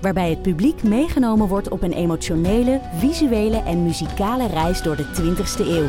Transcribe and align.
Waarbij 0.00 0.30
het 0.30 0.42
publiek 0.42 0.82
meegenomen 0.82 1.48
wordt 1.48 1.68
op 1.68 1.82
een 1.82 1.92
emotionele, 1.92 2.80
visuele 2.94 3.62
en 3.62 3.82
muzikale 3.82 4.46
reis 4.46 4.82
door 4.82 4.96
de 4.96 5.04
20ste 5.04 5.66
eeuw. 5.66 5.88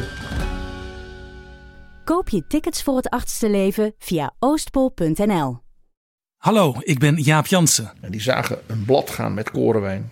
Koop 2.03 2.29
je 2.29 2.47
tickets 2.47 2.83
voor 2.83 2.95
het 2.95 3.09
achtste 3.09 3.49
leven 3.49 3.93
via 3.97 4.33
oostpol.nl. 4.39 5.59
Hallo, 6.37 6.75
ik 6.79 6.99
ben 6.99 7.15
Jaap 7.15 7.45
Jansen. 7.45 7.91
En 8.01 8.11
die 8.11 8.21
zagen 8.21 8.59
een 8.67 8.85
blad 8.85 9.09
gaan 9.09 9.33
met 9.33 9.51
korenwijn. 9.51 10.11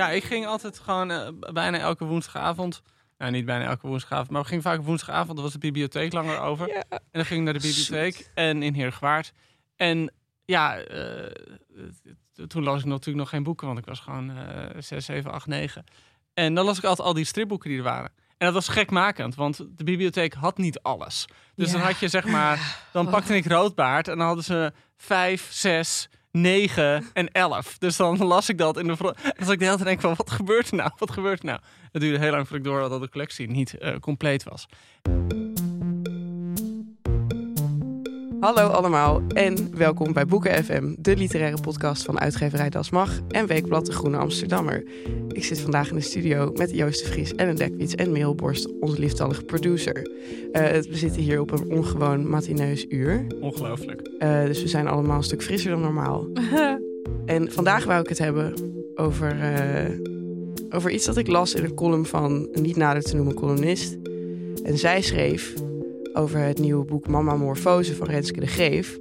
Ja, 0.00 0.10
ik 0.10 0.24
ging 0.24 0.46
altijd 0.46 0.78
gewoon 0.78 1.10
uh, 1.10 1.28
bijna 1.52 1.78
elke 1.78 2.04
woensdagavond. 2.04 2.82
Nou, 3.18 3.32
niet 3.32 3.44
bijna 3.44 3.64
elke 3.64 3.86
woensdagavond, 3.86 4.30
maar 4.30 4.42
we 4.42 4.48
gingen 4.48 4.62
vaak 4.62 4.82
woensdagavond. 4.82 5.36
Er 5.38 5.42
was 5.44 5.52
de 5.52 5.58
bibliotheek 5.58 6.12
langer 6.12 6.38
over. 6.40 6.68
Ja. 6.68 6.84
En 6.90 7.00
dan 7.10 7.24
ging 7.24 7.38
ik 7.38 7.44
naar 7.44 7.60
de 7.60 7.66
bibliotheek 7.68 8.30
en 8.34 8.62
in 8.62 8.74
Heergewaard. 8.74 9.32
En 9.76 10.12
ja, 10.44 10.78
uh, 10.90 11.26
toen 12.46 12.62
las 12.62 12.80
ik 12.80 12.86
natuurlijk 12.86 13.16
nog 13.18 13.28
geen 13.28 13.42
boeken, 13.42 13.66
want 13.66 13.78
ik 13.78 13.84
was 13.84 14.00
gewoon 14.00 14.30
uh, 14.30 14.36
6, 14.78 15.04
7, 15.04 15.30
8, 15.32 15.46
9. 15.46 15.84
En 16.34 16.54
dan 16.54 16.64
las 16.64 16.78
ik 16.78 16.84
altijd 16.84 17.08
al 17.08 17.14
die 17.14 17.24
stripboeken 17.24 17.68
die 17.68 17.78
er 17.78 17.84
waren. 17.84 18.12
En 18.38 18.46
dat 18.46 18.54
was 18.54 18.68
gekmakend, 18.68 19.34
want 19.34 19.56
de 19.76 19.84
bibliotheek 19.84 20.34
had 20.34 20.58
niet 20.58 20.80
alles. 20.82 21.26
Dus 21.54 21.66
Ja. 21.66 21.72
dan 21.72 21.86
had 21.86 21.98
je 21.98 22.08
zeg 22.08 22.24
maar, 22.26 22.84
dan 22.92 23.10
pakte 23.10 23.36
ik 23.36 23.46
roodbaard 23.46 24.08
en 24.08 24.16
dan 24.18 24.26
hadden 24.26 24.44
ze 24.44 24.72
vijf, 24.96 25.52
zes, 25.52 26.08
9 26.32 27.04
en 27.12 27.28
11. 27.32 27.78
Dus 27.78 27.96
dan 27.96 28.24
las 28.24 28.48
ik 28.48 28.58
dat 28.58 28.78
in 28.78 28.86
de 28.86 28.96
front. 28.96 29.16
En 29.22 29.32
dan 29.44 29.52
ik 29.52 29.58
de 29.58 29.64
hele 29.64 29.76
tijd 29.76 29.88
denk 29.88 30.00
van, 30.00 30.14
wat 30.16 30.30
gebeurt 30.30 30.70
er 30.70 30.76
nou? 30.76 30.90
Wat 30.98 31.10
gebeurt 31.10 31.38
er 31.38 31.44
nou? 31.44 31.60
Het 31.92 32.02
duurde 32.02 32.18
heel 32.18 32.30
lang 32.30 32.48
voordat 32.48 32.66
ik 32.66 32.72
door 32.72 32.80
had 32.80 32.90
dat 32.90 33.00
de 33.00 33.08
collectie 33.08 33.50
niet 33.50 33.78
eh, 33.78 33.96
compleet 34.00 34.42
was. 34.42 34.66
Hallo 38.40 38.68
allemaal 38.68 39.22
en 39.28 39.76
welkom 39.76 40.12
bij 40.12 40.26
Boeken 40.26 40.64
FM, 40.64 40.94
de 40.98 41.16
literaire 41.16 41.60
podcast 41.60 42.02
van 42.02 42.20
uitgeverij 42.20 42.70
Das 42.70 42.90
Mag 42.90 43.20
en 43.28 43.46
Weekblad 43.46 43.86
De 43.86 43.92
Groene 43.92 44.16
Amsterdammer. 44.16 44.84
Ik 45.28 45.44
zit 45.44 45.60
vandaag 45.60 45.88
in 45.90 45.94
de 45.94 46.00
studio 46.00 46.52
met 46.54 46.70
Joost 46.70 47.04
de 47.04 47.10
Vries, 47.10 47.34
Ellen 47.34 47.56
Dekwits 47.56 47.94
en 47.94 48.12
Merel 48.12 48.34
Borst, 48.34 48.80
onze 48.80 48.98
lieftallige 48.98 49.42
producer. 49.42 50.10
Eh, 50.52 50.62
we 50.62 50.96
zitten 50.96 51.22
hier 51.22 51.40
op 51.40 51.50
een 51.50 51.70
ongewoon 51.70 52.28
matineus 52.28 52.86
uur, 52.88 53.26
Ongelooflijk. 53.40 54.10
Eh, 54.18 54.44
dus 54.44 54.62
we 54.62 54.68
zijn 54.68 54.88
allemaal 54.88 55.16
een 55.16 55.22
stuk 55.22 55.42
frisser 55.42 55.70
dan 55.70 55.80
normaal. 55.80 56.28
en 57.26 57.52
vandaag 57.52 57.84
wou 57.84 58.00
ik 58.00 58.08
het 58.08 58.18
hebben 58.18 58.54
over, 58.94 59.40
eh, 59.40 59.90
over 60.70 60.90
iets 60.90 61.04
dat 61.04 61.16
ik 61.16 61.26
las 61.26 61.54
in 61.54 61.64
een 61.64 61.74
column 61.74 62.06
van 62.06 62.48
een 62.52 62.62
niet 62.62 62.76
nader 62.76 63.02
te 63.02 63.16
noemen 63.16 63.34
columnist. 63.34 63.98
En 64.62 64.78
zij 64.78 65.00
schreef 65.00 65.54
over 66.12 66.38
het 66.38 66.58
nieuwe 66.58 66.84
boek 66.84 67.08
Mama 67.08 67.36
Morfose 67.36 67.94
van 67.94 68.06
Renske 68.06 68.40
de 68.40 68.46
Geef. 68.46 68.98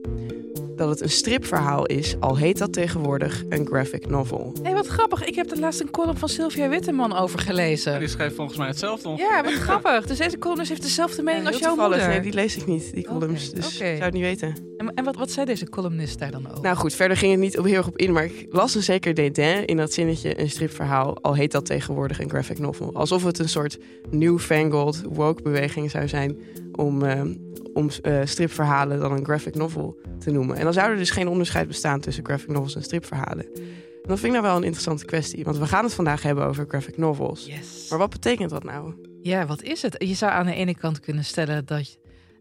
Dat 0.79 0.89
het 0.89 1.01
een 1.01 1.09
stripverhaal 1.09 1.85
is, 1.85 2.15
al 2.19 2.37
heet 2.37 2.57
dat 2.57 2.73
tegenwoordig 2.73 3.43
een 3.49 3.65
graphic 3.67 4.09
novel. 4.09 4.53
Hé, 4.63 4.73
wat 4.73 4.87
grappig. 4.87 5.23
Ik 5.25 5.35
heb 5.35 5.51
er 5.51 5.59
laatst 5.59 5.79
een 5.81 5.91
column 5.91 6.17
van 6.17 6.29
Sylvia 6.29 6.69
Witteman 6.69 7.17
over 7.17 7.39
gelezen. 7.39 7.99
Die 7.99 8.07
schreef 8.07 8.35
volgens 8.35 8.57
mij 8.57 8.67
hetzelfde. 8.67 9.09
ongeveer. 9.09 9.31
Ja, 9.35 9.43
wat 9.43 9.53
grappig. 9.53 10.05
Dus 10.05 10.17
deze 10.17 10.37
columnist 10.37 10.69
heeft 10.69 10.81
dezelfde 10.81 11.21
mening 11.23 11.43
Ja, 11.43 11.49
als 11.49 11.59
jouw 11.59 11.69
toevallig. 11.69 11.95
moeder. 11.97 12.13
Nee, 12.13 12.21
die 12.21 12.33
lees 12.33 12.57
ik 12.57 12.65
niet, 12.65 12.93
die 12.93 13.03
columns. 13.07 13.51
Dus 13.51 13.65
ik 13.67 13.71
zou 13.85 14.01
het 14.03 14.13
niet 14.13 14.21
weten. 14.23 14.55
En, 14.77 14.93
en 14.93 15.03
wat, 15.03 15.15
wat 15.15 15.31
zei 15.31 15.45
deze 15.45 15.69
columnist 15.69 16.19
daar 16.19 16.31
dan 16.31 16.47
over? 16.49 16.61
Nou 16.61 16.75
goed, 16.75 16.93
verder 16.93 17.17
ging 17.17 17.31
het 17.31 17.41
niet 17.41 17.57
op 17.57 17.65
heel 17.65 17.75
erg 17.75 17.87
op 17.87 17.97
in, 17.97 18.11
maar 18.11 18.23
ik 18.25 18.45
las 18.49 18.75
een 18.75 18.83
zeker 18.83 19.13
Dédain 19.13 19.65
in 19.65 19.77
dat 19.77 19.93
zinnetje 19.93 20.39
een 20.41 20.49
stripverhaal, 20.49 21.17
al 21.21 21.33
heet 21.35 21.51
dat 21.51 21.65
tegenwoordig 21.65 22.19
een 22.19 22.29
graphic 22.29 22.59
novel. 22.59 22.93
Alsof 22.93 23.23
het 23.23 23.39
een 23.39 23.49
soort 23.49 23.77
newfangled 24.09 25.01
woke 25.09 25.41
beweging 25.41 25.91
zou 25.91 26.07
zijn 26.07 26.37
om, 26.71 27.03
eh, 27.03 27.21
om 27.79 27.89
eh, 28.01 28.19
stripverhalen 28.23 28.99
dan 28.99 29.11
een 29.11 29.25
graphic 29.25 29.55
novel 29.55 29.99
te 30.19 30.31
noemen. 30.31 30.57
En 30.57 30.63
dan 30.63 30.73
zou 30.73 30.91
er 30.91 30.97
dus 30.97 31.09
geen 31.09 31.27
onderscheid 31.27 31.67
bestaan 31.67 31.99
tussen 31.99 32.25
graphic 32.25 32.49
novels 32.49 32.75
en 32.75 32.83
stripverhalen. 32.83 33.45
En 34.03 34.15
dat 34.15 34.19
vind 34.19 34.33
ik 34.33 34.39
nou 34.39 34.43
wel 34.43 34.55
een 34.55 34.63
interessante 34.63 35.05
kwestie, 35.05 35.43
want 35.43 35.57
we 35.57 35.67
gaan 35.67 35.83
het 35.83 35.93
vandaag 35.93 36.21
hebben 36.21 36.45
over 36.45 36.65
graphic 36.67 36.97
novels. 36.97 37.45
yes. 37.45 37.89
Maar 37.89 37.99
wat 37.99 38.09
betekent 38.09 38.49
dat 38.49 38.63
nou? 38.63 38.93
Ja, 39.21 39.45
wat 39.45 39.61
is 39.61 39.81
het? 39.81 39.95
Je 39.97 40.13
zou 40.13 40.31
aan 40.31 40.45
de 40.45 40.53
ene 40.53 40.75
kant 40.75 40.99
kunnen 40.99 41.25
stellen 41.25 41.65
dat 41.65 41.97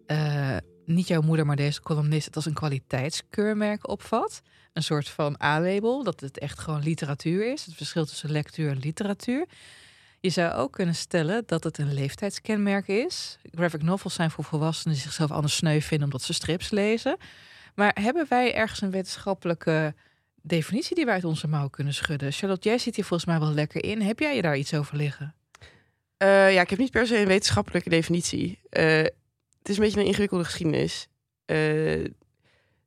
eh, 0.06 0.56
niet 0.84 1.08
jouw 1.08 1.20
moeder, 1.20 1.46
maar 1.46 1.56
deze 1.56 1.82
columnist 1.82 2.24
het 2.24 2.36
als 2.36 2.46
een 2.46 2.52
kwaliteitskeurmerk 2.52 3.88
opvat. 3.88 4.42
Een 4.72 4.82
soort 4.82 5.08
van 5.08 5.36
A-label, 5.42 6.04
dat 6.04 6.20
het 6.20 6.38
echt 6.38 6.58
gewoon 6.58 6.82
literatuur 6.82 7.52
is. 7.52 7.64
Het 7.64 7.74
verschil 7.74 8.04
tussen 8.04 8.30
lectuur 8.30 8.70
en 8.70 8.78
literatuur. 8.78 9.46
Je 10.28 10.34
zou 10.34 10.52
ook 10.52 10.72
kunnen 10.72 10.94
stellen 10.94 11.42
dat 11.46 11.64
het 11.64 11.78
een 11.78 11.94
leeftijdskenmerk 11.94 12.88
is. 12.88 13.38
Graphic 13.54 13.82
novels 13.82 14.14
zijn 14.14 14.30
voor 14.30 14.44
volwassenen 14.44 14.94
die 14.94 15.02
zichzelf 15.02 15.30
anders 15.30 15.56
sneu 15.56 15.80
vinden 15.80 16.06
omdat 16.06 16.22
ze 16.22 16.32
strips 16.32 16.70
lezen. 16.70 17.16
Maar 17.74 17.96
hebben 18.00 18.26
wij 18.28 18.54
ergens 18.54 18.80
een 18.80 18.90
wetenschappelijke 18.90 19.94
definitie 20.42 20.94
die 20.94 21.04
wij 21.04 21.14
uit 21.14 21.24
onze 21.24 21.48
mouw 21.48 21.68
kunnen 21.68 21.94
schudden? 21.94 22.32
Charlotte, 22.32 22.68
jij 22.68 22.78
zit 22.78 22.94
hier 22.96 23.04
volgens 23.04 23.28
mij 23.28 23.40
wel 23.40 23.52
lekker 23.52 23.84
in. 23.84 24.00
Heb 24.02 24.18
jij 24.18 24.36
je 24.36 24.42
daar 24.42 24.56
iets 24.56 24.74
over 24.74 24.96
liggen? 24.96 25.34
Eh, 26.16 26.52
ja, 26.52 26.60
ik 26.60 26.70
heb 26.70 26.78
niet 26.78 26.90
per 26.90 27.06
se 27.06 27.18
een 27.18 27.26
wetenschappelijke 27.26 27.90
definitie. 27.90 28.60
Eh, 28.70 28.96
het 29.58 29.68
is 29.68 29.76
een 29.76 29.82
beetje 29.82 30.00
een 30.00 30.06
ingewikkelde 30.06 30.44
geschiedenis. 30.44 31.08
Eh, 31.44 31.56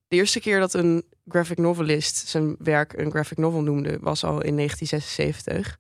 de 0.07 0.15
eerste 0.15 0.39
keer 0.39 0.59
dat 0.59 0.73
een 0.73 1.03
graphic 1.27 1.57
novelist 1.57 2.27
zijn 2.27 2.55
werk 2.59 2.93
een 2.93 3.11
graphic 3.11 3.37
novel 3.37 3.61
noemde, 3.61 3.97
was 4.01 4.23
al 4.23 4.41
in 4.41 4.55
1976. 4.55 5.77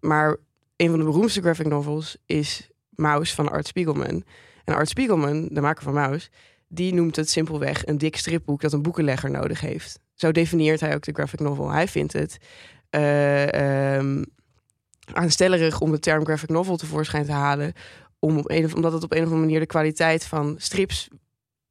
Maar 0.00 0.36
een 0.78 0.90
van 0.90 0.98
de 0.98 1.04
beroemdste 1.04 1.40
graphic 1.40 1.66
novels 1.66 2.16
is 2.26 2.68
Mouse 2.90 3.34
van 3.34 3.50
Art 3.50 3.66
Spiegelman. 3.66 4.24
En 4.64 4.74
Art 4.74 4.88
Spiegelman, 4.88 5.48
de 5.50 5.60
maker 5.60 5.82
van 5.82 5.94
Mouse, 5.94 6.28
die 6.68 6.94
noemt 6.94 7.16
het 7.16 7.30
simpelweg 7.30 7.86
een 7.86 7.98
dik 7.98 8.16
stripboek 8.16 8.60
dat 8.60 8.72
een 8.72 8.82
boekenlegger 8.82 9.30
nodig 9.30 9.60
heeft. 9.60 9.98
Zo 10.14 10.32
definieert 10.32 10.80
hij 10.80 10.94
ook 10.94 11.02
de 11.02 11.12
graphic 11.12 11.40
novel. 11.40 11.70
Hij 11.70 11.88
vindt 11.88 12.12
het 12.12 12.38
ehm, 12.90 14.22
aanstellerig 15.12 15.80
om 15.80 15.90
de 15.90 15.98
term 15.98 16.24
graphic 16.24 16.48
novel 16.48 16.76
tevoorschijn 16.76 17.24
te 17.24 17.32
halen. 17.32 17.72
Om 18.18 18.38
op 18.38 18.50
een, 18.50 18.64
of- 18.64 18.74
omdat 18.74 18.92
het 18.92 19.02
op 19.04 19.12
een 19.12 19.18
of 19.18 19.24
andere 19.24 19.40
manier 19.42 19.60
de 19.60 19.66
kwaliteit 19.66 20.24
van 20.26 20.54
strips 20.58 21.08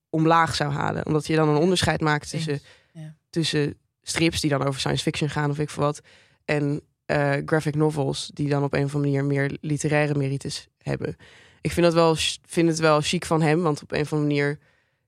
omlaag 0.10 0.56
zou 0.56 0.72
halen. 0.72 1.06
Omdat 1.06 1.28
je 1.28 1.36
dan 1.36 1.50
een 1.50 1.56
onderscheid 1.62 2.02
maakt 2.02 2.30
tussen, 2.30 2.60
Ja. 2.94 3.16
tussen 3.30 3.78
strips 4.02 4.42
die 4.42 4.50
dan 4.50 4.64
over 4.68 4.80
science 4.80 5.04
fiction 5.04 5.30
gaan 5.30 5.50
of 5.50 5.60
ik 5.60 5.70
veel 5.70 5.84
wat. 5.84 6.02
En 6.46 6.82
eh, 7.08 7.34
graphic 7.46 7.76
novels 7.76 8.32
die 8.34 8.50
dan 8.50 8.64
op 8.64 8.74
een 8.74 8.84
of 8.84 8.96
andere 8.96 9.14
manier 9.14 9.26
meer 9.26 9.58
literaire 9.62 10.16
merites 10.16 10.68
hebben. 10.82 11.16
Ik 11.62 11.72
vind, 11.72 11.86
dat 11.86 11.96
wel, 11.96 12.16
vind 12.46 12.68
het 12.70 12.80
wel 12.80 13.02
chic 13.02 13.26
van 13.26 13.42
hem, 13.42 13.62
want 13.62 13.82
op 13.84 13.92
een 13.92 14.02
of 14.02 14.14
andere 14.14 14.30
manier 14.34 14.60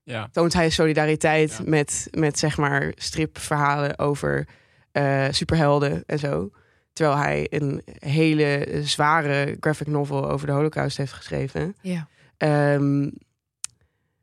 Ja. 0.02 0.28
toont 0.32 0.52
hij 0.52 0.70
solidariteit 0.70 1.50
Ja. 1.58 1.62
met, 1.70 2.08
met 2.10 2.38
zeg 2.38 2.56
maar 2.56 2.92
stripverhalen 2.96 3.98
over 3.98 4.48
eh, 4.92 5.26
superhelden 5.30 6.02
en 6.06 6.18
zo. 6.18 6.50
Terwijl 6.92 7.16
hij 7.18 7.46
een 7.50 7.82
hele 7.98 8.66
zware 8.82 9.56
graphic 9.60 9.86
novel 9.86 10.30
over 10.30 10.46
de 10.46 10.52
Holocaust 10.52 10.96
heeft 10.96 11.12
geschreven. 11.12 11.76
Ja. 11.80 12.08
Ehm, 12.36 13.08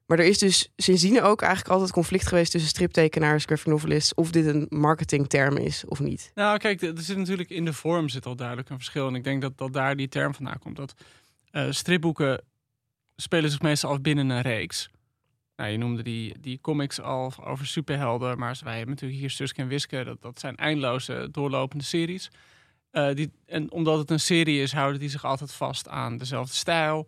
maar 0.07 0.19
er 0.19 0.25
is 0.25 0.38
dus 0.38 0.71
sindsdien 0.75 1.21
ook 1.21 1.42
eigenlijk 1.42 1.74
altijd 1.74 1.92
conflict 1.92 2.27
geweest 2.27 2.51
tussen 2.51 2.69
striptekenaars, 2.69 3.45
graphic 3.45 3.68
novelists, 3.68 4.13
of 4.13 4.31
dit 4.31 4.45
een 4.45 4.65
marketingterm 4.69 5.57
is 5.57 5.86
of 5.86 6.00
niet. 6.00 6.31
Nou, 6.36 6.57
kijk, 6.57 6.81
er 6.81 7.01
zit 7.01 7.18
natuurlijk 7.18 7.50
in 7.50 7.65
de 7.65 7.74
vorm 7.74 8.09
zit 8.09 8.25
al 8.25 8.36
duidelijk 8.36 8.69
een 8.69 8.75
verschil. 8.75 9.07
En 9.07 9.15
ik 9.15 9.24
denk 9.24 9.42
dat, 9.42 9.57
dat 9.57 9.74
daar 9.74 9.95
die 9.95 10.07
term 10.07 10.33
vandaan 10.33 10.59
komt. 10.59 10.75
Dat 10.75 10.94
uh, 11.51 11.68
stripboeken 11.69 12.42
spelen 13.15 13.50
zich 13.50 13.62
meestal 13.62 13.92
af 13.92 14.01
binnen 14.01 14.30
een 14.30 14.42
reeks. 14.42 14.89
Nou, 15.56 15.69
je 15.69 15.77
noemde 15.77 16.04
die, 16.04 16.39
die 16.39 16.60
comics 16.62 17.01
al 17.01 17.33
over 17.44 17.68
superhelden, 17.68 18.38
maar 18.38 18.60
wij 18.63 18.75
hebben 18.75 18.94
natuurlijk 18.94 19.19
hier 19.19 19.30
Suske 19.30 19.62
en 19.62 19.68
Wiske. 19.68 20.03
Dat, 20.03 20.21
dat 20.21 20.39
zijn 20.39 20.56
eindeloze 20.56 21.27
doorlopende 21.31 21.83
series. 21.83 22.31
Uh, 22.92 23.13
die, 23.13 23.31
en 23.45 23.71
omdat 23.71 23.98
het 23.98 24.12
een 24.12 24.19
serie 24.19 24.62
is, 24.62 24.71
houden 24.71 25.00
die 25.00 25.10
zich 25.10 25.25
altijd 25.25 25.51
vast 25.51 25.88
aan 25.89 26.18
dezelfde 26.18 26.56
stijl, 26.56 27.07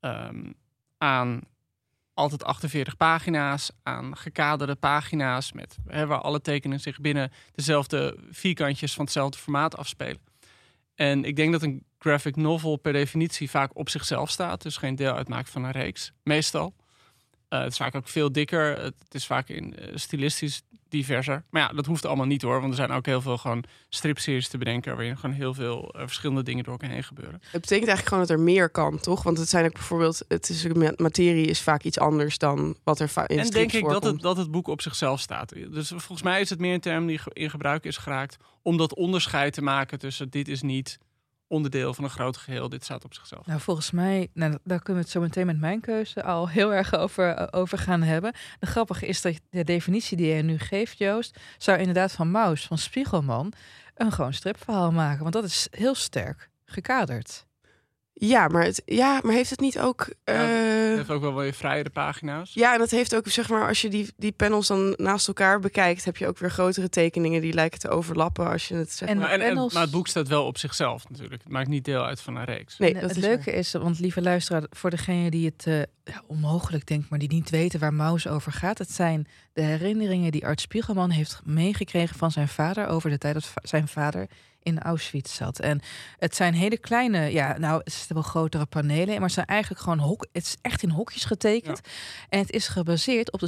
um, 0.00 0.54
aan 0.98 1.40
altijd 2.20 2.44
48 2.44 2.96
pagina's 2.96 3.70
aan 3.82 4.16
gekaderde 4.16 4.74
pagina's 4.74 5.52
met, 5.52 5.76
hè, 5.86 6.06
waar 6.06 6.20
alle 6.20 6.40
tekenen 6.40 6.80
zich 6.80 7.00
binnen 7.00 7.32
dezelfde 7.54 8.18
vierkantjes 8.30 8.94
van 8.94 9.04
hetzelfde 9.04 9.38
formaat 9.38 9.76
afspelen. 9.76 10.20
En 10.94 11.24
ik 11.24 11.36
denk 11.36 11.52
dat 11.52 11.62
een 11.62 11.84
graphic 11.98 12.36
novel 12.36 12.76
per 12.76 12.92
definitie 12.92 13.50
vaak 13.50 13.76
op 13.76 13.88
zichzelf 13.88 14.30
staat, 14.30 14.62
dus 14.62 14.76
geen 14.76 14.96
deel 14.96 15.14
uitmaakt 15.14 15.50
van 15.50 15.64
een 15.64 15.70
reeks, 15.70 16.12
meestal. 16.22 16.74
Uh, 17.50 17.60
het 17.60 17.70
is 17.70 17.76
vaak 17.76 17.94
ook 17.94 18.08
veel 18.08 18.32
dikker. 18.32 18.82
Het 18.82 18.94
is 19.10 19.26
vaak 19.26 19.48
in 19.48 19.74
uh, 19.78 19.86
stilistisch 19.94 20.62
diverser. 20.88 21.42
Maar 21.50 21.62
ja, 21.62 21.68
dat 21.68 21.86
hoeft 21.86 22.06
allemaal 22.06 22.26
niet 22.26 22.42
hoor. 22.42 22.60
Want 22.60 22.70
er 22.70 22.76
zijn 22.76 22.90
ook 22.90 23.06
heel 23.06 23.20
veel 23.20 23.38
gewoon 23.38 23.64
stripseries 23.88 24.48
te 24.48 24.58
bedenken... 24.58 24.96
waarin 24.96 25.18
gewoon 25.18 25.36
heel 25.36 25.54
veel 25.54 25.94
uh, 25.96 26.02
verschillende 26.02 26.42
dingen 26.42 26.64
door 26.64 26.72
elkaar 26.72 26.90
heen 26.90 27.04
gebeuren. 27.04 27.40
Het 27.42 27.60
betekent 27.60 27.88
eigenlijk 27.88 28.08
gewoon 28.08 28.26
dat 28.26 28.30
er 28.30 28.40
meer 28.40 28.70
kan, 28.70 28.98
toch? 29.00 29.22
Want 29.22 29.38
het 29.38 29.48
zijn 29.48 29.64
ook 29.64 29.72
bijvoorbeeld... 29.72 30.24
Het 30.28 30.48
is, 30.48 30.66
materie 30.96 31.46
is 31.46 31.60
vaak 31.60 31.82
iets 31.82 31.98
anders 31.98 32.38
dan 32.38 32.76
wat 32.84 33.00
er 33.00 33.10
in 33.26 33.38
En 33.38 33.50
denk 33.50 33.72
ik 33.72 33.88
dat 33.88 34.04
het, 34.04 34.20
dat 34.20 34.36
het 34.36 34.50
boek 34.50 34.68
op 34.68 34.82
zichzelf 34.82 35.20
staat. 35.20 35.48
Dus 35.48 35.88
volgens 35.88 36.22
mij 36.22 36.40
is 36.40 36.50
het 36.50 36.58
meer 36.58 36.74
een 36.74 36.80
term 36.80 37.06
die 37.06 37.20
in 37.32 37.50
gebruik 37.50 37.84
is 37.84 37.96
geraakt... 37.96 38.36
om 38.62 38.76
dat 38.76 38.94
onderscheid 38.94 39.52
te 39.52 39.62
maken 39.62 39.98
tussen 39.98 40.30
dit 40.30 40.48
is 40.48 40.62
niet 40.62 40.98
onderdeel 41.50 41.94
van 41.94 42.04
een 42.04 42.10
groot 42.10 42.36
geheel. 42.36 42.68
Dit 42.68 42.84
staat 42.84 43.04
op 43.04 43.14
zichzelf. 43.14 43.46
Nou, 43.46 43.60
volgens 43.60 43.90
mij, 43.90 44.28
nou, 44.34 44.58
daar 44.64 44.82
kunnen 44.82 45.02
we 45.02 45.08
het 45.08 45.10
zo 45.10 45.20
meteen 45.20 45.46
met 45.46 45.60
mijn 45.60 45.80
keuze 45.80 46.22
al 46.22 46.48
heel 46.48 46.74
erg 46.74 46.94
over, 46.94 47.38
uh, 47.38 47.46
over 47.50 47.78
gaan 47.78 48.02
hebben. 48.02 48.32
De 48.58 48.66
grappige 48.66 49.06
is 49.06 49.22
dat 49.22 49.40
de 49.50 49.64
definitie 49.64 50.16
die 50.16 50.34
je 50.34 50.42
nu 50.42 50.58
geeft, 50.58 50.98
Joost, 50.98 51.40
zou 51.58 51.78
inderdaad 51.78 52.12
van 52.12 52.30
Maus, 52.30 52.66
van 52.66 52.78
Spiegelman, 52.78 53.52
een 53.94 54.12
gewoon 54.12 54.32
stripverhaal 54.32 54.92
maken. 54.92 55.22
Want 55.22 55.34
dat 55.34 55.44
is 55.44 55.68
heel 55.70 55.94
sterk 55.94 56.50
gekaderd. 56.64 57.48
Ja, 58.22 58.48
maar, 58.48 58.64
het, 58.64 58.82
ja, 58.84 59.20
maar 59.22 59.34
heeft 59.34 59.50
het 59.50 59.60
niet 59.60 59.78
ook. 59.78 60.08
Ja, 60.24 60.32
uh... 60.34 60.88
het 60.88 60.96
heeft 60.96 61.10
ook 61.10 61.20
wel 61.20 61.34
weer 61.34 61.52
vrijere 61.52 61.90
pagina's. 61.90 62.54
Ja, 62.54 62.72
en 62.72 62.78
dat 62.78 62.90
heeft 62.90 63.16
ook, 63.16 63.28
zeg 63.28 63.48
maar, 63.48 63.68
als 63.68 63.80
je 63.80 63.88
die, 63.88 64.12
die 64.16 64.32
panels 64.32 64.66
dan 64.66 64.94
naast 64.96 65.28
elkaar 65.28 65.60
bekijkt, 65.60 66.04
heb 66.04 66.16
je 66.16 66.26
ook 66.26 66.38
weer 66.38 66.50
grotere 66.50 66.88
tekeningen 66.88 67.40
die 67.40 67.52
lijken 67.52 67.78
te 67.78 67.88
overlappen 67.88 68.50
als 68.50 68.68
je 68.68 68.74
het 68.74 68.92
zegt. 68.92 69.10
En, 69.10 69.18
maar, 69.18 69.30
en, 69.30 69.40
panels... 69.40 69.72
maar 69.72 69.82
het 69.82 69.90
boek 69.90 70.08
staat 70.08 70.28
wel 70.28 70.46
op 70.46 70.58
zichzelf 70.58 71.08
natuurlijk. 71.08 71.42
Het 71.42 71.52
maakt 71.52 71.68
niet 71.68 71.84
deel 71.84 72.04
uit 72.04 72.20
van 72.20 72.36
een 72.36 72.44
reeks. 72.44 72.78
Nee, 72.78 72.92
dat 72.92 73.02
het 73.02 73.10
is 73.10 73.16
leuke 73.16 73.52
is, 73.52 73.72
want 73.72 73.98
lieve 73.98 74.22
luisteraar, 74.22 74.62
voor 74.70 74.90
degene 74.90 75.30
die 75.30 75.46
het 75.46 75.66
uh, 75.66 75.78
ja, 76.04 76.22
onmogelijk 76.26 76.86
denkt, 76.86 77.10
maar 77.10 77.18
die 77.18 77.32
niet 77.32 77.50
weten 77.50 77.80
waar 77.80 77.94
Maus 77.94 78.28
over 78.28 78.52
gaat, 78.52 78.78
het 78.78 78.92
zijn 78.92 79.26
de 79.52 79.62
herinneringen 79.62 80.32
die 80.32 80.46
Art 80.46 80.60
Spiegelman 80.60 81.10
heeft 81.10 81.40
meegekregen 81.44 82.18
van 82.18 82.30
zijn 82.30 82.48
vader 82.48 82.86
over 82.86 83.10
de 83.10 83.18
tijd 83.18 83.34
dat 83.34 83.52
zijn 83.62 83.88
vader 83.88 84.28
in 84.62 84.78
Auschwitz 84.78 85.34
zat. 85.34 85.58
En 85.58 85.80
het 86.18 86.34
zijn 86.34 86.54
hele 86.54 86.78
kleine, 86.78 87.32
ja, 87.32 87.58
nou, 87.58 87.80
het 87.84 87.92
zijn 87.92 88.08
wel 88.08 88.22
grotere 88.22 88.66
panelen, 88.66 89.14
maar 89.14 89.22
het 89.22 89.32
zijn 89.32 89.46
eigenlijk 89.46 89.80
gewoon 89.80 89.98
hok. 89.98 90.26
Het 90.32 90.44
is 90.44 90.56
echt 90.62 90.82
in 90.82 90.90
hokjes 90.90 91.24
getekend. 91.24 91.80
Ja. 91.82 91.90
En 92.28 92.38
het 92.38 92.50
is 92.50 92.68
gebaseerd 92.68 93.32
op 93.32 93.40
de 93.40 93.46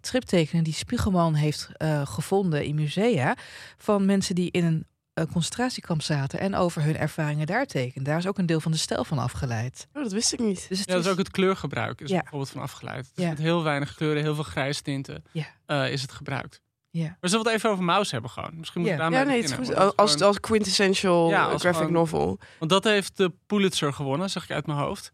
striptekenen 0.00 0.64
die 0.64 0.74
Spiegelman 0.74 1.34
heeft 1.34 1.68
uh, 1.78 2.06
gevonden 2.06 2.64
in 2.64 2.74
musea 2.74 3.36
van 3.76 4.04
mensen 4.04 4.34
die 4.34 4.50
in 4.50 4.64
een 4.64 4.86
uh, 5.18 5.24
concentratiekamp 5.32 6.02
zaten 6.02 6.38
en 6.38 6.54
over 6.54 6.82
hun 6.82 6.96
ervaringen 6.96 7.46
daar 7.46 7.66
tekenen. 7.66 8.04
Daar 8.04 8.18
is 8.18 8.26
ook 8.26 8.38
een 8.38 8.46
deel 8.46 8.60
van 8.60 8.72
de 8.72 8.78
stijl 8.78 9.04
van 9.04 9.18
afgeleid. 9.18 9.86
Oh, 9.92 10.02
dat 10.02 10.12
wist 10.12 10.32
ik 10.32 10.38
niet. 10.38 10.66
Dus 10.68 10.78
het 10.78 10.88
ja, 10.88 10.94
dat 10.94 11.04
is 11.04 11.10
ook 11.10 11.18
het 11.18 11.30
kleurgebruik 11.30 12.00
is 12.00 12.10
ja. 12.10 12.20
bijvoorbeeld 12.20 12.50
van 12.50 12.62
afgeleid. 12.62 13.10
Dus 13.14 13.24
ja. 13.24 13.30
Met 13.30 13.38
heel 13.38 13.62
weinig 13.62 13.94
kleuren, 13.94 14.22
heel 14.22 14.34
veel 14.34 14.44
grijs 14.44 14.80
tinten 14.80 15.24
ja. 15.32 15.46
uh, 15.66 15.92
is 15.92 16.02
het 16.02 16.12
gebruikt. 16.12 16.60
Ja. 16.96 17.16
We 17.20 17.28
zullen 17.28 17.44
het 17.46 17.54
even 17.54 17.70
over 17.70 17.84
Maus 17.84 18.10
hebben 18.10 18.30
gewoon. 18.30 18.50
Misschien 18.54 18.80
moet 18.80 18.90
ja. 18.90 18.96
je 18.96 19.00
daarmee 19.00 19.20
ja, 19.20 19.26
nee, 19.26 19.40
het 19.40 19.50
is 19.50 19.56
goed. 19.56 19.96
Als, 19.96 20.20
als 20.22 20.40
quintessential 20.40 21.28
ja, 21.28 21.44
als 21.44 21.60
graphic 21.60 21.78
gewoon, 21.78 21.92
novel. 21.92 22.38
Want 22.58 22.70
dat 22.70 22.84
heeft 22.84 23.16
de 23.16 23.32
Pulitzer 23.46 23.92
gewonnen, 23.92 24.30
zeg 24.30 24.44
ik 24.44 24.50
uit 24.50 24.66
mijn 24.66 24.78
hoofd. 24.78 25.12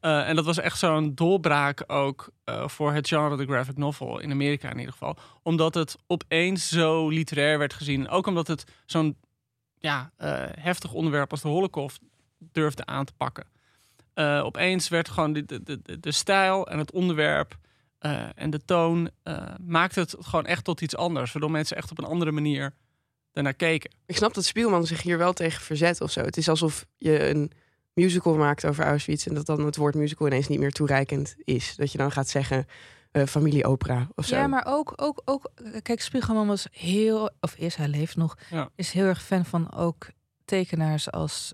Uh, 0.00 0.28
en 0.28 0.36
dat 0.36 0.44
was 0.44 0.58
echt 0.58 0.78
zo'n 0.78 1.14
doorbraak 1.14 1.84
ook 1.86 2.30
uh, 2.44 2.68
voor 2.68 2.92
het 2.92 3.08
genre 3.08 3.36
de 3.36 3.44
graphic 3.46 3.76
novel, 3.76 4.18
in 4.18 4.30
Amerika 4.30 4.70
in 4.70 4.78
ieder 4.78 4.92
geval. 4.92 5.16
Omdat 5.42 5.74
het 5.74 5.96
opeens 6.06 6.68
zo 6.68 7.08
literair 7.08 7.58
werd 7.58 7.74
gezien. 7.74 8.08
Ook 8.08 8.26
omdat 8.26 8.46
het 8.46 8.64
zo'n 8.86 9.16
ja, 9.78 10.10
uh, 10.18 10.42
heftig 10.60 10.92
onderwerp 10.92 11.30
als 11.30 11.42
de 11.42 11.48
holocaust 11.48 12.00
durfde 12.38 12.86
aan 12.86 13.04
te 13.04 13.12
pakken. 13.16 13.46
opeens 14.42 14.88
werd 14.88 15.08
gewoon 15.08 15.32
de, 15.32 15.44
de, 15.44 15.62
de, 15.82 16.00
de 16.00 16.12
stijl 16.12 16.66
en 16.66 16.78
het 16.78 16.92
onderwerp 16.92 17.56
uh, 18.06 18.22
en 18.34 18.50
de 18.50 18.64
toon 18.64 19.10
uh, 19.24 19.54
maakt 19.60 19.94
het 19.94 20.16
gewoon 20.20 20.46
echt 20.46 20.64
tot 20.64 20.80
iets 20.80 20.96
anders. 20.96 21.32
Waardoor 21.32 21.50
mensen 21.50 21.76
echt 21.76 21.90
op 21.90 21.98
een 21.98 22.04
andere 22.04 22.32
manier 22.32 22.74
daarnaar 23.32 23.54
keken. 23.54 23.90
Ik 24.06 24.16
snap 24.16 24.34
dat 24.34 24.44
Spielman 24.44 24.86
zich 24.86 25.02
hier 25.02 25.18
wel 25.18 25.32
tegen 25.32 25.62
verzet 25.62 26.00
of 26.00 26.10
zo. 26.10 26.20
Het 26.20 26.36
is 26.36 26.48
alsof 26.48 26.86
je 26.98 27.28
een 27.28 27.52
musical 27.92 28.36
maakt 28.36 28.66
over 28.66 28.84
Auschwitz... 28.84 29.26
en 29.26 29.34
dat 29.34 29.46
dan 29.46 29.64
het 29.64 29.76
woord 29.76 29.94
musical 29.94 30.26
ineens 30.26 30.48
niet 30.48 30.58
meer 30.58 30.72
toereikend 30.72 31.34
is. 31.44 31.76
Dat 31.76 31.92
je 31.92 31.98
dan 31.98 32.12
gaat 32.12 32.28
zeggen 32.28 32.66
uh, 33.12 33.24
familieopera 33.24 34.08
of 34.14 34.26
zo. 34.26 34.36
Ja, 34.36 34.46
maar 34.46 34.64
ook, 34.66 34.92
ook, 34.96 35.22
ook... 35.24 35.50
Kijk, 35.82 36.00
Spiegelman 36.00 36.46
was 36.46 36.66
heel... 36.70 37.30
of 37.40 37.54
is, 37.54 37.74
hij 37.74 37.88
leeft 37.88 38.16
nog... 38.16 38.38
Ja. 38.50 38.68
is 38.74 38.90
heel 38.90 39.06
erg 39.06 39.22
fan 39.22 39.44
van 39.44 39.72
ook 39.72 40.06
tekenaars 40.44 41.10
als... 41.10 41.52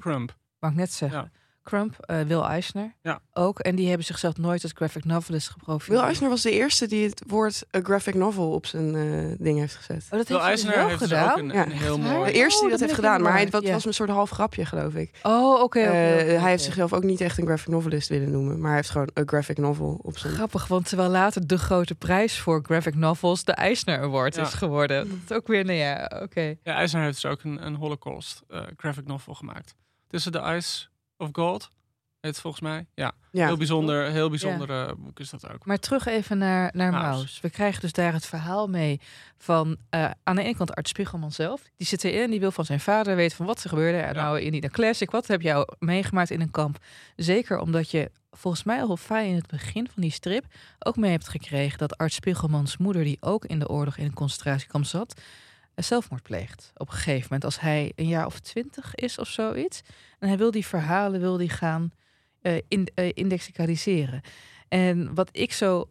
Crump. 0.00 0.36
Mag 0.58 0.70
ik 0.70 0.76
net 0.76 0.92
zeggen. 0.92 1.18
Ja. 1.18 1.30
Crump, 1.68 1.96
uh, 2.10 2.20
Will 2.20 2.40
Eisner 2.40 2.94
ja. 3.02 3.20
ook. 3.32 3.58
En 3.58 3.74
die 3.74 3.88
hebben 3.88 4.06
zichzelf 4.06 4.36
nooit 4.36 4.62
als 4.62 4.72
graphic 4.74 5.04
novelist 5.04 5.48
geprofileerd. 5.48 6.00
Will 6.00 6.08
Eisner 6.08 6.28
was 6.28 6.42
de 6.42 6.50
eerste 6.50 6.86
die 6.86 7.08
het 7.08 7.22
woord 7.26 7.64
a 7.76 7.80
graphic 7.82 8.14
novel 8.14 8.50
op 8.50 8.66
zijn 8.66 8.94
uh, 8.94 9.34
ding 9.38 9.58
heeft 9.58 9.74
gezet. 9.74 10.04
Oh, 10.10 10.18
dat 10.18 10.28
Will 10.28 10.36
heeft 10.36 10.48
Eisner 10.48 10.76
wel 10.76 10.88
heeft 10.88 11.02
gedaan. 11.02 11.24
Dus 11.24 11.32
ook 11.32 11.38
een, 11.38 11.54
ja. 11.54 11.64
een 11.64 11.70
heel 11.70 11.98
mooi... 11.98 12.32
De 12.32 12.38
eerste 12.38 12.56
die 12.58 12.64
Oh, 12.64 12.70
dat 12.70 12.80
heeft 12.80 12.94
gedaan, 12.94 13.22
maar 13.22 13.32
hij, 13.32 13.50
dat 13.50 13.62
ja. 13.62 13.72
was 13.72 13.84
een 13.84 13.94
soort 13.94 14.10
half 14.10 14.30
grapje, 14.30 14.64
geloof 14.64 14.94
ik. 14.94 15.18
Oh, 15.22 15.62
oké. 15.62 15.80
Eh. 15.80 16.40
Hij 16.40 16.50
heeft 16.50 16.62
zichzelf 16.62 16.92
ook 16.92 17.02
niet 17.02 17.20
echt 17.20 17.38
een 17.38 17.46
graphic 17.46 17.68
novelist 17.68 18.08
willen 18.08 18.30
noemen, 18.30 18.58
maar 18.58 18.66
hij 18.66 18.76
heeft 18.76 18.90
gewoon 18.90 19.10
een 19.14 19.28
graphic 19.28 19.58
novel 19.58 20.00
op 20.02 20.18
zijn. 20.18 20.32
Grappig, 20.32 20.66
want 20.66 20.88
terwijl 20.88 21.10
later 21.10 21.46
de 21.46 21.58
grote 21.58 21.94
prijs 21.94 22.38
voor 22.38 22.60
graphic 22.62 22.94
novels 22.94 23.44
de 23.44 23.52
Eisner 23.52 24.00
Award 24.00 24.34
Ja. 24.34 24.42
is 24.42 24.54
geworden. 24.54 25.08
Dat 25.08 25.18
is 25.28 25.36
ook 25.36 25.46
weer, 25.46 25.64
nou 25.64 25.78
ja, 25.78 26.10
oké. 26.22 26.54
Ja, 26.62 26.74
Eisner 26.74 27.02
heeft 27.02 27.22
dus 27.22 27.30
ook 27.30 27.42
een, 27.42 27.66
een 27.66 27.74
holocaust 27.74 28.42
eh, 28.48 28.62
graphic 28.76 29.06
novel 29.06 29.34
gemaakt. 29.34 29.74
Tussen 30.08 30.32
the 30.32 30.38
Eyes 30.38 30.90
of 31.18 31.28
Gold, 31.32 31.62
heet 32.20 32.30
het 32.30 32.40
volgens 32.40 32.62
mij. 32.62 32.86
Ja, 32.94 33.12
Ja. 33.30 33.46
heel 33.46 33.56
bijzonder, 33.56 34.10
heel 34.10 34.28
bijzonder 34.28 34.70
eh, 34.70 34.92
boek 34.98 35.20
is 35.20 35.30
dat 35.30 35.48
ook. 35.52 35.66
Maar 35.66 35.78
terug 35.78 36.06
even 36.06 36.38
naar, 36.38 36.70
naar 36.74 36.92
Maus. 36.92 37.02
Maus. 37.16 37.40
We 37.40 37.50
krijgen 37.50 37.80
dus 37.80 37.92
daar 37.92 38.12
het 38.12 38.26
verhaal 38.26 38.66
mee 38.66 39.00
van 39.36 39.76
eh, 39.90 40.10
aan 40.22 40.36
de 40.36 40.42
ene 40.42 40.56
kant 40.56 40.74
Art 40.74 40.88
Spiegelman 40.88 41.32
zelf. 41.32 41.62
Die 41.76 41.86
zit 41.86 42.04
erin 42.04 42.22
en 42.22 42.30
die 42.30 42.40
wil 42.40 42.50
van 42.52 42.64
zijn 42.64 42.80
vader 42.80 43.16
weten 43.16 43.36
van 43.36 43.46
wat 43.46 43.62
er 43.62 43.68
gebeurde. 43.68 43.98
En 43.98 44.14
Ja. 44.14 44.22
nou 44.22 44.40
in 44.40 44.50
die 44.52 44.70
classic, 44.70 45.10
wat 45.10 45.26
heb 45.26 45.40
jou 45.42 45.68
meegemaakt 45.78 46.30
in 46.30 46.40
een 46.40 46.50
kamp? 46.50 46.78
Zeker 47.16 47.58
omdat 47.58 47.90
je 47.90 48.10
volgens 48.30 48.64
mij 48.64 48.82
al 48.82 48.96
fijn 48.96 49.28
in 49.28 49.34
het 49.34 49.46
begin 49.46 49.88
van 49.92 50.02
die 50.02 50.10
strip 50.12 50.44
ook 50.78 50.96
mee 50.96 51.10
hebt 51.10 51.28
gekregen 51.28 51.78
dat 51.78 51.96
Art 51.96 52.12
Spiegelmans 52.12 52.76
moeder, 52.76 53.04
die 53.04 53.16
ook 53.20 53.44
in 53.44 53.58
de 53.58 53.68
oorlog 53.68 53.96
in 53.96 54.04
een 54.04 54.14
concentratiekamp 54.14 54.84
zat, 54.84 55.20
zelfmoord 55.84 56.22
pleegt. 56.22 56.72
Op 56.76 56.88
een 56.88 56.94
gegeven 56.94 57.22
moment 57.22 57.44
als 57.44 57.60
hij 57.60 57.92
een 57.96 58.08
jaar 58.08 58.26
of 58.26 58.38
twintig 58.38 58.94
is 58.94 59.18
of 59.18 59.28
zoiets. 59.28 59.82
En 60.18 60.28
hij 60.28 60.38
wil 60.38 60.50
die 60.50 60.66
verhalen 60.66 61.20
wil 61.20 61.36
die 61.36 61.48
gaan 61.48 61.92
eh, 62.40 62.58
indexicaliseren. 63.14 64.20
En 64.68 65.14
wat 65.14 65.28
ik 65.32 65.52
zo 65.52 65.90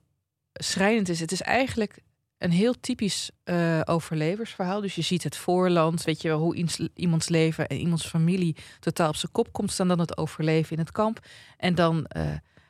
schrijnend 0.53 1.09
is, 1.09 1.19
het 1.19 1.31
is 1.31 1.41
eigenlijk 1.41 1.99
een 2.37 2.51
heel 2.51 2.79
typisch 2.79 3.31
eh, 3.43 3.81
overleversverhaal. 3.85 4.81
Dus 4.81 4.95
je 4.95 5.01
ziet 5.01 5.23
het 5.23 5.37
voorland, 5.37 6.03
weet 6.03 6.21
je 6.21 6.27
wel, 6.27 6.39
hoe 6.39 6.67
iemands 6.93 7.29
leven 7.29 7.67
en 7.67 7.77
iemands 7.77 8.07
familie 8.07 8.55
totaal 8.79 9.09
op 9.09 9.15
zijn 9.15 9.31
kop 9.31 9.51
komt 9.51 9.71
staan. 9.71 9.87
Dan 9.87 9.99
het 9.99 10.17
overleven 10.17 10.71
in 10.71 10.79
het 10.79 10.91
kamp 10.91 11.19
en 11.57 11.75
dan 11.75 12.07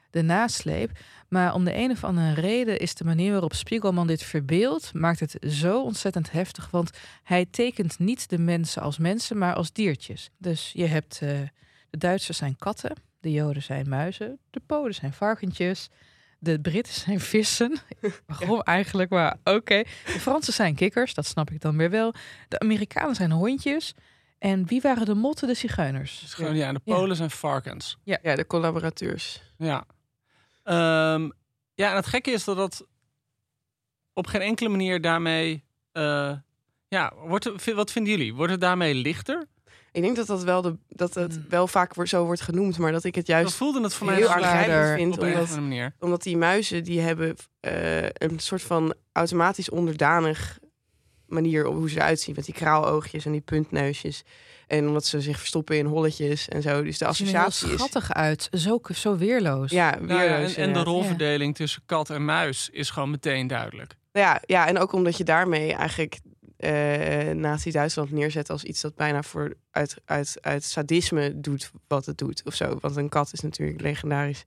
de 0.09 0.21
nasleep. 0.21 0.91
Maar 1.29 1.53
om 1.53 1.63
de 1.63 1.75
een 1.75 1.91
of 1.91 2.03
andere 2.03 2.41
reden 2.41 2.79
is 2.79 2.95
de 2.95 3.03
manier 3.03 3.31
waarop 3.31 3.53
Spiegelman 3.53 4.07
dit 4.07 4.23
verbeeldt, 4.23 4.93
maakt 4.93 5.19
het 5.19 5.37
zo 5.47 5.81
ontzettend 5.81 6.31
heftig. 6.31 6.69
Want 6.71 6.89
hij 7.23 7.45
tekent 7.45 7.99
niet 7.99 8.29
de 8.29 8.37
mensen 8.37 8.81
als 8.81 8.97
mensen, 8.97 9.37
maar 9.37 9.53
als 9.53 9.71
diertjes. 9.71 10.29
Dus 10.37 10.71
je 10.73 10.85
hebt 10.85 11.19
eh, 11.21 11.29
de 11.89 11.97
Duitsers 11.97 12.37
zijn 12.37 12.55
katten, 12.55 12.95
de 13.19 13.31
Joden 13.31 13.63
zijn 13.63 13.89
muizen, 13.89 14.39
de 14.49 14.61
Polen 14.65 14.93
zijn 14.93 15.13
varkentjes. 15.13 15.89
De 16.39 16.59
Britten 16.59 16.93
zijn 17.05 17.19
vissen. 17.19 17.77
Waarom 18.25 18.61
eigenlijk? 18.61 19.09
Maar 19.09 19.37
oké. 19.43 19.83
De 20.05 20.19
Fransen 20.19 20.53
zijn 20.53 20.75
kikkers, 20.75 21.13
dat 21.13 21.25
snap 21.25 21.51
ik 21.51 21.61
dan 21.61 21.77
weer 21.77 21.89
wel. 21.89 22.13
De 22.47 22.59
Amerikanen 22.59 23.15
zijn 23.15 23.31
hondjes. 23.31 23.93
En 24.39 24.65
wie 24.65 24.81
waren 24.81 25.05
de 25.05 25.13
motten, 25.13 25.47
de 25.47 25.53
zigeuners? 25.53 26.23
Gewoon, 26.27 26.55
ja, 26.55 26.73
de 26.73 26.79
Polen 26.79 27.15
zijn 27.15 27.29
varkens. 27.29 27.97
Ja, 28.03 28.35
de 28.35 28.47
collaborateurs. 28.47 29.41
Ja. 29.57 29.85
Ehm, 30.67 31.29
ja, 31.73 31.89
en 31.89 31.95
het 31.95 32.05
gekke 32.05 32.31
is 32.31 32.43
dat 32.43 32.57
dat 32.57 32.85
op 34.13 34.27
geen 34.27 34.41
enkele 34.41 34.69
manier 34.69 35.01
daarmee... 35.01 35.63
eh, 35.91 36.33
ja, 36.87 37.13
wordt 37.15 37.43
het, 37.43 37.73
wat 37.73 37.91
vinden 37.91 38.11
jullie? 38.11 38.33
Wordt 38.33 38.51
het 38.51 38.61
daarmee 38.61 38.93
lichter? 38.93 39.47
Ik 39.91 40.01
denk 40.01 40.15
dat 40.15 40.27
dat 40.27 40.43
wel, 40.43 40.61
de, 40.61 40.77
dat 40.87 41.13
het 41.13 41.33
Hmm. 41.33 41.45
wel 41.49 41.67
vaak 41.67 42.07
zo 42.07 42.25
wordt 42.25 42.41
genoemd, 42.41 42.77
maar 42.77 42.91
dat 42.91 43.03
ik 43.03 43.15
het 43.15 43.25
Dat 43.27 43.35
juist 43.35 43.55
voelde 43.55 43.81
het 43.81 43.93
voor 43.93 44.05
mij 44.07 44.15
heel 44.15 44.29
aangrijpend 44.29 44.95
vind, 44.95 45.13
op 45.13 45.23
omdat, 45.23 45.39
andere 45.39 45.61
manier. 45.61 45.95
omdat 45.99 46.23
die 46.23 46.37
muizen 46.37 46.83
die 46.83 46.99
hebben 46.99 47.35
eh, 47.59 48.03
een 48.03 48.39
soort 48.39 48.61
van 48.61 48.93
automatisch 49.11 49.69
onderdanig 49.69 50.59
manier 51.25 51.65
op 51.65 51.75
hoe 51.75 51.89
ze 51.89 51.95
eruit 51.95 52.19
zien, 52.19 52.35
met 52.35 52.45
die 52.45 52.53
kraaloogjes 52.53 53.25
en 53.25 53.31
die 53.31 53.41
puntneusjes. 53.41 54.23
En 54.67 54.87
omdat 54.87 55.05
ze 55.05 55.21
zich 55.21 55.37
verstoppen 55.37 55.77
in 55.77 55.85
holletjes 55.85 56.47
en 56.47 56.61
zo. 56.61 56.83
Dus 56.83 56.97
de 56.97 57.05
er 57.05 57.11
associatie 57.11 57.67
is 57.69 57.73
schattig 57.73 58.13
uit. 58.13 58.49
Zo, 58.51 58.79
zo 58.93 59.17
weerloos. 59.17 59.71
ja, 59.71 59.89
Nou 59.89 60.07
ja, 60.07 60.25
en, 60.25 60.31
weerloos. 60.31 60.55
en 60.55 60.73
de 60.73 60.83
rolverdeling 60.83 61.55
tussen 61.55 61.81
kat 61.85 62.09
en 62.09 62.25
muis 62.25 62.69
is 62.71 62.89
gewoon 62.89 63.09
meteen 63.09 63.47
duidelijk. 63.47 63.95
Ja, 64.11 64.41
ja, 64.45 64.67
en 64.67 64.77
ook 64.77 64.93
omdat 64.93 65.17
je 65.17 65.23
daarmee 65.23 65.73
eigenlijk 65.73 66.19
eh 66.57 67.33
Nazi-Duitsland 67.33 68.11
neerzet 68.11 68.49
als 68.49 68.63
iets 68.63 68.81
dat 68.81 68.95
bijna 68.95 69.23
voor 69.23 69.53
uit, 69.71 69.95
uit, 70.05 70.37
uit 70.41 70.63
sadisme 70.63 71.39
doet 71.39 71.71
wat 71.87 72.05
het 72.05 72.17
doet 72.17 72.41
of 72.45 72.53
zo. 72.53 72.77
Want 72.81 72.95
een 72.95 73.09
kat 73.09 73.33
is 73.33 73.39
natuurlijk 73.39 73.81
legendarisch 73.81 74.45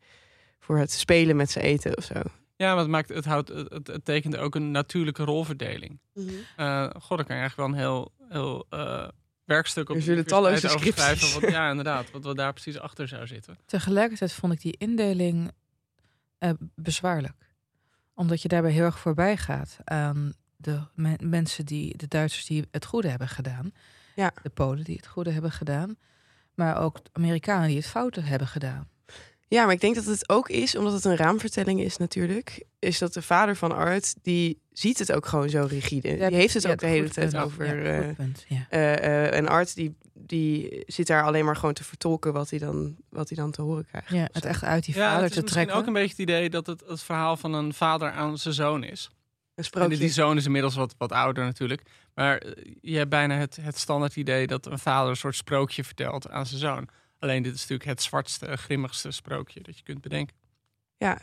voor 0.59 0.79
het 0.79 0.93
spelen 0.93 1.37
met 1.37 1.51
zijn 1.51 1.65
eten 1.65 1.97
of 1.97 2.05
zo. 2.05 2.15
Ja, 2.57 2.69
maar 2.71 2.79
het, 2.79 2.89
maakt, 2.89 3.09
het, 3.09 3.25
houdt, 3.25 3.49
het, 3.49 3.87
het, 3.87 4.05
tekent 4.05 4.37
ook 4.37 4.55
een 4.55 4.71
natuurlijke 4.71 5.25
rolverdeling. 5.25 5.99
Eh 6.57 6.91
God, 6.99 7.17
dan 7.17 7.27
kan 7.27 7.37
je 7.37 7.41
eigenlijk 7.41 7.57
wel 7.57 7.67
een 7.67 7.75
heel, 7.75 8.13
heel 8.29 8.67
eh, 8.71 9.09
werkstuk 9.51 9.89
op 9.89 9.95
Er 9.95 10.01
de 10.01 10.07
zullen 10.07 10.27
talloze 10.27 10.69
scripties. 10.69 11.35
Wat, 11.35 11.51
ja, 11.51 11.71
inderdaad. 11.71 12.11
Wat, 12.11 12.25
wat 12.25 12.37
daar 12.37 12.53
precies 12.53 12.79
achter 12.79 13.09
zou 13.09 13.27
zitten. 13.27 13.59
Tegelijkertijd 13.67 14.33
vond 14.33 14.53
ik 14.53 14.61
die 14.61 14.75
indeling 14.79 15.51
eh, 16.39 16.51
bezwaarlijk. 16.75 17.49
Omdat 18.15 18.43
je 18.43 18.49
daarbij 18.49 18.71
heel 18.71 18.85
erg 18.85 18.99
voorbij 18.99 19.37
gaat 19.37 19.77
aan 19.85 20.35
de 20.57 20.81
men- 20.95 21.19
mensen 21.29 21.67
die, 21.67 21.97
de 21.97 22.09
Duitsers 22.09 22.47
die 22.47 22.65
het 22.71 22.85
goede 22.85 23.09
hebben 23.09 23.29
gedaan. 23.29 23.73
Ja. 24.15 24.33
De 24.43 24.49
Polen 24.51 24.85
die 24.85 24.97
het 24.97 25.07
goede 25.07 25.31
hebben 25.31 25.53
gedaan. 25.53 25.97
Maar 26.55 26.77
ook 26.83 27.05
de 27.05 27.11
Amerikanen 27.13 27.69
die 27.69 27.77
het 27.77 27.87
foute 27.87 28.21
hebben 28.21 28.49
gedaan. 28.49 28.89
Ja, 29.51 29.65
maar 29.65 29.75
ik 29.75 29.81
denk 29.81 29.95
dat 29.95 30.05
het 30.05 30.29
ook 30.29 30.49
is, 30.49 30.77
omdat 30.77 30.93
het 30.93 31.05
een 31.05 31.17
raamvertelling 31.17 31.81
is 31.81 31.97
natuurlijk, 31.97 32.65
is 32.79 32.99
dat 32.99 33.13
de 33.15 33.23
vader 33.23 33.57
van 33.57 33.73
Art, 33.73 34.15
die 34.23 34.61
ziet 34.73 34.99
het 34.99 35.13
ook 35.13 35.27
gewoon 35.27 35.49
zo 35.49 35.67
rigide. 35.69 36.17
die 36.29 36.37
heeft 36.37 36.55
het 36.55 36.63
Ja, 36.63 36.71
ook 36.71 36.79
de 36.79 36.87
hele 36.87 37.09
tijd 37.09 37.31
punt. 37.31 37.45
over... 37.45 37.83
Ja, 37.85 37.99
eh, 38.09 38.15
punt, 38.15 38.45
ja. 38.49 38.69
en 39.31 39.49
Art, 39.49 39.75
die, 39.75 39.97
die 40.15 40.83
zit 40.87 41.07
daar 41.07 41.23
alleen 41.25 41.45
maar 41.45 41.57
gewoon 41.57 41.75
te 41.75 41.85
vertolken 41.85 42.33
wat 42.33 42.51
hij 42.51 42.59
dan, 42.59 42.97
wat 43.09 43.29
hij 43.29 43.39
dan 43.39 43.51
te 43.51 43.63
horen 43.63 43.87
krijgt. 43.87 44.09
ja, 44.11 44.29
het 44.33 44.45
echt 44.45 44.63
uit 44.65 44.85
die 44.85 44.95
Ja, 44.95 45.01
vader 45.09 45.23
het 45.23 45.29
is 45.31 45.35
te 45.37 45.43
misschien 45.43 45.63
trekken. 45.65 45.83
ook 45.83 45.87
een 45.87 45.93
beetje 46.03 46.11
het 46.23 46.29
idee 46.29 46.51
dat 46.51 46.67
het 46.67 46.83
het 46.87 47.03
verhaal 47.03 47.37
van 47.37 47.55
een 47.55 47.75
vader 47.75 48.11
aan 48.11 48.39
zijn 48.39 48.55
zoon 48.55 48.85
is. 48.85 49.11
Een 49.55 49.65
En 49.81 49.89
die 49.89 50.09
zoon 50.11 50.37
is 50.37 50.45
inmiddels 50.47 50.75
wat, 50.75 50.95
wat 50.99 51.13
ouder 51.13 51.45
natuurlijk. 51.45 51.83
Maar 52.15 52.43
je 52.81 52.97
hebt 52.97 53.11
bijna 53.11 53.35
het, 53.35 53.59
het 53.61 53.79
standaard 53.79 54.17
idee 54.17 54.47
dat 54.47 54.67
een 54.67 54.79
vader 54.79 55.11
een 55.11 55.17
soort 55.17 55.37
sprookje 55.37 55.85
vertelt 55.85 56.29
aan 56.29 56.47
zijn 56.47 56.61
zoon. 56.61 56.89
Alleen 57.21 57.43
dit 57.43 57.55
is 57.55 57.61
natuurlijk 57.61 57.89
het 57.89 58.03
zwartste, 58.03 58.57
grimmigste 58.57 59.11
sprookje 59.11 59.61
dat 59.61 59.77
je 59.77 59.83
kunt 59.83 60.01
bedenken. 60.01 60.37
Ja. 60.97 61.19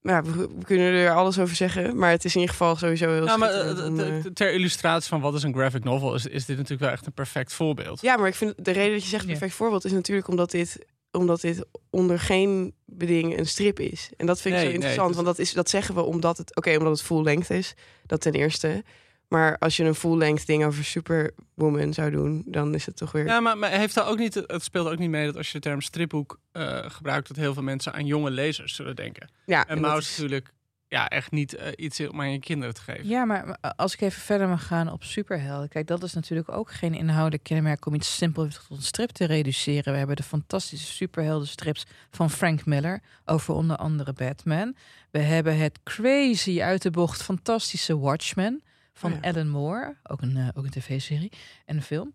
Ja, 0.00 0.22
we, 0.22 0.32
we 0.32 0.64
kunnen 0.64 0.92
er 0.92 1.14
alles 1.14 1.38
over 1.38 1.56
zeggen, 1.56 1.98
maar 1.98 2.10
het 2.10 2.24
is 2.24 2.34
in 2.34 2.40
ieder 2.40 2.56
geval 2.56 2.76
sowieso 2.76 3.08
heel 3.12 3.24
Ja, 3.24 3.36
maar 3.36 3.50
eh, 3.50 3.84
om, 3.84 4.00
eh, 4.00 4.24
ter 4.24 4.52
illustratie 4.52 5.08
van 5.08 5.20
wat 5.20 5.34
is 5.34 5.42
een 5.42 5.54
graphic 5.54 5.84
novel, 5.84 6.14
is, 6.14 6.26
is 6.26 6.44
dit 6.44 6.56
natuurlijk 6.56 6.82
wel 6.82 6.90
echt 6.90 7.06
een 7.06 7.12
perfect 7.12 7.52
voorbeeld. 7.52 8.00
Ja, 8.00 8.16
maar 8.16 8.28
ik 8.28 8.34
vind 8.34 8.54
de 8.64 8.70
reden 8.70 8.92
dat 8.92 9.02
je 9.02 9.08
zegt 9.08 9.24
Ja. 9.24 9.30
perfect 9.30 9.54
voorbeeld 9.54 9.84
is 9.84 9.92
natuurlijk 9.92 10.28
omdat 10.28 10.50
dit, 10.50 10.86
omdat 11.10 11.40
dit 11.40 11.64
onder 11.90 12.18
geen 12.18 12.74
beding 12.84 13.38
een 13.38 13.46
strip 13.46 13.80
is. 13.80 14.10
En 14.16 14.26
dat 14.26 14.40
vind 14.40 14.54
ik 14.54 14.60
Nee, 14.60 14.68
zo 14.70 14.74
interessant, 14.74 15.14
want 15.14 15.26
dat, 15.26 15.38
is, 15.38 15.52
dat 15.52 15.70
zeggen 15.70 15.94
we 15.94 16.02
omdat 16.02 16.38
het, 16.38 16.56
oké, 16.56 16.76
omdat 16.76 16.92
het 16.92 17.02
full 17.02 17.22
length 17.22 17.50
is, 17.50 17.74
dat 18.06 18.20
ten 18.20 18.32
eerste. 18.32 18.84
Maar 19.28 19.58
als 19.58 19.76
je 19.76 19.84
een 19.84 19.94
full 19.94 20.16
length 20.16 20.46
ding 20.46 20.64
over 20.64 20.84
Superwoman 20.84 21.92
zou 21.94 22.10
doen, 22.10 22.42
dan 22.46 22.74
is 22.74 22.86
het 22.86 22.96
toch 22.96 23.12
weer. 23.12 23.26
Ja, 23.26 23.40
maar, 23.40 23.58
maar 23.58 23.70
heeft 23.70 23.94
dat 23.94 24.06
ook 24.06 24.18
niet, 24.18 24.34
het 24.34 24.62
speelt 24.62 24.88
ook 24.88 24.98
niet 24.98 25.10
mee 25.10 25.26
dat 25.26 25.36
als 25.36 25.46
je 25.46 25.52
de 25.52 25.68
term 25.68 25.80
stripboek 25.80 26.40
eh, 26.52 26.78
gebruikt, 26.90 27.28
dat 27.28 27.36
heel 27.36 27.54
veel 27.54 27.62
mensen 27.62 27.92
aan 27.92 28.06
jonge 28.06 28.30
lezers 28.30 28.74
zullen 28.74 28.96
denken. 28.96 29.28
ja, 29.46 29.66
En 29.66 29.76
is- 29.76 29.82
natuurlijk 29.82 30.54
ja, 30.88 31.08
echt 31.08 31.30
niet 31.30 31.54
eh, 31.54 31.72
iets 31.76 32.00
om 32.00 32.20
aan 32.20 32.32
je 32.32 32.38
kinderen 32.38 32.74
te 32.74 32.80
geven. 32.80 33.08
Ja, 33.08 33.24
maar 33.24 33.46
maar 33.46 33.72
als 33.76 33.92
ik 33.94 34.00
even 34.00 34.22
verder 34.22 34.48
mag 34.48 34.66
gaan 34.66 34.92
op 34.92 35.04
superhelden. 35.04 35.68
Kijk, 35.68 35.86
dat 35.86 36.02
is 36.02 36.12
natuurlijk 36.14 36.52
ook 36.52 36.70
geen 36.72 36.94
inhoudelijk 36.94 37.42
kenmerk 37.42 37.86
om 37.86 37.94
iets 37.94 38.16
simpel 38.16 38.48
tot 38.48 38.76
een 38.76 38.82
strip 38.82 39.10
te 39.10 39.24
reduceren. 39.24 39.92
We 39.92 39.98
hebben 39.98 40.16
de 40.16 40.22
fantastische 40.22 40.92
superheldenstrips 40.92 41.84
van 42.10 42.30
Frank 42.30 42.64
Miller 42.66 43.00
over 43.24 43.54
onder 43.54 43.76
andere 43.76 44.12
Batman. 44.12 44.76
We 45.10 45.18
hebben 45.18 45.58
het 45.58 45.78
crazy 45.84 46.62
uit 46.62 46.82
de 46.82 46.90
bocht 46.90 47.22
fantastische 47.22 47.98
Watchmen 47.98 48.62
van 48.98 49.12
Oh 49.12 49.18
ja. 49.22 49.30
Alan 49.30 49.48
Moore. 49.48 49.96
Ook 50.02 50.22
een, 50.22 50.36
eh, 50.36 50.48
ook 50.54 50.64
een 50.64 50.70
tv-serie 50.70 51.32
en 51.64 51.76
een 51.76 51.82
film. 51.82 52.14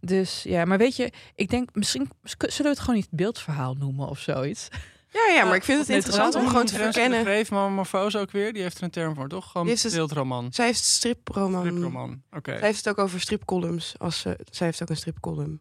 Dus 0.00 0.42
ja, 0.42 0.64
maar 0.64 0.78
weet 0.78 0.96
je, 0.96 1.12
ik 1.34 1.50
denk 1.50 1.68
misschien 1.74 2.10
zullen 2.24 2.62
we 2.62 2.68
het 2.68 2.78
gewoon 2.80 2.94
niet 2.96 3.08
beeldverhaal 3.10 3.74
noemen 3.74 4.08
of 4.08 4.18
zoiets. 4.18 4.68
ja, 5.10 5.34
ja, 5.34 5.44
maar 5.44 5.54
ik 5.56 5.62
vind 5.64 5.78
het 5.80 5.88
interessant 5.88 6.34
om 6.34 6.46
gewoon 6.48 6.66
te 6.66 6.74
verkennen. 6.74 7.20
Greef 7.24 7.50
Metamorfose 7.50 8.18
ook 8.18 8.30
weer, 8.30 8.52
die 8.52 8.62
heeft 8.62 8.76
er 8.78 8.82
een 8.84 8.90
term 8.90 9.14
voor, 9.14 9.28
toch? 9.28 9.46
Gewoon 9.46 9.62
Die 9.62 9.70
heeft 9.70 9.82
het- 9.84 9.94
beeldroman. 9.94 10.52
Zij 10.52 10.66
heeft 10.66 10.84
striproman. 10.84 11.66
Striproman, 11.66 12.22
oké. 12.32 12.50
Zij 12.58 12.66
heeft 12.66 12.84
het 12.84 12.88
ook 12.88 12.98
over 13.04 13.20
stripcolumns. 13.20 13.94
Als 13.98 14.20
ze, 14.20 14.38
zij 14.50 14.66
heeft 14.66 14.82
ook 14.82 14.88
een 14.90 14.96
stripcolumn. 14.96 15.60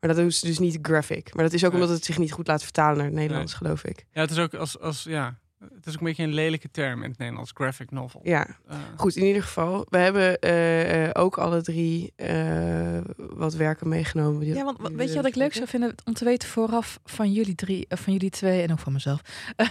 Maar 0.00 0.14
dat 0.14 0.26
is 0.26 0.40
dus 0.40 0.58
niet 0.58 0.78
graphic. 0.82 1.34
Maar 1.34 1.44
dat 1.44 1.52
is 1.52 1.64
ook 1.64 1.72
Nee. 1.72 1.80
omdat 1.80 1.96
het 1.96 2.04
zich 2.04 2.18
niet 2.18 2.32
goed 2.32 2.46
laat 2.46 2.62
vertalen 2.62 2.96
naar 2.96 3.06
het 3.06 3.14
Nederlands, 3.14 3.54
geloof 3.54 3.84
ik. 3.84 4.06
Ja, 4.12 4.20
het 4.20 4.30
is 4.30 4.38
ook 4.38 4.54
als, 4.54 4.78
als 4.80 5.02
ja, 5.02 5.38
het 5.74 5.86
is 5.86 5.92
ook 5.94 6.00
een 6.00 6.06
beetje 6.06 6.22
een 6.22 6.34
lelijke 6.34 6.70
term 6.70 7.02
in 7.02 7.10
het 7.10 7.18
Nederlands, 7.18 7.50
graphic 7.54 7.90
novel. 7.90 8.20
Ja, 8.24 8.46
Eh, 8.66 8.76
goed. 8.96 9.16
In 9.16 9.24
ieder 9.24 9.42
geval, 9.42 9.86
we 9.88 9.98
hebben 9.98 10.38
eh, 10.38 11.04
eh, 11.04 11.10
ook 11.12 11.38
alle 11.38 11.62
drie 11.62 12.12
eh, 12.16 12.98
wat 13.16 13.54
werken 13.54 13.88
meegenomen. 13.88 14.40
die- 14.40 14.54
Ja, 14.54 14.64
want 14.64 14.78
weet 14.94 15.08
je 15.08 15.14
wat 15.16 15.24
ik 15.26 15.34
leuk 15.34 15.54
zou 15.54 15.66
vinden 15.68 15.94
om 16.04 16.12
te 16.14 16.24
weten 16.24 16.48
vooraf 16.48 16.98
van 17.04 17.32
jullie 17.32 17.54
drie, 17.54 17.86
van 17.88 18.12
jullie 18.12 18.30
twee 18.30 18.62
en 18.62 18.72
ook 18.72 18.78
van 18.78 18.92
mezelf. 18.92 19.20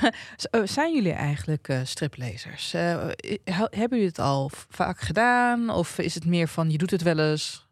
Eh, 0.49 0.61
zijn 0.63 0.93
jullie 0.93 1.11
eigenlijk 1.11 1.67
eh, 1.67 1.79
striplezers? 1.83 2.71
Hebben 2.71 3.87
jullie 3.89 4.05
het 4.05 4.19
al 4.19 4.51
vaak 4.69 4.99
gedaan? 4.99 5.69
Of 5.69 5.97
is 5.99 6.13
het 6.15 6.25
meer 6.25 6.47
van 6.47 6.69
je 6.71 6.77
doet 6.77 6.91
het 6.91 7.01
wel 7.01 7.19
eens? 7.19 7.66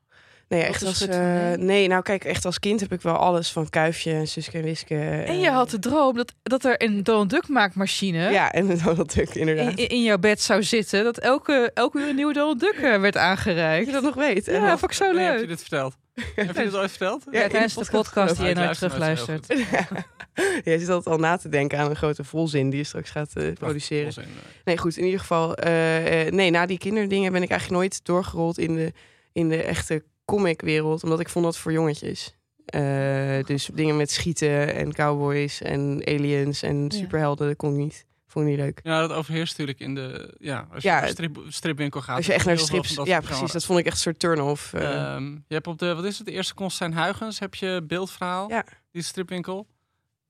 Nee, 0.47 0.61
echt 0.61 0.83
als, 0.83 1.07
eh, 1.07 1.51
nee? 1.51 1.87
nou 1.87 2.01
kijk, 2.01 2.23
echt 2.23 2.45
als 2.45 2.59
kind 2.59 2.79
heb 2.79 2.91
ik 2.91 3.01
wel 3.01 3.15
alles 3.15 3.51
van 3.51 3.69
Kuifje 3.69 4.11
en 4.13 4.27
Suske 4.27 4.57
en 4.57 4.63
Wiske. 4.63 4.95
En 5.25 5.39
je 5.39 5.49
had 5.49 5.69
de 5.69 5.79
droom 5.79 6.15
dat, 6.15 6.33
dat 6.43 6.63
er 6.65 6.83
een 6.83 7.03
Donald 7.03 7.29
Duck 7.29 7.47
maakmachine 7.47 8.31
Ja, 8.31 8.51
en 8.51 8.77
Donald 8.83 9.13
Duck, 9.13 9.35
inderdaad. 9.35 9.79
in, 9.79 9.89
in 9.89 10.03
jouw 10.03 10.17
bed 10.17 10.41
zou 10.41 10.63
zitten. 10.63 11.03
Dat 11.03 11.17
elke, 11.17 11.71
elke 11.73 11.99
uur 11.99 12.07
een 12.09 12.15
nieuwe 12.15 12.33
Donald 12.33 12.59
Duck 12.59 12.73
eh, 12.75 12.81
werd 12.81 13.13
Dat 13.13 13.15
aangereikt. 13.23 13.85
je 13.85 13.91
dat 13.91 14.03
nog 14.03 14.15
weet. 14.15 14.47
En 14.47 14.61
Ja, 14.61 14.69
vond 14.77 14.91
ik 14.91 14.97
zo 14.97 15.05
wanneer 15.05 15.23
heb 15.25 15.33
je 15.33 15.39
leuk. 15.39 15.49
dit 15.49 15.59
verteld? 15.61 15.95
heb 16.35 16.55
je 16.55 16.63
dit 16.63 16.75
ooit 16.75 16.89
verteld? 16.89 17.23
Ja, 17.31 17.47
tijdens 17.47 17.73
de 17.73 17.79
podcast 17.79 17.91
podcast 18.13 18.37
die 18.37 18.47
je 18.47 18.53
nooit 18.53 18.65
heel 18.79 18.89
terugluistert. 18.89 19.45
Jij 20.63 20.77
zit 20.77 20.89
altijd 20.89 21.15
al 21.15 21.21
na 21.21 21.37
te 21.37 21.49
denken 21.49 21.79
aan 21.79 21.89
een 21.89 21.95
grote 21.95 22.23
volzin 22.23 22.69
die 22.69 22.79
je 22.79 22.85
straks 22.85 23.09
gaat 23.09 23.35
eh, 23.35 23.53
produceren. 23.53 24.13
Volzin. 24.13 24.31
Nee, 24.65 24.77
goed. 24.77 24.97
In 24.97 25.03
ieder 25.05 25.19
geval, 25.19 25.55
eh, 25.55 26.25
eh, 26.27 26.31
nee, 26.33 26.49
na 26.51 26.65
die 26.65 26.77
kinderdingen 26.77 27.31
ben 27.31 27.43
ik 27.43 27.49
eigenlijk 27.49 27.81
nooit 27.81 28.05
doorgerold 28.05 28.57
in 28.57 28.75
de, 28.75 28.93
in 29.33 29.49
de 29.49 29.63
echte 29.63 30.03
comicwereld, 30.25 31.03
omdat 31.03 31.19
ik 31.19 31.29
vond 31.29 31.45
dat 31.45 31.57
voor 31.57 31.71
jongetjes. 31.71 32.35
Eh, 32.65 33.43
dus 33.43 33.69
dingen 33.73 33.97
met 33.97 34.11
schieten 34.11 34.73
en 34.75 34.93
cowboys 34.93 35.61
en 35.61 36.01
aliens 36.07 36.61
en 36.63 36.91
superhelden, 36.91 37.47
dat 37.47 37.55
kon 37.57 37.71
ik 37.71 37.77
niet. 37.77 38.05
Vond 38.27 38.45
ik 38.45 38.51
niet 38.51 38.61
leuk. 38.61 38.79
Ja, 38.83 38.99
dat 38.99 39.11
overheerst 39.17 39.51
natuurlijk 39.51 39.79
in 39.79 39.95
de... 39.95 40.35
Ja, 40.39 40.67
als 40.73 40.83
je 40.83 40.89
Ja, 40.89 40.99
naar 40.99 41.09
strip, 41.09 41.37
stripwinkel 41.47 42.01
gaat... 42.01 42.15
Als 42.17 42.25
je 42.25 42.33
echt 42.33 42.45
naar 42.45 42.57
strips... 42.57 42.93
Ja, 43.03 43.03
dat 43.19 43.23
precies. 43.23 43.51
Dat 43.51 43.65
vond 43.65 43.79
ik 43.79 43.85
echt 43.85 43.95
een 43.95 44.01
soort 44.01 44.19
turn-off. 44.19 44.73
eh. 44.73 45.13
Ehm, 45.13 45.31
je 45.31 45.53
hebt 45.53 45.67
op 45.67 45.79
de, 45.79 45.95
wat 45.95 46.03
is 46.05 46.17
het, 46.17 46.27
de 46.27 46.33
eerste 46.33 46.53
Constijn 46.53 46.93
Huygens 46.93 47.39
heb 47.39 47.55
je 47.55 47.81
beeldverhaal, 47.87 48.49
Ja. 48.49 48.65
die 48.91 49.01
stripwinkel. 49.01 49.67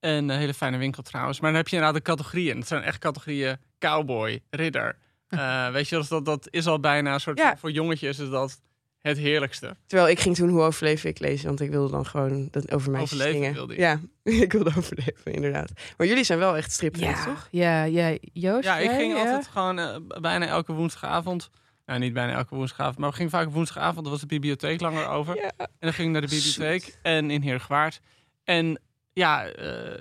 En 0.00 0.28
een 0.28 0.38
hele 0.38 0.54
fijne 0.54 0.76
winkel 0.76 1.02
trouwens. 1.02 1.40
Maar 1.40 1.50
dan 1.50 1.58
heb 1.58 1.68
je 1.68 1.76
inderdaad 1.76 2.04
de 2.04 2.10
categorieën. 2.10 2.56
Het 2.58 2.66
zijn 2.68 2.82
echt 2.82 2.98
categorieën 2.98 3.56
cowboy, 3.78 4.42
ridder. 4.50 4.96
Eh, 5.28 5.70
weet 5.70 5.88
je, 5.88 5.96
dat, 5.96 6.08
dat, 6.08 6.24
dat 6.24 6.48
is 6.50 6.66
al 6.66 6.80
bijna 6.80 7.14
een 7.14 7.20
soort 7.20 7.38
Ja. 7.38 7.56
voor 7.56 7.70
jongetjes 7.70 8.18
is 8.18 8.28
dat 8.28 8.60
het 9.06 9.18
heerlijkste. 9.18 9.76
Terwijl 9.86 10.10
ik 10.10 10.20
ging 10.20 10.34
toen 10.36 10.48
Hoe 10.48 10.62
overleef 10.62 11.04
ik 11.04 11.18
lezen, 11.18 11.46
want 11.46 11.60
ik 11.60 11.70
wilde 11.70 11.90
dan 11.92 12.06
gewoon 12.06 12.48
dat 12.50 12.72
over 12.72 12.90
mij 12.90 13.00
Overleven 13.00 13.32
zingen. 13.32 13.52
wilde. 13.52 13.76
Ja, 13.76 14.00
ik 14.44 14.52
wilde 14.52 14.72
overleven, 14.76 15.32
inderdaad. 15.32 15.70
Maar 15.96 16.06
jullie 16.06 16.24
zijn 16.24 16.38
wel 16.38 16.56
echt 16.56 16.72
stripfans, 16.72 17.18
Ja, 17.18 17.24
toch? 17.24 17.48
ja, 17.50 17.82
ja, 17.84 18.16
Joost. 18.32 18.64
Ja, 18.64 18.78
ik 18.78 18.90
ging 18.90 19.12
ja? 19.12 19.18
altijd 19.18 19.46
gewoon 19.46 19.78
eh, 19.78 19.96
bijna 20.20 20.46
elke 20.46 20.72
woensdagavond. 20.72 21.50
Nou, 21.86 21.98
niet 21.98 22.12
bijna 22.12 22.32
elke 22.32 22.54
woensdagavond, 22.54 22.98
maar 22.98 23.08
we 23.10 23.16
gingen 23.16 23.30
vaak 23.30 23.50
woensdagavond. 23.50 24.02
Dan 24.02 24.10
was 24.12 24.20
de 24.20 24.26
bibliotheek 24.26 24.80
langer 24.80 25.08
over. 25.08 25.36
Ja. 25.36 25.50
En 25.58 25.66
dan 25.78 25.92
ging 25.92 26.06
ik 26.06 26.12
naar 26.12 26.28
de 26.28 26.34
bibliotheek 26.36 26.98
en 27.02 27.30
in 27.30 27.42
Heergewaard. 27.42 28.00
En 28.44 28.80
ja, 29.12 29.44
eh, 29.46 29.98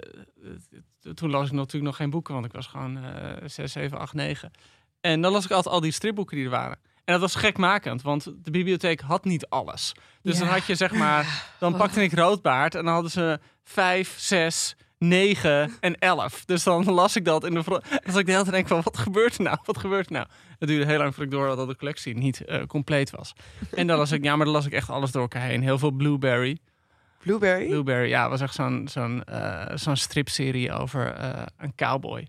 toen 1.14 1.30
las 1.30 1.46
ik 1.48 1.52
natuurlijk 1.54 1.84
nog 1.84 1.96
geen 1.96 2.10
boeken, 2.10 2.34
want 2.34 2.46
ik 2.46 2.52
was 2.52 2.68
gewoon 2.68 2.98
eh 3.04 3.32
6, 3.46 3.72
7, 3.72 3.98
8, 4.00 4.14
9. 4.14 4.52
En 5.02 5.22
dan 5.22 5.32
las 5.32 5.46
ik 5.46 5.52
altijd 5.52 5.76
al 5.76 5.82
die 5.82 5.92
stripboeken 5.92 6.36
die 6.36 6.46
er 6.46 6.52
waren. 6.52 6.80
En 7.06 7.14
dat 7.14 7.22
was 7.22 7.36
gekmakend, 7.36 8.02
want 8.02 8.24
de 8.44 8.52
bibliotheek 8.52 9.00
had 9.02 9.24
niet 9.26 9.48
alles. 9.50 9.94
Dus 10.22 10.34
Ja. 10.38 10.40
dan 10.44 10.54
had 10.54 10.66
je 10.66 10.76
zeg 10.76 10.92
maar, 10.92 11.52
dan 11.60 11.76
pakte 11.76 12.04
ik 12.04 12.14
roodbaard 12.14 12.76
en 12.76 12.84
dan 12.86 12.94
hadden 12.94 13.12
ze 13.12 13.40
vijf, 13.64 14.14
zes, 14.20 14.76
negen 14.98 15.72
en 15.80 15.96
elf. 16.00 16.46
Dus 16.46 16.64
dan 16.64 16.84
las 16.92 17.16
ik 17.16 17.26
dat 17.26 17.44
in 17.44 17.54
de 17.54 17.64
vro- 17.64 17.80
ik 17.92 18.12
de 18.26 18.32
hele 18.32 18.34
tijd 18.44 18.52
denk 18.52 18.68
van, 18.68 18.82
wat 18.84 18.98
gebeurt 18.98 19.38
er 19.38 19.44
nou? 19.44 19.58
Wat 19.64 19.78
gebeurt 19.78 20.06
er 20.06 20.12
nou? 20.12 20.28
Het 20.60 20.68
duurde 20.70 20.86
heel 20.86 20.98
lang 20.98 21.16
voordat 21.16 21.34
ik 21.34 21.40
door 21.40 21.48
had 21.48 21.58
dat 21.58 21.68
de 21.68 21.76
collectie 21.76 22.18
niet 22.18 22.42
eh, 22.46 22.66
compleet 22.66 23.10
was. 23.10 23.34
En 23.76 23.88
dan 23.88 23.98
las 23.98 24.12
ik, 24.12 24.24
ja, 24.24 24.36
maar 24.36 24.46
dan 24.46 24.56
las 24.56 24.66
ik 24.66 24.74
echt 24.74 24.90
alles 24.90 25.12
door 25.12 25.22
elkaar 25.22 25.42
heen. 25.48 25.62
Heel 25.62 25.78
veel 25.80 25.92
Blueberry. 25.92 26.58
Blueberry? 27.20 27.68
Blueberry, 27.68 28.10
ja, 28.10 28.30
was 28.30 28.42
echt 28.42 28.54
zo'n 28.56 28.88
zo'n 28.92 29.24
eh, 29.24 29.66
zo'n 29.78 29.96
stripserie 29.96 30.72
over 30.72 31.14
eh, 31.14 31.44
een 31.58 31.76
cowboy. 31.76 32.28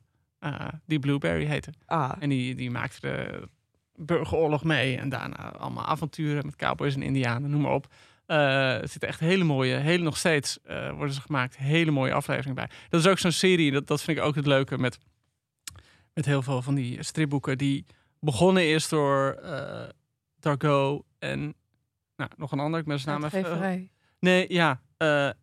die 0.87 0.99
Blueberry 0.99 1.45
heette. 1.45 1.71
Ah, 1.87 2.13
En 2.19 2.29
die, 2.29 2.55
die 2.55 2.71
maakte 2.71 3.01
de 3.01 3.49
burgeroorlog 3.97 4.65
mee. 4.65 4.97
En 4.97 5.09
daarna 5.09 5.53
allemaal 5.53 5.85
avonturen 5.85 6.47
met 6.47 6.57
cowboys 6.57 6.95
en 6.95 7.03
indianen, 7.03 7.51
noem 7.51 7.61
maar 7.61 7.73
op. 7.73 7.87
Eh, 8.27 8.81
er 8.81 8.89
zitten 8.89 9.09
echt 9.09 9.21
hele 9.21 9.45
mooie, 9.45 9.75
hele 9.75 10.03
nog 10.03 10.17
steeds 10.17 10.59
eh, 10.63 10.91
worden 10.91 11.15
ze 11.15 11.21
gemaakt, 11.21 11.57
hele 11.57 11.91
mooie 11.91 12.13
afleveringen 12.13 12.55
bij. 12.55 12.71
Dat 12.89 13.01
is 13.01 13.07
ook 13.07 13.19
zo'n 13.19 13.33
serie, 13.33 13.73
dat, 13.73 13.87
dat 13.87 14.03
vind 14.03 14.19
ik 14.19 14.25
ook 14.25 14.35
het 14.35 14.47
leuke 14.47 14.79
met, 14.79 14.99
met 16.15 16.25
heel 16.25 16.43
veel 16.43 16.63
van 16.63 16.75
die 16.75 17.03
stripboeken. 17.03 17.59
Die 17.59 17.87
begonnen 18.21 18.63
eerst 18.63 18.91
door 18.91 19.31
eh 19.33 19.89
Dargo 20.41 21.05
en 21.19 21.55
nou, 22.17 22.31
nog 22.37 22.53
een 22.53 22.61
ander, 22.61 22.81
ik 22.81 22.87
ben 22.87 23.01
zijn 23.01 23.21
naam 23.21 23.31
even... 23.33 23.91
Nee, 24.21 24.53
ja. 24.53 24.81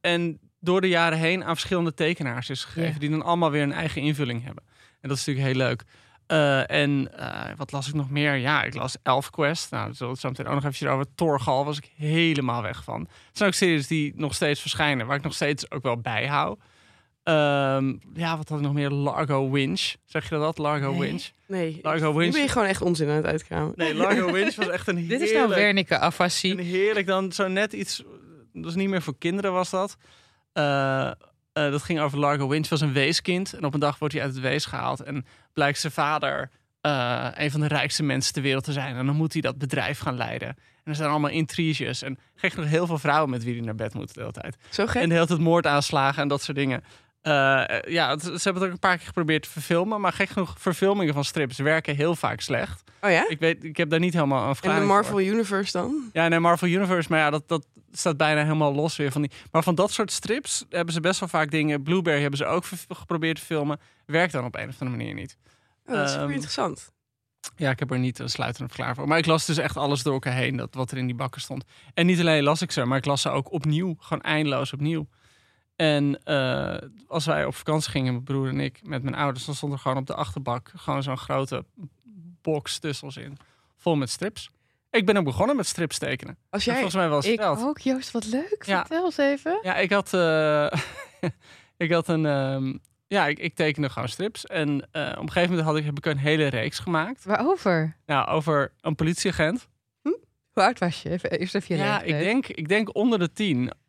en 0.02 0.40
door 0.60 0.82
de 0.82 0.88
jaren 0.88 1.18
heen 1.18 1.44
aan 1.44 1.56
verschillende 1.56 1.94
tekenaars 1.94 2.50
is 2.50 2.64
gegeven. 2.64 2.94
Ja. 2.94 3.00
Die 3.00 3.10
dan 3.10 3.22
allemaal 3.22 3.52
weer 3.52 3.62
een 3.62 3.72
eigen 3.72 4.02
invulling 4.02 4.44
hebben. 4.44 4.64
En 5.02 5.10
dat 5.10 5.18
is 5.18 5.26
natuurlijk 5.26 5.56
heel 5.56 5.66
leuk. 5.68 5.84
Eh, 6.28 6.72
en 6.72 7.18
eh, 7.18 7.52
wat 7.58 7.72
las 7.72 7.88
ik 7.88 7.94
nog 7.94 8.10
meer? 8.10 8.36
Ja, 8.36 8.64
ik 8.64 8.74
las 8.76 8.96
ElfQuest. 9.04 9.72
Nou, 9.72 9.86
daar 9.86 9.96
zullen 9.96 10.14
we 10.14 10.20
het 10.20 10.20
zo 10.22 10.28
meteen 10.30 10.46
ook 10.46 10.54
nog 10.54 10.64
eventjes 10.64 10.90
over. 10.90 11.06
Torgal 11.16 11.66
was 11.66 11.78
ik 11.78 11.90
helemaal 11.96 12.62
weg 12.62 12.84
van. 12.84 13.00
Het 13.00 13.38
zijn 13.38 13.50
ook 13.50 13.56
series 13.56 13.88
die 13.88 14.14
nog 14.16 14.34
steeds 14.36 14.62
verschijnen. 14.62 15.06
Waar 15.08 15.18
ik 15.18 15.24
nog 15.24 15.34
steeds 15.34 15.72
ook 15.72 15.84
wel 15.84 15.98
bijhoud. 15.98 16.60
Ehm 17.24 17.94
ja, 18.14 18.38
wat 18.38 18.50
had 18.50 18.58
ik 18.58 18.64
nog 18.64 18.74
meer? 18.74 18.90
Largo 18.90 19.50
Winch. 19.52 19.94
Zeg 20.06 20.30
je 20.30 20.38
dat? 20.38 20.58
Largo 20.58 20.92
Nee. 20.92 21.00
Winch? 21.00 21.30
nee. 21.48 21.80
Largo 21.82 22.12
Nu 22.12 22.18
Winch. 22.18 22.34
ben 22.34 22.42
je 22.42 22.48
gewoon 22.48 22.68
echt 22.68 22.82
onzin 22.82 23.10
aan 23.10 23.16
het 23.16 23.26
uitkramen. 23.26 23.74
Nee, 23.76 23.96
Largo 23.96 24.32
Winch 24.38 24.56
was 24.56 24.68
echt 24.68 24.88
een 24.88 24.96
Dit 24.96 25.06
heerlijk... 25.08 25.32
is 25.32 25.38
nou 25.38 25.50
Wernicke 25.50 26.00
afasie. 26.00 26.58
En 26.58 26.64
heerlijk 26.64 27.08
dan 27.08 27.32
zo 27.32 27.48
net 27.48 27.74
iets. 27.74 28.04
Dat 28.54 28.66
is 28.70 28.76
niet 28.76 28.90
meer 28.90 29.02
voor 29.02 29.18
kinderen, 29.18 29.54
was 29.54 29.70
dat. 29.70 29.98
Eh, 30.54 31.12
eh, 31.54 31.72
dat 31.72 31.84
ging 31.84 32.00
over 32.00 32.20
Largo 32.20 32.48
Winch, 32.48 32.70
was 32.70 32.82
een 32.82 32.94
weeskind. 32.94 33.54
En 33.54 33.64
op 33.64 33.74
een 33.74 33.80
dag 33.80 34.00
wordt 34.00 34.14
hij 34.14 34.24
uit 34.24 34.34
het 34.34 34.44
wees 34.44 34.66
gehaald. 34.66 35.02
En 35.02 35.26
blijkt 35.54 35.80
zijn 35.80 35.94
vader 35.94 36.50
eh, 36.82 37.28
een 37.34 37.52
van 37.52 37.60
de 37.60 37.68
rijkste 37.68 38.04
mensen 38.04 38.34
ter 38.34 38.42
wereld 38.42 38.64
te 38.64 38.72
zijn. 38.72 38.96
En 38.96 39.06
dan 39.06 39.16
moet 39.16 39.34
hij 39.34 39.42
dat 39.42 39.58
bedrijf 39.58 40.00
gaan 40.00 40.16
leiden. 40.16 40.48
En 40.48 40.92
er 40.92 40.96
zijn 40.96 41.10
allemaal 41.10 41.30
intriges. 41.30 42.02
En 42.02 42.18
gek 42.36 42.56
nog 42.56 42.66
heel 42.66 42.88
veel 42.88 42.98
vrouwen 42.98 43.30
met 43.30 43.44
wie 43.44 43.54
hij 43.54 43.64
naar 43.64 43.76
bed 43.76 43.94
moet 43.94 44.14
de 44.14 44.20
hele 44.20 44.32
tijd. 44.32 44.58
Zo 44.70 44.86
gek? 44.88 45.02
En 45.02 45.10
de 45.10 45.16
hele 45.16 45.28
tijd 45.28 45.40
moordaanslagen 45.40 46.22
en 46.22 46.28
dat 46.28 46.42
soort 46.42 46.58
dingen. 46.58 46.84
Eh, 47.24 47.70
eh, 47.78 47.94
ja, 47.94 48.10
het- 48.10 48.22
ze 48.24 48.30
hebben 48.44 48.54
het 48.54 48.64
ook 48.64 48.72
een 48.72 48.80
paar 48.80 48.98
keer 48.98 49.06
geprobeerd 49.06 49.44
te 49.44 49.50
verfilmen. 49.50 50.02
Maar 50.02 50.14
gek 50.14 50.30
genoeg, 50.30 50.56
verfilmingen 50.58 51.14
van 51.14 51.24
strips 51.24 51.58
werken 51.58 51.96
heel 51.96 52.16
vaak 52.16 52.42
slecht. 52.42 52.84
Oh 53.02 53.10
ja? 53.12 53.30
Ik, 53.30 53.40
weet, 53.40 53.64
ik 53.64 53.78
heb 53.78 53.90
daar 53.90 54.00
niet 54.00 54.14
helemaal 54.14 54.38
een 54.40 54.44
En 54.44 54.50
de 54.50 54.56
verklaring 54.56 54.88
Marvel 54.88 55.12
voor. 55.12 55.24
Universe 55.24 55.72
dan? 55.72 56.10
Ja, 56.14 56.28
nee, 56.28 56.40
Marvel 56.40 56.68
Universe, 56.68 57.10
maar 57.10 57.20
ja, 57.20 57.30
dat, 57.30 57.48
dat 57.48 57.66
staat 57.92 58.18
bijna 58.18 58.42
helemaal 58.44 58.74
los 58.74 58.96
weer 58.96 59.12
van 59.12 59.22
die. 59.22 59.32
Maar 59.52 59.64
van 59.64 59.76
dat 59.76 59.92
soort 59.92 60.12
strips 60.12 60.66
hebben 60.70 60.94
ze 60.94 61.00
best 61.00 61.20
wel 61.20 61.30
vaak 61.30 61.52
dingen. 61.52 61.84
Blueberry 61.84 62.20
hebben 62.22 62.38
ze 62.38 62.46
ook 62.46 62.64
geprobeerd 62.90 63.36
te 63.40 63.46
filmen. 63.46 63.80
Werkt 64.06 64.34
dan 64.34 64.46
op 64.46 64.56
een 64.56 64.70
of 64.70 64.82
andere 64.82 64.98
manier 64.98 65.14
niet. 65.14 65.38
Oh, 65.86 65.94
dat 65.96 66.04
is 66.04 66.10
super 66.10 66.24
Ehm, 66.26 66.34
interessant. 66.34 66.92
Ja, 67.56 67.70
ik 67.70 67.80
heb 67.80 67.92
er 67.92 68.00
niet 68.00 68.20
een 68.20 68.30
sluitende 68.30 68.68
verklaring 68.68 68.98
voor. 68.98 69.08
Maar 69.08 69.18
ik 69.18 69.26
las 69.26 69.46
dus 69.46 69.58
echt 69.58 69.78
alles 69.78 70.04
door 70.04 70.14
elkaar 70.14 70.34
heen, 70.34 70.56
dat 70.56 70.74
wat 70.74 70.92
er 70.92 70.98
in 70.98 71.06
die 71.06 71.16
bakken 71.16 71.42
stond. 71.42 71.64
En 71.94 72.06
niet 72.06 72.20
alleen 72.20 72.44
las 72.44 72.62
ik 72.62 72.72
ze, 72.72 72.86
maar 72.86 72.98
ik 72.98 73.06
las 73.06 73.22
ze 73.22 73.30
ook 73.30 73.52
opnieuw. 73.52 73.96
Gewoon 74.00 74.24
eindeloos 74.24 74.74
opnieuw. 74.74 75.08
En 75.84 76.20
eh, 76.24 76.90
als 77.08 77.26
wij 77.26 77.46
op 77.46 77.56
vakantie 77.56 77.92
gingen, 77.92 78.12
mijn 78.12 78.24
broer 78.24 78.48
en 78.48 78.60
ik, 78.60 78.80
met 78.84 79.04
mijn 79.04 79.16
ouders, 79.16 79.46
dan 79.46 79.56
stond 79.56 79.74
er 79.74 79.80
gewoon 79.80 79.98
op 79.98 80.08
de 80.08 80.14
achterbak 80.14 80.72
gewoon 80.76 81.04
zo'n 81.04 81.18
grote 81.18 81.66
box 82.42 82.80
tussels 82.80 83.18
in. 83.18 83.38
Vol 83.78 83.96
met 83.96 84.10
strips. 84.10 84.50
Ik 84.90 85.06
ben 85.06 85.18
ook 85.18 85.24
begonnen 85.24 85.56
met 85.56 85.68
strips 85.68 85.98
tekenen. 85.98 86.38
Als 86.50 86.64
jij... 86.64 86.74
volgens 86.74 86.96
mij 86.96 87.08
wel 87.08 87.16
eens 87.16 87.26
Ik 87.26 87.42
ook, 87.42 87.80
Joost, 87.80 88.12
wat 88.12 88.26
leuk. 88.26 88.64
Ja. 88.66 88.80
Vertel 88.80 89.06
eens 89.06 89.18
even. 89.18 89.60
Ja, 89.62 89.76
ik 89.76 89.92
had, 89.92 90.14
eh, 90.14 90.72
ik 91.86 91.92
had 91.92 92.08
een. 92.08 92.26
ehm, 92.26 92.78
ja, 93.08 93.28
ik, 93.28 93.40
ik 93.40 93.56
tekende 93.56 93.90
gewoon 93.90 94.10
strips. 94.10 94.46
En 94.46 94.88
eh, 94.92 95.10
op 95.10 95.22
een 95.22 95.32
gegeven 95.32 95.50
moment 95.50 95.68
had 95.68 95.78
ik, 95.78 95.86
heb 95.86 95.98
ik 95.98 96.06
een 96.06 96.18
hele 96.18 96.48
reeks 96.48 96.80
gemaakt. 96.80 97.26
Waarover? 97.26 97.98
Nou, 98.06 98.28
over 98.28 98.72
een 98.82 98.96
politieagent. 98.96 99.68
Hoe 100.54 100.64
oud 100.64 100.80
was 100.80 101.02
je? 101.02 101.10
Even, 101.10 101.32
eerst 101.32 101.56
even 101.56 101.76
je 101.76 101.84
Ja, 101.84 102.02
ik 102.02 102.20
denk, 102.20 102.48
ik 102.48 102.68
denk 102.68 102.96
onder 102.96 103.20
de 103.20 103.32
10, 103.32 103.72
8, 103.72 103.72
9. 103.72 103.83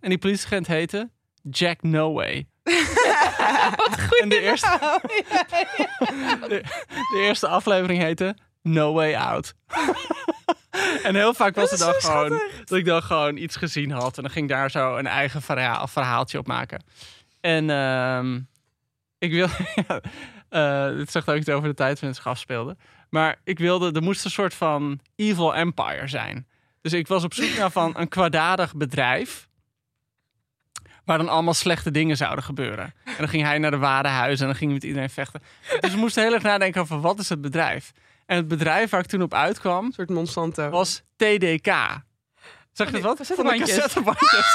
En 0.00 0.08
die 0.08 0.18
politieagent 0.18 0.66
heette 0.66 1.10
Jack 1.50 1.82
No 1.82 2.12
Way. 2.12 2.48
Wat 3.76 4.00
goed. 4.00 4.20
En 4.20 4.28
de 4.28 4.40
eerste, 4.40 4.78
de, 6.48 6.62
de 7.12 7.20
eerste 7.20 7.48
aflevering 7.48 8.02
heette 8.02 8.36
No 8.62 8.92
Way 8.92 9.14
Out. 9.14 9.54
en 11.02 11.14
heel 11.14 11.34
vaak 11.34 11.54
was 11.54 11.70
het 11.70 11.78
dan 11.78 11.94
gewoon 11.94 12.40
dat 12.64 12.78
ik 12.78 12.84
dan 12.84 13.02
gewoon 13.02 13.36
iets 13.36 13.56
gezien 13.56 13.90
had. 13.90 14.16
En 14.16 14.22
dan 14.22 14.32
ging 14.32 14.50
ik 14.50 14.56
daar 14.56 14.70
zo 14.70 14.96
een 14.96 15.06
eigen 15.06 15.42
verhaal, 15.42 15.86
verhaaltje 15.86 16.38
op 16.38 16.46
maken. 16.46 16.84
En 17.40 17.70
ehm, 17.70 18.40
ik 19.18 19.30
wil. 19.30 19.48
ja, 19.88 20.00
eh, 20.48 20.96
dit 20.96 21.10
zegt 21.10 21.28
ook 21.28 21.36
iets 21.36 21.48
over 21.48 21.68
de 21.68 21.74
tijd 21.74 21.92
waarin 21.92 22.08
het 22.08 22.16
zich 22.16 22.26
afspeelde. 22.26 22.76
Maar 23.10 23.40
ik 23.44 23.58
wilde, 23.58 23.92
er 23.92 24.02
moest 24.02 24.24
een 24.24 24.30
soort 24.30 24.54
van 24.54 25.00
evil 25.16 25.54
empire 25.54 26.08
zijn. 26.08 26.46
Dus 26.80 26.92
ik 26.92 27.06
was 27.06 27.24
op 27.24 27.34
zoek 27.34 27.56
naar 27.56 27.70
van 27.70 27.92
een 27.96 28.08
kwaadaardig 28.08 28.74
bedrijf. 28.74 29.48
Waar 31.04 31.18
dan 31.18 31.28
allemaal 31.28 31.54
slechte 31.54 31.90
dingen 31.90 32.16
zouden 32.16 32.44
gebeuren. 32.44 32.94
En 33.04 33.14
dan 33.18 33.28
ging 33.28 33.42
hij 33.42 33.58
naar 33.58 33.70
de 33.70 33.76
warenhuizen 33.78 34.40
en 34.40 34.46
dan 34.46 34.54
ging 34.56 34.70
hij 34.70 34.80
met 34.80 34.88
iedereen 34.88 35.10
vechten. 35.10 35.42
Dus 35.80 35.92
we 35.92 35.98
moesten 35.98 36.22
heel 36.22 36.32
erg 36.34 36.42
nadenken 36.42 36.80
over 36.80 37.00
wat 37.00 37.18
is 37.18 37.28
het 37.28 37.40
bedrijf. 37.40 37.92
En 38.26 38.36
het 38.36 38.48
bedrijf 38.48 38.90
waar 38.90 39.00
ik 39.00 39.06
toen 39.06 39.22
op 39.22 39.34
uitkwam 39.34 39.84
Een 39.84 39.92
soort 39.92 40.10
Monsanto. 40.10 40.68
was 40.68 41.02
TDK. 41.16 41.66
Zeg 42.72 42.86
je 42.86 43.00
dat 43.00 43.18
wat? 43.18 43.26
Van 43.26 43.46
de 43.46 43.58
cassettebandjes. 43.58 44.30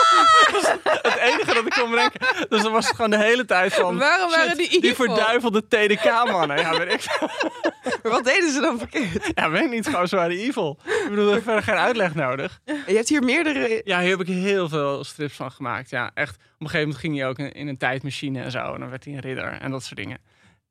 het 1.01 1.17
enige 1.21 1.53
dat 1.53 1.65
ik 1.65 1.71
kon 1.79 1.89
bedenken. 1.89 2.19
Dus 2.49 2.61
dan 2.61 2.71
was 2.71 2.85
het 2.87 2.95
gewoon 2.95 3.11
de 3.11 3.23
hele 3.23 3.45
tijd 3.45 3.73
van... 3.73 3.97
Waarom 3.97 4.29
waren 4.29 4.47
shit, 4.47 4.57
die 4.57 4.81
Die 4.81 4.91
evil? 4.91 5.05
verduivelde 5.05 5.67
TDK-mannen. 5.67 6.57
Ja, 6.57 6.77
weet 6.77 6.93
ik. 6.93 7.19
Maar 8.03 8.11
wat 8.11 8.23
deden 8.23 8.51
ze 8.51 8.59
dan 8.61 8.77
verkeerd? 8.77 9.31
Ja, 9.35 9.49
weet 9.49 9.63
ik 9.63 9.69
niet. 9.69 9.87
Gewoon 9.87 10.07
ze 10.07 10.15
waren 10.15 10.37
evil. 10.37 10.79
Ik 10.85 11.09
bedoel, 11.09 11.33
er 11.33 11.41
verder 11.41 11.63
geen 11.63 11.75
uitleg 11.75 12.15
nodig. 12.15 12.59
Je 12.65 12.95
hebt 12.95 13.09
hier 13.09 13.23
meerdere... 13.23 13.81
Ja, 13.83 13.99
hier 13.99 14.09
heb 14.09 14.27
ik 14.27 14.27
heel 14.27 14.69
veel 14.69 15.03
strips 15.03 15.35
van 15.35 15.51
gemaakt. 15.51 15.89
Ja, 15.89 16.11
echt. 16.13 16.35
Op 16.35 16.41
een 16.41 16.67
gegeven 16.67 16.79
moment 16.79 16.97
ging 16.97 17.17
hij 17.17 17.27
ook 17.27 17.39
in, 17.39 17.67
een 17.67 17.77
tijdmachine 17.77 18.41
en 18.41 18.51
zo. 18.51 18.73
En 18.73 18.79
dan 18.79 18.89
werd 18.89 19.05
hij 19.05 19.13
een 19.13 19.19
ridder 19.19 19.57
en 19.61 19.71
dat 19.71 19.83
soort 19.83 19.97
dingen. 19.97 20.17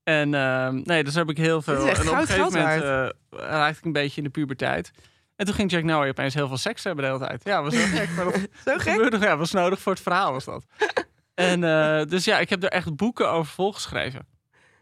En 0.05 0.35
ehm, 0.35 0.81
nee, 0.85 1.05
dus 1.05 1.15
heb 1.15 1.31
ik 1.31 1.37
heel 1.37 1.63
veel. 1.63 1.75
Dit 1.75 1.85
is 1.85 1.91
echt 1.91 2.01
en 2.01 2.09
op 2.09 2.15
een 2.15 2.27
gegeven 2.27 2.53
moment 2.53 2.83
eh, 2.83 3.09
raakte 3.31 3.79
ik 3.79 3.85
een 3.85 3.93
beetje 3.93 4.17
in 4.17 4.25
de 4.25 4.31
puberteit. 4.31 4.91
En 5.37 5.47
toen 5.47 5.55
ging 5.55 5.71
Jack 5.71 5.83
Noah 5.83 6.09
opeens 6.09 6.35
heel 6.35 6.49
veel 6.49 6.57
seks 6.57 6.85
hebben 6.85 7.05
de 7.05 7.11
hele 7.11 7.27
tijd. 7.27 7.45
Ja, 7.45 7.63
was 7.63 7.75
heel 7.75 7.87
gek. 7.87 8.11
Maar 8.11 8.25
dat 8.25 8.35
Zo 8.65 8.77
gek? 8.77 8.93
gebeurde, 8.93 9.19
ja, 9.19 9.37
was 9.37 9.53
nodig 9.53 9.81
voor 9.81 9.93
het 9.93 10.03
verhaal 10.03 10.33
was 10.33 10.45
dat. 10.45 10.65
En 11.35 11.65
eh, 11.65 12.05
dus 12.07 12.25
ja, 12.25 12.39
ik 12.39 12.51
heb 12.51 12.63
er 12.63 12.69
echt 12.69 12.97
boeken 12.97 13.31
over 13.31 13.53
volgeschreven. 13.53 14.27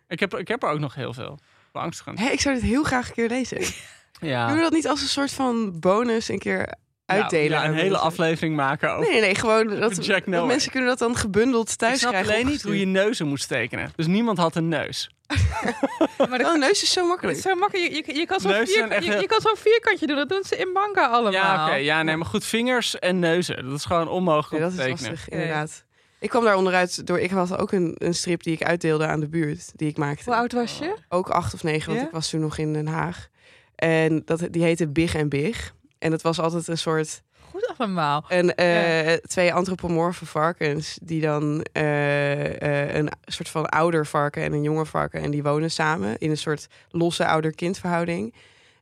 Ik 0.09 0.21
heb, 0.21 0.35
ik 0.35 0.49
heb 0.49 0.63
er 0.63 0.69
ook 0.69 0.79
nog 0.79 0.95
heel 0.95 1.13
veel. 1.13 1.39
Beangstigend. 1.73 2.19
Hé, 2.19 2.29
ik 2.29 2.41
zou 2.41 2.55
dit 2.55 2.65
heel 2.65 2.83
graag 2.83 3.09
een 3.09 3.15
keer 3.15 3.29
lezen. 3.29 3.75
Ja. 4.21 4.47
Doen 4.47 4.57
we 4.57 4.63
dat 4.63 4.73
niet 4.73 4.89
als 4.89 5.01
een 5.01 5.09
soort 5.09 5.33
van 5.33 5.81
bonus 5.81 6.29
een 6.29 6.39
keer 6.39 6.75
uitdelen? 7.21 7.59
Ja, 7.59 7.65
een 7.65 7.75
hele 7.75 7.89
mensen? 7.89 8.01
aflevering 8.07 8.57
maken 8.57 8.91
over 8.97 9.11
Nee, 9.11 9.21
nee, 9.21 9.35
gewoon 9.35 9.67
dat, 9.67 10.05
Jack 10.05 10.19
dat 10.19 10.27
Noah. 10.27 10.47
mensen 10.47 10.71
kunnen 10.71 10.89
dat 10.89 10.99
dan 10.99 11.17
gebundeld 11.17 11.71
Ik 11.71 11.77
thuis 11.77 11.99
snap 11.99 12.11
krijgen. 12.13 12.33
alleen 12.33 12.47
niet 12.47 12.63
hoe 12.63 12.79
je 12.79 12.87
neuzen 12.87 13.27
moest 13.27 13.49
tekenen. 13.49 13.93
Dus 13.97 14.07
niemand 14.07 14.39
had 14.39 14.57
een 14.57 14.69
neus. 14.69 15.11
Maar 16.29 16.41
Oh, 16.45 16.53
een 16.55 16.59
neus 16.61 16.83
is 16.83 16.93
zo 16.93 17.01
Het 17.01 17.09
makkelijk. 17.09 17.37
is 17.37 17.43
zo 17.43 17.55
makkelijk. 17.55 17.93
Je, 17.93 18.03
je, 18.07 18.15
je 18.19 18.27
kan 18.27 18.41
zo'n 18.41 18.51
je, 18.53 18.87
heel- 19.01 19.21
je 19.21 19.27
kan 19.27 19.41
zo'n 19.41 19.57
vierkantje 19.57 20.07
doen. 20.07 20.17
Dat 20.17 20.29
doen 20.29 20.45
ze 20.45 20.57
in 20.57 20.69
manga 20.73 21.07
allemaal. 21.07 21.33
Ja, 21.33 21.65
oké. 21.67 21.75
ja, 21.75 22.03
nee, 22.03 22.17
maar 22.17 22.27
goed, 22.27 22.45
vingers 22.45 22.99
en 22.99 23.19
neuzen. 23.19 23.65
Dat 23.65 23.79
is 23.79 23.85
gewoon 23.85 24.09
onmogelijk 24.09 24.65
dat 24.65 24.75
te 24.77 24.79
is 24.79 24.85
tekenen. 24.89 25.11
lastig, 25.11 25.29
inderdaad. 25.29 25.85
Ik 26.21 26.29
kwam 26.29 26.45
daar 26.45 26.57
onderuit 26.57 27.07
door... 27.07 27.19
Ik 27.21 27.31
had 27.31 27.59
ook 27.59 27.73
een, 27.73 27.95
een 27.99 28.15
strip 28.15 28.43
die 28.43 28.53
ik 28.55 28.63
uitdeelde 28.63 29.07
aan 29.07 29.21
de 29.21 29.29
buurt. 29.29 29.73
Die 29.75 29.89
ik 29.89 29.97
maakte. 29.97 30.25
Hoe 30.25 30.35
oud 30.35 30.53
was 30.53 30.79
je? 30.79 30.95
Ook 31.09 31.29
acht 31.31 31.55
of 31.55 31.63
negen, 31.63 31.89
want 31.89 32.01
Ja? 32.01 32.07
ik 32.07 32.13
was 32.13 32.31
toen 32.31 32.41
nog 32.41 32.59
in 32.59 32.73
Den 32.73 32.87
Haag. 32.87 33.29
En 33.75 34.23
dat, 34.25 34.47
die 34.51 34.63
heette 34.63 34.89
Big 34.89 35.15
en 35.15 35.29
Big. 35.29 35.73
En 36.03 36.11
dat 36.11 36.23
was 36.23 36.41
altijd 36.41 36.69
een 36.69 36.79
soort... 36.79 37.23
Goed 37.51 37.75
allemaal. 37.77 38.25
En, 38.29 38.55
eh, 38.55 39.13
twee 39.13 39.55
antropomorfe 39.55 40.27
varkens 40.27 40.99
die 41.03 41.21
dan 41.21 41.65
eh, 41.73 42.63
eh, 42.63 42.95
een 42.95 43.11
soort 43.25 43.49
van 43.49 43.67
ouder 43.69 44.07
varken 44.07 44.43
en 44.43 44.53
een 44.53 44.63
jonger 44.63 44.87
varken 44.87 45.21
en 45.21 45.31
die 45.31 45.43
wonen 45.43 45.71
samen 45.71 46.19
in 46.19 46.31
een 46.31 46.37
soort 46.37 46.67
losse 46.91 47.27
ouder-kind 47.27 47.79
verhouding. 47.79 48.35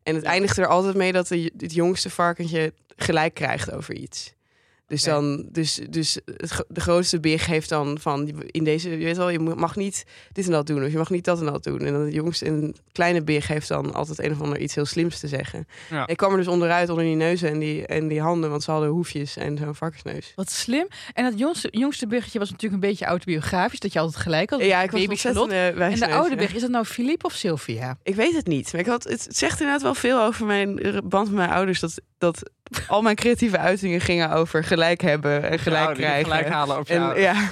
En 0.03 0.15
het 0.15 0.25
eindigt 0.25 0.57
er 0.57 0.67
altijd 0.67 0.95
mee 0.95 1.13
dat 1.13 1.29
de, 1.29 1.53
het 1.57 1.75
jongste 1.75 2.11
varkentje 2.11 2.73
gelijk 2.97 3.35
krijgt 3.35 3.73
over 3.73 3.95
iets. 3.95 4.35
Dus 4.91 5.03
dan, 5.03 5.47
dus, 5.51 5.81
dus 5.91 6.19
het, 6.37 6.65
de 6.69 6.81
grootste 6.81 7.21
big 7.21 7.47
heeft 7.47 7.69
dan 7.69 7.99
van 8.01 8.29
in 8.47 8.65
deze, 8.65 8.91
je 8.91 9.05
weet 9.05 9.17
wel, 9.17 9.29
je 9.29 9.39
mag 9.39 9.77
niet 9.77 10.05
dit 10.33 10.45
en 10.45 10.51
dat 10.51 10.67
doen, 10.67 10.85
of 10.85 10.91
je 10.91 10.99
mag 10.99 11.11
niet 11.11 11.25
dat 11.25 11.39
en 11.41 11.47
dat 11.47 11.65
doen. 11.65 11.81
En 11.81 11.93
dan 11.93 12.05
de 12.05 12.11
jongste 12.11 12.45
en 12.45 12.75
kleine 12.93 13.23
big 13.23 13.47
heeft 13.47 13.69
dan 13.69 13.95
altijd 13.95 14.19
een 14.19 14.33
of 14.33 14.41
ander 14.41 14.59
iets 14.59 14.75
heel 14.75 14.85
slims 14.85 15.19
te 15.21 15.29
zeggen. 15.29 15.67
Ja. 15.91 16.07
Ik 16.07 16.17
kwam 16.17 16.31
er 16.31 16.37
dus 16.37 16.47
onderuit 16.47 16.89
onder 16.89 17.05
die 17.05 17.15
neuzen 17.15 17.49
en 17.49 17.59
die, 17.59 17.87
en 17.87 18.09
die 18.09 18.21
handen, 18.21 18.51
want 18.51 18.63
ze 18.63 18.71
hadden 18.71 18.89
hoefjes 18.89 19.37
en 19.37 19.59
zo'n 19.59 19.75
varkensneus. 19.75 20.33
Wat 20.35 20.51
slim. 20.51 20.87
En 21.13 21.25
het 21.25 21.39
jongste, 21.39 21.69
jongste 21.71 22.07
biggetje 22.07 22.39
was 22.39 22.51
natuurlijk 22.51 22.83
een 22.83 22.89
beetje 22.89 23.05
autobiografisch. 23.05 23.81
Dat 23.81 23.93
je 23.93 23.99
altijd 23.99 24.23
gelijk 24.23 24.51
had. 24.51 24.65
Ja, 24.65 24.83
ik 24.83 24.91
was 24.91 25.01
Baby 25.01 25.53
eh, 25.53 25.81
En 25.81 25.99
de 25.99 26.09
oude 26.13 26.37
big, 26.37 26.55
is 26.55 26.61
dat 26.61 26.71
nou 26.71 26.85
Philippe 26.85 27.27
of 27.27 27.33
Sylvia? 27.33 27.99
Ik 28.03 28.15
weet 28.15 28.35
het 28.35 28.47
niet. 28.47 28.73
Maar 28.73 28.81
ik 28.81 28.87
had, 28.87 29.05
het 29.05 29.27
zegt 29.29 29.61
inderdaad 29.61 29.83
wel 29.83 29.95
veel 29.95 30.23
over 30.23 30.47
mijn 30.47 30.97
r- 30.97 31.03
band 31.05 31.27
met 31.27 31.37
mijn 31.37 31.51
ouders. 31.51 31.81
Dat, 31.81 32.01
dat 32.19 32.51
al 32.89 33.03
mijn 33.03 33.17
creatieve 33.17 33.59
uitingen 33.59 34.01
gingen 34.01 34.31
over 34.31 34.65
gelijk 34.65 35.01
hebben 35.01 35.51
en 35.51 35.59
gelijk 35.59 35.89
Ja, 35.89 35.93
krijgen. 35.93 36.25
Gelijk 36.25 36.49
halen 36.49 36.79
op 36.79 36.89
jou. 36.89 37.15
en, 37.15 37.21
ja. 37.21 37.51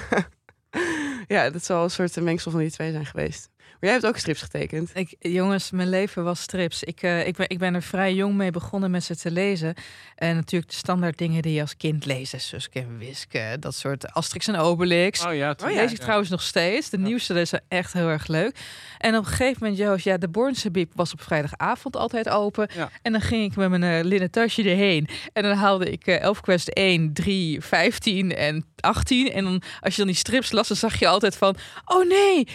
ja, 1.35 1.49
dat 1.49 1.65
zal 1.65 1.83
een 1.83 1.91
soort 1.91 2.21
mengsel 2.21 2.51
van 2.51 2.59
die 2.59 2.71
twee 2.71 2.91
zijn 2.91 3.05
geweest. 3.05 3.49
Maar 3.79 3.89
jij 3.89 3.99
hebt 3.99 4.05
ook 4.05 4.17
strips 4.17 4.41
getekend. 4.41 4.91
Ik, 4.93 5.15
jongens, 5.19 5.71
mijn 5.71 5.89
leven 5.89 6.23
was 6.23 6.41
strips. 6.41 6.83
Ik, 6.83 7.01
eh, 7.01 7.27
ik, 7.27 7.35
ben, 7.35 7.49
ik 7.49 7.57
ben 7.57 7.75
er 7.75 7.81
vrij 7.81 8.13
jong 8.13 8.35
mee 8.35 8.51
begonnen 8.51 8.91
met 8.91 9.03
ze 9.03 9.15
te 9.15 9.31
lezen. 9.31 9.73
En 10.15 10.35
natuurlijk 10.35 10.71
de 10.71 10.77
standaard 10.77 11.17
dingen 11.17 11.41
die 11.41 11.53
je 11.53 11.61
als 11.61 11.77
kind 11.77 12.05
leest. 12.05 12.41
Suske 12.41 12.79
en 12.79 12.97
Wiske, 12.97 13.57
dat 13.59 13.75
soort 13.75 14.13
Asterix 14.13 14.47
en 14.47 14.55
Obelix. 14.55 15.25
Oh 15.25 15.35
ja, 15.35 15.55
Oh 15.63 15.69
ja. 15.69 15.75
Lees 15.75 15.91
ik 15.91 15.97
trouwens 15.97 16.29
nog 16.29 16.41
steeds. 16.41 16.89
De 16.89 16.97
nieuwste 16.97 17.41
is 17.41 17.53
echt 17.67 17.93
heel 17.93 18.07
erg 18.07 18.27
leuk. 18.27 18.59
En 18.97 19.15
op 19.17 19.25
een 19.25 19.29
gegeven 19.29 19.57
moment, 19.59 19.77
Joost, 19.77 20.03
ja, 20.03 20.17
de 20.17 20.29
Bornse 20.29 20.71
Biep 20.71 20.91
was 20.95 21.13
op 21.13 21.21
vrijdagavond 21.21 21.95
altijd 21.95 22.29
open. 22.29 22.69
Ja. 22.75 22.89
En 23.01 23.11
dan 23.11 23.21
ging 23.21 23.51
ik 23.51 23.55
met 23.55 23.69
mijn 23.69 23.83
eh, 23.83 24.03
linnen 24.03 24.31
tasje 24.31 24.63
erheen. 24.63 25.07
En 25.33 25.43
dan 25.43 25.55
haalde 25.55 25.91
ik 25.91 26.07
Elfquest 26.07 26.67
1, 26.67 27.13
3, 27.13 27.61
15 27.61 28.35
en 28.35 28.65
18. 28.79 29.31
En 29.31 29.43
dan, 29.43 29.61
als 29.79 29.91
je 29.91 29.97
dan 29.97 30.07
die 30.07 30.19
strips 30.19 30.51
las, 30.51 30.67
dan 30.67 30.77
zag 30.77 30.99
je 30.99 31.07
altijd 31.07 31.35
van... 31.35 31.55
Oh 31.85 32.07
nee, 32.07 32.47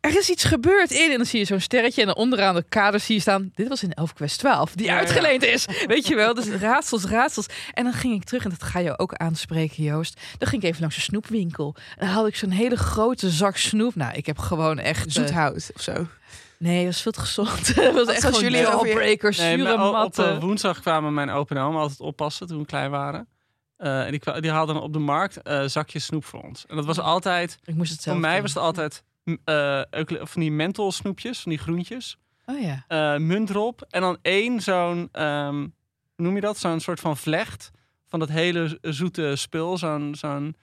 er 0.00 0.16
is 0.16 0.30
iets 0.30 0.44
gebeurd 0.44 0.90
in. 0.90 1.10
En 1.10 1.16
dan 1.16 1.26
zie 1.26 1.38
je 1.38 1.44
zo'n 1.44 1.60
sterretje 1.60 2.00
en 2.00 2.06
dan 2.06 2.16
onderaan 2.16 2.54
de 2.54 2.64
kader 2.68 3.00
zie 3.00 3.14
je 3.14 3.20
staan... 3.20 3.50
Dit 3.54 3.68
was 3.68 3.82
in 3.82 3.92
Elfquest 3.92 4.38
12, 4.38 4.74
die 4.74 4.86
Ja, 4.86 4.92
ja. 4.92 4.98
uitgeleend 4.98 5.42
is. 5.42 5.66
Weet 5.86 6.06
je 6.06 6.14
wel, 6.14 6.34
dus 6.34 6.48
raadsels, 6.48 7.04
raadsels. 7.04 7.46
En 7.74 7.84
dan 7.84 7.92
ging 7.92 8.14
ik 8.14 8.24
terug, 8.24 8.44
en 8.44 8.50
dat 8.50 8.62
ga 8.62 8.78
je 8.78 8.98
ook 8.98 9.14
aanspreken, 9.14 9.82
Joost. 9.82 10.20
Dan 10.38 10.48
ging 10.48 10.62
ik 10.62 10.68
even 10.68 10.80
langs 10.80 10.96
de 10.96 11.02
snoepwinkel. 11.02 11.74
En 11.76 12.06
dan 12.06 12.08
haalde 12.08 12.28
ik 12.28 12.36
zo'n 12.36 12.50
hele 12.50 12.76
grote 12.76 13.30
zak 13.30 13.56
snoep. 13.56 13.94
Nou, 13.94 14.14
ik 14.14 14.26
heb 14.26 14.38
gewoon 14.38 14.78
echt... 14.78 15.06
eh, 15.06 15.12
Zoethout 15.12 15.70
of 15.74 15.82
zo. 15.82 16.06
Nee, 16.58 16.84
dat 16.84 16.92
was 16.92 17.02
veel 17.02 17.12
te 17.12 17.20
gezond. 17.20 17.74
dat 17.74 17.94
was 17.94 18.08
echt 18.08 18.20
zoals 18.20 18.36
gewoon 18.36 18.52
jullie 18.52 18.66
jawbreakers, 18.66 19.38
Nee, 19.38 19.56
zure 19.58 20.04
op 20.04 20.18
eh, 20.18 20.40
woensdag 20.40 20.80
kwamen 20.80 21.14
mijn 21.14 21.30
opa 21.30 21.54
en 21.54 21.62
oma 21.62 21.78
altijd 21.78 22.00
oppassen 22.00 22.46
toen 22.46 22.58
we 22.58 22.66
klein 22.66 22.90
waren. 22.90 23.28
Eh, 23.76 24.06
en 24.06 24.20
die, 24.40 24.50
haalden 24.50 24.74
dan 24.74 24.84
op 24.84 24.92
de 24.92 24.98
markt 24.98 25.42
eh, 25.42 25.64
zakjes 25.64 26.04
snoep 26.04 26.24
voor 26.24 26.40
ons. 26.40 26.64
En 26.68 26.76
dat 26.76 26.84
was 26.84 26.98
altijd, 27.00 27.58
ik 27.64 27.74
moest 27.74 27.92
het 27.92 28.02
zelf 28.02 28.16
voor 28.16 28.26
mij 28.26 28.34
doen. 28.34 28.42
was 28.42 28.54
het 28.54 28.62
altijd 28.62 29.02
eucaly- 29.90 30.26
van 30.26 30.40
die 30.40 30.50
menthol 30.52 30.92
snoepjes, 30.92 31.40
van 31.40 31.50
die 31.50 31.60
groentjes. 31.60 32.16
Oh 32.46 32.60
ja. 32.60 32.84
eh 32.88 33.16
munt 33.16 33.50
erop. 33.50 33.86
En 33.90 34.00
dan 34.00 34.18
één 34.22 34.60
zo'n, 34.60 35.08
hoe 35.12 35.70
noem 36.16 36.34
je 36.34 36.40
dat? 36.40 36.58
Zo'n 36.58 36.80
soort 36.80 37.00
van 37.00 37.16
vlecht 37.16 37.70
van 38.08 38.18
dat 38.18 38.28
hele 38.28 38.78
zoete 38.82 39.36
spul. 39.36 39.78
Zo'n 39.78 40.14
zo'n 40.14 40.54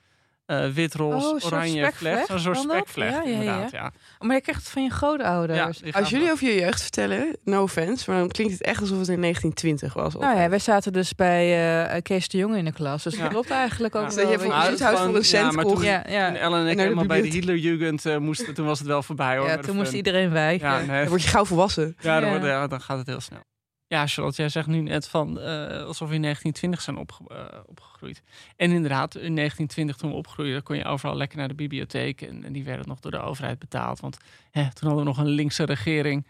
eh 0.48 0.68
wit, 0.68 1.00
Oh, 1.00 1.14
een 1.14 1.42
oranje 1.44 1.90
vlecht. 1.94 2.26
Zo'n 2.26 2.38
soort 2.38 2.58
spekvlecht, 2.58 3.12
Ja, 3.14 3.22
inderdaad. 3.24 3.70
Ja. 3.70 3.92
Maar 4.18 4.36
je 4.36 4.42
krijgt 4.42 4.60
het 4.62 4.70
van 4.70 4.82
je 4.82 4.90
grootouders. 4.90 5.80
Als 5.92 6.10
jullie 6.10 6.30
over 6.30 6.46
je 6.46 6.60
jeugd 6.60 6.82
vertellen, 6.82 7.36
no 7.44 7.62
offense, 7.62 8.10
maar 8.10 8.18
dan 8.18 8.28
klinkt 8.28 8.52
het 8.52 8.62
echt 8.62 8.80
alsof 8.80 8.98
het 8.98 9.08
in 9.08 9.20
1920 9.20 9.94
was. 9.94 10.14
Nou 10.14 10.38
ja, 10.40 10.48
wij 10.48 10.58
zaten 10.58 10.92
dus 10.92 11.14
bij 11.14 11.44
eh, 11.86 12.02
Kees 12.02 12.28
de 12.28 12.38
Jong 12.38 12.56
in 12.56 12.64
de 12.64 12.72
klas. 12.72 13.02
Dus 13.02 13.14
Ja. 13.14 13.20
dat 13.22 13.30
klopt 13.30 13.50
eigenlijk 13.50 13.94
ook 13.94 14.08
Ja. 14.10 14.14
wel. 14.14 14.24
Dat 14.24 14.32
je 14.32 14.38
voor 14.38 14.48
Nou, 14.48 14.58
je 14.62 14.64
dat 14.64 14.72
is 14.72 14.78
zoethout 14.78 14.96
gewoon- 14.96 15.10
voor 15.10 15.18
een 15.20 15.24
cent 15.28 15.46
ja, 15.46 15.50
maar 15.52 15.64
kocht. 15.64 15.76
toen- 15.76 15.84
Ja, 15.84 16.02
ja. 16.08 16.34
Ellen 16.34 16.60
en 16.60 16.66
ik 16.68 16.78
helemaal 16.78 17.06
bij 17.06 17.22
de. 17.22 17.28
Hitlerjugend 17.28 18.06
eh, 18.06 18.16
moesten, 18.16 18.54
toen 18.54 18.66
was 18.66 18.78
het 18.78 18.88
wel 18.88 19.02
voorbij 19.02 19.36
hoor. 19.36 19.46
ja, 19.48 19.56
toen 19.56 19.76
moest 19.76 19.92
iedereen 19.92 20.30
wijken. 20.30 20.68
Ja, 20.68 20.78
nee. 20.80 21.00
Dan 21.00 21.08
word 21.08 21.22
je 21.22 21.28
gauw 21.28 21.44
volwassen. 21.44 21.96
Ja, 22.00 22.14
dan, 22.20 22.24
Ja. 22.24 22.30
wordt- 22.30 22.44
ja, 22.52 22.66
dan 22.66 22.80
gaat 22.80 22.98
het 22.98 23.06
heel 23.06 23.20
snel. 23.20 23.40
Ja, 23.88 24.06
Charlotte, 24.06 24.40
jij 24.40 24.50
zegt 24.50 24.66
nu 24.66 24.80
net 24.80 25.08
van 25.08 25.40
eh, 25.40 25.84
alsof 25.84 26.08
we 26.08 26.14
in 26.14 26.22
1920 26.22 26.80
zijn 26.80 26.96
opge- 26.96 27.24
eh, 27.28 27.58
opgegroeid. 27.66 28.22
En 28.56 28.70
inderdaad, 28.70 29.14
in 29.14 29.34
1920 29.34 29.96
toen 29.96 30.10
we 30.10 30.16
opgroeiden, 30.16 30.62
kon 30.62 30.76
je 30.76 30.84
overal 30.84 31.16
lekker 31.16 31.38
naar 31.38 31.48
de 31.48 31.54
bibliotheek. 31.54 32.22
En, 32.22 32.44
en 32.44 32.52
die 32.52 32.64
werden 32.64 32.88
nog 32.88 33.00
door 33.00 33.10
de 33.10 33.20
overheid 33.20 33.58
betaald. 33.58 34.00
Want 34.00 34.18
hè, 34.50 34.60
toen 34.62 34.88
hadden 34.88 34.96
we 34.96 35.04
nog 35.04 35.18
een 35.18 35.26
linkse 35.26 35.64
regering. 35.64 36.26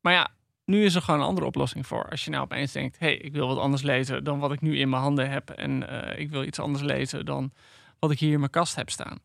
Maar 0.00 0.12
ja, 0.12 0.28
nu 0.64 0.84
is 0.84 0.94
er 0.94 1.02
gewoon 1.02 1.20
een 1.20 1.26
andere 1.26 1.46
oplossing 1.46 1.86
voor. 1.86 2.08
Als 2.08 2.24
je 2.24 2.30
nou 2.30 2.42
opeens 2.42 2.72
denkt, 2.72 2.98
hé, 2.98 3.06
hey, 3.06 3.16
ik 3.16 3.32
wil 3.32 3.46
wat 3.46 3.58
anders 3.58 3.82
lezen 3.82 4.24
dan 4.24 4.38
wat 4.38 4.52
ik 4.52 4.60
nu 4.60 4.78
in 4.78 4.88
mijn 4.88 5.02
handen 5.02 5.30
heb. 5.30 5.50
En 5.50 5.88
eh, 5.88 6.20
ik 6.20 6.30
wil 6.30 6.44
iets 6.44 6.58
anders 6.58 6.84
lezen 6.84 7.24
dan 7.24 7.52
wat 7.98 8.10
ik 8.10 8.18
hier 8.18 8.32
in 8.32 8.38
mijn 8.38 8.50
kast 8.50 8.74
heb 8.74 8.90
staan. 8.90 9.18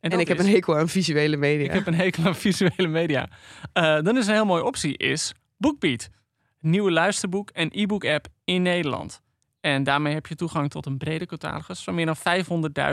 En, 0.00 0.20
ik 0.20 0.28
heb 0.28 0.38
een 0.38 0.48
hekel 0.48 0.76
aan 0.76 0.88
visuele 0.88 1.36
media. 1.36 1.64
ik 1.64 1.72
heb 1.72 1.86
een 1.86 1.94
hekel 1.94 2.24
aan 2.26 2.36
visuele 2.46 2.88
media. 2.88 3.28
Dan 3.72 4.16
is 4.16 4.26
een 4.26 4.34
heel 4.34 4.44
mooie 4.44 4.64
optie 4.64 4.96
is 4.96 5.32
BookBeat. 5.56 6.10
Nieuwe 6.60 6.90
luisterboek 6.90 7.50
en 7.50 7.68
e-book 7.72 8.04
app 8.04 8.26
in 8.44 8.62
Nederland. 8.62 9.22
En 9.60 9.84
daarmee 9.84 10.14
heb 10.14 10.26
je 10.26 10.34
toegang 10.34 10.70
tot 10.70 10.86
een 10.86 10.98
brede 10.98 11.26
catalogus 11.26 11.84
van 11.84 11.94
meer 11.94 12.06
dan 12.06 12.16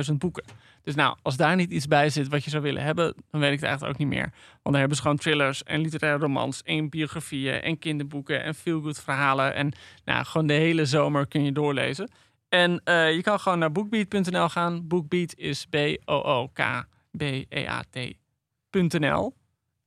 500.000 0.10 0.14
boeken. 0.18 0.44
Dus 0.82 0.96
nou, 0.96 1.18
als 1.22 1.38
daar 1.38 1.56
niet 1.56 1.72
iets 1.72 1.88
bij 1.88 2.10
zit 2.10 2.28
wat 2.28 2.44
je 2.44 2.50
zou 2.50 2.64
willen 2.64 2.84
hebben, 2.84 3.16
dan 3.32 3.42
weet 3.42 3.52
ik 3.52 3.60
het 3.60 3.68
eigenlijk 3.70 3.94
ook 3.94 4.08
niet 4.08 4.18
meer. 4.18 4.30
Want 4.32 4.62
dan 4.64 4.76
hebben 4.76 4.96
ze 4.96 5.02
gewoon 5.02 5.18
thrillers 5.18 5.64
en 5.64 5.82
literaire 5.82 6.22
romans 6.22 6.62
en 6.64 6.90
biografieën 6.90 7.62
en 7.62 7.80
kinderboeken 7.80 8.44
en 8.44 8.56
feel-good 8.56 9.02
verhalen. 9.02 9.54
En 9.54 9.74
nou, 10.06 10.26
gewoon 10.26 10.48
de 10.48 10.54
hele 10.54 10.86
zomer 10.86 11.28
kun 11.28 11.44
je 11.44 11.52
doorlezen. 11.52 12.10
En 12.50 12.82
eh, 12.84 13.16
je 13.16 13.22
kan 13.22 13.40
gewoon 13.40 13.60
naar 13.60 13.72
bookbeat.nl 13.72 14.50
gaan. 14.50 14.88
Bookbeat 14.88 15.36
is 15.36 15.66
B-O-O-K-B-E-A-T.nl. 15.66 16.94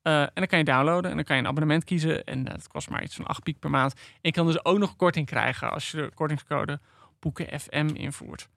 Eh, 0.08 0.20
en 0.20 0.30
dan 0.34 0.46
kan 0.46 0.58
je 0.58 0.64
downloaden 0.64 1.10
en 1.10 1.16
dan 1.16 1.24
kan 1.24 1.36
je 1.36 1.42
een 1.42 1.48
abonnement 1.48 1.84
kiezen. 1.84 2.24
En 2.24 2.46
eh, 2.46 2.54
dat 2.54 2.68
kost 2.68 2.90
maar 2.90 3.02
iets 3.02 3.14
van 3.14 3.26
8 3.26 3.42
piek 3.42 3.58
per 3.58 3.70
maand. 3.70 3.92
En 3.94 4.02
je 4.20 4.32
kan 4.32 4.46
dus 4.46 4.64
ook 4.64 4.78
nog 4.78 4.96
korting 4.96 5.26
krijgen 5.26 5.70
als 5.70 5.90
je 5.90 5.96
de 5.96 6.10
kortingscode 6.14 6.80
Boeken 7.18 7.60
FM 7.60 7.90
invoert. 7.94 8.48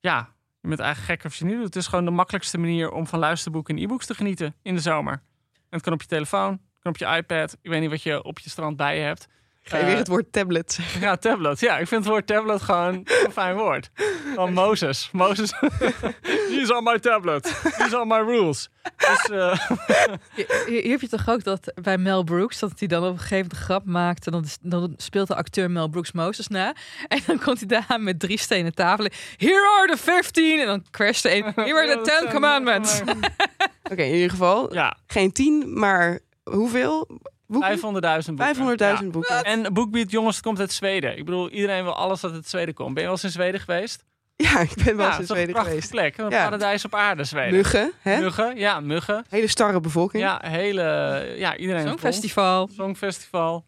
Ja, 0.00 0.28
je 0.60 0.68
bent 0.68 0.80
eigenlijk 0.80 1.12
gek 1.12 1.24
als 1.24 1.38
je 1.38 1.44
niet 1.44 1.54
doet. 1.54 1.64
Het 1.64 1.76
is 1.76 1.86
gewoon 1.86 2.04
de 2.04 2.10
makkelijkste 2.10 2.58
manier 2.58 2.90
om 2.90 3.06
van 3.06 3.18
luisterboeken 3.18 3.76
en 3.76 3.82
e-books 3.82 4.06
te 4.06 4.14
genieten 4.14 4.54
in 4.62 4.74
de 4.74 4.80
zomer. 4.80 5.12
En 5.12 5.22
het 5.68 5.82
kan 5.82 5.92
op 5.92 6.00
je 6.00 6.06
telefoon, 6.06 6.50
het 6.50 6.82
kan 6.82 6.92
op 6.92 6.98
je 6.98 7.16
iPad. 7.16 7.56
Ik 7.62 7.70
weet 7.70 7.80
niet 7.80 7.90
wat 7.90 8.02
je 8.02 8.22
op 8.22 8.38
je 8.38 8.50
strand 8.50 8.76
bij 8.76 8.96
je 8.96 9.02
hebt. 9.02 9.28
Ga 9.68 9.78
je 9.78 9.84
weer 9.84 9.96
het 9.96 10.08
woord 10.08 10.32
tablet 10.32 10.72
zeggen? 10.72 11.00
Ja, 11.00 11.16
tablet. 11.16 11.60
Ja, 11.60 11.78
ik 11.78 11.88
vind 11.88 12.00
het 12.04 12.10
woord 12.12 12.26
tablet 12.26 12.62
gewoon 12.62 12.94
een 12.94 13.32
fijn 13.32 13.56
woord. 13.56 13.90
Van 14.34 14.52
Mozes. 14.52 15.08
Mozes. 15.12 15.52
These 16.48 16.72
are 16.72 16.82
my 16.82 16.98
tablet. 16.98 17.42
These 17.78 17.96
are 17.96 18.06
my 18.06 18.18
rules. 18.18 18.68
Dus, 18.96 19.28
eh, 19.30 19.58
Hier, 20.36 20.66
hier 20.66 20.90
heb 20.90 21.00
je 21.00 21.08
toch 21.08 21.28
ook 21.28 21.44
dat 21.44 21.72
bij 21.82 21.98
Mel 21.98 22.24
Brooks, 22.24 22.58
dat 22.58 22.72
hij 22.78 22.88
dan 22.88 23.04
op 23.04 23.12
een 23.12 23.18
gegeven 23.18 23.36
moment 23.36 23.52
een 23.52 23.58
grap 23.64 23.84
maakt. 23.84 24.26
En 24.26 24.32
dan, 24.32 24.44
dan 24.60 24.94
speelt 24.96 25.28
de 25.28 25.34
acteur 25.34 25.70
Mel 25.70 25.88
Brooks 25.88 26.12
Moses 26.12 26.48
na. 26.48 26.74
En 27.08 27.20
dan 27.26 27.38
komt 27.38 27.58
hij 27.58 27.68
daar 27.68 28.00
met 28.00 28.20
drie 28.20 28.38
stenen 28.38 28.74
tafelen. 28.74 29.10
Here 29.36 29.68
are 29.78 29.86
the 29.86 30.02
15! 30.02 30.60
En 30.60 30.66
dan 30.66 30.84
crasht 30.90 31.24
er 31.24 31.36
een. 31.36 31.52
Here 31.54 31.74
are 31.74 32.00
the 32.02 32.18
10 32.20 32.30
commandments. 32.34 33.00
Oké, 33.90 34.02
in 34.02 34.14
ieder 34.14 34.30
geval 34.30 34.74
Ja, 34.74 34.96
geen 35.06 35.32
tien, 35.32 35.78
maar 35.78 36.18
hoeveel? 36.44 37.20
Boeken? 37.46 37.78
500.000 37.78 38.34
boeken. 38.34 38.54
500.000 38.98 39.04
Ja. 39.04 39.10
boeken. 39.10 39.42
En 39.44 39.72
BookBeat, 39.72 40.10
jongens, 40.10 40.36
het 40.36 40.44
komt 40.44 40.60
uit 40.60 40.72
Zweden. 40.72 41.18
Ik 41.18 41.24
bedoel, 41.24 41.50
iedereen 41.50 41.82
wil 41.84 41.94
alles 41.96 42.20
dat 42.20 42.32
uit 42.32 42.48
Zweden 42.48 42.74
komt. 42.74 42.88
Ben 42.94 42.96
je 43.02 43.02
wel 43.08 43.12
eens 43.12 43.24
in 43.24 43.30
Zweden 43.30 43.60
geweest? 43.60 44.04
Ja, 44.36 44.60
ik 44.60 44.74
ben 44.84 44.96
wel 44.96 45.06
ja, 45.06 45.10
eens 45.10 45.20
in 45.20 45.26
Zweden 45.26 45.56
geweest. 45.64 45.90
plek. 45.90 46.16
Een 46.18 46.30
Ja. 46.30 46.44
paradijs 46.44 46.84
op 46.84 46.94
aarde, 46.94 47.24
Zweden. 47.24 47.52
Muggen, 47.54 47.92
hè? 48.00 48.20
Muggen, 48.20 48.56
ja, 48.56 48.80
muggen. 48.80 49.24
Hele 49.28 49.46
starre 49.46 49.80
bevolking. 49.80 50.22
Ja, 50.22 50.40
hele, 50.44 50.82
ja, 51.36 51.56
iedereen 51.56 51.82
is 51.82 51.88
Zo'n 51.88 51.96
blond. 51.98 52.14
festival. 52.14 52.68
Songfestival. 52.76 53.64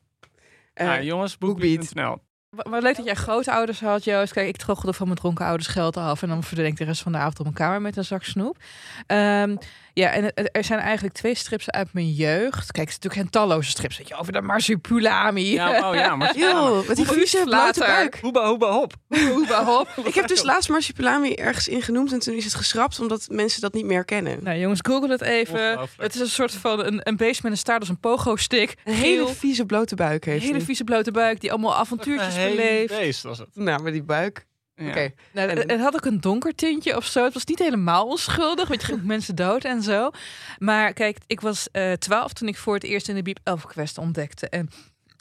Eh, 0.75 0.87
ja, 0.87 1.03
jongens, 1.03 1.39
BookBeat. 1.39 1.77
BookBeat.nl. 1.79 2.27
Wat 2.51 2.83
leuk 2.83 2.97
dat 2.97 3.05
jij 3.05 3.15
grootouders 3.15 3.81
had, 3.81 4.05
Joost. 4.05 4.33
Kijk, 4.33 4.49
ik 4.49 4.57
troggelde 4.57 4.93
van 4.93 5.07
mijn 5.07 5.19
dronken 5.19 5.45
ouders 5.47 5.69
geld 5.69 5.97
af. 5.97 6.23
En 6.23 6.29
dan 6.29 6.43
verdween 6.43 6.67
ik 6.71 6.77
de 6.77 6.85
rest 6.85 7.03
van 7.03 7.13
de 7.13 7.19
avond 7.19 7.39
op 7.39 7.45
mijn 7.45 7.57
kamer 7.57 7.81
met 7.81 7.97
een 7.97 8.05
zak 8.05 8.25
snoep. 8.25 8.57
Ehm, 9.07 9.57
ja, 9.99 10.11
en 10.11 10.35
er 10.53 10.65
zijn 10.65 10.79
eigenlijk 10.79 11.15
twee 11.15 11.35
strips 11.35 11.71
uit 11.71 11.93
mijn 11.93 12.11
jeugd. 12.11 12.73
Kijk, 12.73 12.89
het 12.89 12.89
is 12.89 12.95
natuurlijk 12.95 13.15
geen 13.15 13.31
talloze 13.31 13.71
strips. 13.71 13.99
Weet 13.99 14.09
je, 14.09 14.17
over 14.17 14.33
de 14.33 14.41
marsupilami. 14.41 15.53
Ja, 15.53 15.89
oh 15.89 15.95
ja, 15.95 16.17
Eeuw, 16.37 16.85
met 16.87 16.97
die 16.97 17.07
vieze 17.07 17.43
blote 17.45 17.81
buik. 17.81 18.19
Hoeba, 18.21 18.49
hoeba, 18.49 18.71
hop. 18.71 18.93
Hoeba 19.09 19.65
hop. 19.65 19.89
Ik 20.09 20.15
heb 20.15 20.29
dus 20.29 20.43
laatst 20.43 20.69
marsupilami 20.69 21.35
ergens 21.35 21.69
ingenoemd 21.69 22.13
en 22.13 22.19
toen 22.19 22.35
is 22.35 22.45
het 22.45 22.55
geschrapt 22.55 23.01
omdat 23.01 23.27
mensen 23.31 23.61
dat 23.61 23.75
niet 23.75 23.85
meer 23.85 24.05
kennen. 24.05 24.39
Nou 24.43 24.59
jongens, 24.59 24.81
google 24.83 25.11
het 25.11 25.21
even. 25.21 25.89
Het 25.97 26.15
is 26.15 26.21
een 26.21 26.29
soort 26.29 26.53
van 26.53 26.85
een, 26.85 27.01
een 27.03 27.17
beest 27.17 27.43
met 27.43 27.53
een 27.53 27.59
staart 27.59 27.81
als 27.81 27.89
een 27.89 28.01
pogo-stick. 28.01 28.75
Een 28.85 28.95
hele 28.95 29.25
Geel, 29.25 29.35
vieze 29.35 29.67
blote 29.67 29.95
buik 29.95 30.25
heeft 30.25 30.45
hele 30.45 30.61
vieze 30.61 30.85
blote 30.85 31.11
buik 31.11 31.41
die 31.41 31.51
allemaal 31.51 31.77
avontuurtjes 31.77 32.35
beleeft. 32.35 32.99
beest 32.99 33.23
was 33.23 33.39
het. 33.39 33.49
Nou, 33.55 33.83
maar 33.83 33.93
die 33.93 34.03
buik. 34.03 34.47
Ja. 34.79 34.89
Oké. 34.89 35.11
Nou, 35.33 35.49
En- 35.49 35.69
het, 35.71 35.81
had 35.81 35.95
ook 35.95 36.05
een 36.05 36.21
donker 36.21 36.55
tintje 36.55 36.97
of 36.97 37.05
zo. 37.05 37.25
Het 37.25 37.35
was 37.35 37.45
niet 37.45 37.59
helemaal 37.59 38.07
onschuldig, 38.07 38.69
want 38.69 38.81
je 38.81 38.87
ging 38.87 39.03
mensen 39.15 39.35
dood 39.37 39.65
en 39.65 39.83
zo. 39.83 40.11
Maar 40.59 40.93
kijk, 40.93 41.19
ik 41.27 41.41
was 41.41 41.69
eh, 41.71 41.93
twaalf 41.93 42.33
toen 42.33 42.49
ik 42.49 42.57
voor 42.57 42.75
het 42.75 42.85
eerst 42.85 43.09
in 43.09 43.15
de 43.15 43.23
Biep 43.23 43.39
Elfquest 43.43 43.99
ontdekte. 43.99 44.49
En 44.49 44.69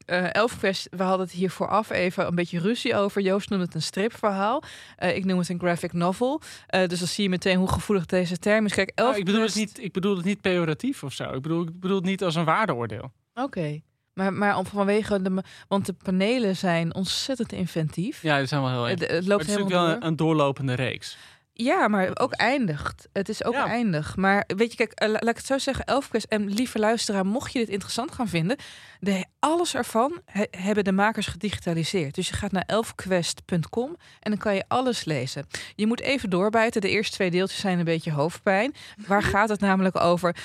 eh 0.06 0.34
Elfquest, 0.36 0.88
we 0.92 1.04
hadden 1.04 1.26
het 1.26 1.36
hier 1.36 1.50
vooraf 1.50 1.90
even 1.90 2.28
een 2.28 2.36
beetje 2.36 2.60
ruzie 2.60 2.96
over. 2.96 3.22
Joost 3.22 3.50
noemde 3.50 3.66
het 3.66 3.74
een 3.76 3.82
stripverhaal. 3.82 4.64
Eh, 4.98 5.16
ik 5.16 5.26
noem 5.26 5.38
het 5.40 5.50
een 5.50 5.60
graphic 5.60 5.94
novel. 5.94 6.42
Eh, 6.68 6.88
dus 6.88 7.00
dan 7.00 7.08
zie 7.08 7.24
je 7.24 7.30
meteen 7.30 7.58
hoe 7.58 7.72
gevoelig 7.72 8.06
deze 8.06 8.38
term 8.38 8.66
is. 8.66 8.74
Kijk, 8.74 8.92
Nou, 8.96 9.16
ik, 9.18 9.26
bedoel 9.26 9.42
het 9.42 9.50
Elfquest- 9.56 9.76
niet, 9.78 9.86
ik 9.86 9.92
bedoel 9.94 10.16
het 10.16 10.26
niet 10.26 10.42
pejoratief 10.42 11.04
of 11.04 11.14
zo. 11.14 11.24
Ik 11.24 11.42
bedoel, 11.42 11.62
ik 11.64 11.80
bedoel 11.80 11.96
het 11.98 12.06
niet 12.06 12.24
als 12.24 12.36
een 12.36 12.46
waardeoordeel. 12.46 13.12
Oké. 13.34 13.82
Maar, 14.18 14.34
maar 14.34 14.64
vanwege 14.64 15.22
de... 15.22 15.44
Want 15.68 15.86
de 15.86 15.94
panelen 15.94 16.56
zijn 16.56 16.96
ontzettend 16.96 17.52
inventief. 17.52 18.22
Ja, 18.22 18.40
dat 18.40 18.48
zijn 18.48 18.62
wel 18.62 18.72
heel 18.72 18.88
erg. 18.88 19.00
Het, 19.00 19.28
loopt 19.28 19.42
het 19.42 19.50
is 19.50 19.56
helemaal 19.56 19.68
natuurlijk 19.68 20.00
wel 20.00 20.10
een 20.10 20.16
doorlopende 20.16 20.74
reeks. 20.74 21.18
Ja, 21.60 21.88
maar 21.88 22.10
ook 22.14 22.32
eindigt. 22.34 23.08
Het 23.14 23.30
is 23.30 23.44
ook 23.44 23.54
Ja. 23.54 23.68
eindig. 23.68 24.16
Maar 24.16 24.44
weet 24.56 24.72
je, 24.72 24.78
kijk, 24.78 24.92
eh, 24.92 25.08
la- 25.08 25.20
laat 25.20 25.30
ik 25.30 25.38
het 25.38 25.46
zo 25.46 25.58
zeggen. 25.58 25.86
Elfquest 25.86 26.26
en 26.30 26.46
lieve 26.54 26.80
luisteraar, 26.80 27.26
mocht 27.26 27.54
je 27.54 27.60
dit 27.60 27.70
interessant 27.70 28.12
gaan 28.12 28.28
vinden, 28.28 28.58
de, 29.00 29.26
alles 29.40 29.76
ervan 29.76 30.22
he- 30.26 30.46
hebben 30.52 30.84
de 30.84 30.92
makers 30.92 31.28
gedigitaliseerd. 31.28 32.16
Dus 32.16 32.28
je 32.28 32.34
gaat 32.34 32.52
naar 32.52 32.64
elfquest.com 32.68 33.96
en 34.20 34.32
dan 34.32 34.40
kan 34.40 34.56
je 34.56 34.64
alles 34.68 35.06
lezen. 35.06 35.48
Je 35.76 35.88
moet 35.88 36.02
even 36.02 36.30
doorbijten. 36.30 36.82
De 36.82 36.90
eerste 36.90 37.14
twee 37.16 37.32
deeltjes 37.32 37.60
zijn 37.60 37.80
een 37.80 37.86
beetje 37.86 38.12
hoofdpijn. 38.12 38.74
Waar 39.08 39.24
gaat 39.34 39.50
het 39.50 39.60
namelijk 39.60 40.00
over? 40.00 40.36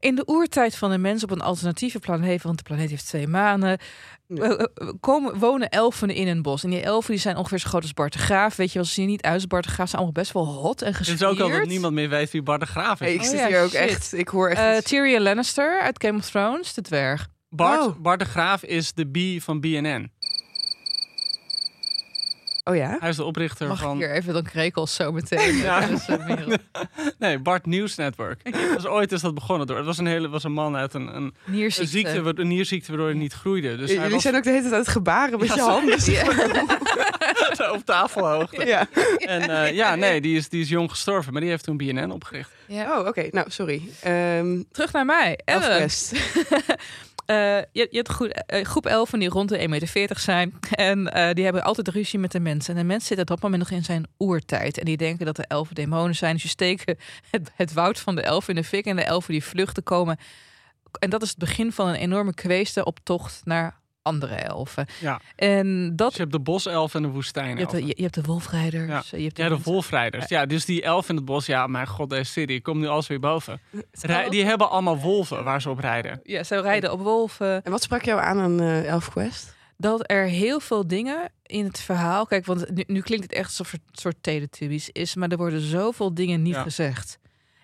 In 0.00 0.14
de 0.14 0.28
oertijd 0.28 0.76
van 0.76 0.90
de 0.90 0.98
mens 0.98 1.22
op 1.22 1.30
een 1.30 1.40
alternatieve 1.40 1.98
planeet, 1.98 2.42
want 2.42 2.56
de 2.56 2.62
planeet 2.62 2.90
heeft 2.90 3.06
twee 3.06 3.26
manen, 3.28 3.78
Ja. 4.34 4.42
eh, 4.42 4.64
eh, 4.74 4.88
komen, 5.00 5.38
wonen 5.38 5.68
elfen 5.68 6.08
in 6.10 6.28
een 6.28 6.42
bos. 6.42 6.64
En 6.64 6.70
die 6.70 6.80
elfen 6.80 7.10
die 7.10 7.20
zijn 7.20 7.36
ongeveer 7.36 7.58
zo 7.58 7.68
groot 7.68 7.82
als 7.82 7.92
Bart 7.94 8.12
de 8.12 8.18
Graaf. 8.18 8.56
Weet 8.56 8.68
je 8.72 8.74
wel, 8.78 8.84
ze 8.86 8.92
zien 8.92 9.06
niet 9.06 9.22
uit 9.22 9.34
als 9.34 9.46
Bart 9.46 9.64
de 9.64 9.70
Graaf. 9.70 9.88
Ze 9.88 9.96
zijn 9.96 10.02
allemaal 10.02 10.22
best 10.22 10.32
wel 10.32 10.44
hot 10.46 10.80
en 10.82 10.86
Het 10.88 10.96
gespierd. 10.96 11.20
is 11.20 11.26
ook 11.26 11.40
al 11.40 11.50
dat 11.50 11.66
niemand 11.66 11.94
meer 11.94 12.08
weet 12.08 12.30
wie 12.30 12.42
Bart 12.42 12.60
de 12.60 12.66
Graaf 12.66 13.00
is. 13.00 13.06
Hey, 13.06 13.14
ik 13.14 13.20
Oh 13.20 13.26
zit 13.26 13.38
ja, 13.38 13.46
hier 13.46 13.62
ook 13.62 13.72
echt. 13.72 14.12
Ik 14.12 14.28
hoor 14.28 14.48
echt. 14.48 14.60
Eh. 14.76 14.76
Tyrion 14.88 15.22
Lannister 15.22 15.80
uit 15.80 16.02
Game 16.04 16.18
of 16.18 16.30
Thrones, 16.30 16.74
de 16.74 16.80
dwerg. 16.82 17.28
Bart, 17.48 17.80
Oh. 17.80 17.96
Bart 17.98 18.18
de 18.18 18.24
Graaf 18.24 18.62
is 18.64 18.92
de 18.92 19.04
B 19.38 19.42
van 19.42 19.60
BNN. 19.60 20.10
Oh 22.64 22.76
ja. 22.76 22.96
Hij 23.00 23.08
is 23.08 23.16
de 23.16 23.24
oprichter 23.24 23.68
Mag 23.68 23.78
van... 23.78 23.96
ik 23.96 24.04
hier 24.04 24.12
even 24.14 24.32
dan 24.32 24.42
krekels 24.42 24.94
zo 24.94 25.12
meteen? 25.12 25.56
Ja. 25.62 25.88
Ja. 26.06 26.46
Nee, 27.18 27.38
Bart 27.38 27.66
News 27.66 27.94
Network. 27.96 28.52
Dus 28.74 28.86
ooit 28.86 29.12
is 29.12 29.20
dat 29.20 29.34
begonnen 29.34 29.66
door... 29.66 29.76
Het 29.76 29.86
was 29.86 29.98
een, 29.98 30.06
hele, 30.06 30.28
was 30.28 30.44
een 30.44 30.52
man 30.52 30.76
uit 30.76 30.94
een, 30.94 31.06
een, 31.06 31.14
een, 31.14 31.34
Nierziekte. 31.44 31.90
ziekte, 31.90 32.40
een 32.40 32.48
nierziekte 32.48 32.88
waardoor 32.88 33.08
hij 33.08 33.16
niet 33.18 33.32
groeide. 33.32 33.76
Dus 33.76 33.86
hij 33.86 33.96
Jullie 33.96 34.12
was 34.12 34.22
zijn 34.22 34.36
ook 34.36 34.42
de 34.42 34.50
hele 34.50 34.62
tijd 34.62 34.72
aan 34.72 34.78
het 34.80 34.88
gebaren 34.88 35.38
met 35.38 35.48
Ja, 35.48 35.54
je 35.54 35.60
handen. 35.60 35.98
op 37.72 37.84
tafelhoogte. 37.84 38.66
Ja. 38.66 38.86
En 39.18 39.50
eh, 39.50 39.72
ja, 39.72 39.94
nee, 39.94 40.20
die 40.20 40.36
is, 40.36 40.48
die 40.48 40.60
is 40.62 40.68
jong 40.68 40.90
gestorven. 40.90 41.32
Maar 41.32 41.40
die 41.40 41.50
heeft 41.50 41.64
toen 41.64 41.76
BNN 41.76 42.10
opgericht. 42.10 42.50
Ja. 42.66 42.98
Oh, 42.98 43.06
oké. 43.06 43.28
Nou, 43.30 43.50
sorry. 43.50 43.82
Ehm 44.00 44.62
Terug 44.72 44.92
naar 44.92 45.04
mij. 45.04 45.38
Ellen. 45.44 45.70
Elfquest. 45.70 46.12
Eh, 47.24 47.58
je, 47.58 47.86
je 47.90 47.96
hebt 47.96 48.08
een 48.08 48.14
groep, 48.14 48.30
eh, 48.30 48.64
groep 48.64 48.86
elfen 48.86 49.18
die 49.18 49.28
rond 49.28 49.48
de 49.48 49.58
1,40 49.58 49.68
meter 49.68 50.18
zijn. 50.18 50.58
En 50.70 51.12
eh, 51.12 51.34
die 51.34 51.44
hebben 51.44 51.64
altijd 51.64 51.88
ruzie 51.88 52.18
met 52.18 52.32
de 52.32 52.40
mensen. 52.40 52.74
En 52.74 52.80
de 52.80 52.86
mens 52.86 53.06
zit 53.06 53.18
op 53.18 53.26
dat 53.26 53.40
moment 53.40 53.62
nog 53.62 53.70
in 53.70 53.84
zijn 53.84 54.06
oertijd. 54.18 54.78
En 54.78 54.84
die 54.84 54.96
denken 54.96 55.26
dat 55.26 55.36
de 55.36 55.46
elfen 55.46 55.74
demonen 55.74 56.14
zijn. 56.14 56.32
Dus 56.32 56.42
je 56.42 56.48
steken 56.48 56.98
het, 57.56 57.72
woud 57.72 57.98
van 57.98 58.14
de 58.14 58.22
elfen 58.22 58.54
in 58.54 58.60
de 58.60 58.68
fik. 58.68 58.84
En 58.84 58.96
de 58.96 59.02
elfen 59.02 59.32
die 59.32 59.44
vluchten 59.44 59.82
komen. 59.82 60.18
En 60.98 61.10
dat 61.10 61.22
is 61.22 61.28
het 61.28 61.38
begin 61.38 61.72
van 61.72 61.88
een 61.88 61.94
enorme 61.94 62.34
kweeste 62.34 62.84
op 62.84 62.98
tocht 63.02 63.40
naar 63.44 63.80
andere 64.02 64.34
elfen. 64.34 64.86
Ja. 65.00 65.20
En 65.36 65.92
dat... 65.96 66.06
Dus 66.08 66.16
je 66.16 66.20
hebt 66.22 66.32
de 66.32 66.40
boself 66.40 66.94
en 66.94 67.02
de 67.02 67.08
Je 67.08 67.14
woestijn. 67.14 67.56
je, 67.58 67.86
je 67.96 68.02
hebt 68.02 68.14
de 68.14 68.22
wolfrijders. 68.22 69.10
Ja. 69.10 69.16
Je 69.18 69.22
hebt 69.24 69.36
de 69.36 69.42
Ja, 69.42 69.48
de 69.48 69.58
wolfrijders. 69.62 70.28
Ja, 70.28 70.46
dus 70.46 70.64
die 70.64 70.82
elf 70.82 71.08
in 71.08 71.16
het 71.16 71.24
bos. 71.24 71.46
Ja, 71.46 71.66
mijn 71.66 71.86
god, 71.86 72.10
deze 72.10 72.30
serie 72.32 72.60
komt 72.60 72.80
nu 72.80 72.86
alles 72.86 73.06
weer 73.06 73.20
boven. 73.20 73.60
Rij- 74.00 74.28
die 74.28 74.44
hebben 74.44 74.70
allemaal 74.70 74.98
wolven 74.98 75.44
waar 75.44 75.62
ze 75.62 75.70
op 75.70 75.78
rijden. 75.78 76.20
Ja, 76.22 76.42
ze 76.44 76.60
rijden 76.60 76.92
op 76.92 77.00
wolven. 77.00 77.62
En 77.64 77.70
wat 77.70 77.82
sprak 77.82 78.02
jou 78.02 78.20
aan 78.20 78.38
aan 78.40 78.60
eh 78.60 78.86
Elfquest? 78.88 79.54
dat 79.76 80.10
er 80.10 80.24
heel 80.26 80.60
veel 80.60 80.86
dingen 80.86 81.30
in 81.42 81.64
het 81.64 81.80
verhaal. 81.80 82.26
Kijk, 82.26 82.46
want 82.46 82.70
nu, 82.74 82.84
nu 82.86 83.00
klinkt 83.00 83.24
het 83.24 83.32
echt 83.34 83.48
alsof 83.48 83.72
er 83.72 83.78
een 83.86 83.98
soort 83.98 84.16
Teletubbies 84.20 84.88
is, 84.92 85.14
maar 85.14 85.28
er 85.28 85.36
worden 85.36 85.60
zoveel 85.60 86.14
dingen 86.14 86.42
niet 86.42 86.54
Ja. 86.54 86.62
gezegd. 86.62 87.18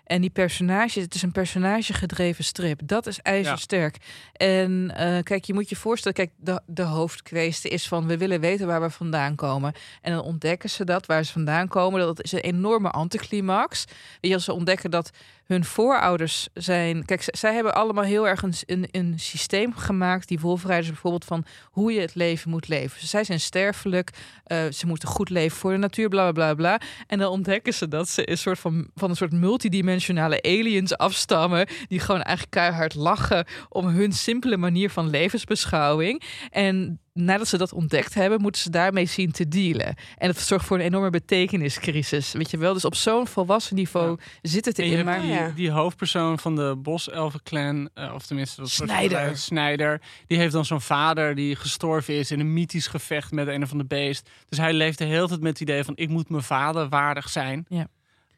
En 0.09 0.21
die 0.21 0.31
personages, 0.31 0.95
het 0.95 1.15
is 1.15 1.23
een 1.23 1.33
personagegedreven 1.33 2.45
strip. 2.45 2.81
Dat 2.85 3.07
is 3.07 3.23
ijzersterk. 3.23 3.97
En 4.33 4.93
eh, 4.95 5.23
kijk, 5.23 5.45
je 5.45 5.55
moet 5.55 5.69
je 5.69 5.77
voorstellen, 5.77 6.17
kijk, 6.17 6.31
de, 6.37 6.61
de 6.67 6.83
hoofdkweeste 6.83 7.69
is 7.69 7.89
van 7.89 8.07
we 8.07 8.17
willen 8.17 8.41
weten 8.41 8.67
waar 8.67 8.81
we 8.81 8.91
vandaan 8.91 9.35
komen. 9.35 9.73
En 10.03 10.13
dan 10.13 10.23
ontdekken 10.23 10.71
ze 10.71 10.85
dat, 10.85 11.07
waar 11.07 11.25
ze 11.25 11.33
vandaan 11.33 11.69
komen. 11.69 12.01
Dat 12.01 12.23
is 12.23 12.33
een 12.33 12.39
enorme 12.39 12.91
anticlimax. 12.91 13.85
Weet 13.87 14.31
je, 14.31 14.35
als 14.35 14.45
ze 14.45 14.53
ontdekken 14.53 14.91
dat 14.91 15.11
hun 15.49 15.65
voorouders 15.65 16.49
zijn. 16.55 17.05
Kijk, 17.05 17.23
zij 17.27 17.55
hebben 17.55 17.75
allemaal 17.75 18.05
heel 18.05 18.29
erg 18.29 18.43
een, 18.43 18.55
een, 18.67 18.89
een 18.91 19.15
systeem 19.19 19.75
gemaakt, 19.75 20.29
die 20.29 20.41
wolfrijders 20.41 20.89
bijvoorbeeld, 20.89 21.25
van 21.25 21.45
hoe 21.65 21.93
je 21.93 22.01
het 22.01 22.15
leven 22.15 22.51
moet 22.51 22.69
leven. 22.69 23.07
Zij 23.07 23.25
zijn 23.25 23.41
sterfelijk, 23.41 24.11
eh, 24.45 24.59
ze 24.71 24.87
moeten 24.87 25.09
goed 25.09 25.31
leven 25.31 25.57
voor 25.57 25.71
de 25.71 25.77
natuur, 25.77 26.09
bla 26.09 26.33
bla. 26.33 26.55
bla. 26.55 26.81
En 27.07 27.19
dan 27.19 27.31
ontdekken 27.31 27.75
ze 27.75 27.89
dat 27.89 28.09
ze 28.09 28.31
een 28.31 28.39
soort 28.39 28.59
van, 28.59 28.91
van 28.95 29.11
een 29.11 29.17
soort 29.17 29.33
multidimensionale 29.33 30.43
aliens 30.43 30.97
afstammen, 30.97 31.67
die 31.89 32.01
gewoon 32.01 32.23
eigenlijk 32.23 32.57
keihard 32.57 32.95
lachen 32.95 33.47
om 33.69 33.87
hun 33.87 34.13
simpele 34.13 34.57
manier 34.57 34.91
van 34.91 35.11
levensbeschouwing. 35.11 36.23
En 36.51 37.01
nadat 37.13 37.49
ze 37.49 37.59
dat 37.59 37.73
ontdekt 37.73 38.15
hebben, 38.15 38.41
moeten 38.41 38.61
ze 38.61 38.71
daarmee 38.71 39.07
zien 39.07 39.33
te 39.33 39.49
dealen. 39.49 39.95
En 40.17 40.27
dat 40.27 40.39
zorgt 40.39 40.65
voor 40.67 40.79
een 40.79 40.85
enorme 40.85 41.11
betekeniscrisis. 41.11 42.33
Weet 42.33 42.51
je 42.51 42.59
wel? 42.59 42.73
Dus 42.73 42.85
op 42.85 42.95
zo'n 42.95 43.27
volwassen 43.27 43.77
niveau 43.77 44.19
zit 44.43 44.65
het 44.65 44.79
erin. 44.79 44.93
hebt 44.93 45.05
Maar 45.05 45.21
die, 45.21 45.31
Ja. 45.31 45.49
die 45.55 45.71
hoofdpersoon 45.71 46.39
van 46.39 46.57
de 46.57 46.77
Boselfen-clan, 46.79 47.89
eh, 47.95 48.15
of 48.15 48.27
tenminste... 48.27 48.61
Dat 48.61 48.71
soort 48.71 48.91
van- 48.91 48.99
Snijder. 48.99 49.37
Snijder. 49.37 50.01
Die 50.27 50.39
heeft 50.39 50.53
dan 50.53 50.65
zo'n 50.65 50.81
vader 50.81 51.35
die 51.35 51.57
gestorven 51.57 52.15
is 52.15 52.31
in 52.31 52.41
een 52.41 52.53
mythisch 52.53 52.87
gevecht 52.87 53.33
met 53.33 53.47
een 53.49 53.63
of 53.63 53.71
ander 53.71 53.87
beest. 53.87 54.31
Dus 54.49 54.59
hij 54.59 54.73
leeft 54.73 54.99
de 54.99 55.05
hele 55.05 55.29
tijd 55.29 55.41
met 55.41 55.53
het 55.53 55.61
idee 55.61 55.85
van 55.85 55.97
ik 55.97 56.09
moet 56.09 56.29
mijn 56.29 56.43
vader 56.43 56.89
waardig 56.89 57.29
zijn. 57.29 57.65
Ja. 57.69 57.87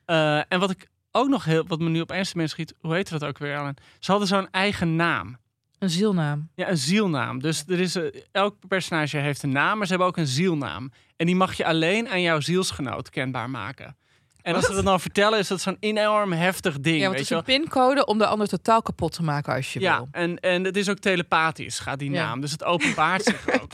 Eh, 0.04 0.42
en 0.48 0.60
wat 0.60 0.70
ik 0.70 0.86
ook 1.12 1.28
nog 1.28 1.44
heel, 1.44 1.64
wat 1.66 1.78
me 1.78 1.88
nu 1.88 2.00
opeens 2.00 2.30
te 2.30 2.36
mensen 2.36 2.56
schiet, 2.58 2.74
hoe 2.80 2.94
heet 2.94 3.08
dat 3.10 3.24
ook 3.24 3.38
weer, 3.38 3.56
Alan? 3.56 3.76
Ze 3.98 4.10
hadden 4.10 4.28
zo'n 4.28 4.50
eigen 4.50 4.96
naam. 4.96 5.36
Een 5.80 5.90
zielnaam. 5.90 6.48
Ja, 6.54 6.68
een 6.68 6.76
zielnaam. 6.76 7.40
Dus 7.40 7.64
er 7.66 7.80
is, 7.80 7.96
eh, 7.96 8.04
elk 8.32 8.56
personage 8.68 9.16
heeft 9.16 9.42
een 9.42 9.52
naam, 9.52 9.76
maar 9.76 9.86
ze 9.86 9.92
hebben 9.92 10.08
ook 10.08 10.16
een 10.16 10.26
zielnaam. 10.26 10.92
En 11.16 11.26
die 11.26 11.36
mag 11.36 11.54
je 11.54 11.64
alleen 11.64 12.08
aan 12.08 12.20
jouw 12.20 12.40
zielsgenoot 12.40 13.10
kenbaar 13.10 13.50
maken. 13.50 13.96
En 14.42 14.54
als 14.54 14.66
ze 14.66 14.72
dat 14.74 14.84
dan 14.84 15.00
vertellen, 15.00 15.38
is 15.38 15.48
dat 15.48 15.60
zo'n 15.60 15.76
enorm 15.80 16.32
heftig 16.32 16.80
ding. 16.80 16.96
Ja, 16.96 17.02
want 17.02 17.12
weet 17.18 17.28
het 17.28 17.30
is 17.30 17.36
een 17.36 17.60
pincode 17.60 18.04
om 18.06 18.18
de 18.18 18.26
ander 18.26 18.48
totaal 18.48 18.82
kapot 18.82 19.12
te 19.12 19.22
maken 19.22 19.54
als 19.54 19.72
je 19.72 19.80
Ja, 19.80 19.96
wil. 19.96 20.08
en, 20.12 20.38
en 20.40 20.64
het 20.64 20.76
is 20.76 20.88
ook 20.88 20.98
telepathisch, 20.98 21.78
gaat 21.78 21.98
die 21.98 22.10
Ja. 22.10 22.24
naam. 22.26 22.40
Dus 22.40 22.50
het 22.52 22.64
openbaart 22.64 23.24
zich 23.30 23.60
ook. 23.62 23.70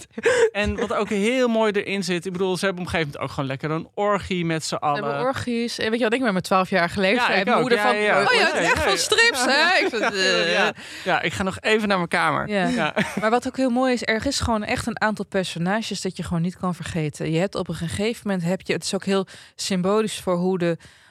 En 0.52 0.76
wat 0.76 0.92
ook 0.92 1.08
heel 1.08 1.48
mooi 1.48 1.72
erin 1.72 2.04
zit, 2.04 2.26
ik 2.26 2.32
bedoel, 2.32 2.56
ze 2.56 2.64
hebben 2.64 2.82
op 2.84 2.88
een 2.88 2.94
gegeven 2.94 3.12
moment 3.12 3.30
ook 3.30 3.34
gewoon 3.36 3.48
lekker 3.50 3.70
een 3.70 3.88
orgie 3.94 4.44
met 4.44 4.64
z'n 4.64 4.74
We 4.80 4.86
hebben 4.86 5.12
allen. 5.14 5.26
orgies. 5.26 5.78
En 5.78 5.90
weet 5.90 5.98
je 5.98 6.04
wat 6.04 6.14
ik 6.14 6.20
met 6.20 6.30
mijn 6.32 6.42
12 6.44 6.70
jaar 6.70 6.90
geleden 6.90 7.44
Ja, 7.44 7.58
moeder 7.60 7.78
Ja, 7.78 7.84
van, 7.84 7.96
ja, 7.96 8.02
ja. 8.02 8.24
oh 8.26 8.32
ja, 8.32 8.38
het 8.46 8.52
Ja, 8.54 8.58
is 8.60 8.64
echt 8.66 8.74
ja, 8.76 8.80
van 8.82 8.90
ja. 8.90 8.96
strips, 8.96 9.44
hè? 9.44 9.84
Ik 9.84 9.88
vind, 9.88 10.02
eh, 10.14 10.52
ja, 10.52 10.72
ja, 11.04 11.20
ik 11.22 11.32
ga 11.32 11.42
nog 11.42 11.56
even 11.60 11.88
naar 11.88 11.96
mijn 11.96 12.08
kamer. 12.08 12.48
Ja. 12.48 12.66
Ja. 12.68 12.94
Maar 13.20 13.30
wat 13.30 13.46
ook 13.46 13.56
heel 13.56 13.70
mooi 13.70 13.92
is, 13.92 14.02
er 14.04 14.26
is 14.26 14.40
gewoon 14.40 14.64
echt 14.64 14.86
een 14.86 15.00
aantal 15.00 15.24
personages 15.24 16.00
dat 16.00 16.16
je 16.16 16.22
gewoon 16.22 16.42
niet 16.42 16.56
kan 16.56 16.74
vergeten. 16.74 17.30
Je 17.30 17.38
hebt 17.38 17.54
op 17.54 17.68
een 17.68 17.74
gegeven 17.74 18.20
moment 18.24 18.44
heb 18.44 18.60
je, 18.60 18.72
het 18.72 18.84
is 18.84 18.94
ook 18.94 19.04
heel 19.04 19.26
symbolisch 19.54 20.20
voor 20.20 20.36
hoe 20.36 20.55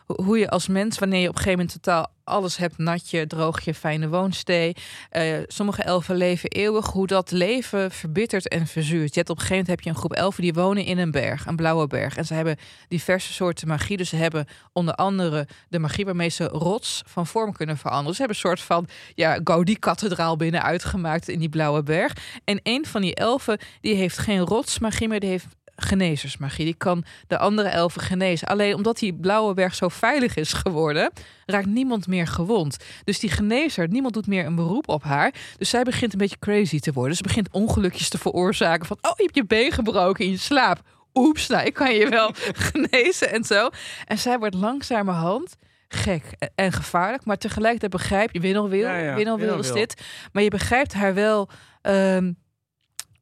hoe 0.05 0.37
je 0.37 0.49
als 0.49 0.67
mens, 0.67 0.99
wanneer 0.99 1.21
je 1.21 1.27
op 1.27 1.35
een 1.35 1.41
gegeven 1.41 1.59
moment 1.59 1.83
totaal 1.83 2.13
alles 2.23 2.57
hebt, 2.57 2.77
natje, 2.77 3.27
droogje, 3.27 3.73
fijne 3.73 4.09
woonstee. 4.09 4.75
eh, 5.09 5.37
sommige 5.47 5.83
elfen 5.83 6.15
leven 6.15 6.49
eeuwig. 6.49 6.85
Hoe 6.85 7.07
dat 7.07 7.31
leven 7.31 7.91
verbittert 7.91 8.47
en 8.47 8.67
verzuurt. 8.67 9.13
Je 9.13 9.19
hebt 9.19 9.29
op 9.29 9.35
een 9.35 9.41
gegeven 9.41 9.65
moment 9.65 9.67
heb 9.67 9.81
je 9.81 9.89
een 9.89 9.95
groep 9.95 10.13
elfen 10.13 10.41
die 10.41 10.53
wonen 10.53 10.85
in 10.85 10.97
een 10.97 11.11
berg, 11.11 11.45
een 11.45 11.55
blauwe 11.55 11.87
berg. 11.87 12.17
En 12.17 12.25
ze 12.25 12.33
hebben 12.33 12.57
diverse 12.87 13.33
soorten 13.33 13.67
magie. 13.67 13.97
Dus 13.97 14.09
ze 14.09 14.15
hebben 14.15 14.45
onder 14.73 14.93
andere 14.93 15.47
de 15.69 15.79
magie 15.79 16.05
waarmee 16.05 16.29
ze 16.29 16.43
rots 16.43 17.01
van 17.05 17.27
vorm 17.27 17.53
kunnen 17.53 17.77
veranderen. 17.77 18.15
Ze 18.15 18.19
hebben 18.19 18.37
een 18.37 18.49
soort 18.49 18.61
van 18.61 18.87
ja, 19.15 19.39
Gaudi-kathedraal 19.43 20.37
binnen 20.37 20.63
uitgemaakt 20.63 21.27
in 21.27 21.39
die 21.39 21.49
blauwe 21.49 21.83
berg. 21.83 22.13
En 22.43 22.59
een 22.63 22.85
van 22.85 23.01
die 23.01 23.15
elfen 23.15 23.59
die 23.81 23.95
heeft 23.95 24.17
geen 24.17 24.39
rotsmagie, 24.39 25.07
maar 25.07 25.19
die 25.19 25.29
heeft 25.29 25.47
genezersmagie. 25.75 26.65
Die 26.65 26.75
kan 26.75 27.03
de 27.27 27.37
andere 27.37 27.67
elfen 27.67 28.01
genezen. 28.01 28.47
Alleen 28.47 28.75
omdat 28.75 28.97
die 28.97 29.13
blauwe 29.13 29.53
berg 29.53 29.75
zo 29.75 29.89
veilig 29.89 30.35
is 30.35 30.53
geworden, 30.53 31.11
raakt 31.45 31.65
niemand 31.65 32.07
meer 32.07 32.27
gewond. 32.27 32.77
Dus 33.03 33.19
die 33.19 33.29
genezer, 33.29 33.87
niemand 33.87 34.13
doet 34.13 34.27
meer 34.27 34.45
een 34.45 34.55
beroep 34.55 34.89
op 34.89 35.03
haar. 35.03 35.33
Dus 35.57 35.69
zij 35.69 35.83
begint 35.83 36.13
een 36.13 36.19
beetje 36.19 36.39
crazy 36.39 36.79
te 36.79 36.93
worden. 36.93 37.17
Ze 37.17 37.23
begint 37.23 37.49
ongelukjes 37.51 38.09
te 38.09 38.17
veroorzaken 38.17 38.85
van, 38.85 38.97
oh, 39.01 39.11
je 39.15 39.23
hebt 39.23 39.35
je 39.35 39.45
been 39.45 39.71
gebroken 39.71 40.25
in 40.25 40.31
je 40.31 40.37
slaap. 40.37 40.81
Oeps, 41.13 41.47
nou, 41.47 41.65
ik 41.65 41.73
kan 41.73 41.95
je 41.95 42.09
wel 42.09 42.31
genezen 42.71 43.31
en 43.31 43.43
zo. 43.43 43.69
En 44.05 44.17
zij 44.17 44.39
wordt 44.39 44.55
langzamerhand 44.55 45.55
gek 45.87 46.23
en 46.55 46.71
gevaarlijk, 46.71 47.25
maar 47.25 47.37
tegelijkertijd 47.37 47.91
begrijp 47.91 48.29
je, 48.31 48.39
Winnel 48.39 48.69
wil, 48.69 48.87
Ja, 48.87 48.97
ja, 48.97 49.15
Winnel 49.15 49.37
wil 49.37 49.59
is 49.59 49.71
dit. 49.71 50.01
Maar 50.31 50.43
je 50.43 50.49
begrijpt 50.49 50.93
haar 50.93 51.13
wel 51.13 51.49
ehm, 51.81 52.31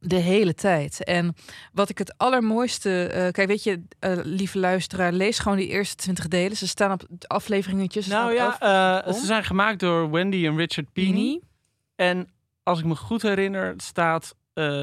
de 0.06 0.16
hele 0.16 0.54
tijd. 0.54 1.04
En 1.04 1.34
wat 1.72 1.88
ik 1.88 1.98
het 1.98 2.18
allermooiste... 2.18 3.06
eh, 3.06 3.30
kijk, 3.30 3.48
weet 3.48 3.62
je, 3.62 3.82
eh, 3.98 4.12
lieve 4.22 4.58
luisteraar, 4.58 5.12
lees 5.12 5.38
gewoon 5.38 5.58
die 5.58 5.68
eerste 5.68 5.96
twintig 5.96 6.28
delen. 6.28 6.56
Ze 6.56 6.68
staan 6.68 6.92
op 6.92 7.02
afleveringetjes. 7.26 8.06
Nou 8.06 8.32
ja, 8.34 8.58
elf- 8.60 9.06
eh, 9.06 9.12
ze 9.12 9.26
zijn 9.26 9.44
gemaakt 9.44 9.78
door 9.80 10.10
Wendy 10.10 10.46
en 10.46 10.56
Richard 10.56 10.92
Pini. 10.92 11.40
En 11.96 12.28
als 12.62 12.78
ik 12.78 12.84
me 12.84 12.94
goed 12.96 13.22
herinner, 13.22 13.74
staat 13.76 14.34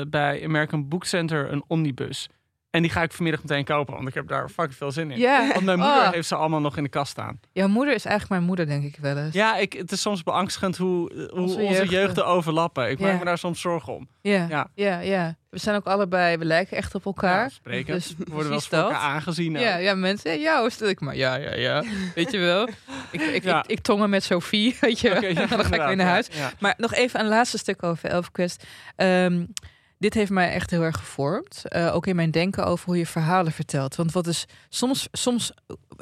bij 0.08 0.44
American 0.44 0.88
Book 0.88 1.06
Center 1.06 1.52
een 1.52 1.64
omnibus. 1.68 2.30
En 2.72 2.82
die 2.82 2.92
ga 2.92 3.02
ik 3.02 3.12
vanmiddag 3.12 3.42
meteen 3.44 3.64
kopen, 3.66 3.94
want 3.94 4.08
ik 4.08 4.14
heb 4.14 4.28
daar 4.28 4.50
fucking 4.50 4.76
veel 4.76 4.92
zin 4.92 5.12
in. 5.12 5.18
Ja. 5.18 5.48
Want 5.54 5.66
mijn 5.66 5.80
moeder 5.80 5.98
Oh. 6.06 6.12
heeft 6.12 6.28
ze 6.28 6.36
allemaal 6.36 6.60
nog 6.60 6.78
in 6.78 6.84
de 6.84 6.90
kast 6.90 7.12
staan. 7.12 7.40
Jouw 7.52 7.68
moeder 7.68 7.94
is 7.94 8.06
eigenlijk 8.06 8.30
mijn 8.36 8.44
moeder, 8.48 8.66
denk 8.68 8.84
ik 8.84 8.98
wel 9.02 9.18
eens. 9.18 9.34
Ja, 9.34 9.58
ik, 9.58 9.74
het 9.74 9.92
is 9.92 10.02
soms 10.02 10.24
beangstigend 10.24 10.78
hoe, 10.78 11.12
hoe 11.14 11.30
Onze 11.32 11.56
onze, 11.58 11.74
jeugd- 11.74 11.90
jeugden 11.92 12.26
overlappen. 12.26 12.90
Ik 12.90 13.00
maak 13.00 13.20
me 13.20 13.26
daar 13.26 13.38
soms 13.38 13.62
zorgen 13.62 13.94
om. 13.96 14.08
Ja, 14.22 14.46
Ja. 14.50 14.68
ja. 14.76 15.00
ja, 15.00 15.36
We 15.50 15.60
zijn 15.60 15.76
ook 15.76 15.86
allebei, 15.86 16.38
we 16.38 16.46
lijken 16.46 16.78
echt 16.78 16.96
op 16.96 17.06
elkaar. 17.06 17.44
Ja, 17.44 17.50
spreken. 17.50 17.94
Dus 17.94 18.16
We 18.18 18.24
worden 18.28 18.44
wel 18.50 18.54
eens 18.58 18.70
elkaar 18.70 18.98
aangezien. 19.00 19.52
Ja, 19.60 19.78
ja, 19.78 19.94
mensen, 19.96 20.40
ja, 20.40 20.60
hoe 20.62 20.70
stel 20.70 20.90
ik 20.90 21.00
maar. 21.00 21.16
Ja, 21.16 21.36
ja, 21.36 21.56
ja. 21.56 21.84
Weet 22.16 22.32
je 22.32 22.38
wel? 22.40 22.68
Ik, 23.12 23.22
ik, 23.22 23.44
Ja. 23.44 23.64
ik, 23.64 23.70
ik 23.72 23.80
tongen 23.80 24.10
met 24.10 24.24
Sophie, 24.24 24.78
weet 24.82 25.00
je 25.00 25.10
ja, 25.10 25.34
Dan 25.48 25.66
ga 25.66 25.76
ik 25.76 25.82
weer 25.88 25.96
naar 25.96 26.08
huis. 26.08 26.28
Maar 26.60 26.74
nog 26.78 26.94
even 26.94 27.20
een 27.20 27.28
laatste 27.28 27.58
stuk 27.58 27.84
over 27.84 28.10
ElfQuest. 28.10 28.64
Ehm 28.96 29.44
dit 30.02 30.14
heeft 30.14 30.32
mij 30.32 30.52
echt 30.52 30.70
heel 30.70 30.82
erg 30.82 30.98
gevormd. 30.98 31.68
Eh, 31.68 31.96
ook 31.96 32.08
in 32.08 32.16
mijn 32.16 32.32
denken 32.32 32.66
over 32.66 32.86
hoe 32.86 32.98
je 32.98 33.06
verhalen 33.06 33.52
vertelt. 33.52 33.96
Want 33.96 34.12
wat 34.12 34.28
is 34.28 34.46
soms, 34.70 35.08
soms 35.12 35.52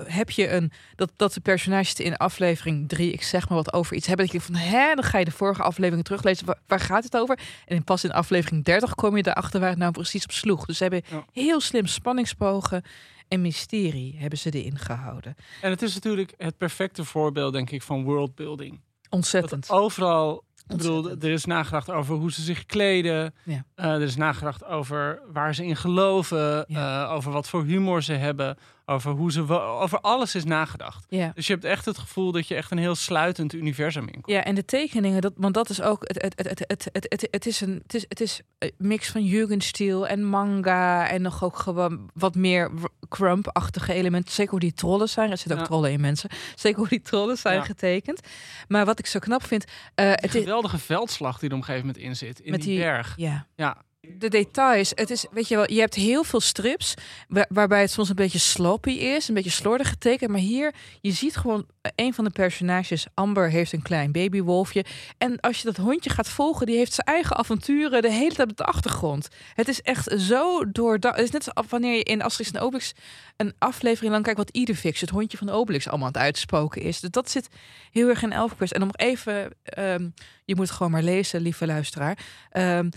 heb 0.04 0.30
je 0.30 0.50
een 0.52 0.72
dat, 0.96 1.12
dat 1.16 1.34
de 1.34 1.40
personages 1.40 1.94
in 1.94 2.18
aflevering 2.18 2.88
drie, 2.90 3.12
ik 3.12 3.24
zeg 3.24 3.50
maar 3.50 3.58
wat 3.58 3.74
over 3.74 3.96
iets 3.96 4.08
hebben. 4.08 4.26
Dat 4.26 4.36
je 4.36 4.42
van 4.42 4.56
hè, 4.56 4.96
dan 4.96 5.04
ga 5.04 5.18
je 5.18 5.26
de 5.26 5.32
vorige 5.32 5.64
aflevering 5.64 6.04
teruglezen. 6.06 6.46
Waar, 6.46 6.60
waar 6.68 6.80
gaat 6.80 7.04
het 7.04 7.18
over? 7.18 7.40
En 7.66 7.84
pas 7.84 8.04
in 8.04 8.12
aflevering 8.12 8.64
30 8.64 8.96
kom 8.96 9.18
je 9.18 9.28
erachter 9.28 9.60
waar 9.60 9.70
het 9.70 9.78
nou 9.80 9.92
precies 9.92 10.24
op 10.24 10.32
sloeg. 10.32 10.66
Dus 10.66 10.78
ze 10.78 10.84
hebben 10.84 11.02
Ja. 11.10 11.26
heel 11.34 11.60
slim 11.62 11.86
spanningsbogen 11.86 12.84
en 13.28 13.42
mysterie 13.42 14.16
hebben 14.20 14.40
ze 14.40 14.50
erin 14.52 14.78
gehouden. 14.78 15.36
En 15.62 15.70
het 15.70 15.82
is 15.82 15.94
natuurlijk 15.94 16.34
het 16.38 16.58
perfecte 16.58 17.04
voorbeeld, 17.04 17.54
denk 17.54 17.70
ik, 17.70 17.82
van 17.82 18.04
worldbuilding. 18.04 18.80
Ontzettend. 19.10 19.68
Dat 19.68 19.78
overal, 19.78 20.44
ik 20.70 20.78
bedoel, 20.78 21.10
er 21.10 21.24
is 21.32 21.46
nagedacht 21.46 21.92
over 21.92 22.16
hoe 22.16 22.32
ze 22.32 22.42
zich 22.42 22.66
kleden. 22.66 23.34
Ja. 23.44 23.64
Eh, 23.76 23.94
er 23.94 24.02
is 24.02 24.16
nagedacht 24.16 24.66
over 24.66 25.22
waar 25.32 25.56
ze 25.56 25.66
in 25.66 25.76
geloven. 25.76 26.64
Ja. 26.68 27.04
eh, 27.06 27.14
over 27.14 27.32
wat 27.32 27.50
voor 27.50 27.64
humor 27.64 28.04
ze 28.04 28.14
hebben. 28.14 28.58
Over 28.90 29.12
hoe 29.12 29.32
ze. 29.32 29.60
Over 29.62 30.00
alles 30.00 30.36
is 30.36 30.44
nagedacht. 30.44 31.06
Ja. 31.10 31.32
Dus 31.36 31.48
je 31.48 31.54
hebt 31.54 31.66
echt 31.66 31.86
het 31.86 31.98
gevoel 31.98 32.32
dat 32.32 32.48
je 32.48 32.56
echt 32.56 32.72
een 32.72 32.78
heel 32.78 32.96
sluitend 32.96 33.54
universum 33.54 34.06
inkomt. 34.08 34.28
Ja, 34.30 34.44
en 34.44 34.56
de 34.56 34.66
tekeningen, 34.66 35.22
dat, 35.22 35.34
want 35.36 35.54
dat 35.54 35.70
is 35.70 35.82
ook. 35.82 36.02
Het, 36.08 36.22
het, 36.22 36.34
het, 36.50 36.64
het, 36.68 36.90
het, 36.92 37.06
het, 37.10 37.28
het 37.32 37.46
is 37.46 37.62
een 37.62 37.80
het 37.84 37.94
is, 37.94 38.06
het 38.08 38.22
is 38.22 38.42
een 38.60 38.72
mix 38.78 39.10
van 39.10 39.24
Jugendstil 39.24 40.08
en 40.08 40.24
manga. 40.24 41.10
En 41.10 41.22
nog 41.22 41.44
ook 41.44 41.58
gewoon 41.58 42.10
wat 42.14 42.36
meer 42.36 42.72
Crump-achtige 43.10 43.94
elementen. 43.94 44.34
Zeker 44.34 44.52
hoe 44.52 44.60
die 44.60 44.74
trollen 44.74 45.10
zijn. 45.10 45.32
Er 45.32 45.38
zitten 45.38 45.56
ook 45.56 45.62
Ja. 45.62 45.68
trollen 45.70 45.92
in 45.92 46.02
mensen. 46.02 46.30
Zeker 46.56 46.80
hoe 46.80 46.88
die 46.88 47.02
trollen 47.02 47.38
zijn 47.38 47.56
Ja. 47.58 47.64
getekend. 47.64 48.22
Maar 48.68 48.86
wat 48.86 49.00
ik 49.00 49.06
zo 49.06 49.20
knap 49.20 49.44
vind. 49.46 49.66
eh, 49.96 50.12
Het 50.16 50.32
geweldige 50.32 50.78
veldslag 50.78 51.40
die 51.40 51.50
er 51.50 51.56
op 51.56 51.62
een 51.62 51.66
gegeven 51.68 51.88
moment 51.88 52.06
in 52.06 52.16
zit. 52.16 52.40
In 52.40 52.52
die, 52.54 52.62
die- 52.64 52.80
berg. 52.80 53.14
ja. 53.18 53.46
Ja. 53.56 53.78
De 54.02 54.28
details, 54.28 54.92
het 54.96 55.10
is, 55.10 55.26
weet 55.32 55.48
je 55.48 55.56
wel, 55.56 55.72
je 55.72 55.80
hebt 55.80 55.96
heel 55.96 56.24
veel 56.24 56.40
strips 56.40 56.94
waar- 57.28 57.46
waarbij 57.50 57.82
het 57.82 57.92
soms 57.92 58.10
een 58.10 58.16
beetje 58.16 58.40
sloppy 58.40 58.90
is, 58.92 59.28
een 59.28 59.34
beetje 59.34 59.50
slordig 59.50 59.90
getekend. 59.90 60.32
Maar 60.32 60.40
hier, 60.40 60.74
je 61.02 61.12
ziet 61.12 61.36
gewoon, 61.38 61.66
eh, 61.82 61.92
een 61.96 62.14
van 62.14 62.24
de 62.24 62.30
personages, 62.30 63.06
Amber, 63.14 63.50
heeft 63.50 63.74
een 63.74 63.82
klein 63.82 64.12
babywolfje. 64.12 64.86
En 65.18 65.40
als 65.40 65.58
je 65.58 65.64
dat 65.64 65.78
hondje 65.78 66.10
gaat 66.10 66.30
volgen, 66.30 66.66
die 66.66 66.78
heeft 66.78 66.94
zijn 66.94 67.08
eigen 67.08 67.36
avonturen 67.38 68.02
de 68.02 68.12
hele 68.12 68.34
tijd 68.36 68.50
op 68.52 68.58
de 68.58 68.64
achtergrond. 68.64 69.28
Het 69.54 69.68
is 69.68 69.82
echt 69.82 70.12
zo 70.22 70.72
doordacht. 70.72 71.16
Het 71.16 71.26
is 71.26 71.32
net 71.32 71.56
als 71.56 71.66
wanneer 71.70 71.96
je 71.96 72.04
in 72.04 72.22
Asterix 72.22 72.52
en 72.52 72.62
Obelix 72.62 72.94
een 73.38 73.54
aflevering 73.58 74.12
lang 74.12 74.24
kijkt 74.24 74.40
wat 74.40 74.50
Idefix, 74.50 75.02
het 75.02 75.10
hondje 75.10 75.38
van 75.38 75.48
de 75.48 75.54
Obelix, 75.54 75.88
allemaal 75.88 76.08
aan 76.08 76.14
het 76.14 76.22
uitspoken 76.22 76.82
is. 76.82 77.00
Dus 77.00 77.10
dat 77.10 77.30
zit 77.30 77.48
heel 77.92 78.08
erg 78.10 78.24
in 78.24 78.32
Elfquest. 78.32 78.72
En 78.74 78.82
om 78.82 78.88
nog 78.88 78.98
even, 79.08 79.52
ehm, 79.64 80.10
je 80.46 80.56
moet 80.56 80.72
gewoon 80.72 80.92
maar 80.92 81.04
lezen, 81.04 81.42
lieve 81.42 81.66
luisteraar. 81.66 82.18
Ehm, 82.50 82.90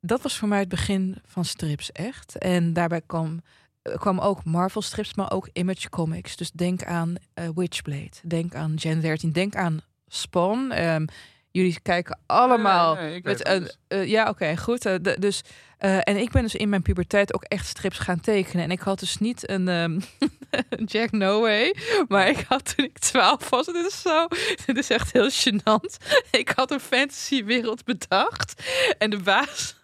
dat 0.00 0.22
was 0.22 0.36
voor 0.36 0.48
mij 0.48 0.58
het 0.58 0.68
begin 0.68 1.16
van 1.26 1.44
strips, 1.44 1.92
echt. 1.92 2.38
En 2.38 2.72
daarbij 2.72 3.00
kwam, 3.06 3.42
eh, 3.82 3.94
kwam 3.96 4.18
ook 4.18 4.44
Marvel 4.44 4.82
strips, 4.82 5.14
maar 5.14 5.30
ook 5.32 5.48
Image 5.52 5.88
Comics. 5.88 6.36
Dus 6.36 6.50
denk 6.50 6.84
aan 6.84 7.14
eh, 7.34 7.48
Witchblade, 7.54 8.10
denk 8.24 8.54
aan 8.54 8.74
Gen 8.78 9.00
13, 9.00 9.32
denk 9.32 9.56
aan 9.56 9.80
Spawn. 10.08 10.70
Ehm, 10.70 11.06
jullie 11.50 11.80
kijken 11.82 12.18
allemaal 12.26 12.98
ik 12.98 13.24
met 13.24 13.42
eh, 13.88 14.06
ja, 14.06 14.28
oké, 14.28 14.56
goed. 14.56 14.82
De- 14.82 15.16
dus, 15.18 15.42
en 15.78 16.16
ik 16.16 16.30
ben 16.30 16.42
dus 16.42 16.54
in 16.54 16.68
mijn 16.68 16.82
puberteit 16.82 17.34
ook 17.34 17.44
echt 17.44 17.66
strips 17.66 17.98
gaan 17.98 18.20
tekenen. 18.20 18.64
En 18.64 18.70
ik 18.70 18.80
had 18.80 18.98
dus 18.98 19.18
niet 19.18 19.50
een 19.50 19.68
ehm, 19.68 20.00
Jack 20.92 21.10
No 21.10 21.40
Way, 21.40 21.74
maar 22.08 22.28
ik 22.28 22.44
had 22.48 22.76
toen 22.76 22.84
ik 22.84 22.98
12 22.98 23.48
was. 23.48 23.66
Dit 23.66 23.86
is 23.86 24.00
zo, 24.02 24.26
dit 24.66 24.76
is 24.78 24.90
echt 24.90 25.12
heel 25.12 25.30
gênant. 25.30 25.96
Ik 26.30 26.48
had 26.56 26.70
een 26.70 26.80
fantasywereld 26.80 27.84
bedacht 27.84 28.62
en 28.98 29.10
de 29.10 29.18
baas. 29.18 29.78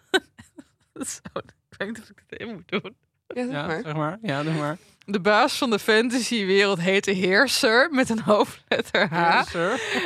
Zo, 1.13 1.19
ik 1.69 1.77
weet 1.77 1.87
niet 1.87 1.99
of 2.01 2.09
ik 2.09 2.23
het 2.27 2.39
in 2.39 2.47
moet 2.53 2.67
doen. 2.67 2.95
Ja, 3.27 3.43
zeg 3.45 3.51
Ja, 3.51 3.67
maar. 3.67 3.81
zeg 3.81 3.93
maar. 3.95 4.17
Ja, 4.21 4.43
doe 4.43 4.53
maar. 4.53 4.77
De 5.09 5.19
baas 5.19 5.57
van 5.57 5.69
de 5.69 5.79
fantasywereld 5.79 6.79
heette 6.79 7.11
Heerser 7.11 7.89
met 7.91 8.09
een 8.09 8.21
hoofdletter 8.21 9.07
H. 9.09 9.53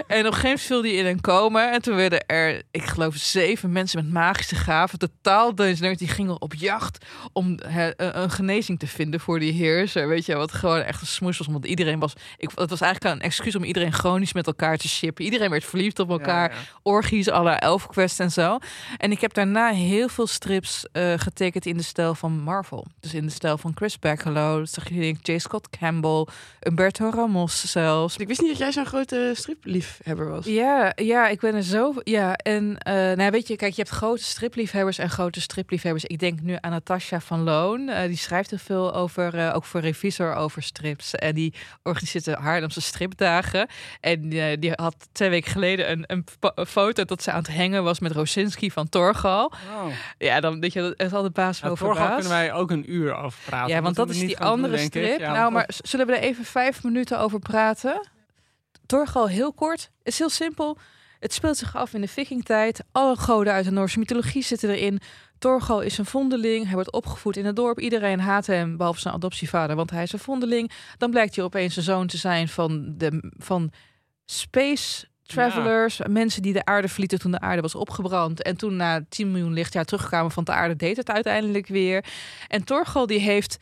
En 0.07 0.19
op 0.19 0.25
een 0.25 0.33
gegeven 0.33 0.41
moment 0.43 0.61
viel 0.61 0.81
die 0.81 0.93
in 0.93 1.05
een 1.05 1.21
coma. 1.21 1.73
En 1.73 1.81
toen 1.81 1.95
werden 1.95 2.25
er, 2.25 2.61
ik 2.71 2.83
geloof, 2.83 3.15
zeven 3.15 3.71
mensen 3.71 4.03
met 4.03 4.13
magische 4.13 4.55
gaven. 4.55 4.99
Totaal 4.99 5.55
Dungeons 5.55 5.97
Die 5.97 6.07
gingen 6.07 6.41
op 6.41 6.53
jacht 6.53 7.05
om 7.33 7.57
een 7.97 8.31
genezing 8.31 8.79
te 8.79 8.87
vinden 8.87 9.19
voor 9.19 9.39
die 9.39 9.51
heerser. 9.51 10.07
Weet 10.07 10.25
je, 10.25 10.35
wat 10.35 10.51
gewoon 10.51 10.81
echt 10.81 11.01
een 11.01 11.07
smoes 11.07 11.37
was. 11.37 11.47
Want 11.47 11.65
iedereen 11.65 11.99
was... 11.99 12.13
Ik, 12.37 12.51
het 12.55 12.69
was 12.69 12.81
eigenlijk 12.81 13.15
een 13.15 13.21
excuus 13.21 13.55
om 13.55 13.63
iedereen 13.63 13.93
chronisch 13.93 14.33
met 14.33 14.47
elkaar 14.47 14.77
te 14.77 14.87
shippen. 14.87 15.25
Iedereen 15.25 15.49
werd 15.49 15.65
verliefd 15.65 15.99
op 15.99 16.09
elkaar. 16.09 16.49
Ja, 16.49 16.55
ja. 16.55 16.61
Orgies, 16.83 17.29
alle 17.29 17.51
Elfquest 17.51 18.19
en 18.19 18.31
zo. 18.31 18.57
En 18.97 19.11
ik 19.11 19.21
heb 19.21 19.33
daarna 19.33 19.71
heel 19.71 20.09
veel 20.09 20.27
strips 20.27 20.85
eh, 20.91 21.13
getekend 21.17 21.65
in 21.65 21.77
de 21.77 21.83
stijl 21.83 22.15
van 22.15 22.39
Marvel. 22.39 22.85
Dus 22.99 23.13
in 23.13 23.25
de 23.25 23.31
stijl 23.31 23.57
van 23.57 23.71
Chris 23.75 23.99
Bacalo. 23.99 24.65
Denk 24.99 25.17
J. 25.27 25.37
Scott 25.37 25.69
Campbell. 25.69 26.25
Umberto 26.67 27.09
Ramos 27.13 27.71
zelfs. 27.71 28.17
Ik 28.17 28.27
wist 28.27 28.39
niet 28.41 28.49
dat 28.49 28.57
jij 28.57 28.71
zo'n 28.71 28.85
grote 28.85 29.31
stripliefhebber 29.35 30.29
was. 30.29 30.45
Ja, 30.45 30.91
ja, 30.95 31.27
ik 31.27 31.39
ben 31.39 31.55
er 31.55 31.63
zo. 31.63 31.93
Ja, 32.03 32.33
en 32.35 32.77
eh 32.77 32.93
nou 32.93 33.31
weet 33.31 33.47
je, 33.47 33.55
kijk, 33.55 33.73
je 33.75 33.81
hebt 33.81 33.93
grote 33.95 34.23
stripliefhebbers 34.23 34.97
en 34.97 35.09
grote 35.09 35.41
stripliefhebbers. 35.41 36.05
Ik 36.05 36.19
denk 36.19 36.41
nu 36.41 36.57
aan 36.59 36.71
Natasha 36.71 37.19
van 37.19 37.43
Loon. 37.43 37.89
Eh, 37.89 38.07
die 38.07 38.17
schrijft 38.17 38.49
heel 38.49 38.59
veel 38.59 38.93
over, 38.93 39.37
eh, 39.37 39.55
ook 39.55 39.65
voor 39.65 39.79
Revisor, 39.81 40.35
over 40.35 40.63
strips. 40.63 41.15
En 41.15 41.35
die 41.35 41.53
organiseert 41.83 42.25
de 42.25 42.35
Haarlemse 42.39 42.81
stripdagen. 42.81 43.67
En 44.01 44.31
eh, 44.31 44.57
die 44.59 44.71
had 44.75 44.95
twee 45.11 45.29
weken 45.29 45.51
geleden 45.51 45.91
een, 45.91 46.03
een 46.07 46.25
fo- 46.39 46.51
een 46.55 46.65
foto 46.65 47.05
dat 47.05 47.23
ze 47.23 47.31
aan 47.31 47.43
het 47.43 47.55
hangen 47.55 47.83
was 47.83 47.99
met 47.99 48.11
Rosinski 48.11 48.71
van 48.71 48.89
Torgal. 48.89 49.45
Oh. 49.45 49.85
Ja, 50.17 50.39
dan 50.39 50.59
weet 50.59 50.73
je, 50.73 50.81
dat 50.81 50.93
is 51.07 51.13
al 51.13 51.23
de 51.23 51.29
baas 51.29 51.61
Nou, 51.61 51.77
Torgal 51.77 51.95
baas. 52.07 52.13
kunnen 52.13 52.31
wij 52.31 52.53
ook 52.53 52.71
een 52.71 52.91
uur 52.93 53.15
over 53.15 53.39
praten. 53.45 53.69
Ja, 53.75 53.81
want 53.81 53.95
dat 53.95 54.09
is 54.09 54.19
die 54.19 54.39
andere 54.39 54.77
denk 54.89 54.95
ik. 54.95 55.03
strip. 55.03 55.19
Ja, 55.19 55.33
nou, 55.33 55.51
maar 55.51 55.69
zullen 55.83 56.07
we 56.07 56.15
er 56.15 56.21
even 56.21 56.45
vijf 56.45 56.83
minuten 56.83 57.19
over 57.19 57.39
praten? 57.39 58.09
Torgal, 58.85 59.27
heel 59.27 59.53
kort. 59.53 59.81
Het 59.81 60.07
is 60.13 60.17
heel 60.17 60.29
simpel. 60.29 60.77
Het 61.19 61.33
speelt 61.33 61.57
zich 61.57 61.75
af 61.75 61.93
in 61.93 62.01
de 62.01 62.07
vikingtijd. 62.07 62.83
Alle 62.91 63.15
goden 63.15 63.53
uit 63.53 63.65
de 63.65 63.71
Noorse 63.71 63.99
mythologie 63.99 64.43
zitten 64.43 64.69
erin. 64.69 64.99
Torgal 65.39 65.81
is 65.81 65.97
een 65.97 66.05
vondeling. 66.05 66.65
Hij 66.65 66.73
wordt 66.73 66.91
opgevoed 66.91 67.37
in 67.37 67.45
het 67.45 67.55
dorp. 67.55 67.79
Iedereen 67.79 68.19
haat 68.19 68.45
hem, 68.45 68.77
behalve 68.77 68.99
zijn 68.99 69.13
adoptievader, 69.13 69.75
want 69.75 69.91
hij 69.91 70.03
is 70.03 70.13
een 70.13 70.19
vondeling. 70.19 70.71
Dan 70.97 71.11
blijkt 71.11 71.35
hij 71.35 71.43
opeens 71.43 71.75
een 71.75 71.83
zoon 71.83 72.07
te 72.07 72.17
zijn 72.17 72.47
van, 72.47 72.93
de, 72.97 73.31
van 73.37 73.71
space 74.25 75.07
travelers. 75.23 75.99
Mensen 76.07 76.41
die 76.41 76.53
de 76.53 76.65
aarde 76.65 76.87
verlieten 76.87 77.19
toen 77.19 77.31
de 77.31 77.39
aarde 77.39 77.61
was 77.61 77.75
opgebrand. 77.75 78.41
En 78.41 78.57
toen 78.57 78.75
na 78.75 79.05
10 79.09 79.31
miljoen 79.31 79.53
lichtjaar 79.53 79.85
terugkwamen 79.85 80.31
van 80.31 80.43
de 80.43 80.51
aarde, 80.51 80.75
deed 80.75 80.97
het 80.97 81.09
uiteindelijk 81.09 81.67
weer. 81.67 82.05
En 82.47 82.63
Torgal 82.63 83.07
die 83.07 83.19
heeft... 83.19 83.57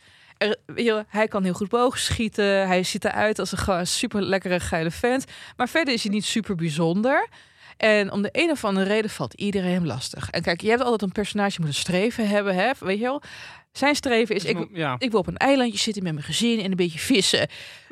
Hij 1.08 1.28
kan 1.28 1.44
heel 1.44 1.52
goed 1.52 1.68
boogschieten. 1.68 2.66
Hij 2.66 2.82
ziet 2.82 3.04
eruit 3.04 3.38
als 3.38 3.52
een 3.66 3.86
super 3.86 4.22
lekkere 4.22 4.60
geile 4.60 4.90
vent. 4.90 5.24
Maar 5.56 5.68
verder 5.68 5.94
is 5.94 6.02
hij 6.02 6.12
niet 6.12 6.24
super 6.24 6.54
bijzonder. 6.54 7.28
En 7.76 8.12
om 8.12 8.22
de 8.22 8.28
een 8.32 8.50
of 8.50 8.64
andere 8.64 8.86
reden 8.86 9.10
valt 9.10 9.34
iedereen 9.34 9.72
hem 9.72 9.86
lastig. 9.86 10.30
En 10.30 10.42
kijk, 10.42 10.60
je 10.60 10.68
hebt 10.68 10.82
altijd 10.82 11.02
een 11.02 11.12
personage 11.12 11.60
moet 11.60 11.68
een 11.68 11.74
streven 11.74 12.28
hebben, 12.28 12.54
hè? 12.54 12.70
Weet 12.78 12.98
je 12.98 13.04
wel? 13.04 13.22
Zijn 13.72 13.94
streven 13.94 14.34
is, 14.34 14.42
Dus 14.42 14.50
ik, 14.50 14.68
ja. 14.72 14.94
ik 14.98 15.10
wil 15.10 15.20
op 15.20 15.26
een 15.26 15.36
eilandje 15.36 15.78
zitten 15.78 16.02
met 16.02 16.12
mijn 16.12 16.24
gezin 16.24 16.58
en 16.60 16.70
een 16.70 16.76
beetje 16.76 16.98
vissen. 16.98 17.48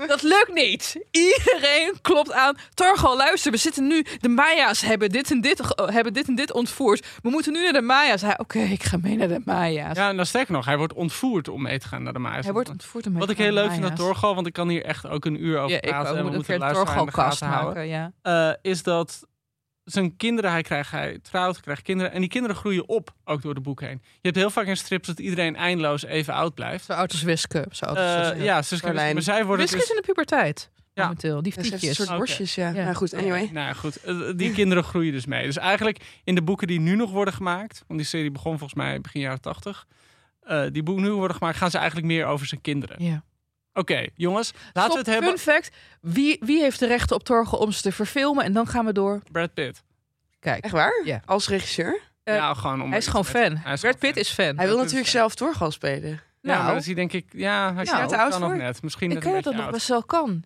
Dat 0.07 0.23
lukt 0.23 0.55
niet. 0.55 0.97
Iedereen 1.11 1.93
klopt 2.03 2.33
aan. 2.33 2.57
Torgal, 2.75 3.17
luister, 3.17 3.51
we 3.53 3.57
zitten 3.59 3.87
nu. 3.87 4.05
De 4.21 4.29
Maya's 4.29 4.81
hebben 4.81 5.09
dit 5.11 5.31
en 5.31 5.41
dit, 5.41 5.63
hebben 5.87 6.13
dit 6.13 6.29
en 6.29 6.35
dit 6.35 6.53
ontvoerd. 6.53 7.07
We 7.23 7.31
moeten 7.31 7.53
nu 7.53 7.63
naar 7.63 7.73
de 7.73 7.81
Maya's. 7.83 8.23
Hij, 8.23 8.39
Oké, 8.39 8.59
ik 8.59 8.83
ga 8.83 8.97
mee 9.03 9.17
naar 9.17 9.29
de 9.29 9.41
Maya's. 9.45 9.97
ja, 9.97 10.13
nou 10.13 10.27
sterker 10.27 10.53
nog, 10.53 10.65
hij 10.65 10.77
wordt 10.77 10.93
ontvoerd 10.93 11.49
om 11.49 11.63
mee 11.63 11.79
te 11.79 11.89
gaan 11.89 12.03
naar 12.03 12.13
de 12.13 12.19
Maas. 12.19 12.45
Hij 12.45 12.53
wordt 12.53 12.69
ontvoerd. 12.69 13.07
om 13.07 13.13
mee 13.13 13.21
Wat 13.21 13.31
ik 13.31 13.39
heel 13.39 13.53
leuk 13.53 13.63
vind 13.71 13.75
aan 13.75 13.81
Maya's. 13.83 13.99
Torgal, 13.99 14.35
want 14.35 14.47
ik 14.47 14.53
kan 14.53 14.69
hier 14.69 14.85
echt 14.85 15.07
ook 15.07 15.25
een 15.25 15.45
uur 15.45 15.59
over 15.59 15.71
Ja, 15.71 15.77
ik 15.77 15.89
praten. 15.89 16.11
ook. 16.11 16.17
en 16.17 16.23
we 16.23 16.23
Moet 16.29 16.35
moeten 16.37 16.59
luisteraar 16.59 16.99
in 16.99 17.05
de 17.07 17.13
gaten 17.13 17.47
houden. 17.47 17.75
maken, 17.75 17.89
ja. 17.89 18.13
eh, 18.23 18.71
is 18.73 18.83
dat 18.83 19.27
zijn 19.93 20.17
kinderen, 20.17 20.51
hij 20.51 20.63
krijgt, 20.63 20.91
hij 20.91 21.19
trouwt, 21.23 21.61
krijgt 21.61 21.83
kinderen. 21.83 22.13
En 22.13 22.21
die 22.21 22.29
kinderen 22.31 22.57
groeien 22.57 22.89
op, 22.89 23.15
ook 23.25 23.43
door 23.43 23.55
de 23.55 23.61
boek 23.61 23.81
heen. 23.81 24.01
Je 24.03 24.19
hebt 24.21 24.37
heel 24.37 24.51
vaak 24.51 24.67
in 24.67 24.77
strips 24.77 25.07
dat 25.07 25.19
iedereen 25.19 25.57
eindeloos 25.57 26.05
even 26.05 26.35
oud 26.35 26.55
blijft. 26.55 26.85
Zo 26.85 26.93
oud 26.93 27.13
als 27.13 27.23
Wiske. 27.23 27.67
Zo 27.71 27.85
oud 27.85 27.97
als 27.97 28.31
Eh, 28.31 28.45
ja, 28.45 28.63
Wiske, 28.71 28.93
maar 28.93 29.23
zij 29.23 29.45
worden 29.45 29.61
Wiske 29.67 29.77
is 29.77 29.83
dus... 29.87 29.91
in 29.91 29.97
de 29.97 30.07
puberteit. 30.07 30.71
Ja. 30.95 31.03
momenteel. 31.05 31.43
Die 31.43 31.53
ze 31.53 31.61
heeft 31.61 31.73
een 31.73 31.79
frietjes. 31.79 32.07
soort 32.07 32.19
borstjes, 32.19 32.55
ja. 32.55 32.69
Ja. 32.69 32.83
Nou 32.85 32.95
goed, 32.95 33.15
anyway. 33.15 33.51
Nou 33.53 33.75
goed. 33.75 34.01
Eh, 34.03 34.15
Die 34.37 34.53
kinderen 34.53 34.85
groeien 34.85 35.13
dus 35.13 35.27
mee. 35.27 35.45
Dus 35.45 35.57
eigenlijk 35.57 36.21
in 36.25 36.35
de 36.35 36.43
boeken 36.43 36.67
die 36.67 36.81
nu 36.81 36.97
nog 36.97 37.11
worden 37.11 37.35
gemaakt, 37.35 37.85
want 37.87 38.01
die 38.01 38.09
serie 38.09 38.31
begon 38.31 38.59
volgens 38.59 38.75
mij 38.79 39.01
begin 39.01 39.21
jaren 39.21 39.41
tachtig. 39.41 39.87
eh, 40.43 40.63
die 40.73 40.83
boeken 40.83 41.05
nu 41.05 41.11
worden 41.11 41.37
gemaakt, 41.37 41.57
gaan 41.57 41.71
ze 41.71 41.77
eigenlijk 41.79 42.07
meer 42.07 42.27
over 42.27 42.47
zijn 42.47 42.61
kinderen. 42.61 43.05
Ja. 43.05 43.23
Oké, 43.79 44.07
jongens, 44.15 44.53
laten 44.73 44.81
Stop, 44.83 44.93
we 44.93 44.99
het 44.99 45.07
hebben. 45.07 45.39
Fun 45.39 45.53
fact. 45.55 45.71
Wie, 46.01 46.37
wie 46.41 46.61
heeft 46.61 46.79
de 46.79 46.87
rechten 46.87 47.17
op 47.17 47.23
Torge 47.25 47.57
om 47.57 47.73
ze 47.73 47.83
te 47.83 47.93
verfilmen? 47.93 48.45
En 48.45 48.53
dan 48.53 48.67
gaan 48.67 48.85
we 48.85 48.93
door. 48.93 49.23
Brad 49.33 49.55
Pitt. 49.55 49.83
Kijk. 50.41 50.65
Echt 50.65 50.73
waar? 50.73 51.03
Ja. 51.05 51.23
Als 51.25 51.49
regisseur? 51.49 52.01
Eh, 52.25 52.35
ja, 52.35 52.55
gewoon 52.55 52.83
om 52.83 52.89
Hij 52.89 52.99
is 52.99 53.07
gewoon 53.07 53.25
fan. 53.25 53.57
Hij 53.57 53.73
is 53.73 53.81
Brad 53.81 53.81
gewoon 53.81 53.99
Pitt 53.99 54.17
is 54.17 54.31
fan. 54.31 54.57
Hij 54.57 54.67
wil 54.67 54.75
dat 54.75 54.85
natuurlijk 54.85 55.11
zelf 55.11 55.35
Torgal 55.35 55.71
spelen. 55.71 56.11
Ja, 56.11 56.19
Nou. 56.41 56.63
maar 56.63 56.71
dat 56.73 56.81
is 56.81 56.87
hij 56.87 56.95
denk 56.95 57.13
ik... 57.13 57.27
Ja, 57.31 57.73
hij 57.75 57.83
is 57.83 57.91
Nou, 57.91 58.09
te 58.09 58.17
oud 58.19 58.31
kan 58.31 58.41
nog 58.41 58.55
net. 58.55 58.83
Misschien 58.83 59.11
Ik 59.11 59.23
dat 59.23 59.33
beetje 59.33 59.53
nog 59.55 59.71
best 59.71 59.89
wel 59.89 60.03
kan. 60.05 60.45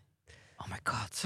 Oh 0.56 0.66
my 0.68 0.78
god. 0.84 1.24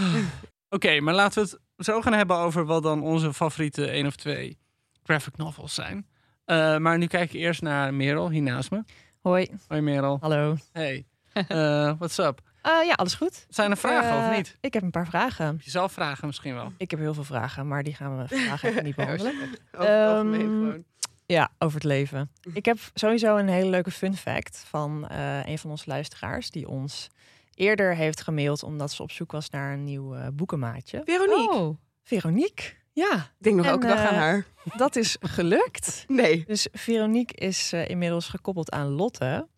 Oké, 0.71 1.01
maar 1.01 1.15
laten 1.15 1.43
we 1.45 1.51
het 1.77 1.87
zo 1.87 2.01
gaan 2.01 2.13
hebben 2.13 2.37
over 2.37 2.65
wat 2.65 2.83
dan 2.83 3.03
onze 3.03 3.33
favoriete 3.35 3.87
één 3.91 4.07
of 4.07 4.17
twee 4.17 4.59
graphic 5.03 5.37
novels 5.37 5.75
zijn. 5.75 6.07
Eh, 6.45 6.77
maar 6.77 6.99
nu 6.99 7.07
kijk 7.07 7.33
ik 7.33 7.41
eerst 7.41 7.63
naar 7.63 7.95
Merel, 7.95 8.31
hier 8.31 8.43
naast 8.43 8.71
me. 8.71 8.83
Hoi, 9.21 9.49
Hoi 9.69 9.81
Merel. 9.81 10.19
hallo. 10.21 10.57
Hey. 10.73 11.07
Eh 11.49 11.93
what's 11.99 12.19
up? 12.19 12.41
Eh, 12.63 12.73
ja, 12.87 12.93
alles 12.95 13.15
goed? 13.15 13.47
Zijn 13.49 13.71
er 13.71 13.77
vragen 13.77 14.11
Eh, 14.19 14.29
of 14.31 14.37
niet? 14.37 14.57
Ik 14.61 14.75
heb 14.75 14.83
een 14.83 14.91
paar 14.91 15.07
vragen. 15.07 15.47
Heb 15.47 15.61
je 15.61 15.71
zelf 15.71 15.93
vragen 15.93 16.27
misschien 16.27 16.55
wel? 16.55 16.73
Ik 16.77 16.91
heb 16.91 17.01
heel 17.01 17.15
veel 17.15 17.25
vragen, 17.25 17.69
maar 17.69 17.83
die 17.83 17.95
gaan 17.95 18.19
we 18.19 18.29
vandaag 18.37 18.63
even 18.63 18.85
niet 18.85 18.95
behandelen. 18.97 19.33
Over 19.73 19.89
Ehm, 19.89 20.33
gewoon. 20.35 20.85
Ja, 21.27 21.51
over 21.59 21.75
het 21.75 21.85
leven. 21.85 22.31
Ik 22.53 22.65
heb 22.65 22.79
sowieso 22.95 23.37
een 23.37 23.49
hele 23.49 23.71
leuke 23.71 23.91
fun 23.91 24.17
fact 24.17 24.65
van 24.69 25.09
eh, 25.09 25.47
een 25.47 25.59
van 25.59 25.71
onze 25.71 25.85
luisteraars... 25.87 26.51
die 26.51 26.69
ons 26.69 27.09
eerder 27.55 27.95
heeft 27.95 28.21
gemaild 28.23 28.63
omdat 28.63 28.93
ze 28.93 29.03
op 29.03 29.11
zoek 29.11 29.33
was 29.33 29.51
naar 29.51 29.73
een 29.73 29.85
nieuw 29.85 30.15
eh, 30.15 30.27
boekenmaatje. 30.33 31.03
Veronique. 31.05 31.55
Oh. 31.55 31.77
Veronique, 32.03 32.73
ja, 32.93 33.15
Ik 33.15 33.31
denk 33.39 33.57
nog 33.57 33.67
elke 33.67 33.87
dag 33.87 33.99
aan 33.99 34.15
eh, 34.15 34.19
haar. 34.21 34.45
dat 34.77 34.97
is 34.97 35.17
gelukt. 35.21 36.05
Nee. 36.09 36.45
Dus 36.47 36.69
Veronique 36.73 37.35
is 37.47 37.73
eh, 37.73 37.89
inmiddels 37.89 38.29
gekoppeld 38.29 38.71
aan 38.71 38.87
Lotte. 38.89 39.49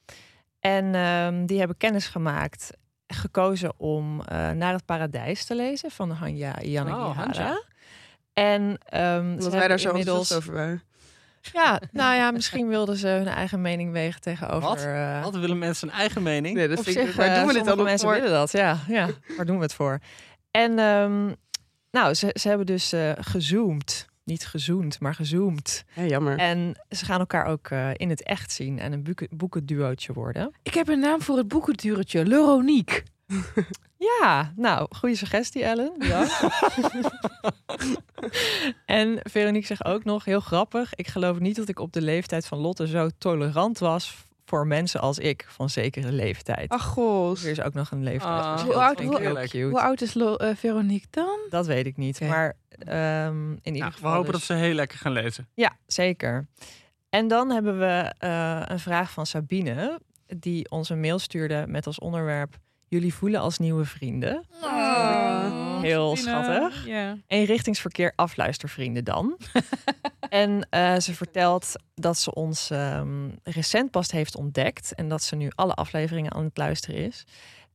En 0.60 0.94
ehm, 0.94 1.46
die 1.46 1.58
hebben 1.58 1.76
kennis 1.76 2.06
gemaakt, 2.06 2.70
gekozen 3.06 3.72
om 3.76 4.20
eh, 4.20 4.50
Naar 4.50 4.72
het 4.72 4.84
Paradijs 4.84 5.44
te 5.44 5.54
lezen 5.54 5.90
van 5.90 6.10
Hanja 6.10 6.54
Janneke 6.60 6.96
Oh. 6.96 7.56
En 8.32 8.78
ehm, 8.88 9.30
Omdat 9.32 9.52
wij 9.52 9.68
daar 9.68 9.78
zo 9.78 9.88
inmiddels... 9.88 10.30
enthousiast 10.30 10.48
over 10.48 10.54
waren. 10.54 10.82
Ja, 11.52 11.80
nou 11.92 12.14
ja, 12.14 12.30
misschien 12.30 12.68
wilden 12.68 12.96
ze 12.96 13.08
hun 13.08 13.26
eigen 13.26 13.60
mening 13.60 13.92
wegen 13.92 14.20
tegenover... 14.20 14.68
Wat? 14.68 14.82
eh, 14.84 15.22
Altijd 15.22 15.42
willen 15.42 15.58
mensen 15.58 15.88
een 15.88 15.94
eigen 15.94 16.22
mening. 16.22 16.56
Nee, 16.56 16.68
dat 16.68 16.78
op 16.78 16.84
vind 16.84 16.96
ik... 16.96 17.14
Waar 17.14 17.26
eh, 17.26 17.34
doen 17.34 17.46
we 17.46 17.52
dit 17.52 17.64
dan 17.64 17.82
mensen 17.82 18.08
voor? 18.08 18.16
willen 18.16 18.30
dat, 18.30 18.52
ja. 18.52 18.78
ja. 18.88 19.08
Waar 19.36 19.46
doen 19.46 19.56
we 19.56 19.62
het 19.62 19.74
voor? 19.74 19.98
En 20.50 20.78
ehm, 20.78 21.32
nou, 21.90 22.14
ze, 22.14 22.30
ze 22.40 22.48
hebben 22.48 22.66
dus 22.66 22.92
eh, 22.92 23.12
gezoomd. 23.20 24.06
Niet 24.28 24.46
gezoend, 24.46 25.00
maar 25.00 25.14
gezoomd. 25.14 25.84
Ja, 25.94 26.04
jammer. 26.04 26.38
En 26.38 26.76
ze 26.90 27.04
gaan 27.04 27.20
elkaar 27.20 27.46
ook 27.46 27.68
eh, 27.68 27.90
in 27.94 28.10
het 28.10 28.22
echt 28.22 28.52
zien 28.52 28.78
en 28.78 28.92
een 28.92 29.02
boeken, 29.02 29.28
boekenduootje 29.30 30.12
worden. 30.12 30.52
Ik 30.62 30.74
heb 30.74 30.88
een 30.88 30.98
naam 30.98 31.22
voor 31.22 31.36
het 31.36 31.48
boekenduretje. 31.48 32.26
Leronique. 32.26 33.02
Ja, 34.20 34.52
nou, 34.56 34.86
goede 34.90 35.16
suggestie, 35.16 35.64
Ellen. 35.64 35.92
Ja. 35.98 36.26
en 38.86 39.20
Veronique 39.22 39.66
zegt 39.66 39.84
ook 39.84 40.04
nog, 40.04 40.24
heel 40.24 40.40
grappig... 40.40 40.94
ik 40.94 41.06
geloof 41.06 41.38
niet 41.38 41.56
dat 41.56 41.68
ik 41.68 41.78
op 41.78 41.92
de 41.92 42.02
leeftijd 42.02 42.46
van 42.46 42.58
Lotte 42.58 42.86
zo 42.86 43.08
tolerant 43.18 43.78
was... 43.78 44.26
voor 44.48 44.66
mensen 44.66 45.00
als 45.00 45.18
ik, 45.18 45.44
van 45.48 45.70
zekere 45.70 46.12
leeftijd. 46.12 46.68
Ach, 46.70 46.84
god. 46.84 47.42
Er 47.44 47.50
is 47.50 47.60
ook 47.60 47.74
nog 47.74 47.90
een 47.90 47.98
Ah, 47.98 48.04
leeftijdsverschil. 48.04 48.72
hoe 48.72 48.82
oud- 48.82 49.00
hoe-. 49.00 49.80
Hoe 49.86 49.96
is 49.96 50.14
Lo- 50.14 50.34
eh, 50.36 50.56
Veronique 50.56 51.06
dan? 51.10 51.38
Dat 51.50 51.66
weet 51.66 51.86
ik 51.86 51.96
niet. 51.96 52.20
Maar 52.20 52.56
ehm, 52.78 53.50
in 53.52 53.58
ieder 53.64 53.80
Nou, 53.80 53.92
geval. 53.92 54.10
we 54.10 54.16
hopen 54.16 54.32
dus- 54.32 54.46
dat 54.46 54.56
ze 54.56 54.64
heel 54.64 54.74
lekker 54.74 54.98
gaan 54.98 55.12
lezen. 55.12 55.48
Ja, 55.54 55.76
zeker. 55.86 56.46
En 57.08 57.28
dan 57.28 57.50
hebben 57.50 57.78
we 57.78 58.12
eh, 58.18 58.62
een 58.64 58.78
vraag 58.80 59.10
van 59.10 59.26
Sabine, 59.26 60.00
die 60.26 60.70
ons 60.70 60.88
een 60.88 61.00
mail 61.00 61.18
stuurde 61.18 61.64
met 61.68 61.86
als 61.86 61.98
onderwerp: 61.98 62.56
Jullie 62.88 63.14
voelen 63.14 63.40
als 63.40 63.58
nieuwe 63.58 63.84
vrienden. 63.84 64.44
Oh, 64.62 65.80
Heel 65.80 66.16
Sabine. 66.16 66.44
schattig. 66.44 66.86
Ja. 66.86 67.18
Eenrichtingsverkeer 67.26 68.12
afluistervrienden 68.16 69.04
dan. 69.04 69.38
en 70.28 70.66
eh, 70.70 70.96
ze 70.96 71.14
vertelt 71.14 71.72
dat 71.94 72.18
ze 72.18 72.34
ons 72.34 72.70
ehm, 72.70 73.28
recent 73.42 73.90
pas 73.90 74.10
heeft 74.10 74.36
ontdekt 74.36 74.94
en 74.94 75.08
dat 75.08 75.22
ze 75.22 75.36
nu 75.36 75.50
alle 75.54 75.74
afleveringen 75.74 76.32
aan 76.32 76.44
het 76.44 76.56
luisteren 76.56 77.04
is. 77.04 77.24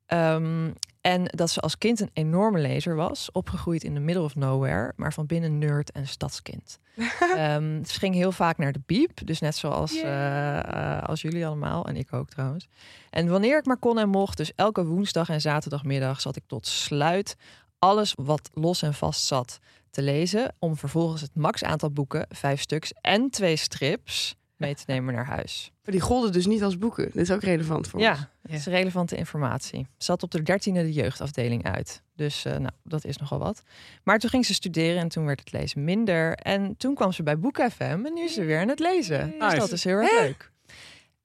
Ehm, 0.06 0.72
en 1.04 1.24
dat 1.26 1.50
ze 1.50 1.60
als 1.60 1.78
kind 1.78 2.00
een 2.00 2.10
enorme 2.14 2.60
lezer 2.60 2.96
was, 2.96 3.32
opgegroeid 3.32 3.84
in 3.84 3.94
the 3.94 4.00
middle 4.00 4.24
of 4.24 4.36
nowhere, 4.36 4.94
maar 4.96 5.14
van 5.14 5.26
binnen 5.26 5.58
nerd 5.58 5.92
en 5.92 6.08
stadskind. 6.08 6.80
Ehm, 7.20 7.84
ze 7.84 8.00
ging 8.00 8.16
heel 8.16 8.32
vaak 8.32 8.58
naar 8.58 8.72
de 8.72 8.82
biep, 8.86 9.26
dus 9.26 9.40
net 9.40 9.56
zoals 9.56 10.02
eh, 10.02 11.02
als 11.04 11.22
jullie 11.22 11.46
allemaal 11.46 11.86
en 11.86 11.96
ik 11.96 12.14
ook 12.14 12.30
trouwens. 12.30 12.68
En 13.10 13.28
wanneer 13.28 13.58
ik 13.58 13.66
maar 13.66 13.78
kon 13.78 14.00
en 14.00 14.10
mocht, 14.10 14.38
dus 14.38 14.52
elke 14.56 14.86
woensdag 14.86 15.30
en 15.30 15.42
zaterdagmiddag 15.42 16.22
zat 16.22 16.36
ik 16.36 16.44
tot 16.48 16.68
sluit 16.68 17.36
alles 17.80 18.14
wat 18.18 18.50
los 18.54 18.82
en 18.82 18.94
vast 18.94 19.26
zat 19.26 19.60
te 19.90 20.02
lezen, 20.02 20.56
om 20.60 20.78
vervolgens 20.78 21.22
het 21.22 21.36
max 21.36 21.64
aantal 21.64 21.92
boeken, 21.92 22.26
vijf 22.30 22.62
stuks 22.62 22.94
en 23.02 23.30
twee 23.30 23.56
strips, 23.56 24.36
mee 24.58 24.76
te 24.76 24.84
nemen 24.88 25.14
naar 25.14 25.26
huis. 25.26 25.72
Maar 25.84 25.92
die 25.94 26.02
golden 26.04 26.32
dus 26.32 26.46
niet 26.46 26.64
als 26.64 26.78
boeken. 26.78 27.04
Dit 27.04 27.16
is 27.16 27.32
ook 27.32 27.42
relevant 27.44 27.88
voor 27.88 28.00
ons. 28.00 28.08
Ja, 28.10 28.30
is 28.46 28.66
relevante 28.66 29.16
informatie. 29.16 29.88
Zat 29.98 30.24
op 30.24 30.32
de 30.32 30.42
dertiende 30.42 30.82
de 30.84 30.92
jeugdafdeling 30.94 31.64
uit. 31.64 32.04
Dus 32.16 32.46
eh, 32.46 32.52
nou, 32.58 32.72
dat 32.84 33.06
is 33.06 33.18
nogal 33.18 33.40
wat. 33.40 33.64
Maar 34.04 34.20
toen 34.20 34.30
ging 34.30 34.46
ze 34.46 34.54
studeren 34.54 35.02
en 35.02 35.08
toen 35.10 35.26
werd 35.26 35.40
het 35.40 35.52
lezen 35.52 35.84
minder. 35.84 36.34
En 36.36 36.78
toen 36.78 36.96
kwam 36.96 37.12
ze 37.12 37.24
bij 37.24 37.40
Boek 37.40 37.58
FM 37.72 37.82
en 38.06 38.14
nu 38.14 38.24
is 38.24 38.34
ze 38.34 38.44
weer 38.44 38.60
aan 38.60 38.68
het 38.68 38.80
lezen. 38.80 39.30
Dus 39.30 39.40
Nice. 39.40 39.56
dat 39.56 39.72
is 39.72 39.84
heel 39.84 39.98
erg 39.98 40.12
leuk. 40.20 40.52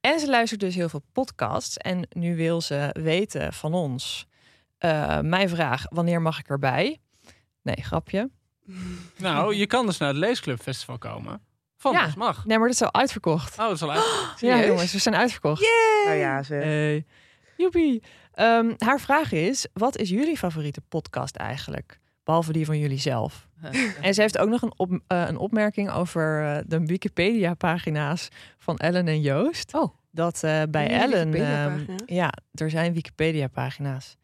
En 0.00 0.20
ze 0.20 0.28
luistert 0.28 0.60
dus 0.60 0.74
heel 0.74 0.88
veel 0.88 1.02
podcasts. 1.12 1.76
En 1.76 2.08
nu 2.10 2.36
wil 2.36 2.60
ze 2.60 2.90
weten 2.92 3.52
van 3.52 3.74
ons. 3.74 4.26
eh, 4.78 5.20
mijn 5.20 5.48
vraag, 5.48 5.86
wanneer 5.88 6.22
mag 6.22 6.38
ik 6.38 6.48
erbij? 6.48 7.00
Nee, 7.62 7.76
grapje. 7.82 8.30
Nou, 9.16 9.54
je 9.54 9.66
kan 9.66 9.86
dus 9.86 9.98
naar 9.98 10.08
het 10.08 10.16
Leesclubfestival 10.16 10.98
komen. 10.98 11.40
Van 11.80 11.92
Ja. 11.92 12.04
ons 12.04 12.14
mag. 12.14 12.44
Nee, 12.46 12.58
maar 12.58 12.66
dat 12.66 12.76
is 12.76 12.82
al 12.82 12.94
uitverkocht. 12.94 13.58
Oh, 13.58 13.64
dat 13.64 13.74
is 13.74 13.82
al 13.82 13.92
uit. 13.96 14.04
Ja, 14.40 14.64
jongens, 14.66 14.92
we 14.92 14.98
zijn 14.98 15.16
uitverkocht. 15.16 15.68
Nou 16.04 16.16
ja, 16.16 16.42
ze... 16.42 16.54
Hey. 16.54 17.04
Joepie. 17.56 18.02
Ehm, 18.34 18.72
haar 18.78 19.00
vraag 19.00 19.32
is, 19.32 19.66
wat 19.72 19.96
is 19.96 20.08
jullie 20.08 20.36
favoriete 20.36 20.80
podcast 20.88 21.36
eigenlijk? 21.36 21.98
Behalve 22.24 22.52
die 22.52 22.66
van 22.66 22.78
jullie 22.78 22.98
zelf. 22.98 23.46
En 24.02 24.14
ze 24.14 24.20
heeft 24.20 24.38
ook 24.38 24.48
nog 24.48 24.62
een, 24.62 24.72
op, 24.76 24.98
eh, 25.06 25.24
een 25.28 25.36
opmerking 25.36 25.90
over 25.90 26.44
eh, 26.44 26.58
de 26.66 26.84
Wikipedia-pagina's 26.86 28.28
van 28.58 28.76
Ellen 28.76 29.08
en 29.08 29.20
Joost. 29.20 29.74
Oh. 29.74 29.94
Dat 30.10 30.42
eh, 30.42 30.62
bij 30.70 30.88
Ellen... 30.90 31.34
Ehm, 31.34 31.80
ja, 32.06 32.32
er 32.54 32.70
zijn 32.70 32.92
Wikipedia-pagina's. 32.92 34.16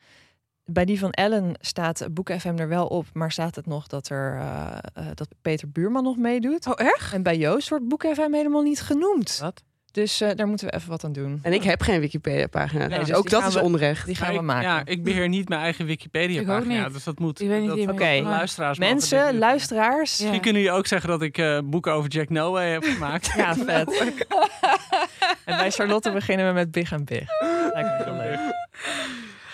Bij 0.66 0.84
die 0.84 0.98
van 0.98 1.10
Ellen 1.10 1.54
staat 1.60 2.06
Boek 2.10 2.30
FM 2.38 2.54
er 2.58 2.68
wel 2.68 2.86
op, 2.86 3.06
maar 3.12 3.32
staat 3.32 3.54
het 3.56 3.66
nog 3.66 3.86
dat, 3.86 4.08
er, 4.08 4.36
eh, 4.38 4.76
eh, 4.94 5.06
dat 5.14 5.28
Peter 5.42 5.68
Buurman 5.70 6.02
nog 6.02 6.16
meedoet. 6.16 6.66
Oh, 6.66 6.72
echt? 6.86 7.12
En 7.12 7.22
bij 7.22 7.36
Joost 7.36 7.68
wordt 7.68 7.88
Boek 7.88 8.02
FM 8.14 8.32
helemaal 8.32 8.62
niet 8.62 8.80
genoemd. 8.80 9.38
Wat? 9.40 9.62
Dus 9.92 10.20
eh, 10.20 10.30
daar 10.34 10.46
moeten 10.46 10.66
we 10.66 10.74
even 10.74 10.88
wat 10.88 11.04
aan 11.04 11.12
doen. 11.12 11.38
En 11.42 11.52
ik 11.52 11.62
heb 11.62 11.82
geen 11.82 12.00
Wikipedia-pagina. 12.00 12.86
Nee, 12.86 12.98
dus 12.98 13.08
dus 13.08 13.16
ook 13.16 13.30
dat 13.30 13.46
is 13.46 13.54
we- 13.54 13.62
onrecht. 13.62 14.06
Die 14.06 14.14
gaan 14.14 14.28
we 14.32 14.34
ik, 14.34 14.40
maken. 14.40 14.68
Ja, 14.68 14.82
ik 14.84 15.04
beheer 15.04 15.28
niet 15.28 15.48
mijn 15.48 15.60
eigen 15.60 15.86
Wikipedia-pagina. 15.86 16.88
Dus 16.88 17.04
dat 17.04 17.18
moet. 17.18 17.40
Ik 17.40 17.48
weet 17.48 17.60
niet 17.60 17.68
dat, 17.68 17.76
wie 17.76 17.92
Oké. 17.92 18.20
luisteraars 18.22 18.78
Mensen, 18.78 19.38
luisteraars. 19.38 20.16
Ja. 20.16 20.22
Misschien 20.22 20.40
kunnen 20.42 20.62
jullie 20.62 20.76
ook 20.78 20.86
zeggen 20.86 21.08
dat 21.08 21.22
ik 21.22 21.38
eh, 21.38 21.58
boeken 21.64 21.92
over 21.92 22.10
Jack 22.10 22.28
Noah 22.28 22.70
heb 22.72 22.84
gemaakt. 22.84 23.32
Ja, 23.36 23.54
vet. 23.54 23.98
en 25.44 25.56
bij 25.56 25.70
Charlotte 25.70 26.12
beginnen 26.12 26.46
we 26.46 26.52
met 26.52 26.70
Big 26.70 26.92
en 26.92 27.04
Big. 27.04 27.28
Lijkt 27.72 27.88
me 27.98 28.04
heel 28.04 28.14
leuk. 28.14 28.38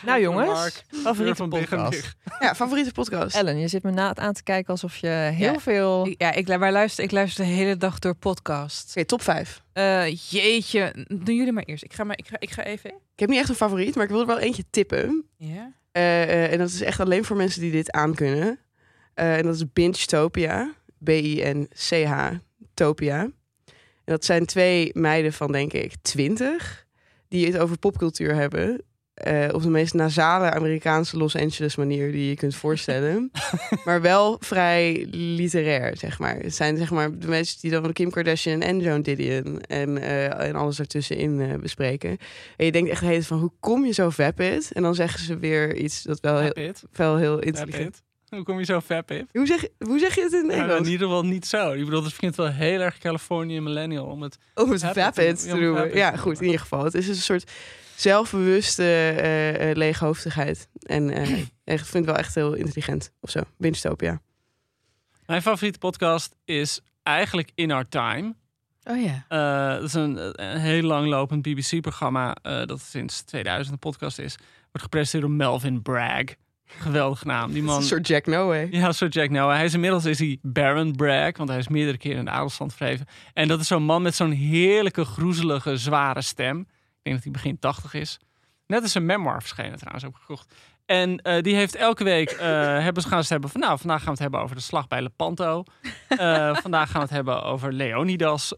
Nou 0.07 0.20
jongens, 0.20 0.82
favoriete 0.88 1.48
podcast. 1.48 2.16
Ja, 2.40 2.55
favoriete 2.55 2.92
podcast. 2.92 3.36
Ellen, 3.36 3.59
je 3.59 3.68
zit 3.68 3.82
me 3.82 3.90
na 3.90 4.14
aan 4.14 4.32
te 4.32 4.42
kijken 4.42 4.70
alsof 4.70 4.96
je 4.96 5.07
heel 5.09 5.53
Ja. 5.53 5.61
veel... 5.61 6.14
Ja, 6.18 6.32
ik, 6.32 6.59
maar 6.59 6.72
luister, 6.72 7.05
ik 7.05 7.11
luister 7.11 7.44
de 7.44 7.51
hele 7.51 7.76
dag 7.76 7.98
door 7.98 8.14
podcasts. 8.14 8.90
Oké, 8.96 9.05
top 9.05 9.22
5. 9.22 9.62
Eh, 9.72 10.07
jeetje, 10.30 11.07
doen 11.09 11.34
jullie 11.36 11.53
maar 11.53 11.62
eerst. 11.62 11.84
Ik 11.84 11.92
ga, 11.92 12.05
maar, 12.05 12.18
ik 12.18 12.28
ga, 12.28 12.36
ik 12.38 12.51
ga 12.51 12.64
even... 12.64 12.90
Ik 12.90 13.20
heb 13.20 13.28
niet 13.28 13.38
echt 13.38 13.48
een 13.48 13.55
favoriet, 13.55 13.94
maar 13.94 14.05
ik 14.05 14.11
wil 14.11 14.20
er 14.20 14.26
wel 14.26 14.38
eentje 14.38 14.64
tippen. 14.70 15.24
Ja? 15.36 15.72
Eh, 15.92 16.22
eh, 16.22 16.53
en 16.53 16.59
dat 16.59 16.68
is 16.68 16.80
echt 16.80 17.01
alleen 17.01 17.24
voor 17.24 17.36
mensen 17.36 17.61
die 17.61 17.70
dit 17.72 17.90
aankunnen. 17.90 18.59
Eh 19.14 19.36
en 19.36 19.42
dat 19.42 19.55
is 19.55 19.72
Binge-topia. 19.72 20.72
B-I-N-C-H, 21.05 22.28
Topia. 22.74 23.20
En 23.20 24.16
dat 24.16 24.24
zijn 24.24 24.46
twee 24.46 24.90
meiden 24.94 25.32
van, 25.32 25.53
denk 25.53 25.72
ik, 25.72 25.92
twintig. 26.03 26.86
Die 27.28 27.46
het 27.46 27.59
over 27.59 27.78
popcultuur 27.78 28.34
hebben. 28.34 28.82
Eh, 29.20 29.54
op 29.54 29.62
de 29.62 29.68
meest 29.68 29.94
nasale 29.94 30.50
Amerikaanse 30.50 31.16
Los 31.16 31.36
Angeles 31.36 31.76
manier 31.76 32.12
die 32.12 32.28
je 32.28 32.34
kunt 32.36 32.54
voorstellen. 32.54 33.30
maar 33.84 34.00
wel 34.00 34.36
vrij 34.40 35.06
literair, 35.10 35.96
zeg 35.96 36.18
maar. 36.18 36.36
Het 36.36 36.54
zijn 36.54 36.76
zeg 36.76 36.90
maar 36.90 37.18
de 37.18 37.28
mensen 37.28 37.60
die 37.60 37.70
dan 37.70 37.82
van 37.82 37.92
Kim 37.92 38.10
Kardashian 38.10 38.60
en 38.60 38.80
Joan 38.80 39.02
Didion 39.02 39.60
en, 39.60 39.98
eh, 39.98 40.46
en 40.48 40.54
alles 40.54 40.78
ertussenin 40.78 41.40
eh, 41.40 41.58
bespreken. 41.58 42.16
En 42.56 42.64
je 42.64 42.72
denkt 42.72 42.90
echt 42.90 43.00
heet 43.00 43.26
van 43.26 43.38
hoe 43.38 43.52
kom 43.60 43.84
je 43.84 43.92
zo 43.92 44.10
vapid? 44.10 44.72
En 44.72 44.82
dan 44.82 44.94
zeggen 44.94 45.20
ze 45.20 45.38
weer 45.38 45.76
iets 45.76 46.02
dat 46.02 46.20
wel 46.20 46.38
heel, 46.38 46.72
wel 46.92 47.16
heel 47.16 47.38
intelligent. 47.38 48.02
Hoe 48.28 48.42
kom 48.42 48.58
je 48.58 48.64
zo 48.64 48.80
vapid? 48.80 49.24
Hoe 49.32 49.46
zeg, 49.46 49.66
hoe 49.78 49.98
zeg 49.98 50.14
je 50.14 50.22
het 50.22 50.32
in 50.32 50.48
het 50.48 50.56
Ja, 50.56 50.76
in 50.76 50.84
ieder 50.84 51.06
geval 51.06 51.24
niet 51.24 51.46
zo. 51.46 51.72
Ik 51.72 51.84
bedoel, 51.84 52.04
het 52.04 52.16
klinkt 52.16 52.36
wel 52.36 52.48
heel 52.50 52.80
erg 52.80 52.98
Californië 52.98 53.60
millennial 53.60 54.06
om 54.06 54.22
het 54.22 54.38
Om 54.54 54.70
het 54.70 54.80
Vapid 54.80 55.14
te- 55.42 55.48
te 55.48 55.90
ja, 55.94 56.16
goed, 56.16 56.38
in 56.38 56.44
ieder 56.44 56.60
geval. 56.60 56.84
Het 56.84 56.94
is 56.94 57.08
een 57.08 57.14
soort 57.14 57.50
zelfbewuste 58.01 58.82
eh, 58.82 59.70
eh, 59.70 59.76
leeghoofdigheid. 59.76 60.68
En 60.82 61.11
eh, 61.11 61.32
echt, 61.64 61.80
ik 61.80 61.86
vind 61.86 61.92
het 61.92 62.05
wel 62.05 62.16
echt 62.16 62.34
heel 62.34 62.55
intelligent 62.55 63.12
of 63.20 63.30
zo. 63.30 63.40
Winstopia. 63.57 64.20
Mijn 65.26 65.42
favoriete 65.42 65.78
podcast 65.78 66.36
is 66.44 66.80
eigenlijk 67.03 67.51
In 67.55 67.70
Our 67.70 67.88
Time. 67.88 68.34
Oh 68.84 69.03
ja. 69.03 69.24
Eh, 69.28 69.74
dat 69.74 69.88
is 69.88 69.94
een, 69.94 70.42
een 70.44 70.59
heel 70.59 70.82
langlopend 70.82 71.42
BBC-programma 71.42 72.36
eh, 72.42 72.66
dat 72.66 72.80
sinds 72.80 73.22
2000 73.22 73.72
een 73.72 73.78
podcast 73.78 74.18
is. 74.18 74.36
Wordt 74.62 74.82
gepresenteerd 74.82 75.22
door 75.22 75.32
Melvin 75.32 75.82
Bragg. 75.82 76.34
Geweldige 76.64 77.26
naam. 77.26 77.53
Die 77.53 77.62
man. 77.62 77.76
Een 77.76 77.82
soort 77.82 78.07
Jack 78.07 78.26
Noah. 78.26 78.72
Ja, 78.72 78.92
zo 78.92 79.07
Jack 79.07 79.30
Noah. 79.30 79.55
Hij 79.55 79.64
is 79.64 79.74
inmiddels 79.74 80.05
is 80.05 80.18
hij 80.18 80.38
Baron 80.42 80.96
Bragg, 80.96 81.36
want 81.36 81.48
hij 81.48 81.59
is 81.59 81.68
meerdere 81.68 81.98
keren 81.98 82.18
in 82.18 82.24
de 82.24 82.30
adelstand 82.30 82.74
verheven. 82.74 83.07
En 83.32 83.48
dat 83.48 83.61
is 83.61 83.66
zo'n 83.66 83.82
man 83.82 84.03
met 84.03 84.14
zo'n 84.14 84.30
heerlijke, 84.30 85.05
groezelige, 85.05 85.76
zware 85.76 86.22
stem. 86.22 86.66
Ik 87.03 87.07
denk 87.11 87.16
dat 87.16 87.24
hij 87.24 87.32
begin 87.32 87.59
80 87.59 87.94
is. 87.94 88.18
Net 88.66 88.82
als 88.82 88.94
een 88.94 89.07
memoir 89.07 89.40
verschenen 89.40 89.78
trouwens, 89.78 90.05
ook 90.05 90.16
gekocht. 90.16 90.55
En 90.86 91.18
eh, 91.18 91.42
die 91.42 91.55
heeft 91.55 91.74
elke 91.74 92.05
week, 92.05 92.30
eh, 92.30 92.38
hebben 92.86 93.03
ze 93.03 93.09
gaan 93.09 93.24
ze 93.24 93.32
hebben 93.32 93.51
van, 93.51 93.61
nou, 93.61 93.78
vandaag 93.78 93.98
gaan 93.98 94.07
we 94.07 94.11
het 94.12 94.20
hebben 94.20 94.40
over 94.40 94.57
de 94.57 94.62
slag 94.62 94.88
bij 94.88 95.03
Lepanto. 95.03 95.64
Eh 96.09 96.57
vandaag 96.62 96.90
gaan 96.90 97.01
we 97.01 97.07
het 97.07 97.16
hebben 97.16 97.42
over 97.42 97.72
Leonidas. 97.72 98.57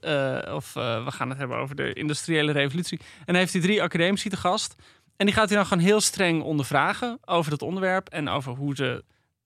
of 0.55 0.73
we 0.73 1.05
gaan 1.07 1.29
het 1.29 1.39
hebben 1.39 1.57
over 1.57 1.77
de 1.77 1.93
industriële 1.93 2.53
revolutie. 2.53 2.99
En 2.99 3.25
dan 3.25 3.35
heeft 3.35 3.53
hij 3.53 3.63
drie 3.63 3.83
academici 3.83 4.29
te 4.29 4.37
gast. 4.37 4.75
En 5.17 5.27
die 5.27 5.35
gaat 5.35 5.49
hij 5.49 5.57
dan 5.57 5.67
gewoon 5.67 5.85
heel 5.85 6.01
streng 6.01 6.43
ondervragen 6.43 7.19
over 7.25 7.51
dat 7.51 7.63
onderwerp. 7.63 8.09
En 8.09 8.29
over 8.29 8.53
hoe 8.53 8.75
ze 8.75 9.05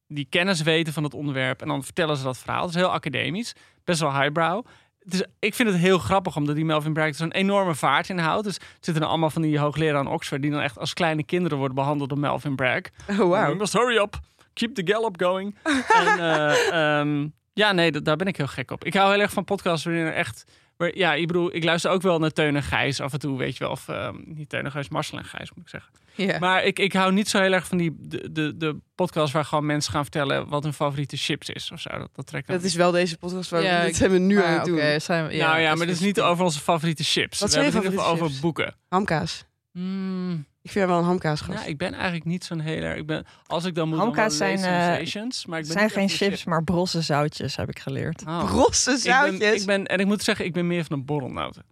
die 0.08 0.26
kennis 0.30 0.62
weten 0.62 0.92
van 0.92 1.04
het 1.04 1.14
onderwerp. 1.14 1.62
En 1.62 1.68
dan 1.68 1.84
vertellen 1.84 2.16
ze 2.16 2.24
dat 2.24 2.38
verhaal. 2.38 2.60
Dat 2.60 2.70
is 2.70 2.74
heel 2.74 2.92
academisch. 2.92 3.54
Best 3.84 4.00
wel 4.00 4.20
highbrow. 4.20 4.66
Dus 5.08 5.22
ik 5.38 5.54
vind 5.54 5.68
het 5.68 5.78
heel 5.78 5.98
grappig, 5.98 6.36
omdat 6.36 6.54
die 6.54 6.64
Melvin 6.64 6.92
Bragg 6.92 7.14
zo'n 7.14 7.32
enorme 7.32 7.74
vaart 7.74 8.08
in 8.08 8.18
houdt. 8.18 8.44
Dus 8.44 8.56
er 8.56 8.62
zitten 8.80 9.00
dan 9.02 9.10
allemaal 9.10 9.30
van 9.30 9.42
die 9.42 9.58
hoogleraren 9.58 9.98
aan 10.00 10.06
Oxford... 10.12 10.42
die 10.42 10.50
dan 10.50 10.60
echt 10.60 10.78
als 10.78 10.92
kleine 10.92 11.24
kinderen 11.24 11.58
worden 11.58 11.76
behandeld 11.76 12.08
door 12.08 12.18
Melvin 12.18 12.56
Bragg. 12.56 12.82
Oh, 13.10 13.16
You 13.16 13.28
wow. 13.28 13.58
must 13.58 13.72
hurry 13.72 13.96
up. 13.96 14.18
Keep 14.52 14.74
the 14.74 14.82
gallop 14.92 15.20
going. 15.20 15.54
en 16.02 16.18
eh, 16.18 16.98
ehm, 16.98 17.28
ja, 17.52 17.72
nee, 17.72 17.92
dat- 17.92 18.04
daar 18.04 18.16
ben 18.16 18.26
ik 18.26 18.36
heel 18.36 18.46
gek 18.46 18.70
op. 18.70 18.84
Ik 18.84 18.94
hou 18.94 19.10
heel 19.12 19.20
erg 19.20 19.32
van 19.32 19.44
podcasts 19.44 19.84
waarin 19.84 20.04
er 20.04 20.12
echt... 20.14 20.44
Waar, 20.76 20.96
ja, 20.96 21.14
ik 21.14 21.26
bedoel, 21.26 21.54
ik 21.54 21.64
luister 21.64 21.90
ook 21.90 22.02
wel 22.02 22.18
naar 22.18 22.30
Teun 22.30 22.56
en 22.56 22.62
Gijs 22.62 23.00
af 23.00 23.12
en 23.12 23.18
toe, 23.18 23.38
weet 23.38 23.56
je 23.56 23.64
wel. 23.64 23.72
Of 23.72 23.88
ehm, 23.88 24.16
niet 24.24 24.48
Teun 24.48 24.64
en 24.64 24.70
Gijs, 24.70 24.88
Marcel 24.88 25.18
en 25.18 25.24
Gijs, 25.24 25.50
moet 25.54 25.64
ik 25.64 25.70
zeggen. 25.70 25.92
Ja. 26.16 26.38
Maar 26.38 26.64
ik, 26.64 26.78
ik 26.78 26.92
hou 26.92 27.12
niet 27.12 27.28
zo 27.28 27.40
heel 27.40 27.52
erg 27.52 27.66
van 27.66 27.78
die 27.78 27.96
de, 27.98 28.32
de, 28.32 28.56
de 28.56 28.76
podcast 28.94 29.32
waar 29.32 29.44
gewoon 29.44 29.66
mensen 29.66 29.92
gaan 29.92 30.02
vertellen 30.02 30.48
wat 30.48 30.62
hun 30.62 30.72
favoriete 30.72 31.16
chips 31.16 31.48
is 31.50 31.70
of 31.72 31.80
zo. 31.80 31.98
Dat, 31.98 32.08
dat 32.12 32.26
trekt 32.26 32.46
Dat 32.48 32.62
is 32.62 32.74
wel 32.74 32.90
deze 32.90 33.16
podcast 33.18 33.50
waar 33.50 33.62
Ja, 33.62 33.80
we 33.80 33.86
dit 33.86 33.96
zijn 33.96 34.10
we 34.10 34.18
nu 34.18 34.34
Maar 34.34 34.44
aan 34.44 34.52
het 34.54 34.64
doen. 34.64 34.76
oké, 34.76 34.98
zijn 34.98 35.26
we- 35.26 35.36
nou 35.36 35.60
ja, 35.60 35.74
maar 35.74 35.86
het 35.86 35.96
is 35.96 36.00
niet 36.02 36.20
over. 36.20 36.44
onze 36.44 36.60
favoriete 36.60 37.04
chips. 37.04 37.38
Wat 37.40 37.48
We 37.48 37.54
zijn 37.60 37.72
hebben 37.72 37.90
het 37.92 38.00
over 38.00 38.30
boeken. 38.40 38.74
Hamkaas. 38.88 39.44
Mm, 39.72 40.32
Ik 40.62 40.70
vind 40.70 40.74
jou 40.74 40.86
wel 40.88 40.98
een 40.98 41.04
hamkaasgast. 41.04 41.58
nou, 41.58 41.70
ik 41.70 41.78
ben 41.78 41.92
eigenlijk 41.94 42.24
niet 42.24 42.44
zo'n 42.44 42.60
heel 42.60 42.82
erg... 42.82 42.98
Ik 42.98 43.06
ben, 43.06 43.26
als 43.46 43.64
ik 43.64 43.74
dan 43.74 43.88
moet, 43.88 43.98
Hamkaas 43.98 44.38
dan 44.38 44.58
zijn, 44.58 44.60
Lay's 44.60 44.66
eh, 44.88 44.94
sensations, 44.94 45.46
maar 45.46 45.58
ik 45.58 45.64
Het 45.64 45.74
ben 45.74 45.88
zijn 45.90 46.08
geen 46.08 46.16
chips, 46.18 46.44
maar 46.44 46.64
brosse 46.64 47.00
zoutjes, 47.00 47.56
heb 47.56 47.68
ik 47.68 47.78
geleerd. 47.78 48.22
Oh. 48.26 48.44
Brosse 48.44 48.90
Ik 48.90 49.02
ben, 49.02 49.12
zoutjes. 49.12 49.60
ik 49.60 49.66
ben, 49.66 49.86
en 49.86 49.98
ik 49.98 50.06
moet 50.06 50.22
zeggen, 50.22 50.44
ik 50.44 50.52
ben 50.52 50.66
meer 50.66 50.84
van 50.84 50.98
een 50.98 51.04
borrelnoten. 51.04 51.64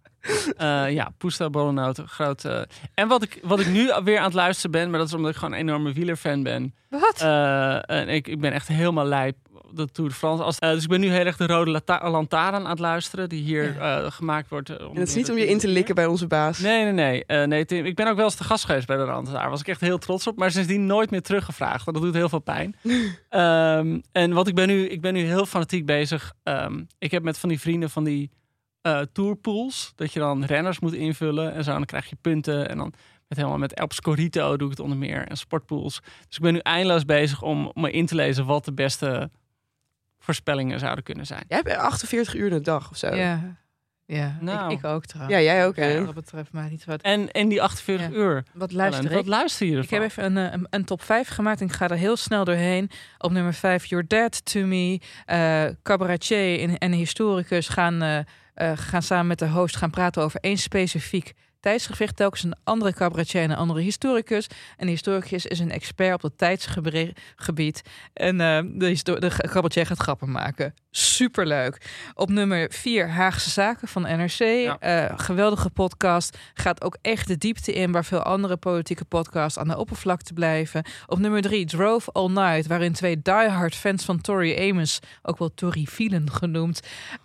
Eh, 0.57 0.91
ja, 0.91 1.13
Poesta 1.19 1.49
groot. 2.07 2.45
eh. 2.45 2.61
En 2.95 3.09
wat 3.09 3.23
ik, 3.23 3.39
wat 3.43 3.61
ik 3.61 3.67
nu 3.67 3.91
weer 4.05 4.19
aan 4.19 4.25
het 4.25 4.35
luisteren 4.35 4.71
ben, 4.71 4.91
maar 4.91 4.99
dat 4.99 5.09
is 5.09 5.15
omdat 5.15 5.31
ik 5.31 5.37
gewoon 5.37 5.53
een 5.53 5.59
enorme 5.61 5.93
wielerfan 5.93 6.43
ben. 6.43 6.75
Wat? 6.89 7.21
Eh, 7.21 7.91
en 7.91 8.09
ik, 8.09 8.29
ik 8.29 8.41
ben 8.41 8.53
echt 8.53 8.69
helemaal 8.69 9.07
lijp 9.07 9.37
de 9.73 9.89
Tour 9.93 10.11
de 10.11 10.17
France. 10.17 10.43
Als, 10.43 10.59
dus 10.59 10.83
ik 10.83 10.89
ben 10.89 11.01
nu 11.01 11.09
heel 11.11 11.25
erg 11.25 11.37
de 11.37 11.47
Rode 11.47 11.83
Lantaarn 12.03 12.55
aan 12.55 12.71
het 12.71 12.79
luisteren, 12.79 13.29
die 13.29 13.43
hier 13.43 13.77
gemaakt 14.09 14.49
wordt. 14.49 14.71
En 14.71 14.91
het 14.95 15.09
is 15.09 15.15
niet 15.15 15.27
de 15.27 15.33
om 15.33 15.39
je 15.39 15.47
in 15.47 15.59
te 15.59 15.69
likken 15.69 15.95
bij 15.95 16.07
onze 16.07 16.27
baas. 16.27 16.59
Nee, 16.59 16.85
nee, 16.93 17.25
nee. 17.27 17.47
Nee 17.47 17.65
Tim, 17.65 17.85
ik 17.85 17.95
ben 17.95 18.09
ook 18.09 18.17
wel 18.17 18.25
eens 18.25 18.35
te 18.35 18.45
gast 18.45 18.65
geweest 18.65 18.87
bij 18.87 18.97
de 18.97 19.05
Rand. 19.05 19.31
Daar 19.33 19.51
was 19.51 19.61
ik 19.61 19.69
echt 19.69 19.81
heel 19.81 19.99
trots 19.99 20.27
op. 20.27 20.37
Maar 20.39 20.51
sindsdien 20.51 20.87
nooit 20.87 21.11
meer 21.11 21.23
teruggevraagd. 21.23 21.85
Want 21.85 21.97
dat 21.97 22.07
doet 22.07 22.15
heel 22.15 22.29
veel 22.29 22.39
pijn. 22.39 22.77
Ehm, 23.29 24.01
en 24.13 24.33
wat 24.33 24.49
ik 24.49 24.55
ben 24.55 24.67
nu, 24.69 24.89
ik 24.89 25.01
ben 25.01 25.15
nu 25.15 25.21
heel 25.21 25.47
fanatiek 25.47 25.87
bezig. 25.87 26.33
Ehm, 26.43 26.83
ik 26.99 27.11
heb 27.11 27.23
met 27.23 27.39
van 27.39 27.49
die 27.49 27.61
vrienden 27.61 27.91
van 27.91 28.05
die 28.05 28.31
eh 28.85 29.01
tourpools. 29.13 29.93
Dat 29.97 30.13
je 30.13 30.19
dan 30.19 30.45
renners 30.45 30.79
moet 30.81 30.93
invullen 30.93 31.53
en 31.55 31.65
zo. 31.65 31.71
En 31.71 31.77
dan 31.77 31.85
krijg 31.87 32.07
je 32.11 32.17
punten. 32.21 32.69
En 32.69 32.77
dan 32.77 32.93
met 33.29 33.39
helemaal 33.39 33.59
met 33.59 33.75
Elp 33.75 33.93
Scorito 33.93 34.57
doe 34.57 34.65
ik 34.71 34.77
het 34.77 34.81
onder 34.85 34.99
meer. 34.99 35.27
En 35.29 35.37
sportpools. 35.37 36.01
Dus 36.27 36.37
ik 36.37 36.43
ben 36.43 36.53
nu 36.53 36.59
eindeloos 36.59 37.05
bezig 37.05 37.43
om, 37.43 37.67
om 37.75 37.83
me 37.83 37.91
in 37.91 38.07
te 38.07 38.15
lezen 38.15 38.45
wat 38.47 38.65
de 38.65 38.73
beste 38.73 39.31
voorspellingen 40.19 40.79
zouden 40.79 41.05
kunnen 41.05 41.27
zijn. 41.27 41.45
Jij 41.49 41.61
hebt 41.65 41.77
48 41.77 42.35
uur 42.35 42.51
de 42.51 42.61
dag 42.61 42.91
of 42.91 42.97
zo. 42.97 43.15
Ja, 43.15 43.57
ja. 44.07 44.37
Nou. 44.41 44.73
ik, 44.73 44.79
ik 44.79 44.85
ook 44.85 45.05
trouwens. 45.07 45.37
Ja, 45.39 45.43
jij 45.45 45.67
ook, 45.67 45.77
Ja, 45.77 45.83
hè? 45.83 45.97
Wat 45.97 46.05
dat 46.07 46.15
betreft 46.15 46.53
niet 46.71 46.85
wat. 46.85 47.03
En, 47.03 47.31
en 47.31 47.49
die 47.49 47.63
48 47.63 48.07
Ja. 48.09 48.13
uur. 48.13 48.45
Wat 48.53 48.73
luister 48.73 49.05
Ellen? 49.05 49.17
Wat 49.17 49.27
luister 49.27 49.67
je 49.67 49.77
ervan? 49.77 49.85
Ik 49.85 49.91
heb 49.91 50.03
even 50.03 50.25
een, 50.37 50.47
eh, 50.47 50.53
een, 50.53 50.67
een 50.71 50.85
top 50.85 51.03
5 51.03 51.29
gemaakt 51.29 51.61
en 51.61 51.67
ik 51.67 51.73
ga 51.73 51.89
er 51.89 51.97
heel 51.97 52.17
snel 52.17 52.45
doorheen. 52.45 52.91
Op 53.19 53.31
nummer 53.31 53.55
5, 53.55 53.85
You're 53.87 54.07
Dead 54.07 54.45
to 54.45 54.61
Me. 54.61 55.01
eh 55.25 55.65
cabaretier 55.83 56.61
en, 56.61 56.79
en 56.79 56.93
historicus 56.93 57.69
gaan, 57.69 58.03
eh, 58.03 58.19
eh, 58.55 58.73
gaan 58.75 59.03
samen 59.03 59.27
met 59.27 59.39
de 59.39 59.49
host 59.49 59.77
gaan 59.77 59.91
praten 59.91 60.23
over 60.23 60.41
één 60.41 60.59
specifiek 60.59 61.33
tijdsgevecht. 61.65 62.17
Telkens 62.17 62.43
een 62.43 62.57
andere 62.65 62.93
cabaretier 62.93 63.43
en 63.43 63.51
een 63.51 63.57
andere 63.57 63.81
historicus. 63.81 64.47
En 64.77 64.87
de 64.87 64.93
historicus 64.93 65.47
is 65.47 65.59
een 65.59 65.71
expert 65.71 66.15
op 66.15 66.21
dat 66.21 66.39
tijdsgebied. 66.39 67.83
En 68.13 68.41
eh, 68.41 68.63
de, 68.65 69.19
de 69.19 69.31
cabaretier 69.37 69.87
gaat 69.87 69.99
grappen 69.99 70.31
maken. 70.31 70.75
Superleuk. 70.91 71.91
Op 72.15 72.29
nummer 72.29 72.73
4, 72.73 73.09
Haagse 73.09 73.51
Zaken 73.51 73.89
van 73.89 74.03
NRC. 74.03 74.39
Eh, 74.39 75.05
geweldige 75.17 75.71
podcast. 75.71 76.39
Gaat 76.55 76.85
ook 76.85 76.97
echt 77.03 77.27
de 77.27 77.39
diepte 77.39 77.73
in 77.73 77.93
waar 77.93 78.05
veel 78.05 78.23
andere 78.23 78.57
politieke 78.57 79.05
podcasts 79.05 79.59
aan 79.59 79.69
de 79.69 79.79
oppervlakte 79.79 80.33
blijven. 80.33 80.85
Op 81.07 81.19
nummer 81.19 81.43
3, 81.43 81.67
Drove 81.67 82.13
All 82.13 82.31
Night. 82.31 82.67
Waarin 82.67 82.93
twee 82.93 83.23
diehard 83.23 83.75
fans 83.75 84.05
van 84.05 84.21
Tori 84.21 84.71
Amos, 84.71 84.99
ook 85.23 85.39
wel 85.39 85.55
Tori 85.55 85.87
Vielen 85.87 86.31
genoemd, 86.31 86.81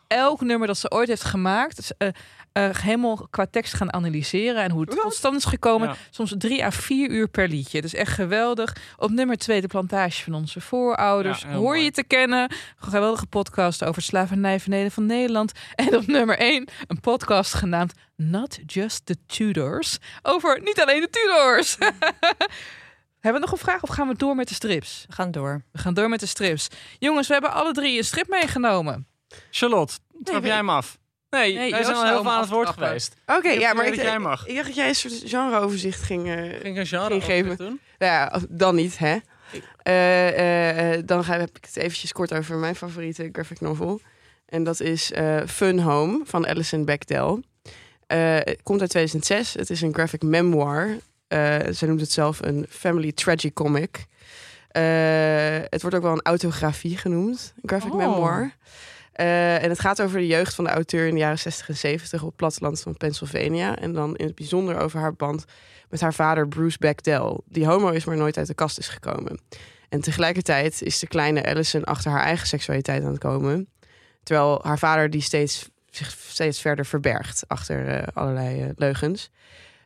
elk 0.10 0.42
nummer 0.42 0.68
dat 0.68 0.78
ze 0.78 0.92
ooit 0.92 1.08
heeft 1.08 1.24
gemaakt, 1.24 1.94
eh, 1.98 2.08
eh, 2.52 2.76
helemaal 2.76 3.28
qua 3.30 3.46
tekst 3.46 3.74
gaan 3.74 3.94
analyseren 3.94 4.64
en 4.64 4.72
hoe 4.72 4.82
het 4.82 5.00
tot 5.02 5.14
stand 5.14 5.36
is 5.36 5.46
gekomen. 5.46 5.88
Ja. 5.88 5.96
Soms 6.10 6.34
drie 6.38 6.66
à 6.66 6.72
vier 6.72 7.10
uur 7.10 7.28
per 7.28 7.48
liedje. 7.48 7.82
Dus 7.82 7.94
echt 7.94 8.14
geweldig. 8.14 8.76
Op 8.98 9.10
nummer 9.10 9.38
twee 9.38 9.62
de 9.62 9.68
plantage 9.68 10.24
van 10.24 10.34
onze 10.34 10.62
voorouders. 10.62 11.42
Ja, 11.42 11.48
Hoor 11.48 11.62
mooi. 11.62 11.84
je 11.84 11.92
te 11.92 12.04
kennen. 12.04 12.42
Een 12.42 12.90
geweldige 12.92 13.26
podcast 13.26 13.84
over 13.84 13.96
het 13.96 14.04
slavernijverleden 14.04 14.92
van 14.92 15.06
Nederland. 15.06 15.52
En 15.76 15.96
op 15.96 16.08
nummer 16.08 16.38
één 16.38 16.68
een 16.88 17.00
podcast 17.00 17.54
genaamd 17.54 17.94
Not 18.16 18.60
Just 18.66 19.06
the 19.06 19.18
Tudors. 19.26 19.98
Over 20.22 20.62
niet 20.64 20.82
alleen 20.82 21.02
de 21.02 21.10
Tudors. 21.10 21.78
Hebben 23.20 23.42
we 23.42 23.48
nog 23.48 23.52
een 23.52 23.66
vraag 23.66 23.84
of 23.84 23.90
gaan 23.90 24.08
we 24.08 24.16
door 24.16 24.36
met 24.36 24.48
de 24.48 24.54
strips? 24.54 25.06
We 25.08 25.14
gaan 25.14 25.32
door. 25.32 25.64
We 25.72 25.80
gaan 25.80 25.94
door 25.94 26.10
met 26.10 26.20
de 26.20 26.26
strips. 26.26 26.68
Jongens, 27.00 27.28
we 27.28 27.34
hebben 27.34 27.54
alle 27.54 27.72
drie 27.72 27.98
een 27.98 28.04
strip 28.04 28.28
meegenomen. 28.28 29.08
Charlotte, 29.52 29.94
trap 30.24 30.44
jij 30.46 30.56
hem 30.56 30.70
af? 30.70 30.98
Nee, 31.30 31.56
Nee, 31.56 31.72
wij 31.72 31.84
zijn 31.84 31.96
al 31.96 32.04
heel 32.06 32.22
veel 32.22 32.32
aan 32.32 32.42
het 32.42 32.50
woord 32.50 32.70
geweest. 32.70 33.16
Oké, 33.26 33.50
ja, 33.50 33.74
maar 33.74 33.86
ik, 33.86 33.96
jij 33.96 34.20
mag. 34.20 34.48
ik 34.48 34.56
dacht 34.56 34.68
dat 34.68 34.76
jij 34.76 34.88
een 34.88 34.96
soort 34.96 35.22
genreoverzicht 35.26 36.02
ging, 36.02 36.28
eh, 36.28 36.60
Ging 36.62 36.78
een 36.78 36.86
genre 36.88 37.22
geven. 37.22 37.58
doen? 37.58 37.80
Nou 37.98 38.12
ja, 38.12 38.40
dan 38.50 38.76
niet, 38.76 38.98
hè? 38.98 39.18
Eh, 39.84 40.94
eh, 40.94 41.02
dan 41.06 41.24
ga, 41.24 41.40
heb 41.40 41.58
ik 41.58 41.66
het 41.66 41.78
eventjes 41.78 42.12
kort 42.12 42.34
over 42.34 42.56
mijn 42.58 42.76
favoriete 42.76 43.30
graphic 43.32 43.60
novel. 43.62 44.02
En 44.46 44.64
dat 44.64 44.80
is 44.80 45.12
Fun 45.48 45.80
Home 45.80 46.22
van 46.26 46.48
Alison 46.48 46.86
Bechdel. 46.86 47.42
Het 48.08 48.60
komt 48.64 48.82
uit 48.82 48.90
2006. 48.90 49.54
Het 49.54 49.70
is 49.70 49.82
een 49.82 49.94
graphic 49.94 50.22
memoir. 50.22 50.98
Zij 51.70 51.88
noemt 51.88 52.02
het 52.02 52.12
zelf 52.12 52.40
een 52.42 52.66
family 52.70 53.12
tragicomic. 53.12 54.06
Eh 54.70 54.84
het 55.70 55.82
wordt 55.82 55.96
ook 55.96 56.02
wel 56.04 56.12
een 56.12 56.22
autografie 56.22 56.98
genoemd. 56.98 57.54
Een 57.62 57.70
graphic 57.70 57.92
Oh. 57.94 57.98
memoir. 57.98 58.52
Eh, 59.20 59.64
en 59.64 59.70
het 59.70 59.80
gaat 59.80 60.02
over 60.02 60.20
de 60.20 60.28
jeugd 60.28 60.56
van 60.56 60.64
de 60.64 60.70
auteur 60.70 61.08
in 61.08 61.14
de 61.14 61.20
jaren 61.20 61.40
60 61.40 61.70
en 61.70 61.78
70 61.78 62.22
op 62.22 62.28
het 62.28 62.36
platteland 62.36 62.82
van 62.82 62.98
Pennsylvania. 62.98 63.78
En 63.78 63.94
dan 63.94 64.16
in 64.16 64.26
het 64.26 64.36
bijzonder 64.36 64.78
over 64.78 65.00
haar 65.00 65.14
band 65.14 65.46
met 65.90 66.02
haar 66.02 66.14
vader 66.14 66.48
Bruce 66.48 66.78
Bechdel, 66.80 67.44
die 67.46 67.66
homo 67.66 67.90
is, 67.90 68.06
maar 68.06 68.18
nooit 68.18 68.38
uit 68.38 68.48
de 68.48 68.54
kast 68.54 68.78
is 68.78 68.88
gekomen. 68.88 69.40
En 69.90 70.02
tegelijkertijd 70.02 70.82
is 70.82 71.00
de 71.00 71.08
kleine 71.08 71.46
Allison 71.46 71.84
achter 71.84 72.12
haar 72.12 72.24
eigen 72.24 72.48
seksualiteit 72.48 73.04
aan 73.04 73.10
het 73.10 73.20
komen. 73.20 73.70
Terwijl 74.24 74.60
haar 74.64 74.80
vader 74.80 75.10
die 75.10 75.22
steeds, 75.22 75.70
zich 75.90 76.10
steeds 76.10 76.62
verder 76.62 76.86
verbergt 76.86 77.44
achter 77.48 77.88
eh, 77.88 78.08
allerlei 78.14 78.62
eh, 78.62 78.70
leugens. 78.76 79.30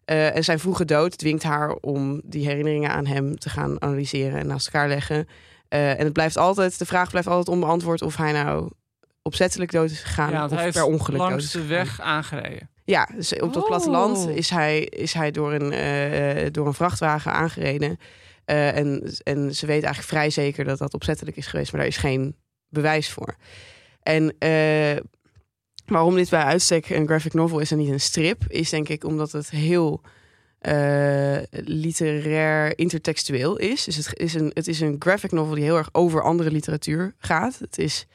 En 0.06 0.44
zijn 0.44 0.60
vroege 0.60 0.86
dood 0.86 1.18
dwingt 1.18 1.44
haar 1.44 1.72
om 1.72 2.22
die 2.24 2.48
herinneringen 2.48 2.92
aan 2.92 3.06
hem 3.06 3.40
te 3.40 3.50
gaan 3.50 3.82
analyseren 3.82 4.40
en 4.40 4.48
naast 4.48 4.66
elkaar 4.66 4.88
leggen. 4.88 5.28
En 5.68 6.04
het 6.04 6.14
blijft 6.14 6.38
altijd, 6.38 6.80
de 6.80 6.86
vraag 6.86 7.10
blijft 7.10 7.28
altijd 7.28 7.48
onbeantwoord 7.48 8.02
of 8.02 8.16
hij 8.16 8.32
nou 8.32 8.70
opzettelijk 9.24 9.72
dood 9.72 9.92
is 9.92 10.02
gegaan 10.02 10.32
Ja, 10.32 10.46
of 10.46 10.72
per 10.72 10.84
ongeluk 10.84 11.20
dood 11.20 11.30
langs 11.30 11.44
is 11.44 11.52
de 11.52 11.66
weg 11.66 12.02
aangereden. 12.02 12.70
Ja, 12.86 13.10
dus 13.16 13.34
op 13.34 13.54
dat 13.54 13.62
Oh. 13.64 13.68
platteland 13.70 14.30
is 14.30 14.50
hij, 14.50 14.80
is 14.82 15.14
hij 15.14 15.32
door, 15.32 15.54
een, 15.54 15.72
eh, 15.72 16.48
door 16.52 16.68
een 16.68 16.74
vrachtwagen 16.74 17.34
aangereden. 17.34 17.98
Eh, 18.46 18.78
en, 18.78 19.14
en 19.24 19.56
ze 19.56 19.66
weet 19.66 19.84
eigenlijk 19.84 20.14
vrij 20.14 20.30
zeker 20.30 20.66
dat 20.66 20.78
dat 20.78 20.94
opzettelijk 20.94 21.38
is 21.38 21.48
geweest, 21.48 21.72
maar 21.72 21.82
daar 21.82 21.90
is 21.90 21.98
geen 21.98 22.36
bewijs 22.70 23.10
voor. 23.10 23.36
En 24.02 24.36
eh, 24.40 25.02
waarom 25.86 26.16
dit 26.16 26.30
bij 26.30 26.44
uitstek 26.44 26.90
een 26.90 27.08
graphic 27.08 27.34
novel 27.34 27.60
is 27.60 27.72
en 27.72 27.78
niet 27.78 27.92
een 27.92 28.00
strip, 28.00 28.44
is 28.48 28.70
denk 28.70 28.90
ik 28.90 29.04
omdat 29.04 29.32
het 29.32 29.50
heel 29.50 30.02
literair 31.52 32.78
intertextueel 32.78 33.58
is. 33.58 33.84
Dus 33.84 33.96
het 33.96 34.20
is, 34.20 34.34
een, 34.34 34.52
het 34.54 34.68
is 34.68 34.80
een 34.80 34.96
graphic 35.00 35.32
novel 35.32 35.56
die 35.56 35.64
heel 35.64 35.78
erg 35.78 35.90
over 35.92 36.24
andere 36.24 36.52
literatuur 36.52 37.14
gaat. 37.18 37.60
Het 37.60 37.78
is 37.78 38.08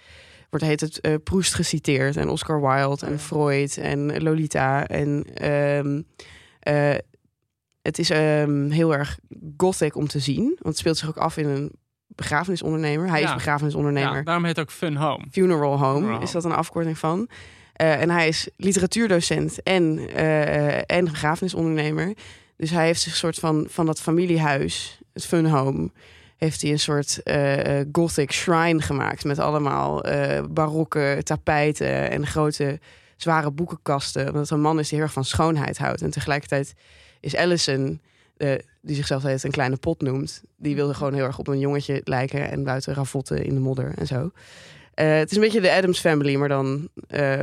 wordt 0.51 0.64
heet 0.64 0.80
het 0.80 1.01
eh, 1.01 1.14
Proust 1.24 1.55
geciteerd 1.55 2.16
en 2.16 2.28
Oscar 2.28 2.61
Wilde 2.61 3.07
en 3.07 3.18
Freud 3.18 3.76
en 3.76 4.22
Lolita 4.22 4.86
en 4.86 5.24
ehm, 5.34 6.03
eh, 6.61 6.99
het 7.82 7.99
is 7.99 8.11
ehm, 8.11 8.70
heel 8.70 8.94
erg 8.94 9.18
gothic 9.57 9.96
om 9.96 10.07
te 10.09 10.18
zien, 10.18 10.44
want 10.44 10.59
het 10.62 10.76
speelt 10.78 10.96
zich 10.96 11.09
ook 11.09 11.16
af 11.16 11.36
in 11.36 11.46
een 11.49 11.72
begrafenisondernemer. 12.07 13.09
Hij 13.09 13.20
Ja. 13.20 13.28
is 13.28 13.34
begrafenisondernemer. 13.34 14.16
Ja, 14.16 14.22
daarom 14.22 14.44
heet 14.44 14.57
het 14.57 14.64
ook 14.64 14.72
Fun 14.72 14.96
Home. 14.96 15.24
Funeral 15.30 15.78
Home 15.78 16.01
Funeral 16.01 16.22
is 16.22 16.30
dat 16.30 16.44
een 16.44 16.53
afkorting 16.53 16.99
van. 16.99 17.28
Eh, 17.72 18.01
en 18.01 18.11
hij 18.11 18.28
is 18.28 18.49
literatuurdocent 18.57 19.62
en, 19.62 20.14
en 20.86 21.05
begrafenisondernemer. 21.05 22.12
Dus 22.57 22.70
hij 22.70 22.86
heeft 22.86 23.01
zich 23.01 23.12
een 23.12 23.18
soort 23.18 23.38
van, 23.38 23.66
van 23.68 23.86
dat 23.86 24.01
familiehuis, 24.01 25.01
het 25.12 25.24
Fun 25.26 25.46
Home, 25.46 25.90
heeft 26.39 26.62
hij 26.62 26.70
een 26.70 26.78
soort 26.78 27.22
eh, 27.22 27.80
eh, 27.80 27.86
gothic 27.93 28.32
shrine 28.32 28.82
gemaakt. 28.82 29.24
Met 29.24 29.39
allemaal 29.39 30.05
eh, 30.05 30.45
barokke 30.51 31.20
tapijten 31.22 32.11
en 32.11 32.26
grote 32.26 32.80
zware 33.16 33.51
boekenkasten. 33.51 34.26
Omdat 34.28 34.51
een 34.51 34.61
man 34.61 34.78
is 34.78 34.89
die 34.89 34.99
heel 34.99 35.07
erg 35.07 35.14
van 35.14 35.24
schoonheid 35.24 35.78
houdt. 35.78 36.03
En 36.03 36.11
tegelijkertijd 36.11 36.74
is 37.20 37.36
Allison, 37.36 38.01
die 38.80 38.97
zichzelf 38.97 39.22
heeft 39.22 39.45
een 39.45 39.51
kleine 39.51 39.76
pot 39.76 40.01
noemt. 40.01 40.43
Die 40.57 40.74
wilde 40.74 40.95
gewoon 40.95 41.14
heel 41.14 41.24
erg 41.24 41.39
op 41.39 41.49
een 41.49 41.59
jongetje 41.59 42.01
lijken. 42.05 42.51
En 42.51 42.64
buiten 42.64 42.95
ravotten 42.95 43.45
in 43.45 43.55
de 43.55 43.61
modder 43.61 43.93
en 43.97 44.07
zo. 44.07 44.30
Het 44.95 45.30
is 45.30 45.36
een 45.36 45.43
beetje 45.43 45.61
de 45.61 45.72
Adams 45.72 46.01
Family, 46.01 46.34
maar 46.34 46.49
dan 46.49 46.89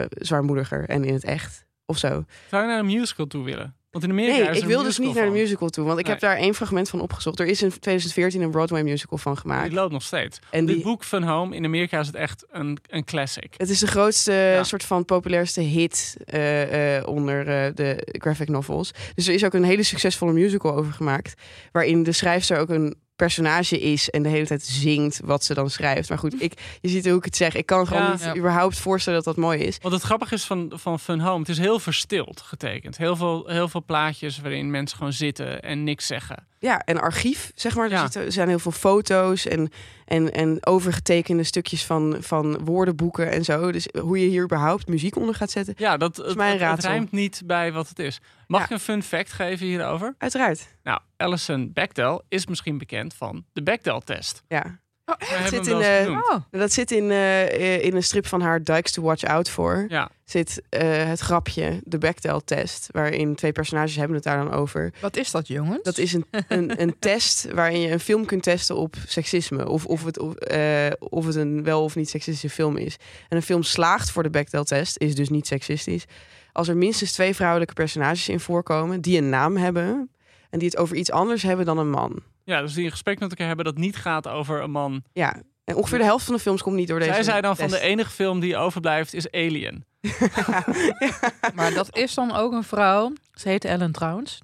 zwaarmoediger 0.09 0.89
en 0.89 1.03
in 1.03 1.13
het 1.13 1.23
echt. 1.23 1.65
Of 1.85 1.97
zo. 1.97 2.25
Zou 2.49 2.63
je 2.63 2.69
naar 2.69 2.79
een 2.79 2.85
musical 2.85 3.27
toe 3.27 3.43
willen? 3.43 3.75
Want 3.95 4.07
in 4.07 4.13
Amerika 4.13 4.37
Nee, 4.39 4.49
is 4.49 4.57
ik 4.57 4.65
wil 4.65 4.83
dus 4.83 4.97
niet 4.97 5.13
naar 5.13 5.23
de 5.23 5.29
van. 5.29 5.39
musical 5.39 5.69
toe. 5.69 5.85
Want 5.85 5.99
ik 5.99 6.07
heb 6.07 6.19
daar 6.19 6.37
één 6.37 6.53
fragment 6.53 6.89
van 6.89 6.99
opgezocht. 7.01 7.39
Er 7.39 7.45
is 7.45 7.61
in 7.61 7.69
2014 7.69 8.41
een 8.41 8.51
Broadway 8.51 8.83
musical 8.83 9.17
van 9.17 9.37
gemaakt. 9.37 9.63
Die 9.69 9.73
loopt 9.73 9.91
nog 9.91 10.01
steeds. 10.03 10.39
En 10.49 10.65
Dit 10.65 10.75
die- 10.75 10.83
boek 10.83 11.03
Fun 11.03 11.23
Home, 11.23 11.55
in 11.55 11.65
Amerika 11.65 11.99
is 11.99 12.07
het 12.07 12.15
echt 12.15 12.45
een, 12.51 12.77
een 12.87 13.03
classic. 13.05 13.53
Het 13.57 13.69
is 13.69 13.79
de 13.79 13.87
grootste 13.87 14.59
soort 14.61 14.83
van 14.83 15.05
populairste 15.05 15.61
hit 15.61 16.17
eh, 16.25 16.97
eh, 16.97 17.07
onder 17.07 17.39
eh, 17.47 17.71
de 17.75 18.07
graphic 18.11 18.49
novels. 18.49 18.91
Dus 19.15 19.27
er 19.27 19.33
is 19.33 19.45
ook 19.45 19.53
een 19.53 19.63
hele 19.63 19.83
succesvolle 19.83 20.33
musical 20.33 20.75
over 20.75 20.93
gemaakt. 20.93 21.33
Waarin 21.71 22.03
de 22.03 22.11
schrijfster 22.11 22.57
ook 22.59 22.69
een 22.69 22.95
personage 23.15 23.79
is 23.79 24.09
en 24.09 24.23
de 24.23 24.29
hele 24.29 24.45
tijd 24.45 24.63
zingt 24.63 25.19
wat 25.23 25.43
ze 25.43 25.53
dan 25.53 25.69
schrijft. 25.69 26.09
Maar 26.09 26.17
goed, 26.17 26.41
ik, 26.41 26.53
je 26.81 26.89
ziet 26.89 27.05
hoe 27.07 27.17
ik 27.17 27.25
het 27.25 27.35
zeg. 27.35 27.55
Ik 27.55 27.65
kan 27.65 27.87
gewoon 27.87 28.03
Ja. 28.03 28.11
niet 28.11 28.21
Ja. 28.23 28.35
überhaupt 28.35 28.77
voorstellen 28.79 29.23
dat 29.23 29.35
dat 29.35 29.43
mooi 29.43 29.59
is. 29.59 29.77
Want 29.81 29.93
het 29.93 30.03
grappige 30.03 30.33
is 30.35 30.43
van, 30.45 30.71
van 30.75 30.99
Fun 30.99 31.19
Home, 31.19 31.39
het 31.39 31.49
is 31.49 31.57
heel 31.57 31.79
verstild 31.79 32.41
getekend. 32.41 32.97
Heel 32.97 33.15
veel, 33.15 33.47
heel 33.47 33.67
veel 33.69 33.83
plaatjes 33.85 34.39
waarin 34.41 34.71
mensen 34.71 34.97
gewoon 34.97 35.13
zitten 35.13 35.61
en 35.61 35.83
niks 35.83 36.07
zeggen. 36.07 36.47
Ja, 36.59 36.79
en 36.79 37.01
archief, 37.01 37.51
zeg 37.55 37.75
maar. 37.75 37.89
Ja. 37.89 37.95
Er, 37.95 38.01
zitten, 38.01 38.21
er 38.21 38.31
zijn 38.31 38.47
heel 38.47 38.59
veel 38.59 38.71
foto's 38.71 39.45
en, 39.45 39.69
en, 40.05 40.33
en 40.33 40.65
overgetekende 40.65 41.43
stukjes 41.43 41.85
van, 41.85 42.17
van 42.19 42.63
woordenboeken 42.63 43.31
en 43.31 43.43
zo. 43.43 43.71
Dus 43.71 43.87
hoe 44.01 44.19
je 44.19 44.27
hier 44.27 44.43
überhaupt 44.43 44.87
muziek 44.87 45.15
onder 45.15 45.35
gaat 45.35 45.51
zetten. 45.51 45.73
Ja, 45.77 45.97
dat, 45.97 46.17
het, 46.17 46.35
mij 46.35 46.45
een 46.45 46.51
het, 46.51 46.61
het 46.61 46.69
raadsel. 46.69 46.89
rijmt 46.89 47.11
niet 47.11 47.41
bij 47.45 47.71
wat 47.71 47.89
het 47.89 47.99
is. 47.99 48.19
Mag 48.47 48.63
ik 48.63 48.69
een 48.69 48.79
fun 48.79 49.03
fact 49.03 49.31
geven 49.31 49.65
hierover? 49.65 50.15
Uiteraard. 50.17 50.67
Nou, 50.83 50.99
Alison 51.17 51.73
Bechdel 51.73 52.23
is 52.29 52.47
misschien 52.47 52.77
bekend 52.77 53.13
van 53.13 53.45
de 53.53 53.63
Bechdel-test. 53.63 54.43
Ja. 54.47 54.79
We 55.05 55.15
Dat 55.19 55.27
hebben 55.27 55.49
zit, 55.49 55.65
hem 55.65 56.07
in, 56.07 56.21
eh, 56.51 56.59
dat 56.59 56.71
zit 56.71 56.91
in, 56.91 57.11
eh, 57.11 57.83
in 57.83 57.95
een 57.95 58.03
strip 58.03 58.27
van 58.27 58.41
haar 58.41 58.63
Dykes 58.63 58.91
to 58.91 59.01
Watch 59.01 59.23
Out 59.23 59.49
voor. 59.49 59.85
Ja. 59.87 60.09
Zit 60.23 60.61
eh, 60.69 61.05
het 61.05 61.19
grapje, 61.19 61.81
de 61.83 61.97
Bechdel-test, 61.97 62.87
waarin 62.91 63.35
twee 63.35 63.51
personages 63.51 63.95
hebben 63.95 64.15
het 64.15 64.23
daar 64.23 64.37
dan 64.37 64.51
over. 64.51 64.93
Wat 65.01 65.17
is 65.17 65.31
dat, 65.31 65.47
jongens? 65.47 65.83
Dat 65.83 65.97
is 65.97 66.13
een, 66.13 66.25
een, 66.47 66.81
een 66.81 66.95
test 67.09 67.51
waarin 67.51 67.79
je 67.79 67.91
een 67.91 67.99
film 67.99 68.25
kunt 68.25 68.43
testen 68.43 68.75
op 68.75 68.95
seksisme. 69.07 69.69
Of, 69.69 69.85
of, 69.85 70.05
het, 70.05 70.19
of, 70.19 70.33
eh, 70.33 70.91
of 70.99 71.25
het 71.25 71.35
een 71.35 71.63
wel 71.63 71.83
of 71.83 71.95
niet 71.95 72.09
seksistische 72.09 72.55
film 72.55 72.77
is. 72.77 72.97
En 73.29 73.37
een 73.37 73.43
film 73.43 73.63
slaagt 73.63 74.11
voor 74.11 74.23
de 74.23 74.29
Bechdel-test, 74.29 74.97
is 74.97 75.15
dus 75.15 75.29
niet 75.29 75.47
seksistisch. 75.47 76.05
Als 76.51 76.67
er 76.67 76.77
minstens 76.77 77.11
twee 77.11 77.35
vrouwelijke 77.35 77.73
personages 77.73 78.29
in 78.29 78.39
voorkomen 78.39 79.01
die 79.01 79.17
een 79.17 79.29
naam 79.29 79.57
hebben. 79.57 80.09
En 80.49 80.59
die 80.59 80.69
het 80.69 80.77
over 80.77 80.95
iets 80.95 81.11
anders 81.11 81.43
hebben 81.43 81.65
dan 81.65 81.77
een 81.77 81.89
man. 81.89 82.23
Ja, 82.45 82.61
dus 82.61 82.73
die 82.73 82.85
een 82.85 82.91
gesprek 82.91 83.19
met 83.19 83.29
elkaar 83.29 83.47
hebben 83.47 83.65
dat 83.65 83.77
niet 83.77 83.95
gaat 83.95 84.27
over 84.27 84.61
een 84.61 84.71
man. 84.71 85.03
Ja, 85.13 85.41
en 85.63 85.75
ongeveer 85.75 85.97
de 85.97 86.03
helft 86.03 86.25
van 86.25 86.33
de 86.35 86.41
films 86.41 86.61
komt 86.61 86.75
niet 86.75 86.87
door 86.87 86.99
deze. 86.99 87.13
Zij 87.13 87.23
zei 87.23 87.41
dan 87.41 87.55
van 87.57 87.67
de 87.67 87.79
enige 87.79 88.09
film 88.09 88.39
die 88.39 88.57
overblijft 88.57 89.13
is 89.13 89.31
Alien. 89.31 89.85
Maar 91.55 91.73
dat 91.73 91.97
is 91.97 92.13
dan 92.13 92.35
ook 92.35 92.51
een 92.51 92.63
vrouw. 92.63 93.13
Ze 93.33 93.49
heet 93.49 93.65
Ellen 93.65 93.91
trouwens. 93.91 94.41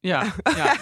Ja, 0.00 0.34
ja. 0.56 0.76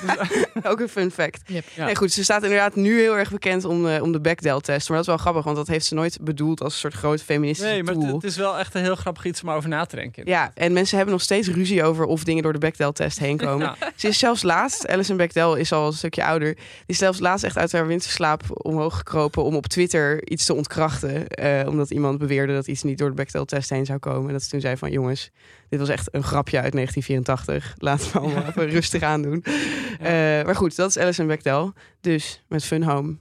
ook 0.62 0.80
een 0.80 0.88
fun 0.88 1.10
fact. 1.10 1.40
Yep. 1.46 1.64
Ja. 1.74 1.84
Nee, 1.84 1.96
goed, 1.96 2.12
ze 2.12 2.22
staat 2.24 2.42
inderdaad 2.42 2.74
nu 2.74 3.00
heel 3.00 3.16
erg 3.18 3.30
bekend 3.30 3.64
om, 3.64 3.86
eh, 3.88 4.02
om 4.02 4.12
de 4.12 4.20
Bechdel-test. 4.20 4.88
Maar 4.88 4.96
dat 4.96 5.06
is 5.06 5.12
wel 5.12 5.20
grappig, 5.22 5.44
want 5.44 5.56
dat 5.56 5.66
heeft 5.66 5.86
ze 5.86 5.94
nooit 5.94 6.18
bedoeld 6.20 6.60
als 6.62 6.72
een 6.72 6.78
soort 6.78 6.94
groot 6.94 7.22
feministische 7.22 7.72
Nee, 7.72 7.82
maar 7.82 7.94
het, 7.94 8.02
tool. 8.02 8.14
het 8.14 8.24
is 8.24 8.36
wel 8.36 8.58
echt 8.58 8.74
een 8.74 8.82
heel 8.82 8.96
grappig 8.96 9.24
iets 9.24 9.42
om 9.42 9.50
over 9.50 9.68
na 9.68 9.84
te 9.84 9.96
denken. 9.96 10.26
Ja, 10.26 10.50
en 10.54 10.72
mensen 10.72 10.96
hebben 10.96 11.14
nog 11.14 11.22
steeds 11.24 11.48
ruzie 11.48 11.82
over 11.84 12.04
of 12.04 12.24
dingen 12.24 12.42
door 12.42 12.52
de 12.52 12.58
Bechdel-test 12.58 13.18
heen 13.18 13.36
komen. 13.46 13.76
Ja. 13.80 13.92
Ze 13.96 14.08
is 14.08 14.18
zelfs 14.18 14.42
laatst, 14.42 14.88
Alison 14.88 15.16
Bechdel 15.16 15.54
is 15.54 15.72
al 15.72 15.86
een 15.86 15.92
stukje 15.92 16.24
ouder, 16.24 16.54
die 16.54 16.64
is 16.86 16.98
zelfs 16.98 17.18
laatst 17.18 17.44
echt 17.44 17.56
uit 17.56 17.72
haar 17.72 17.86
winterslaap 17.86 18.42
omhoog 18.48 18.96
gekropen 18.96 19.42
om 19.44 19.54
op 19.54 19.66
Twitter 19.66 20.28
iets 20.28 20.44
te 20.44 20.54
ontkrachten. 20.54 21.28
eh, 21.28 21.68
omdat 21.68 21.90
iemand 21.90 22.18
beweerde 22.18 22.52
dat 22.54 22.66
iets 22.66 22.82
niet 22.82 22.98
door 22.98 23.08
de 23.08 23.14
Bechdel-test 23.14 23.70
heen 23.70 23.86
zou 23.86 23.98
komen. 23.98 24.26
En 24.26 24.32
dat 24.32 24.42
ze 24.42 24.48
toen 24.48 24.60
zei 24.60 24.76
van 24.76 24.90
jongens, 24.90 25.30
dit 25.68 25.78
was 25.78 25.88
echt 25.88 26.14
een 26.14 26.22
grapje 26.22 26.60
uit 26.60 26.72
1984. 26.72 27.74
Laten 27.78 28.12
we 28.12 28.18
allemaal 28.18 28.44
even 28.50 28.68
rustig 28.68 29.02
aan 29.02 29.22
doen. 29.22 29.42
Eh, 29.42 30.08
maar 30.44 30.56
goed, 30.56 30.76
dat 30.76 30.88
is 30.88 30.98
Alison 30.98 31.26
Bechdel. 31.26 31.72
Dus 32.00 32.42
met 32.48 32.64
Fun 32.64 32.82
Home. 32.82 33.16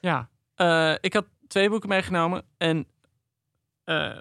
Ja, 0.00 0.28
eh, 0.54 0.94
ik 1.00 1.12
had 1.12 1.26
twee 1.46 1.68
boeken 1.68 1.88
meegenomen. 1.88 2.42
En 2.56 2.86
eh, 3.84 4.18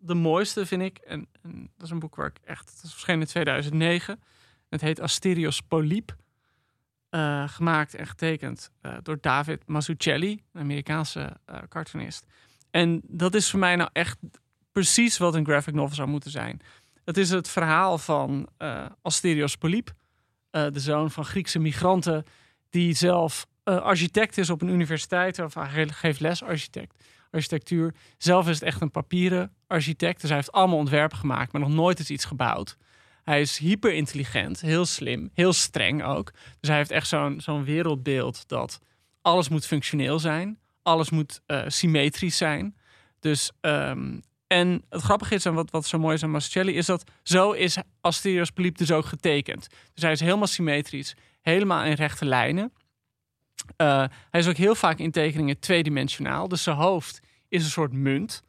de 0.00 0.14
mooiste 0.14 0.66
vind 0.66 0.82
ik, 0.82 0.98
en, 0.98 1.28
en 1.42 1.70
dat 1.76 1.86
is 1.86 1.90
een 1.90 1.98
boek 1.98 2.16
waar 2.16 2.26
ik 2.26 2.38
echt, 2.44 2.70
het 2.70 2.82
is 2.82 2.90
verschenen 2.90 3.20
in 3.20 3.26
2009. 3.26 4.22
Het 4.68 4.80
heet 4.80 5.00
Asterios 5.00 5.60
Polyp. 5.60 6.20
Gemaakt 7.46 7.94
en 7.94 8.06
getekend 8.06 8.70
door 9.02 9.18
David 9.20 9.66
Mazzucchelli, 9.66 10.42
een 10.52 10.60
Amerikaanse 10.60 11.36
cartoonist. 11.68 12.26
En 12.70 13.00
dat 13.04 13.34
is 13.34 13.50
voor 13.50 13.58
mij 13.58 13.76
nou 13.76 13.90
echt 13.92 14.18
precies 14.72 15.18
wat 15.18 15.34
een 15.34 15.44
graphic 15.44 15.74
novel 15.74 15.94
zou 15.94 16.08
moeten 16.08 16.30
zijn. 16.30 16.60
Het 17.04 17.16
is 17.16 17.30
het 17.30 17.48
verhaal 17.48 17.98
van 17.98 18.48
eh 18.56 18.84
Asterios 19.02 19.56
Polyp, 19.56 19.92
eh, 20.50 20.66
de 20.72 20.80
zoon 20.80 21.10
van 21.10 21.24
Griekse 21.24 21.58
migranten, 21.58 22.24
die 22.70 22.94
zelf 22.94 23.46
eh, 23.62 23.80
architect 23.80 24.38
is 24.38 24.50
op 24.50 24.62
een 24.62 24.68
universiteit, 24.68 25.38
of 25.38 25.54
hij 25.54 25.88
geeft 25.88 26.20
les 26.20 26.42
architect, 26.42 27.04
architectuur. 27.30 27.94
Zelf 28.18 28.48
is 28.48 28.54
het 28.54 28.62
echt 28.62 28.80
een 28.80 28.90
papieren 28.90 29.52
architect, 29.66 30.20
dus 30.20 30.28
hij 30.28 30.38
heeft 30.38 30.52
allemaal 30.52 30.78
ontwerpen 30.78 31.18
gemaakt, 31.18 31.52
maar 31.52 31.60
nog 31.60 31.70
nooit 31.70 31.98
is 31.98 32.10
iets 32.10 32.24
gebouwd. 32.24 32.76
Hij 33.22 33.40
is 33.40 33.58
hyper 33.58 33.92
intelligent, 33.92 34.60
heel 34.60 34.86
slim, 34.86 35.30
heel 35.32 35.52
streng 35.52 36.04
ook. 36.04 36.32
Dus 36.60 36.68
hij 36.68 36.78
heeft 36.78 36.90
echt 36.90 37.08
zo'n 37.08 37.40
zo'n 37.40 37.64
wereldbeeld 37.64 38.48
dat 38.48 38.80
alles 39.20 39.48
moet 39.48 39.66
functioneel 39.66 40.18
zijn, 40.18 40.58
alles 40.82 41.10
moet 41.10 41.40
symmetrisch 41.66 42.36
zijn. 42.36 42.76
Dus 43.20 43.50
ehm, 43.60 44.18
en 44.52 44.84
het 44.88 45.02
grappige 45.02 45.34
is, 45.34 45.44
en 45.44 45.54
wat, 45.54 45.70
wat 45.70 45.86
zo 45.86 45.98
mooi 45.98 46.14
is 46.14 46.22
aan 46.22 46.30
Mascelli, 46.30 46.76
is 46.76 46.86
dat 46.86 47.04
zo 47.22 47.52
is 47.52 47.76
Asterios 48.00 48.50
Polyp 48.50 48.78
dus 48.78 48.90
ook 48.90 49.04
getekend. 49.04 49.68
Dus 49.94 50.02
hij 50.02 50.12
is 50.12 50.20
helemaal 50.20 50.46
symmetrisch, 50.46 51.16
helemaal 51.40 51.84
in 51.84 51.92
rechte 51.92 52.24
lijnen. 52.24 52.72
Eh, 53.76 54.04
hij 54.30 54.40
is 54.40 54.48
ook 54.48 54.56
heel 54.56 54.74
vaak 54.74 54.98
in 54.98 55.10
tekeningen 55.10 55.58
tweedimensionaal. 55.58 56.48
Dus 56.48 56.62
zijn 56.62 56.76
hoofd 56.76 57.20
is 57.48 57.64
een 57.64 57.70
soort 57.70 57.92
munt. 57.92 58.42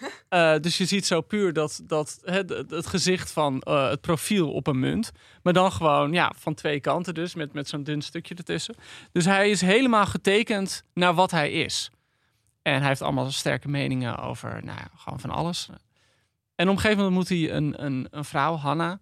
Eh, 0.28 0.56
dus 0.60 0.78
je 0.78 0.84
ziet 0.84 1.06
zo 1.06 1.20
puur 1.20 1.52
dat, 1.52 1.80
dat 1.84 2.20
het, 2.24 2.48
het, 2.48 2.70
het 2.70 2.86
gezicht 2.86 3.30
van 3.30 3.60
eh, 3.60 3.88
het 3.88 4.00
profiel 4.00 4.52
op 4.52 4.66
een 4.66 4.78
munt. 4.78 5.12
Maar 5.42 5.52
dan 5.52 5.72
gewoon 5.72 6.12
ja, 6.12 6.32
van 6.36 6.54
twee 6.54 6.80
kanten 6.80 7.14
dus, 7.14 7.34
met, 7.34 7.52
met 7.52 7.68
zo'n 7.68 7.82
dun 7.82 8.02
stukje 8.02 8.34
ertussen. 8.34 8.74
Dus 9.12 9.24
hij 9.24 9.50
is 9.50 9.60
helemaal 9.60 10.06
getekend 10.06 10.84
naar 10.94 11.14
wat 11.14 11.30
hij 11.30 11.52
is. 11.52 11.90
En 12.64 12.78
hij 12.78 12.88
heeft 12.88 13.02
allemaal 13.02 13.30
sterke 13.30 13.68
meningen 13.68 14.18
over 14.18 14.64
nou, 14.64 14.78
gewoon 14.96 15.20
van 15.20 15.30
alles. 15.30 15.68
En 16.54 16.68
op 16.68 16.74
een 16.74 16.80
gegeven 16.80 17.04
moment 17.04 17.14
moet 17.14 17.28
hij 17.28 17.52
een, 17.52 17.84
een, 17.84 18.06
een 18.10 18.24
vrouw, 18.24 18.56
Hanna. 18.56 19.00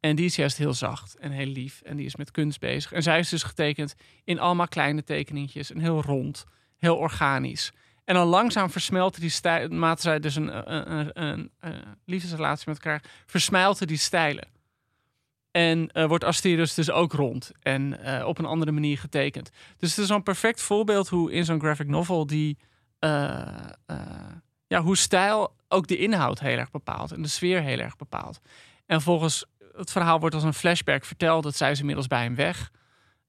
En 0.00 0.16
die 0.16 0.24
is 0.24 0.36
juist 0.36 0.56
heel 0.56 0.74
zacht 0.74 1.16
en 1.16 1.30
heel 1.30 1.46
lief. 1.46 1.80
En 1.80 1.96
die 1.96 2.06
is 2.06 2.16
met 2.16 2.30
kunst 2.30 2.60
bezig. 2.60 2.92
En 2.92 3.02
zij 3.02 3.18
is 3.18 3.28
dus 3.28 3.42
getekend 3.42 3.94
in 4.24 4.38
allemaal 4.38 4.68
kleine 4.68 5.04
tekeningetjes. 5.04 5.70
En 5.70 5.78
heel 5.78 6.02
rond, 6.02 6.44
heel 6.76 6.96
organisch. 6.96 7.72
En 8.04 8.14
dan 8.14 8.26
langzaam 8.26 8.70
versmelten 8.70 9.20
die 9.20 9.30
stijlen, 9.30 9.70
naarmate 9.70 10.02
zij 10.02 10.20
dus 10.20 10.36
een, 10.36 10.74
een, 10.74 11.22
een, 11.22 11.50
een, 11.60 11.82
liefdesrelatie 12.04 12.64
met 12.68 12.76
elkaar, 12.76 13.02
versmelten 13.26 13.86
die 13.86 13.96
stijlen. 13.96 14.48
En 15.50 15.90
uh, 15.92 16.06
wordt 16.06 16.24
Asterius 16.24 16.74
dus 16.74 16.90
ook 16.90 17.12
rond 17.12 17.52
en 17.62 17.98
uh, 18.00 18.26
op 18.26 18.38
een 18.38 18.44
andere 18.44 18.72
manier 18.72 18.98
getekend. 18.98 19.50
Dus 19.76 19.90
het 19.90 19.98
is 19.98 20.06
zo'n 20.06 20.22
perfect 20.22 20.62
voorbeeld 20.62 21.08
hoe 21.08 21.32
in 21.32 21.44
zo'n 21.44 21.60
graphic 21.60 21.88
novel 21.88 22.26
die, 22.26 22.58
ja, 24.66 24.80
hoe 24.82 24.96
stijl 24.96 25.54
ook 25.68 25.86
de 25.86 25.96
inhoud 25.96 26.40
heel 26.40 26.58
erg 26.58 26.70
bepaalt 26.70 27.12
en 27.12 27.22
de 27.22 27.28
sfeer 27.28 27.62
heel 27.62 27.78
erg 27.78 27.96
bepaalt. 27.96 28.40
En 28.86 29.02
volgens 29.02 29.44
het 29.76 29.92
verhaal 29.92 30.20
wordt 30.20 30.34
als 30.34 30.44
een 30.44 30.54
flashback 30.54 31.04
verteld, 31.04 31.42
dat 31.42 31.56
zij 31.56 31.70
is 31.70 31.78
inmiddels 31.80 32.06
bij 32.06 32.22
hem 32.22 32.34
weg. 32.34 32.70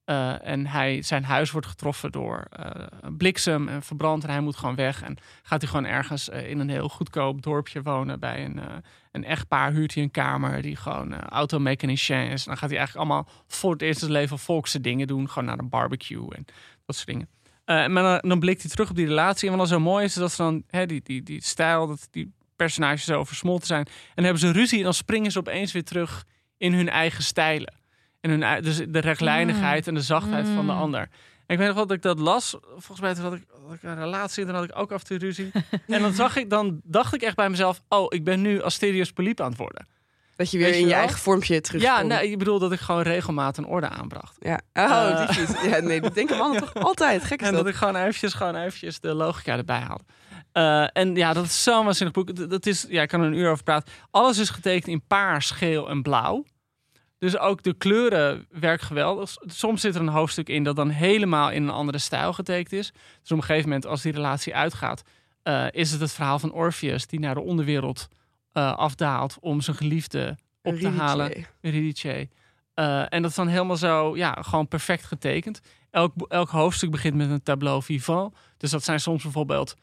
Uh, 0.04 0.46
en 0.46 0.66
hij, 0.66 1.02
zijn 1.02 1.24
huis 1.24 1.50
wordt 1.50 1.66
getroffen 1.66 2.12
door 2.12 2.44
uh, 2.58 2.70
een 3.00 3.16
bliksem 3.16 3.68
en 3.68 3.82
verbrand. 3.82 4.24
En 4.24 4.30
hij 4.30 4.40
moet 4.40 4.56
gewoon 4.56 4.74
weg. 4.74 5.02
En 5.02 5.16
gaat 5.42 5.60
hij 5.60 5.70
gewoon 5.70 5.86
ergens 5.86 6.28
uh, 6.28 6.50
in 6.50 6.58
een 6.58 6.68
heel 6.68 6.88
goedkoop 6.88 7.42
dorpje 7.42 7.82
wonen. 7.82 8.20
Bij 8.20 8.44
een, 8.44 8.60
een 9.12 9.24
echtpaar 9.24 9.72
huurt 9.72 9.94
hij 9.94 10.02
een 10.02 10.10
kamer 10.10 10.62
die 10.62 10.76
gewoon 10.76 11.20
automechanicien 11.20 12.30
is. 12.30 12.40
En 12.40 12.48
dan 12.48 12.56
gaat 12.56 12.68
hij 12.68 12.78
eigenlijk 12.78 13.08
allemaal 13.08 13.28
voor 13.46 13.72
het 13.72 13.82
eerste 13.82 14.10
leven 14.10 14.38
volkse 14.38 14.80
dingen 14.80 15.06
doen. 15.06 15.28
Gewoon 15.28 15.48
naar 15.48 15.58
een 15.58 15.68
barbecue 15.68 16.34
en 16.34 16.44
dat 16.86 16.96
soort 16.96 17.06
dingen. 17.06 17.28
Maar 17.68 18.02
dan, 18.02 18.30
dan, 18.30 18.40
blikt 18.40 18.62
hij 18.62 18.70
terug 18.70 18.90
op 18.90 18.96
die 18.96 19.06
relatie. 19.06 19.50
En 19.50 19.56
wat 19.56 19.68
dan 19.68 19.78
zo 19.78 19.84
mooi 19.84 20.04
is, 20.04 20.10
is 20.10 20.20
dat 20.20 20.32
ze 20.32 20.42
dan 20.42 20.62
hè, 20.70 20.86
die, 20.86 21.00
die, 21.02 21.22
die 21.22 21.44
stijl, 21.44 21.86
dat 21.86 22.08
die 22.10 22.32
personages 22.56 23.04
zo 23.04 23.24
versmolten 23.24 23.66
zijn. 23.66 23.84
En 23.86 24.12
dan 24.14 24.24
hebben 24.24 24.42
ze 24.42 24.50
ruzie 24.50 24.78
en 24.78 24.84
dan 24.84 24.94
springen 24.94 25.30
ze 25.30 25.38
opeens 25.38 25.72
weer 25.72 25.84
terug 25.84 26.24
in 26.56 26.72
hun 26.72 26.88
eigen 26.88 27.22
stijlen. 27.22 27.74
En 28.20 28.30
hun, 28.30 28.62
dus 28.62 28.76
de 28.88 28.98
rechtlijnigheid 28.98 29.86
en 29.86 29.94
de 29.94 30.00
zachtheid 30.00 30.48
van 30.48 30.66
de 30.66 30.72
ander. 30.72 31.00
En 31.00 31.54
ik 31.54 31.58
weet 31.58 31.66
nog 31.66 31.76
wel 31.76 31.86
dat 31.86 31.96
ik 31.96 32.02
dat 32.02 32.18
las. 32.18 32.56
Volgens 32.76 33.00
mij 33.00 33.14
had 33.14 33.34
ik, 33.34 33.44
had 33.66 33.74
ik 33.74 33.82
een 33.82 33.98
relatie 33.98 34.40
en 34.40 34.46
dan 34.46 34.56
had 34.56 34.64
ik 34.64 34.78
ook 34.78 34.92
af 34.92 35.00
en 35.00 35.06
toe 35.06 35.18
ruzie. 35.18 35.50
en 35.86 36.02
dan 36.02 36.12
zag 36.12 36.36
ik, 36.36 36.50
dan 36.50 36.80
dacht 36.84 37.14
ik 37.14 37.22
echt 37.22 37.36
bij 37.36 37.50
mezelf: 37.50 37.82
oh, 37.88 38.06
ik 38.08 38.24
ben 38.24 38.40
nu 38.40 38.62
Asterius 38.62 39.12
Polyp 39.12 39.40
aan 39.40 39.48
het 39.48 39.58
worden. 39.58 39.86
Dat 40.38 40.50
je 40.50 40.58
weer 40.58 40.74
in 40.74 40.86
je 40.86 40.94
eigen 40.94 41.18
vormpje 41.18 41.60
terug. 41.60 41.82
Ja, 41.82 42.02
nee, 42.02 42.30
ik 42.30 42.38
bedoel 42.38 42.58
dat 42.58 42.72
ik 42.72 42.80
gewoon 42.80 43.02
regelmatig 43.02 43.64
een 43.64 43.70
orde 43.70 43.88
aanbracht. 43.88 44.36
Ja, 44.38 44.60
oh, 44.72 44.84
uh, 44.84 45.28
die 45.28 45.70
Ja, 45.70 45.78
nee, 45.78 46.00
dat 46.00 46.14
denken 46.14 46.36
mannen 46.36 46.60
toch 46.60 46.74
altijd. 46.88 47.24
Gek 47.24 47.40
is 47.40 47.46
En 47.46 47.54
dat. 47.54 47.64
dat 47.64 47.72
ik 47.72 47.78
gewoon 47.78 47.96
eventjes, 47.96 48.34
gewoon 48.34 48.56
eventjes 48.56 49.00
de 49.00 49.14
logica 49.14 49.56
erbij 49.56 49.78
haalde. 49.78 50.04
Uh, 50.52 50.88
en 50.92 51.14
ja, 51.14 51.32
dat 51.32 51.44
is 51.44 51.62
zo'n 51.62 51.84
waanzinnig 51.84 52.14
boek. 52.14 52.50
Dat 52.50 52.66
is, 52.66 52.86
ja, 52.88 53.02
ik 53.02 53.08
kan 53.08 53.20
er 53.20 53.26
een 53.26 53.34
uur 53.34 53.50
over 53.50 53.64
praten. 53.64 53.92
Alles 54.10 54.38
is 54.38 54.50
getekend 54.50 54.86
in 54.86 55.06
paars, 55.06 55.50
geel 55.50 55.88
en 55.88 56.02
blauw. 56.02 56.44
Dus 57.18 57.38
ook 57.38 57.62
de 57.62 57.74
kleuren 57.74 58.46
werken 58.50 58.86
geweldig. 58.86 59.36
Soms 59.46 59.80
zit 59.80 59.94
er 59.94 60.00
een 60.00 60.08
hoofdstuk 60.08 60.48
in 60.48 60.64
dat 60.64 60.76
dan 60.76 60.88
helemaal 60.88 61.50
in 61.50 61.62
een 61.62 61.70
andere 61.70 61.98
stijl 61.98 62.32
getekend 62.32 62.72
is. 62.72 62.92
Dus 63.20 63.30
op 63.30 63.36
een 63.36 63.44
gegeven 63.44 63.68
moment, 63.68 63.86
als 63.86 64.02
die 64.02 64.12
relatie 64.12 64.54
uitgaat, 64.54 65.02
uh, 65.44 65.66
is 65.70 65.90
het 65.90 66.00
het 66.00 66.12
verhaal 66.12 66.38
van 66.38 66.52
Orpheus 66.52 67.06
die 67.06 67.20
naar 67.20 67.34
de 67.34 67.40
onderwereld 67.40 68.08
uh, 68.52 68.76
afdaalt 68.76 69.36
om 69.40 69.60
zijn 69.60 69.76
geliefde 69.76 70.36
op 70.62 70.74
te 70.74 70.88
halen. 70.88 71.46
Eurydice. 71.60 72.28
Uh, 72.74 73.12
en 73.12 73.22
dat 73.22 73.30
is 73.30 73.36
dan 73.36 73.48
helemaal 73.48 73.76
zo, 73.76 74.16
ja, 74.16 74.36
gewoon 74.40 74.68
perfect 74.68 75.04
getekend. 75.04 75.60
Elk, 75.90 76.12
elk 76.28 76.48
hoofdstuk 76.48 76.90
begint 76.90 77.14
met 77.14 77.30
een 77.30 77.42
tableau 77.42 77.82
vivant. 77.82 78.36
Dus 78.56 78.70
dat 78.70 78.84
zijn 78.84 79.00
soms 79.00 79.22
bijvoorbeeld 79.22 79.74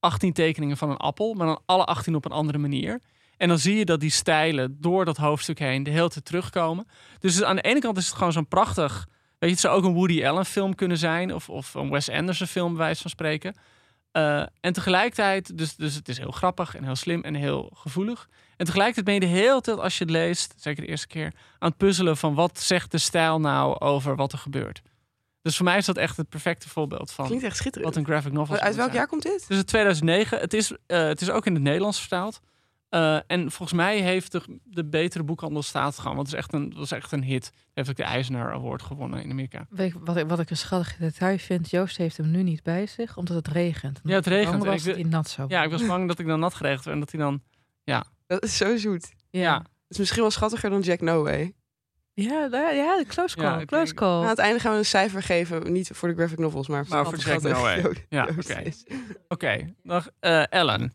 18 0.00 0.32
tekeningen 0.32 0.76
van 0.76 0.90
een 0.90 0.96
appel, 0.96 1.34
maar 1.34 1.46
dan 1.46 1.60
alle 1.66 1.84
18 1.84 2.14
op 2.14 2.24
een 2.24 2.30
andere 2.32 2.58
manier. 2.58 3.00
En 3.36 3.48
dan 3.48 3.58
zie 3.58 3.76
je 3.76 3.84
dat 3.84 4.00
die 4.00 4.10
stijlen 4.10 4.76
door 4.80 5.04
dat 5.04 5.16
hoofdstuk 5.16 5.58
heen 5.58 5.82
de 5.82 5.90
hele 5.90 6.08
tijd 6.08 6.24
terugkomen. 6.24 6.86
Dus 7.18 7.42
aan 7.42 7.56
de 7.56 7.62
ene 7.62 7.80
kant 7.80 7.96
is 7.96 8.06
het 8.06 8.14
gewoon 8.14 8.32
zo'n 8.32 8.48
prachtig. 8.48 9.06
Weet 9.38 9.48
je, 9.48 9.48
het 9.48 9.60
zou 9.60 9.76
ook 9.76 9.84
een 9.84 9.94
Woody 9.94 10.26
Allen 10.26 10.44
film 10.44 10.74
kunnen 10.74 10.98
zijn. 10.98 11.34
Of, 11.34 11.48
of 11.50 11.74
een 11.74 11.90
Wes 11.90 12.10
Anderson 12.10 12.46
film, 12.46 12.68
bij 12.68 12.84
wijze 12.84 13.02
van 13.02 13.10
spreken. 13.10 13.54
Uh, 14.16 14.46
en 14.60 14.72
tegelijkertijd, 14.72 15.58
dus, 15.58 15.76
dus 15.76 15.94
het 15.94 16.08
is 16.08 16.18
heel 16.18 16.30
grappig 16.30 16.76
en 16.76 16.84
heel 16.84 16.96
slim 16.96 17.22
en 17.22 17.34
heel 17.34 17.70
gevoelig. 17.74 18.28
En 18.56 18.66
tegelijkertijd 18.66 19.04
ben 19.04 19.14
je 19.14 19.20
de 19.20 19.40
hele 19.40 19.60
tijd, 19.60 19.78
als 19.78 19.98
je 19.98 20.04
het 20.04 20.12
leest, 20.12 20.54
zeker 20.56 20.82
de 20.82 20.88
eerste 20.88 21.06
keer, 21.06 21.32
aan 21.58 21.68
het 21.68 21.76
puzzelen 21.76 22.16
van 22.16 22.34
wat 22.34 22.60
zegt 22.60 22.90
de 22.90 22.98
stijl 22.98 23.40
nou 23.40 23.78
over 23.78 24.16
wat 24.16 24.32
er 24.32 24.38
gebeurt. 24.38 24.82
Dus 25.42 25.56
voor 25.56 25.64
mij 25.64 25.76
is 25.76 25.86
dat 25.86 25.96
echt 25.96 26.16
het 26.16 26.28
perfecte 26.28 26.68
voorbeeld 26.68 27.12
van 27.12 27.26
Klinkt 27.26 27.44
echt 27.44 27.56
schitterend. 27.56 27.94
wat 27.94 28.02
een 28.02 28.10
graphic 28.10 28.32
novel 28.32 28.54
is. 28.54 28.60
Uit 28.60 28.76
welk 28.76 28.92
jaar 28.92 29.06
komt 29.06 29.22
dit? 29.22 29.44
Dus 29.48 29.56
het 29.56 29.66
2009. 29.66 30.38
Het 30.38 30.54
is, 30.54 30.70
uh, 30.70 30.76
het 30.86 31.20
is 31.20 31.30
ook 31.30 31.46
in 31.46 31.54
het 31.54 31.62
Nederlands 31.62 32.00
vertaald. 32.00 32.40
Uh, 32.94 33.18
en 33.26 33.50
volgens 33.50 33.72
mij 33.72 34.00
heeft 34.00 34.32
de, 34.32 34.58
de 34.64 34.84
betere 34.84 35.24
boekhandel 35.24 35.62
staat 35.62 35.98
gewoon. 35.98 36.16
Want 36.16 36.26
het 36.26 36.36
is 36.36 36.42
echt 36.42 36.52
een, 36.52 36.70
dat 36.70 36.84
is 36.84 36.92
echt 36.92 37.12
een 37.12 37.22
hit. 37.22 37.52
Heeft 37.72 37.88
ook 37.90 37.96
de 37.96 38.02
Eisner 38.02 38.52
Award 38.52 38.82
gewonnen 38.82 39.22
in 39.22 39.30
Amerika. 39.30 39.66
Weet 39.70 39.92
je, 39.92 39.98
wat, 40.04 40.16
ik, 40.16 40.28
wat 40.28 40.38
ik 40.38 40.50
een 40.50 40.56
schattig 40.56 40.96
detail 40.96 41.38
vind, 41.38 41.70
Joost 41.70 41.96
heeft 41.96 42.16
hem 42.16 42.30
nu 42.30 42.42
niet 42.42 42.62
bij 42.62 42.86
zich, 42.86 43.16
omdat 43.16 43.36
het 43.36 43.48
regent. 43.48 44.00
Ja, 44.04 44.14
het 44.14 44.26
regent. 44.26 44.64
was 44.64 44.86
ik, 44.86 44.96
het 44.96 45.10
nat 45.10 45.28
zo. 45.28 45.44
Ja, 45.48 45.62
ik 45.62 45.70
was 45.70 45.86
bang 45.86 46.08
dat 46.08 46.18
ik 46.18 46.26
dan 46.26 46.40
nat 46.40 46.54
geregend 46.54 46.84
werd 46.84 46.96
en 46.96 47.02
dat 47.02 47.12
hij 47.12 47.20
dan, 47.20 47.42
ja. 47.84 48.04
Dat 48.26 48.42
is 48.42 48.56
zo 48.56 48.76
zoet. 48.76 49.12
Ja. 49.30 49.40
ja. 49.40 49.56
Het 49.58 49.88
is 49.88 49.98
misschien 49.98 50.22
wel 50.22 50.30
schattiger 50.30 50.70
dan 50.70 50.80
Jack 50.80 51.00
No 51.00 51.22
Way. 51.22 51.54
Ja, 52.12 52.48
ja, 52.72 52.96
de 52.96 53.04
close 53.06 53.36
call. 53.36 53.58
Ja, 53.58 53.64
close 53.64 53.94
call. 53.94 54.22
aan 54.22 54.28
het 54.28 54.38
einde 54.38 54.60
gaan 54.60 54.72
we 54.72 54.78
een 54.78 54.84
cijfer 54.84 55.22
geven, 55.22 55.72
niet 55.72 55.90
voor 55.92 56.08
de 56.08 56.14
graphic 56.14 56.38
novels, 56.38 56.68
maar 56.68 56.86
voor, 56.86 56.96
maar 56.96 57.04
voor 57.04 57.18
Jack 57.18 57.42
No 57.42 57.60
Way. 57.60 58.06
Ja, 58.08 58.22
oké. 58.22 58.38
Oké, 58.38 58.72
okay. 59.28 59.74
nog 59.82 60.08
uh, 60.20 60.52
Ellen. 60.52 60.92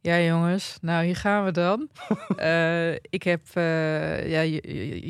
Ja, 0.00 0.20
jongens. 0.20 0.78
Nou, 0.80 1.04
hier 1.04 1.16
gaan 1.16 1.44
we 1.44 1.50
dan. 1.50 1.88
uh, 2.36 2.92
ik 3.16 3.22
heb, 3.22 3.40
uh, 3.54 4.30
ja, 4.30 4.40
je, 4.40 4.60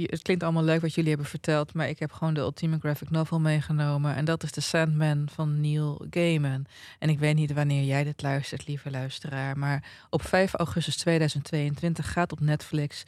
je, 0.01 0.07
het 0.11 0.23
klinkt 0.23 0.43
allemaal 0.43 0.63
leuk 0.63 0.81
wat 0.81 0.95
jullie 0.95 1.11
hebben 1.11 1.29
verteld, 1.29 1.75
maar 1.75 1.89
ik 1.89 1.99
heb 1.99 2.13
gewoon 2.13 2.35
de 2.35 2.41
ultieme 2.41 2.79
graphic 2.79 3.11
novel 3.11 3.41
meegenomen. 3.41 4.15
En 4.15 4.25
dat 4.25 4.43
is 4.43 4.51
The 4.51 4.61
Sandman 4.61 5.29
van 5.33 5.61
Neil 5.61 6.07
Gaiman. 6.11 6.67
En 6.99 7.09
ik 7.09 7.19
weet 7.19 7.35
niet 7.35 7.53
wanneer 7.53 7.85
jij 7.85 8.05
dit 8.05 8.23
luistert, 8.23 8.67
lieve 8.67 8.91
luisteraar, 8.91 9.59
maar 9.59 9.85
op 10.11 10.23
5 10.23 10.55
augustus 10.55 10.97
2022 10.97 12.13
gaat 12.13 12.33
op 12.33 12.41
Netflix 12.41 13.05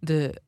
de, 0.00 0.40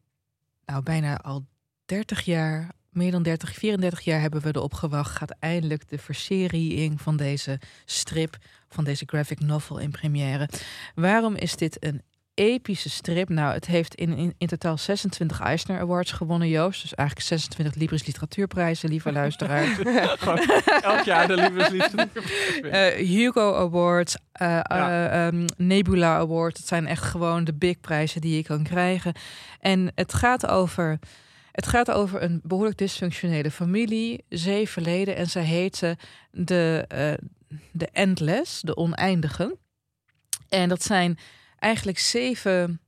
nou, 0.65 0.83
bijna 0.83 1.19
al 1.19 1.45
30 1.85 2.21
jaar 2.21 2.73
meer 2.93 3.11
dan 3.11 3.23
30, 3.23 3.55
34 3.55 4.01
jaar 4.01 4.21
hebben 4.21 4.41
we 4.41 4.49
erop 4.49 4.75
gewacht. 4.75 5.17
Gaat 5.17 5.35
eindelijk 5.39 5.89
de 5.89 5.99
verseriering 5.99 7.01
van 7.01 7.17
deze 7.17 7.61
strip, 7.85 8.37
van 8.69 8.85
deze 8.85 9.05
graphic 9.07 9.41
novel 9.41 9.79
in 9.79 9.91
première. 9.91 10.49
Waarom 10.95 11.35
is 11.35 11.57
dit 11.57 11.85
een 11.85 12.03
epische 12.35 12.91
strip? 12.91 13.29
Nou, 13.29 13.53
het 13.55 13.67
heeft 13.67 13.95
in, 13.95 14.17
in, 14.17 14.35
in 14.39 14.47
totaal 14.47 14.79
26 14.79 15.41
Eisner 15.41 15.81
Awards 15.81 16.13
gewonnen, 16.13 16.49
Joost. 16.49 16.83
Dus 16.83 16.95
eigenlijk 16.95 17.29
26 17.29 17.75
Libris 17.75 18.07
Literatuurprijzen, 18.07 18.89
lieve 18.89 19.13
luisteraar. 19.23 19.79
elk 20.83 21.03
jaar 21.05 21.27
de 21.27 21.35
Libris 21.35 21.69
Literatuurprijzen. 21.69 23.01
Uh, 23.01 23.09
Hugo 23.09 23.55
Awards, 23.55 24.17
uh, 24.43 24.61
ja. 24.63 25.13
uh, 25.13 25.27
um, 25.27 25.45
Nebula 25.57 26.17
Award. 26.17 26.57
Het 26.57 26.67
zijn 26.67 26.87
echt 26.87 27.03
gewoon 27.03 27.45
de 27.45 27.55
big 27.55 27.81
prijzen 27.81 28.21
die 28.21 28.37
je 28.37 28.43
kan 28.43 28.63
krijgen. 28.63 29.13
En 29.61 29.93
het 29.95 30.15
gaat 30.15 30.47
over... 30.47 30.99
Het 31.53 31.67
gaat 31.67 31.91
over 31.91 32.23
een 32.23 32.41
behoorlijk 32.45 32.79
dysfunctionele 32.79 33.51
familie, 33.51 34.25
zeven 34.29 34.83
leden 34.83 35.17
en 35.17 35.27
zij 35.27 35.45
heten 35.45 35.97
de, 36.31 36.85
uh, 36.95 37.29
de 37.73 37.89
Endless, 37.93 38.61
de 38.61 38.77
oneindigen. 38.77 39.59
En 40.49 40.69
dat 40.69 40.83
zijn 40.83 41.19
eigenlijk 41.59 41.99
zeven. 41.99 42.81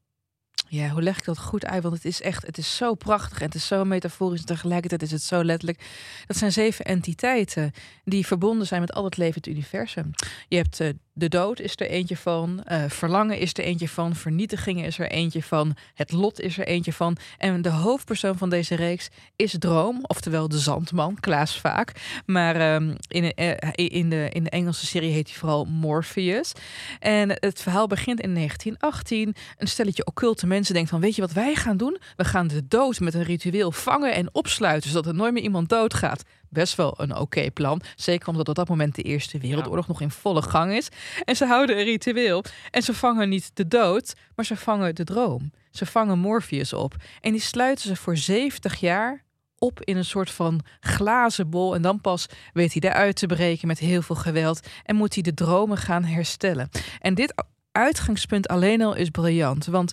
Ja, 0.69 0.89
hoe 0.89 1.03
leg 1.03 1.19
ik 1.19 1.25
dat 1.25 1.39
goed 1.39 1.67
uit? 1.67 1.83
Want 1.83 1.95
het 1.95 2.05
is 2.05 2.21
echt, 2.21 2.47
het 2.47 2.59
is 2.59 2.77
zo 2.77 2.95
prachtig 2.95 3.39
en 3.39 3.45
het 3.45 3.55
is 3.55 3.67
zo 3.67 3.85
metaforisch. 3.85 4.41
En 4.41 4.47
tegelijkertijd 4.47 5.03
is 5.03 5.11
het 5.11 5.23
zo 5.23 5.45
letterlijk. 5.45 5.89
Dat 6.27 6.37
zijn 6.37 6.53
zeven 6.53 6.85
entiteiten 6.85 7.73
die 8.05 8.27
verbonden 8.27 8.67
zijn 8.67 8.81
met 8.81 8.93
al 8.93 9.05
het 9.05 9.17
leven, 9.17 9.35
het 9.35 9.47
universum. 9.47 10.11
Je 10.49 10.57
hebt 10.57 10.81
uh, 10.81 10.89
de 11.17 11.29
dood 11.29 11.61
is 11.61 11.73
er 11.77 11.89
eentje 11.89 12.17
van. 12.17 12.65
Uh, 12.69 12.85
verlangen 12.89 13.39
is 13.39 13.53
er 13.53 13.65
eentje 13.65 13.89
van. 13.89 14.15
Vernietigingen 14.15 14.85
is 14.85 14.99
er 14.99 15.11
eentje 15.11 15.43
van. 15.43 15.77
Het 15.95 16.13
lot 16.13 16.41
is 16.41 16.59
er 16.59 16.67
eentje 16.67 16.93
van. 16.93 17.17
En 17.39 17.63
de 17.63 17.69
hoofdpersoon 17.69 18.39
van 18.39 18.51
deze 18.51 18.75
reeks 18.75 19.09
is 19.37 19.55
Droom. 19.59 19.99
Oftewel 20.03 20.49
de 20.49 20.59
Zandman, 20.59 21.21
Klaas 21.21 21.61
vaak. 21.61 21.93
Maar 22.27 22.75
um, 22.75 22.97
in, 23.09 23.33
uh, 23.37 23.53
in, 23.75 24.11
de, 24.11 24.29
in 24.31 24.45
de 24.45 24.51
Engelse 24.51 24.87
serie 24.87 25.13
heet 25.13 25.29
hij 25.29 25.39
vooral 25.39 25.65
Morpheus. 25.65 26.53
En 26.99 27.31
het 27.31 27.63
verhaal 27.63 27.87
begint 27.87 28.21
in 28.21 28.35
1918. 28.35 29.35
Een 29.59 29.69
stelletje 29.69 30.07
occulte 30.07 30.47
mensen 30.47 30.75
denkt 30.75 30.91
van... 30.91 31.01
weet 31.01 31.15
je 31.15 31.21
wat 31.21 31.33
wij 31.33 31.55
gaan 31.55 31.77
doen? 31.77 31.99
We 32.17 32.25
gaan 32.25 32.47
de 32.47 32.67
dood 32.69 33.01
met 33.01 33.15
een 33.15 33.23
ritueel 33.23 33.73
vangen 33.73 34.15
en 34.15 34.29
opsluiten... 34.33 34.91
zodat 34.91 35.07
er 35.07 35.15
nooit 35.15 35.33
meer 35.33 35.43
iemand 35.43 35.69
doodgaat 35.69 36.23
best 36.55 36.75
wel 36.75 36.95
een 36.97 37.11
oké 37.11 37.21
okay 37.21 37.51
plan. 37.51 37.81
Zeker 37.97 38.29
omdat 38.29 38.49
op 38.49 38.55
dat 38.55 38.69
moment 38.69 38.95
de 38.95 39.03
Eerste 39.03 39.39
Wereldoorlog 39.39 39.87
ja. 39.87 39.93
nog 39.93 40.01
in 40.01 40.11
volle 40.11 40.43
gang 40.43 40.73
is. 40.73 40.89
En 41.25 41.37
ze 41.37 41.47
houden 41.47 41.79
een 41.79 41.85
ritueel. 41.85 42.45
En 42.71 42.83
ze 42.83 42.95
vangen 42.95 43.29
niet 43.29 43.51
de 43.55 43.69
dood, 43.69 44.15
maar 44.35 44.45
ze 44.45 44.57
vangen 44.57 44.95
de 44.95 45.05
droom. 45.05 45.53
Ze 45.71 45.87
vangen 45.87 46.19
Morpheus 46.19 46.73
op. 46.73 46.95
En 47.21 47.33
die 47.33 47.41
sluiten 47.41 47.89
ze 47.89 47.97
voor 47.97 48.17
70 48.17 48.75
jaar 48.81 49.25
op 49.59 49.81
in 49.83 49.97
een 49.97 50.05
soort 50.05 50.31
van 50.31 50.61
glazen 50.81 51.51
bol. 51.51 51.75
En 51.75 51.83
dan 51.83 52.01
pas 52.01 52.27
weet 52.53 52.73
hij 52.73 52.91
eruit 52.91 53.17
te 53.17 53.27
breken 53.27 53.69
met 53.69 53.79
heel 53.79 54.03
veel 54.03 54.17
geweld. 54.17 54.67
En 54.85 54.97
moet 54.97 55.15
hij 55.15 55.23
de 55.23 55.35
dromen 55.35 55.77
gaan 55.77 56.05
herstellen. 56.05 56.69
En 57.01 57.15
dit 57.15 57.35
uitgangspunt 57.73 58.49
alleen 58.49 58.83
al 58.83 58.95
is 58.95 59.11
briljant. 59.11 59.67
Want 59.67 59.93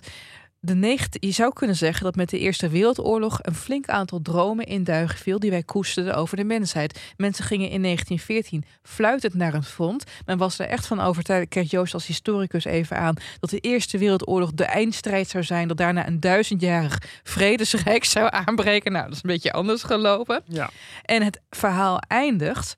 de 0.64 0.74
negende, 0.74 1.16
je 1.20 1.30
zou 1.30 1.52
kunnen 1.52 1.76
zeggen 1.76 2.04
dat 2.04 2.16
met 2.16 2.30
de 2.30 2.38
Eerste 2.38 2.68
Wereldoorlog 2.68 3.38
een 3.42 3.54
flink 3.54 3.88
aantal 3.88 4.22
dromen 4.22 4.66
in 4.66 4.84
duigen 4.84 5.18
viel 5.18 5.38
die 5.38 5.50
wij 5.50 5.62
koesterden 5.62 6.14
over 6.14 6.36
de 6.36 6.44
mensheid. 6.44 7.12
Mensen 7.16 7.44
gingen 7.44 7.70
in 7.70 7.82
1914 7.82 8.64
fluitend 8.82 9.34
naar 9.34 9.54
een 9.54 9.62
front. 9.62 10.04
Men 10.26 10.38
was 10.38 10.58
er 10.58 10.66
echt 10.66 10.86
van 10.86 11.00
overtuigd, 11.00 11.42
ik 11.42 11.48
kijk 11.48 11.66
Joost 11.66 11.94
als 11.94 12.06
historicus 12.06 12.64
even 12.64 12.96
aan, 12.96 13.14
dat 13.40 13.50
de 13.50 13.58
Eerste 13.58 13.98
Wereldoorlog 13.98 14.52
de 14.52 14.64
eindstrijd 14.64 15.28
zou 15.28 15.44
zijn, 15.44 15.68
dat 15.68 15.76
daarna 15.76 16.06
een 16.06 16.20
duizendjarig 16.20 16.98
vredesrijk 17.22 18.04
zou 18.04 18.28
aanbreken. 18.30 18.92
Nou, 18.92 19.04
dat 19.04 19.14
is 19.14 19.22
een 19.22 19.30
beetje 19.30 19.52
anders 19.52 19.82
gelopen. 19.82 20.42
Ja. 20.44 20.70
En 21.02 21.22
het 21.22 21.40
verhaal 21.50 21.98
eindigt 21.98 22.76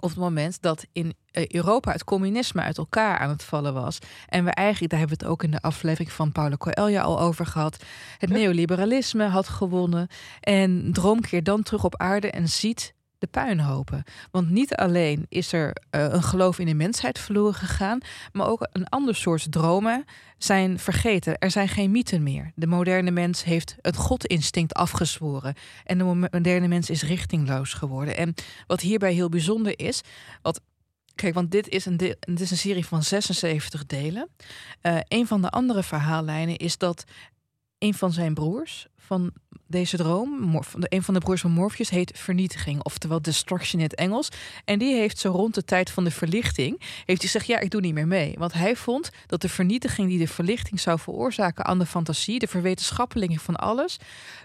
op 0.00 0.08
het 0.08 0.18
moment 0.18 0.62
dat 0.62 0.86
in 0.92 1.14
Europa 1.32 1.92
het 1.92 2.04
communisme 2.04 2.60
uit 2.60 2.78
elkaar 2.78 3.18
aan 3.18 3.28
het 3.28 3.44
vallen 3.44 3.74
was. 3.74 3.98
En 4.28 4.44
we 4.44 4.50
eigenlijk, 4.50 4.90
daar 4.90 5.00
hebben 5.00 5.18
we 5.18 5.24
het 5.24 5.32
ook 5.32 5.42
in 5.42 5.50
de 5.50 5.60
aflevering 5.60 6.12
van 6.12 6.32
Paulo 6.32 6.56
Coelho 6.56 7.00
al 7.00 7.20
over 7.20 7.46
gehad. 7.46 7.84
Het 8.18 8.30
neoliberalisme 8.30 9.24
had 9.24 9.48
gewonnen. 9.48 10.08
En 10.40 10.92
Droom 10.92 11.20
keert 11.20 11.44
dan 11.44 11.62
terug 11.62 11.84
op 11.84 11.96
aarde 11.96 12.30
en 12.30 12.48
ziet 12.48 12.94
de 13.22 13.26
puinhopen. 13.26 14.04
Want 14.30 14.50
niet 14.50 14.74
alleen 14.74 15.26
is 15.28 15.52
er 15.52 15.66
uh, 15.66 16.02
een 16.12 16.22
geloof 16.22 16.58
in 16.58 16.66
de 16.66 16.74
mensheid 16.74 17.18
verloren 17.18 17.54
gegaan, 17.54 17.98
maar 18.32 18.46
ook 18.46 18.68
een 18.72 18.88
ander 18.88 19.14
soort 19.14 19.52
dromen 19.52 20.04
zijn 20.38 20.78
vergeten. 20.78 21.38
Er 21.38 21.50
zijn 21.50 21.68
geen 21.68 21.90
mythen 21.90 22.22
meer. 22.22 22.52
De 22.54 22.66
moderne 22.66 23.10
mens 23.10 23.44
heeft 23.44 23.76
het 23.80 23.96
godinstinct 23.96 24.74
afgezworen. 24.74 25.54
En 25.84 25.98
de 25.98 26.04
moderne 26.04 26.68
mens 26.68 26.90
is 26.90 27.02
richtingloos 27.02 27.72
geworden. 27.72 28.16
En 28.16 28.34
wat 28.66 28.80
hierbij 28.80 29.12
heel 29.12 29.28
bijzonder 29.28 29.78
is, 29.78 30.00
wat 30.42 30.60
Kijk, 31.14 31.34
want 31.34 31.50
dit 31.50 31.68
is 31.68 31.86
een, 31.86 31.96
dit 31.96 32.40
is 32.40 32.50
een 32.50 32.56
serie 32.56 32.86
van 32.86 33.02
76 33.02 33.86
delen. 33.86 34.28
Uh, 34.82 34.98
een 35.08 35.26
van 35.26 35.42
de 35.42 35.50
andere 35.50 35.82
verhaallijnen 35.82 36.56
is 36.56 36.78
dat 36.78 37.04
een 37.82 37.94
van 37.94 38.12
zijn 38.12 38.34
broers 38.34 38.86
van 38.96 39.32
deze 39.66 39.96
droom, 39.96 40.60
een 40.72 41.02
van 41.02 41.14
de 41.14 41.20
broers 41.20 41.40
van 41.40 41.50
Morpheus, 41.50 41.90
heet 41.90 42.18
Vernietiging, 42.18 42.82
oftewel 42.82 43.22
Destruction 43.22 43.80
in 43.80 43.86
het 43.86 43.94
Engels. 43.94 44.28
En 44.64 44.78
die 44.78 44.94
heeft 44.94 45.18
zo 45.18 45.30
rond 45.30 45.54
de 45.54 45.64
tijd 45.64 45.90
van 45.90 46.04
de 46.04 46.10
verlichting, 46.10 46.80
heeft 46.80 47.06
hij 47.06 47.16
gezegd, 47.16 47.46
ja, 47.46 47.58
ik 47.58 47.70
doe 47.70 47.80
niet 47.80 47.94
meer 47.94 48.06
mee. 48.06 48.34
Want 48.38 48.52
hij 48.52 48.76
vond 48.76 49.10
dat 49.26 49.40
de 49.40 49.48
vernietiging 49.48 50.08
die 50.08 50.18
de 50.18 50.28
verlichting 50.28 50.80
zou 50.80 50.98
veroorzaken 50.98 51.64
aan 51.64 51.78
de 51.78 51.86
fantasie, 51.86 52.38
de 52.38 52.46
verwetenschappeling 52.46 53.40
van 53.40 53.56
alles, 53.56 53.98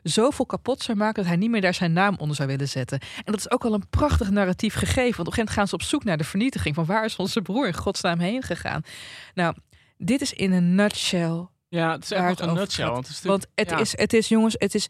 zoveel 0.03 0.45
kapot 0.45 0.81
zou 0.81 0.97
maken 0.97 1.15
dat 1.15 1.25
hij 1.25 1.35
niet 1.35 1.49
meer 1.49 1.61
daar 1.61 1.73
zijn 1.73 1.93
naam 1.93 2.15
onder 2.17 2.35
zou 2.35 2.47
willen 2.47 2.69
zetten. 2.69 2.99
En 2.99 3.31
dat 3.31 3.39
is 3.39 3.51
ook 3.51 3.65
al 3.65 3.73
een 3.73 3.89
prachtig 3.89 4.29
narratief 4.29 4.73
gegeven, 4.73 5.15
want 5.15 5.19
op 5.19 5.25
een 5.27 5.33
gegeven 5.33 5.37
moment 5.37 5.57
gaan 5.57 5.67
ze 5.67 5.75
op 5.75 5.81
zoek 5.81 6.03
naar 6.03 6.17
de 6.17 6.23
vernietiging, 6.23 6.75
van 6.75 6.85
waar 6.85 7.05
is 7.05 7.15
onze 7.15 7.41
broer 7.41 7.67
in 7.67 7.73
godsnaam 7.73 8.19
heen 8.19 8.43
gegaan. 8.43 8.81
Nou, 9.33 9.55
dit 9.97 10.21
is 10.21 10.33
in 10.33 10.51
een 10.51 10.75
nutshell 10.75 11.47
ja, 11.77 11.91
het 11.91 12.03
is 12.03 12.11
echt 12.11 12.39
een 12.39 12.53
nutshell. 12.53 12.85
Want, 12.89 13.07
het 13.07 13.15
is, 13.15 13.21
want 13.21 13.47
het, 13.55 13.71
is, 13.71 13.97
het 13.97 14.13
is, 14.13 14.27
jongens, 14.27 14.55
het 14.57 14.75
is 14.75 14.87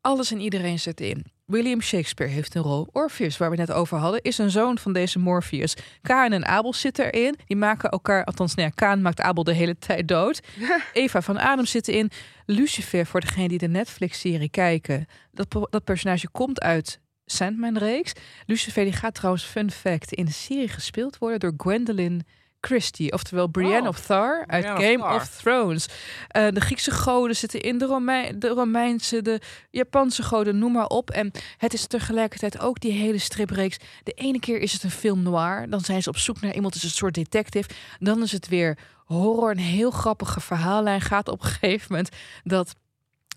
alles 0.00 0.32
en 0.32 0.40
iedereen 0.40 0.78
zit 0.78 1.00
in. 1.00 1.24
William 1.44 1.82
Shakespeare 1.82 2.32
heeft 2.32 2.54
een 2.54 2.62
rol. 2.62 2.88
Orpheus, 2.92 3.36
waar 3.36 3.50
we 3.50 3.56
net 3.56 3.72
over 3.72 3.98
hadden, 3.98 4.22
is 4.22 4.38
een 4.38 4.50
zoon 4.50 4.78
van 4.78 4.92
deze 4.92 5.18
Morpheus. 5.18 5.76
Kaan 6.02 6.32
en 6.32 6.46
Abel 6.46 6.74
zitten 6.74 7.12
erin. 7.12 7.38
Die 7.46 7.56
maken 7.56 7.90
elkaar, 7.90 8.24
althans, 8.24 8.54
nou 8.54 8.68
ja, 8.68 8.74
Kaan 8.74 9.02
maakt 9.02 9.20
Abel 9.20 9.44
de 9.44 9.52
hele 9.52 9.78
tijd 9.78 10.08
dood. 10.08 10.40
Eva 10.92 11.22
van 11.22 11.40
Adem 11.40 11.66
zit 11.66 11.88
in. 11.88 12.10
Lucifer, 12.46 13.06
voor 13.06 13.20
degene 13.20 13.48
die 13.48 13.58
de 13.58 13.68
Netflix-serie 13.68 14.50
kijken. 14.50 15.06
Dat, 15.32 15.66
dat 15.70 15.84
personage 15.84 16.28
komt 16.28 16.60
uit 16.60 17.00
Sandman-reeks. 17.24 18.12
Lucifer 18.46 18.84
die 18.84 18.92
gaat 18.92 19.14
trouwens, 19.14 19.44
fun 19.44 19.70
fact, 19.70 20.12
in 20.12 20.24
de 20.24 20.32
serie 20.32 20.68
gespeeld 20.68 21.18
worden 21.18 21.40
door 21.40 21.54
Gwendolyn 21.56 22.26
Christie, 22.60 23.12
oftewel 23.12 23.46
Brienne 23.46 23.82
Oh, 23.82 23.88
of 23.88 24.00
Thar 24.00 24.44
uit 24.46 24.74
Brienne 24.74 24.78
of 24.78 24.84
Game 24.84 24.98
Thar. 24.98 25.14
of 25.14 25.28
Thrones. 25.28 25.88
Eh, 26.28 26.48
de 26.48 26.60
Griekse 26.60 26.90
goden 26.90 27.36
zitten 27.36 27.60
in, 27.60 27.78
de, 27.78 27.84
Romein, 27.84 28.38
de 28.38 28.48
Romeinse, 28.48 29.22
de 29.22 29.40
Japanse 29.70 30.22
goden, 30.22 30.58
noem 30.58 30.72
maar 30.72 30.86
op. 30.86 31.10
En 31.10 31.30
het 31.56 31.72
is 31.72 31.86
tegelijkertijd 31.86 32.60
ook 32.60 32.80
die 32.80 32.92
hele 32.92 33.18
stripreeks. 33.18 33.76
De 34.02 34.12
ene 34.12 34.40
keer 34.40 34.60
is 34.60 34.72
het 34.72 34.82
een 34.82 34.90
film 34.90 35.22
noir, 35.22 35.70
dan 35.70 35.80
zijn 35.80 36.02
ze 36.02 36.08
op 36.08 36.16
zoek 36.16 36.40
naar 36.40 36.54
iemand, 36.54 36.74
is 36.74 36.82
een 36.82 36.90
soort 36.90 37.14
detective. 37.14 37.68
Dan 37.98 38.22
is 38.22 38.32
het 38.32 38.48
weer 38.48 38.78
horror, 39.04 39.50
een 39.50 39.58
heel 39.58 39.90
grappige 39.90 40.40
verhaallijn. 40.40 41.00
Gaat 41.00 41.28
op 41.28 41.42
een 41.42 41.48
gegeven 41.48 41.86
moment 41.90 42.08
dat 42.44 42.74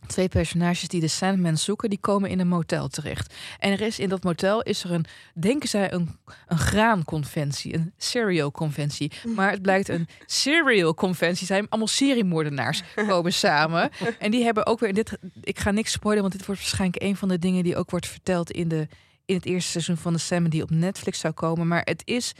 twee 0.07 0.27
personages 0.27 0.87
die 0.87 1.01
de 1.01 1.07
Sandman 1.07 1.57
zoeken, 1.57 1.89
die 1.89 1.99
komen 1.99 2.29
in 2.29 2.39
een 2.39 2.47
motel 2.47 2.87
terecht. 2.87 3.33
En 3.59 3.71
er 3.71 3.81
is 3.81 3.99
in 3.99 4.09
dat 4.09 4.23
motel 4.23 4.61
is 4.61 4.83
er 4.83 4.91
een, 4.91 5.05
denken 5.33 5.69
zij, 5.69 5.93
een, 5.93 6.19
een 6.47 6.57
graanconventie, 6.57 7.75
een 7.75 7.93
cereal 7.97 8.51
conventie. 8.51 9.11
Maar 9.35 9.51
het 9.51 9.61
blijkt 9.61 9.89
een 9.89 10.07
serial 10.25 10.93
conventie. 10.93 11.47
Zijn 11.47 11.69
allemaal 11.69 11.87
seriemoordenaars 11.87 12.83
komen 13.07 13.33
samen. 13.33 13.89
En 14.19 14.31
die 14.31 14.43
hebben 14.43 14.65
ook 14.65 14.79
weer 14.79 14.93
dit. 14.93 15.17
Ik 15.41 15.59
ga 15.59 15.71
niks 15.71 15.91
spoilen, 15.91 16.21
want 16.21 16.33
dit 16.33 16.45
wordt 16.45 16.61
waarschijnlijk 16.61 17.03
een 17.03 17.15
van 17.15 17.27
de 17.27 17.39
dingen 17.39 17.63
die 17.63 17.75
ook 17.75 17.89
wordt 17.89 18.07
verteld 18.07 18.51
in 18.51 18.67
de 18.67 18.87
in 19.25 19.35
het 19.35 19.45
eerste 19.45 19.71
seizoen 19.71 19.97
van 19.97 20.13
de 20.13 20.19
Sandman 20.19 20.49
die 20.49 20.63
op 20.63 20.69
Netflix 20.69 21.19
zou 21.19 21.33
komen. 21.33 21.67
Maar 21.67 21.81
het 21.83 22.01
is, 22.05 22.33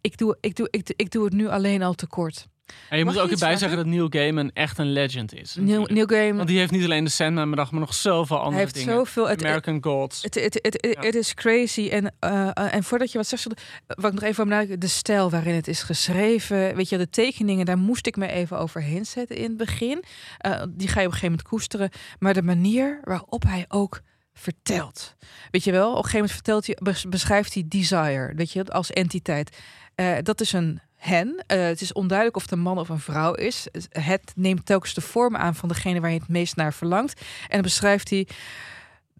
ik 0.00 0.18
doe, 0.18 0.36
ik 0.40 0.56
doe, 0.56 0.68
ik, 0.70 0.92
ik 0.96 1.10
doe 1.10 1.24
het 1.24 1.32
nu 1.32 1.48
alleen 1.48 1.82
al 1.82 1.94
te 1.94 2.06
kort. 2.06 2.48
En 2.88 2.98
je 2.98 3.04
Mag 3.04 3.14
moet 3.14 3.22
ook 3.22 3.30
erbij 3.30 3.56
zeggen 3.56 3.78
dat 3.78 3.86
Neil 3.86 4.06
Gaiman 4.10 4.50
echt 4.54 4.78
een 4.78 4.92
legend 4.92 5.34
is. 5.34 5.56
Neil. 5.58 5.84
Neil 5.86 6.06
Gaiman, 6.06 6.36
Want 6.36 6.48
die 6.48 6.58
heeft 6.58 6.70
niet 6.70 6.84
alleen 6.84 7.04
de 7.04 7.10
Sandman 7.10 7.50
bedacht, 7.50 7.70
maar 7.70 7.80
nog 7.80 7.94
zoveel 7.94 8.36
andere 8.36 8.54
hij 8.54 8.62
heeft 8.62 8.74
dingen. 8.74 8.94
zoveel. 8.94 9.28
Het, 9.28 9.44
American 9.44 9.78
Gods. 9.82 10.22
Het, 10.22 10.34
het, 10.34 10.54
het, 10.62 10.64
het, 10.64 10.96
Ja. 11.00 11.00
het 11.06 11.14
is 11.14 11.34
crazy. 11.34 11.88
En, 11.88 12.14
eh, 12.18 12.74
en 12.74 12.82
voordat 12.84 13.12
je 13.12 13.18
wat 13.18 13.26
zegt, 13.26 13.46
wat 13.86 14.12
ik 14.12 14.20
nog 14.20 14.22
even 14.22 14.44
benadrukken, 14.44 14.80
de 14.80 14.86
stijl 14.88 15.30
waarin 15.30 15.54
het 15.54 15.68
is 15.68 15.82
geschreven. 15.82 16.74
Weet 16.76 16.88
je, 16.88 16.98
de 16.98 17.10
tekeningen, 17.10 17.66
daar 17.66 17.78
moest 17.78 18.06
ik 18.06 18.16
me 18.16 18.26
even 18.26 18.58
overheen 18.58 19.06
zetten 19.06 19.36
in 19.36 19.42
het 19.48 19.56
begin. 19.56 20.04
Eh, 20.38 20.62
die 20.68 20.88
ga 20.88 21.00
je 21.00 21.06
op 21.06 21.12
een 21.12 21.18
gegeven 21.18 21.22
moment 21.30 21.42
koesteren. 21.48 21.90
Maar 22.18 22.34
de 22.34 22.42
manier 22.42 23.00
waarop 23.04 23.42
hij 23.42 23.64
ook 23.68 24.00
vertelt. 24.32 25.14
Weet 25.50 25.64
je 25.64 25.72
wel, 25.72 25.90
op 25.90 25.96
een 25.96 26.10
gegeven 26.10 26.18
moment 26.18 26.32
vertelt 26.34 26.66
hij, 26.66 27.08
beschrijft 27.08 27.54
hij 27.54 27.64
desire, 27.68 28.32
weet 28.34 28.52
je, 28.52 28.64
als 28.64 28.90
entiteit. 28.90 29.56
Eh, 29.94 30.16
dat 30.22 30.40
is 30.40 30.52
een 30.52 30.80
hen. 31.00 31.44
Eh, 31.46 31.62
het 31.62 31.80
is 31.80 31.92
onduidelijk 31.92 32.36
of 32.36 32.42
het 32.42 32.52
een 32.52 32.60
man 32.60 32.78
of 32.78 32.88
een 32.88 33.00
vrouw 33.00 33.34
is. 33.34 33.66
Het 33.88 34.32
neemt 34.34 34.66
telkens 34.66 34.94
de 34.94 35.00
vorm 35.00 35.36
aan 35.36 35.54
van 35.54 35.68
degene 35.68 36.00
waar 36.00 36.12
je 36.12 36.18
het 36.18 36.28
meest 36.28 36.56
naar 36.56 36.72
verlangt. 36.72 37.20
En 37.20 37.52
dan 37.52 37.62
beschrijft 37.62 38.10
hij 38.10 38.26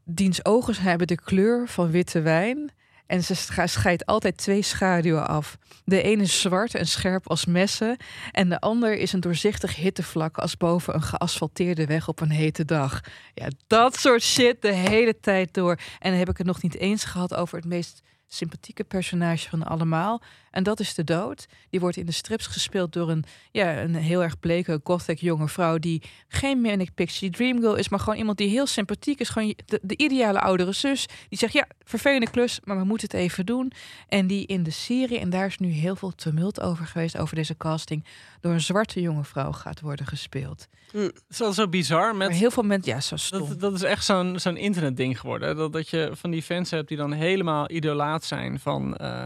diens 0.05 0.45
ogen 0.45 0.75
hebben 0.83 1.07
de 1.07 1.21
kleur 1.21 1.69
van 1.69 1.91
witte 1.91 2.21
wijn. 2.21 2.71
En 3.07 3.25
ze 3.25 3.35
scheidt 3.65 4.07
altijd 4.07 4.37
twee 4.37 4.63
schaduwen 4.63 5.29
af. 5.29 5.59
De 5.85 6.03
ene 6.03 6.23
is 6.23 6.41
zwart 6.41 6.75
en 6.75 6.87
scherp 6.87 7.29
als 7.29 7.45
messen. 7.45 7.97
En 8.33 8.49
de 8.49 8.61
ander 8.61 8.97
is 8.97 9.13
een 9.13 9.21
doorzichtig 9.21 9.77
hittevlak 9.77 10.39
als 10.39 10.57
boven 10.57 10.95
een 10.95 11.03
geasfalteerde 11.03 11.87
weg 11.87 12.09
op 12.09 12.21
een 12.21 12.31
hete 12.31 12.65
dag. 12.65 13.01
Ja, 13.35 13.49
dat 13.67 13.97
soort 13.97 14.23
shit 14.23 14.63
de 14.63 14.73
hele 14.73 15.21
tijd 15.21 15.55
door. 15.55 15.79
En 15.99 16.11
dan 16.11 16.19
heb 16.19 16.29
ik 16.29 16.37
het 16.37 16.47
nog 16.47 16.63
niet 16.63 16.77
eens 16.77 17.05
gehad 17.05 17.35
over 17.35 17.57
het 17.57 17.67
meest 17.67 18.03
sympathieke 18.33 18.85
personage 18.85 19.49
van 19.49 19.63
allemaal. 19.63 20.23
En 20.51 20.63
dat 20.63 20.81
is 20.81 20.95
de 20.95 21.05
dood. 21.05 21.47
Die 21.71 21.81
wordt 21.81 21.97
in 21.97 22.07
de 22.07 22.13
strips 22.13 22.47
gespeeld 22.47 22.93
door 22.93 23.11
een, 23.11 23.25
ja, 23.51 23.83
een 23.83 23.95
heel 23.95 24.23
erg 24.23 24.39
bleke 24.41 24.81
gothic 24.85 25.19
jonge 25.21 25.49
vrouw... 25.49 25.79
die 25.79 26.03
geen 26.29 26.61
manic 26.61 26.95
pixie 26.95 27.31
dream 27.31 27.61
girl 27.61 27.75
is, 27.75 27.89
maar 27.89 28.01
gewoon 28.01 28.19
iemand 28.19 28.39
die 28.39 28.49
heel 28.49 28.67
sympathiek 28.67 29.21
is. 29.21 29.29
Gewoon 29.29 29.55
de, 29.67 29.81
de 29.83 29.97
ideale 29.97 30.41
oudere 30.41 30.73
zus. 30.73 31.07
Die 31.29 31.39
zegt, 31.39 31.53
ja, 31.53 31.67
vervelende 31.85 32.31
klus, 32.31 32.61
maar 32.65 32.79
we 32.79 32.85
moeten 32.85 33.09
het 33.11 33.17
even 33.17 33.47
doen. 33.47 33.73
En 34.09 34.27
die 34.27 34.47
in 34.47 34.63
de 34.63 34.71
serie, 34.71 35.19
en 35.19 35.31
daar 35.31 35.47
is 35.47 35.59
nu 35.59 35.69
heel 35.69 35.97
veel 35.97 36.15
tumult 36.15 36.61
over 36.61 36.87
geweest... 36.87 37.19
over 37.19 37.35
deze 37.35 37.57
casting, 37.57 38.05
door 38.41 38.53
een 38.53 38.61
zwarte 38.61 39.01
jonge 39.01 39.25
vrouw 39.25 39.53
gaat 39.53 39.81
worden 39.81 40.07
gespeeld. 40.07 40.69
Het 40.93 41.23
is 41.29 41.39
wel 41.39 41.53
zo 41.53 41.69
bizar. 41.69 42.17
Met, 42.17 42.29
Maar 42.29 42.37
heel 42.37 42.51
veel 42.51 42.63
mensen, 42.63 42.93
ja, 42.93 43.01
zo 43.01 43.17
stom. 43.17 43.49
dat, 43.49 43.61
dat 43.61 43.75
is 43.75 43.83
echt 43.83 44.05
zo'n 44.05 44.39
zo'n 44.39 44.57
internetding 44.57 45.21
geworden. 45.21 45.57
Dat, 45.57 45.73
dat 45.73 45.89
je 45.89 46.11
van 46.13 46.31
die 46.31 46.43
fans 46.43 46.71
hebt 46.71 46.89
die 46.89 46.97
dan 46.97 47.13
helemaal 47.13 47.71
idolaat 47.71 48.25
zijn 48.25 48.61
van 48.61 48.97
eh, 48.97 49.25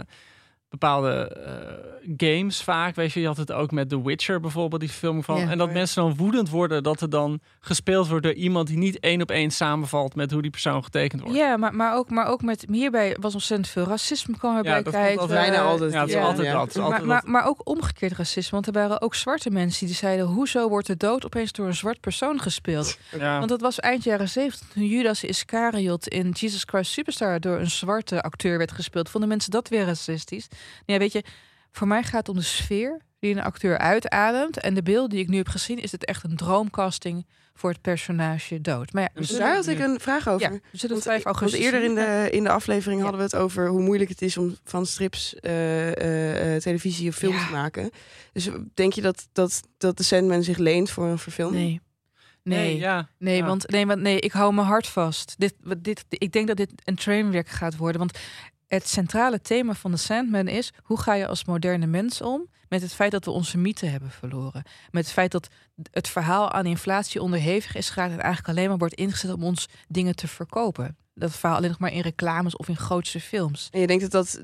bepaalde 0.79 1.29
eh, 1.29 2.13
games 2.17 2.63
vaak. 2.63 2.95
Weet 2.95 3.13
je, 3.13 3.21
je 3.21 3.27
had 3.27 3.37
het 3.37 3.53
ook 3.53 3.71
met 3.71 3.89
The 3.89 4.03
Witcher 4.03 4.41
bijvoorbeeld, 4.41 4.81
die 4.81 4.91
film 4.91 5.23
van. 5.25 5.37
Ja. 5.37 5.51
en 5.51 5.59
dat 5.59 5.67
Oh 5.67 5.73
ja. 5.73 5.79
mensen 5.79 6.03
dan 6.03 6.17
woedend 6.17 6.51
worden 6.51 6.83
dat 6.83 7.01
er 7.01 7.11
dan 7.11 7.41
gespeeld 7.61 8.09
wordt 8.09 8.25
door 8.25 8.33
iemand 8.35 8.67
die 8.67 8.77
niet 8.77 9.01
één 9.01 9.23
op 9.23 9.31
één 9.31 9.51
samenvalt 9.51 10.15
met 10.15 10.31
hoe 10.31 10.43
die 10.43 10.51
persoon 10.51 10.85
getekend 10.85 11.23
wordt. 11.23 11.37
Ja, 11.37 11.57
maar, 11.57 11.75
maar, 11.75 11.97
ook, 11.97 12.11
maar 12.11 12.27
ook 12.27 12.43
met 12.43 12.65
hierbij 12.71 13.17
was 13.21 13.35
ontzettend 13.35 13.69
veel 13.69 13.85
racisme 13.85 14.37
kwam 14.39 14.57
erbij 14.57 14.71
Ja, 14.71 14.83
dat 14.83 14.93
komt 14.93 15.05
kijken. 15.05 15.29
Bijna 15.29 15.61
altijd. 15.63 15.93
Ja, 15.93 16.01
het 16.01 16.09
is 16.09 16.15
Ja. 16.15 16.23
altijd 16.23 16.47
Ja. 16.47 16.53
dat. 16.53 16.69
is 16.69 16.75
Maar, 16.75 16.85
altijd 16.85 17.05
maar, 17.05 17.21
dat. 17.21 17.31
maar 17.31 17.47
ook 17.47 17.61
omgekeerd 17.69 18.13
racisme. 18.13 18.51
Want 18.51 18.67
er 18.67 18.73
waren 18.73 19.01
ook 19.01 19.15
zwarte 19.15 19.51
mensen 19.51 19.87
die 19.87 19.95
zeiden... 19.95 20.27
hoezo 20.27 20.69
wordt 20.69 20.87
de 20.87 20.97
dood 20.97 21.25
opeens 21.25 21.53
door 21.53 21.67
een 21.67 21.75
zwart 21.75 22.01
persoon 22.01 22.41
gespeeld? 22.41 22.99
Ja. 23.19 23.37
Want 23.37 23.49
dat 23.49 23.61
was 23.61 23.81
eind 23.81 24.05
jaren 24.05 24.29
70 24.29 24.69
toen 24.69 24.87
Judas 24.87 25.25
Iscariot 25.25 26.09
in 26.09 26.31
Jesus 26.31 26.63
Christ 26.67 26.93
Superstar... 26.93 27.41
door 27.41 27.59
een 27.59 27.71
zwarte 27.71 28.23
acteur 28.23 28.59
werd 28.59 28.73
gespeeld. 28.73 29.09
Vonden 29.11 29.29
mensen 29.29 29.51
dat 29.51 29.69
weer 29.69 29.85
racistisch? 29.85 30.49
Ja, 30.87 30.99
weet 30.99 31.13
je, 31.13 31.25
voor 31.71 31.87
mij 31.87 32.03
gaat 32.03 32.27
het 32.27 32.29
om 32.29 32.37
de 32.37 32.43
sfeer 32.43 33.01
die 33.19 33.35
een 33.35 33.43
acteur 33.43 33.79
uitademt. 33.79 34.61
En 34.61 34.75
de 34.75 34.83
beeld 34.83 35.11
die 35.11 35.21
ik 35.21 35.29
nu 35.29 35.37
heb 35.37 35.49
gezien... 35.49 35.79
is 35.79 35.93
het 35.93 36.05
echt 36.05 36.25
een 36.25 36.37
droomcasting 36.37 37.27
voor 37.55 37.71
het 37.71 37.81
personage 37.81 38.61
dood. 38.61 38.93
Maar 38.93 39.03
ja, 39.03 39.09
we 39.15 39.21
Dus 39.21 39.37
daar 39.37 39.55
had 39.55 39.67
ik 39.67 39.79
een 39.79 40.01
vraag 40.01 40.29
over. 40.29 40.41
ja, 40.41 40.51
we 40.51 40.61
zullen 40.79 40.97
het 40.97 41.05
Want, 41.05 41.23
5 41.23 41.25
augustus 41.25 41.61
want 41.61 41.73
eerder 41.73 41.89
in 41.89 41.95
de, 41.95 42.31
in 42.31 42.43
de 42.43 42.51
aflevering 42.51 43.01
Ja. 43.01 43.03
hadden 43.07 43.27
we 43.29 43.37
het 43.37 43.45
over 43.45 43.69
hoe 43.69 43.81
moeilijk 43.81 44.11
het 44.11 44.23
is 44.23 44.37
om 44.37 44.57
van 44.65 44.87
strips 44.87 45.35
eh, 45.35 45.87
eh, 45.93 46.55
eh, 46.55 46.63
televisie 46.63 47.09
of 47.09 47.15
film 47.17 47.35
Ja. 47.35 47.47
te 47.47 47.53
maken. 47.53 47.91
Dus 48.33 48.49
denk 48.75 48.93
je 48.93 49.01
dat, 49.01 49.29
dat, 49.33 49.63
dat 49.79 49.97
de 49.97 50.03
Sandman 50.03 50.43
zich 50.43 50.59
leent 50.59 50.91
voor 50.91 51.07
een 51.07 51.19
verfilming? 51.19 51.63
Nee. 51.63 51.81
Nee, 52.43 52.79
ja. 52.79 53.09
nee, 53.19 53.37
ja. 53.37 53.47
want, 53.47 53.71
nee, 53.71 53.87
want 53.87 54.01
nee, 54.01 54.21
ik 54.21 54.33
hou 54.33 54.55
mijn 54.55 54.67
hart 54.67 54.87
vast. 54.87 55.35
Dit, 55.39 55.55
dit, 55.79 56.05
ik 56.09 56.33
denk 56.33 56.47
dat 56.47 56.57
dit 56.57 56.71
een 56.85 56.95
trainwreck 56.97 57.49
gaat 57.49 57.77
worden. 57.77 57.99
Want 57.99 58.19
het 58.75 58.89
centrale 58.89 59.41
thema 59.41 59.75
van 59.75 59.91
de 59.91 59.97
Sandman 59.97 60.49
is... 60.49 60.73
hoe 60.83 61.01
ga 61.01 61.15
je 61.15 61.27
als 61.27 61.45
moderne 61.45 61.87
mens 61.87 62.21
om 62.23 62.47
met 62.69 62.83
het 62.83 62.95
feit 62.95 63.11
dat 63.11 63.25
we 63.25 63.31
onze 63.31 63.59
mythe 63.59 63.87
hebben 63.87 64.11
verloren? 64.11 64.63
Met 64.91 65.05
het 65.05 65.13
feit 65.13 65.33
dat 65.33 65.49
het 65.91 66.09
verhaal 66.09 66.51
aan 66.53 66.67
inflatie 66.67 67.23
onderhevig 67.23 67.75
is 67.77 67.91
geraakt... 67.91 68.13
en 68.13 68.21
eigenlijk 68.21 68.49
alleen 68.57 68.69
maar 68.69 68.79
wordt 68.79 68.95
ingezet 68.95 69.33
om 69.33 69.43
ons 69.45 69.69
dingen 69.89 70.17
te 70.17 70.29
verkopen. 70.29 70.97
Dat 71.15 71.37
verhaal 71.37 71.57
alleen 71.57 71.71
nog 71.71 71.79
maar 71.79 71.93
in 71.93 72.01
reclames 72.01 72.57
of 72.57 72.69
in 72.69 72.77
grootse 72.77 73.21
films. 73.21 73.69
En 73.73 73.81
je 73.81 73.87
denkt 73.87 74.11
dat, 74.11 74.13
dat, 74.13 74.41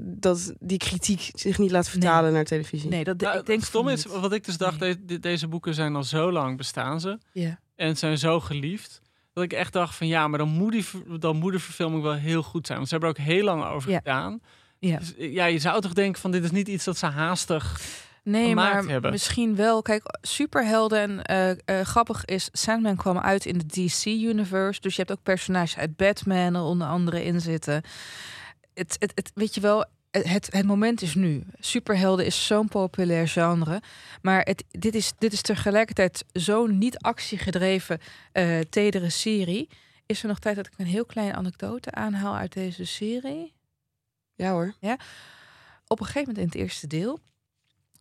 dat 0.00 0.52
die 0.60 0.78
kritiek 0.78 1.30
zich 1.34 1.58
niet 1.58 1.70
laat 1.70 1.88
vertalen 1.88 2.32
naar 2.32 2.44
televisie? 2.44 2.88
Nee, 2.88 3.04
dat 3.04 3.20
Nou, 3.20 3.38
ik 3.38 3.46
denk 3.46 3.58
het 3.58 3.68
stom 3.68 3.88
is, 3.88 4.04
wat 4.04 4.32
ik 4.32 4.44
dus 4.44 4.56
dacht, 4.56 4.78
de- 4.78 5.04
de- 5.04 5.18
deze 5.18 5.48
boeken 5.48 5.74
zijn 5.74 5.96
al 5.96 6.04
zo 6.04 6.32
lang 6.32 6.56
bestaan 6.56 7.00
ze. 7.00 7.18
Ja. 7.32 7.58
En 7.76 7.96
zijn 7.96 8.18
zo 8.18 8.40
geliefd. 8.40 9.00
Dat 9.32 9.44
ik 9.44 9.52
echt 9.52 9.72
dacht 9.72 9.94
van 9.94 10.06
ja, 10.06 10.28
maar 10.28 10.38
dan 10.38 10.48
moet, 10.48 10.72
die, 10.72 10.84
dan 11.18 11.36
moet 11.36 11.52
de 11.52 11.58
verfilming 11.58 12.02
wel 12.02 12.12
heel 12.14 12.42
goed 12.42 12.66
zijn. 12.66 12.78
Want 12.78 12.90
ze 12.90 12.96
hebben 12.96 13.14
er 13.14 13.20
ook 13.20 13.26
heel 13.32 13.44
lang 13.44 13.64
over 13.64 13.90
Ja. 13.90 13.96
gedaan. 13.98 14.40
Ja. 14.78 14.98
Dus, 14.98 15.16
eh, 15.16 15.32
ja, 15.32 15.44
je 15.44 15.58
zou 15.58 15.80
toch 15.80 15.92
denken 15.92 16.20
van 16.20 16.30
dit 16.30 16.44
is 16.44 16.50
niet 16.50 16.68
iets 16.68 16.84
dat 16.84 16.96
ze 16.96 17.06
haastig... 17.06 17.80
Nee, 18.24 18.54
maar 18.54 18.84
hebben. 18.84 19.10
misschien 19.10 19.56
wel. 19.56 19.82
Kijk, 19.82 20.02
superhelden. 20.20 20.98
En 21.00 21.22
eh, 21.22 21.80
eh, 21.80 21.86
grappig 21.86 22.24
is, 22.24 22.48
Sandman 22.52 22.96
kwam 22.96 23.18
uit 23.18 23.46
in 23.46 23.58
de 23.58 23.66
DC-universe. 23.66 24.80
Dus 24.80 24.94
je 24.96 25.00
hebt 25.02 25.12
ook 25.12 25.22
personages 25.22 25.76
uit 25.76 25.96
Batman 25.96 26.54
er 26.54 26.62
onder 26.62 26.86
andere 26.88 27.24
in 27.24 27.40
zitten. 27.40 27.82
Het, 28.74 28.96
het, 28.98 29.12
het, 29.14 29.30
weet 29.34 29.54
je 29.54 29.60
wel, 29.60 29.84
het, 30.10 30.48
het 30.52 30.66
moment 30.66 31.02
is 31.02 31.14
nu. 31.14 31.44
Superhelden 31.58 32.26
is 32.26 32.46
zo'n 32.46 32.68
populair 32.68 33.28
genre. 33.28 33.82
Maar 34.22 34.42
het, 34.42 34.64
dit, 34.70 34.94
is, 34.94 35.12
dit 35.18 35.32
is 35.32 35.42
tegelijkertijd 35.42 36.24
zo'n 36.32 36.78
niet 36.78 36.98
actiegedreven 36.98 37.98
eh 38.32 38.58
tedere 38.60 39.10
serie. 39.10 39.68
Is 40.06 40.22
er 40.22 40.28
nog 40.28 40.38
tijd 40.38 40.56
dat 40.56 40.66
ik 40.66 40.72
een 40.76 40.86
heel 40.86 41.04
kleine 41.04 41.34
anekdote 41.34 41.90
aanhaal 41.90 42.36
uit 42.36 42.52
deze 42.52 42.84
serie? 42.84 43.52
Ja 44.34 44.50
hoor. 44.50 44.74
Ja. 44.80 44.98
Op 45.86 46.00
een 46.00 46.06
gegeven 46.06 46.28
moment 46.28 46.38
in 46.38 46.60
het 46.60 46.68
eerste 46.68 46.86
deel, 46.86 47.18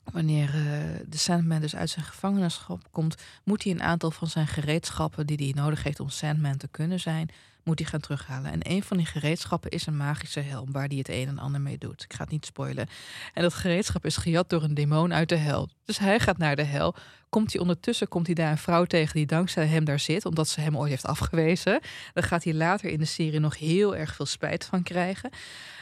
wanneer 0.04 0.48
eh, 0.48 1.00
de 1.08 1.18
Sandman 1.18 1.62
dus 1.62 1.76
uit 1.76 1.90
zijn 1.90 2.06
gevangenschap 2.06 2.88
komt, 2.92 3.16
moet 3.44 3.64
hij 3.64 3.72
een 3.72 3.82
aantal 3.82 4.12
van 4.12 4.28
zijn 4.28 4.48
gereedschappen 4.48 5.28
die 5.28 5.38
hij 5.38 5.64
nodig 5.64 5.84
heeft 5.84 6.00
om 6.00 6.10
Sandman 6.10 6.58
te 6.58 6.68
kunnen 6.68 7.00
zijn, 7.00 7.30
moet 7.70 7.80
hij 7.80 7.88
gaan 7.88 8.00
terughalen. 8.00 8.52
En 8.52 8.60
een 8.62 8.84
van 8.84 8.98
die 8.98 9.06
gereedschappen 9.06 9.72
is 9.72 9.86
een 9.86 9.98
magische 9.98 10.40
helm 10.40 10.72
waar 10.72 10.88
hij 10.88 10.98
het 10.98 11.10
een 11.10 11.28
en 11.28 11.40
ander 11.40 11.62
mee 11.62 11.78
doet. 11.78 12.04
Ik 12.04 12.14
ga 12.14 12.24
het 12.24 12.32
niet 12.32 12.46
spoilen. 12.46 12.88
En 13.34 13.42
dat 13.42 13.54
gereedschap 13.54 14.06
is 14.06 14.18
gejat 14.18 14.50
door 14.50 14.64
een 14.64 14.74
demon 14.74 15.14
uit 15.14 15.30
de 15.30 15.36
hel. 15.36 15.70
Dus 15.86 16.00
hij 16.00 16.20
gaat 16.20 16.38
naar 16.38 16.56
de 16.56 16.64
hel. 16.64 16.96
Komt 17.30 17.52
hij 17.52 17.62
ondertussen, 17.62 18.08
komt 18.08 18.26
hij 18.26 18.36
daar 18.36 18.52
een 18.52 18.58
vrouw 18.58 18.86
tegen 18.86 19.16
die 19.16 19.26
dankzij 19.26 19.66
hem 19.66 19.86
daar 19.86 20.00
zit, 20.00 20.26
omdat 20.26 20.48
ze 20.48 20.62
hem 20.62 20.78
ooit 20.78 20.90
heeft 20.90 21.06
afgewezen. 21.06 21.80
Dan 22.14 22.24
gaat 22.24 22.44
hij 22.44 22.54
later 22.54 22.90
in 22.90 23.00
de 23.00 23.06
serie 23.06 23.40
nog 23.40 23.58
heel 23.58 23.96
erg 23.96 24.16
veel 24.16 24.26
spijt 24.26 24.66
van 24.66 24.84
krijgen. 24.84 25.30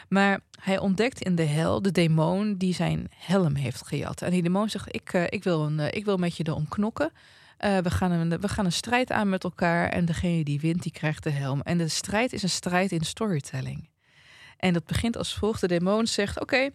Maar 0.09 0.39
hij 0.61 0.79
ontdekt 0.79 1.21
in 1.21 1.35
de 1.35 1.43
hel 1.43 1.81
de 1.81 1.91
demon 1.91 2.57
die 2.57 2.73
zijn 2.73 3.07
helm 3.15 3.55
heeft 3.55 3.87
gejat. 3.87 4.21
En 4.21 4.31
die 4.31 4.43
demon 4.43 4.69
zegt: 4.69 4.95
Ik, 4.95 5.13
eh, 5.13 5.23
ik, 5.29 5.43
wil, 5.43 5.65
een, 5.65 5.79
eh, 5.79 5.97
ik 5.97 6.05
wil 6.05 6.17
met 6.17 6.37
je 6.37 6.43
erom 6.47 6.67
knokken. 6.67 7.11
Eh, 7.57 7.77
we, 7.77 7.89
gaan 7.89 8.11
een, 8.11 8.39
we 8.39 8.47
gaan 8.47 8.65
een 8.65 8.71
strijd 8.71 9.11
aan 9.11 9.29
met 9.29 9.43
elkaar. 9.43 9.89
En 9.89 10.05
degene 10.05 10.43
die 10.43 10.59
wint, 10.59 10.83
die 10.83 10.91
krijgt 10.91 11.23
de 11.23 11.29
helm. 11.29 11.61
En 11.61 11.77
de 11.77 11.87
strijd 11.87 12.33
is 12.33 12.43
een 12.43 12.49
strijd 12.49 12.91
in 12.91 13.01
storytelling. 13.01 13.89
En 14.57 14.73
dat 14.73 14.85
begint 14.85 15.17
als 15.17 15.33
volgt. 15.33 15.61
De 15.61 15.67
demon 15.67 16.07
zegt: 16.07 16.39
Oké, 16.39 16.69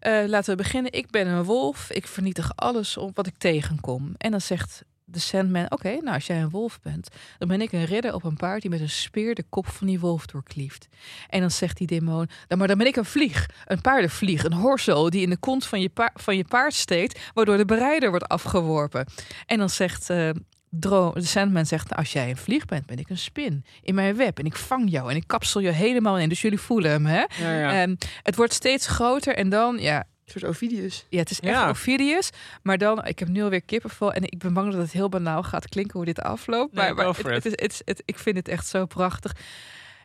eh, 0.00 0.24
laten 0.26 0.50
we 0.50 0.62
beginnen. 0.62 0.92
Ik 0.92 1.10
ben 1.10 1.26
een 1.26 1.44
wolf. 1.44 1.90
Ik 1.90 2.06
vernietig 2.06 2.56
alles 2.56 2.96
op 2.96 3.16
wat 3.16 3.26
ik 3.26 3.38
tegenkom. 3.38 4.14
En 4.16 4.30
dan 4.30 4.40
zegt 4.40 4.84
de 5.10 5.18
Sandman: 5.18 5.70
Oké, 5.70 5.88
nou 5.88 6.14
als 6.14 6.26
jij 6.26 6.40
een 6.40 6.50
wolf 6.50 6.80
bent, 6.80 7.08
dan 7.38 7.48
ben 7.48 7.60
ik 7.60 7.72
een 7.72 7.84
ridder 7.84 8.14
op 8.14 8.24
een 8.24 8.36
paard 8.36 8.60
die 8.60 8.70
met 8.70 8.80
een 8.80 8.90
speer 8.90 9.34
de 9.34 9.44
kop 9.48 9.66
van 9.68 9.86
die 9.86 10.00
wolf 10.00 10.26
doorklieft. 10.26 10.88
En 11.28 11.40
dan 11.40 11.50
zegt 11.50 11.76
die 11.76 11.86
demon: 11.86 12.14
"Nou, 12.48 12.58
Maar 12.58 12.68
dan 12.68 12.78
ben 12.78 12.86
ik 12.86 12.96
een 12.96 13.04
vlieg, 13.04 13.46
een 13.64 13.80
paardenvlieg, 13.80 14.44
een 14.44 14.52
horsel 14.52 15.10
die 15.10 15.22
in 15.22 15.30
de 15.30 15.36
kont 15.36 15.64
van 15.66 15.80
je, 15.80 15.88
pa- 15.88 16.12
van 16.14 16.36
je 16.36 16.44
paard 16.44 16.74
steekt, 16.74 17.20
waardoor 17.34 17.56
de 17.56 17.64
berijder 17.64 18.08
wordt 18.10 18.28
afgeworpen. 18.28 19.06
En 19.46 19.58
dan 19.58 19.70
zegt. 19.70 20.10
eh, 20.10 20.30
Dro 20.70 21.12
de 21.12 21.22
Sandman 21.22 21.66
zegt, 21.66 21.88
"Nou, 21.88 22.00
als 22.00 22.12
jij 22.12 22.30
een 22.30 22.36
vlieg 22.36 22.64
bent, 22.64 22.86
ben 22.86 22.98
ik 22.98 23.08
een 23.10 23.18
spin 23.18 23.64
in 23.82 23.94
mijn 23.94 24.16
web. 24.16 24.38
En 24.38 24.44
ik 24.44 24.56
vang 24.56 24.90
jou 24.90 25.10
en 25.10 25.16
ik 25.16 25.24
kapsel 25.26 25.60
je 25.60 25.70
helemaal 25.70 26.18
in. 26.18 26.28
Dus 26.28 26.40
jullie 26.40 26.58
voelen 26.60 26.90
hem, 26.90 27.06
hè? 27.06 27.24
Ja, 27.40 27.52
ja. 27.58 27.72
En 27.72 27.98
het 28.22 28.36
wordt 28.36 28.52
steeds 28.52 28.86
groter 28.86 29.34
en 29.36 29.48
dan, 29.48 29.78
ja, 29.78 30.04
soort 30.30 30.44
Ovidius. 30.44 31.04
ja, 31.08 31.18
het 31.18 31.30
is 31.30 31.40
echt 31.40 31.54
Ja. 31.54 31.68
Ovidius. 31.68 32.30
Maar 32.62 32.78
dan, 32.78 33.04
ik 33.06 33.18
heb 33.18 33.28
nu 33.28 33.42
alweer 33.42 33.62
kippenvel. 33.62 34.12
En 34.12 34.22
ik 34.22 34.38
ben 34.38 34.52
bang 34.52 34.72
dat 34.72 34.80
het 34.80 34.92
heel 34.92 35.08
banaal 35.08 35.42
gaat 35.42 35.68
klinken 35.68 35.96
hoe 35.96 36.04
dit 36.04 36.20
afloopt. 36.20 36.74
Nee, 36.74 36.84
maar 36.84 36.94
maar 36.94 37.06
het, 37.06 37.44
het 37.44 37.44
is, 37.46 37.52
het 37.52 37.72
is- 37.72 37.82
het- 37.84 38.02
ik 38.04 38.18
vind 38.18 38.36
het 38.36 38.48
echt 38.48 38.66
zo 38.66 38.86
prachtig. 38.86 39.32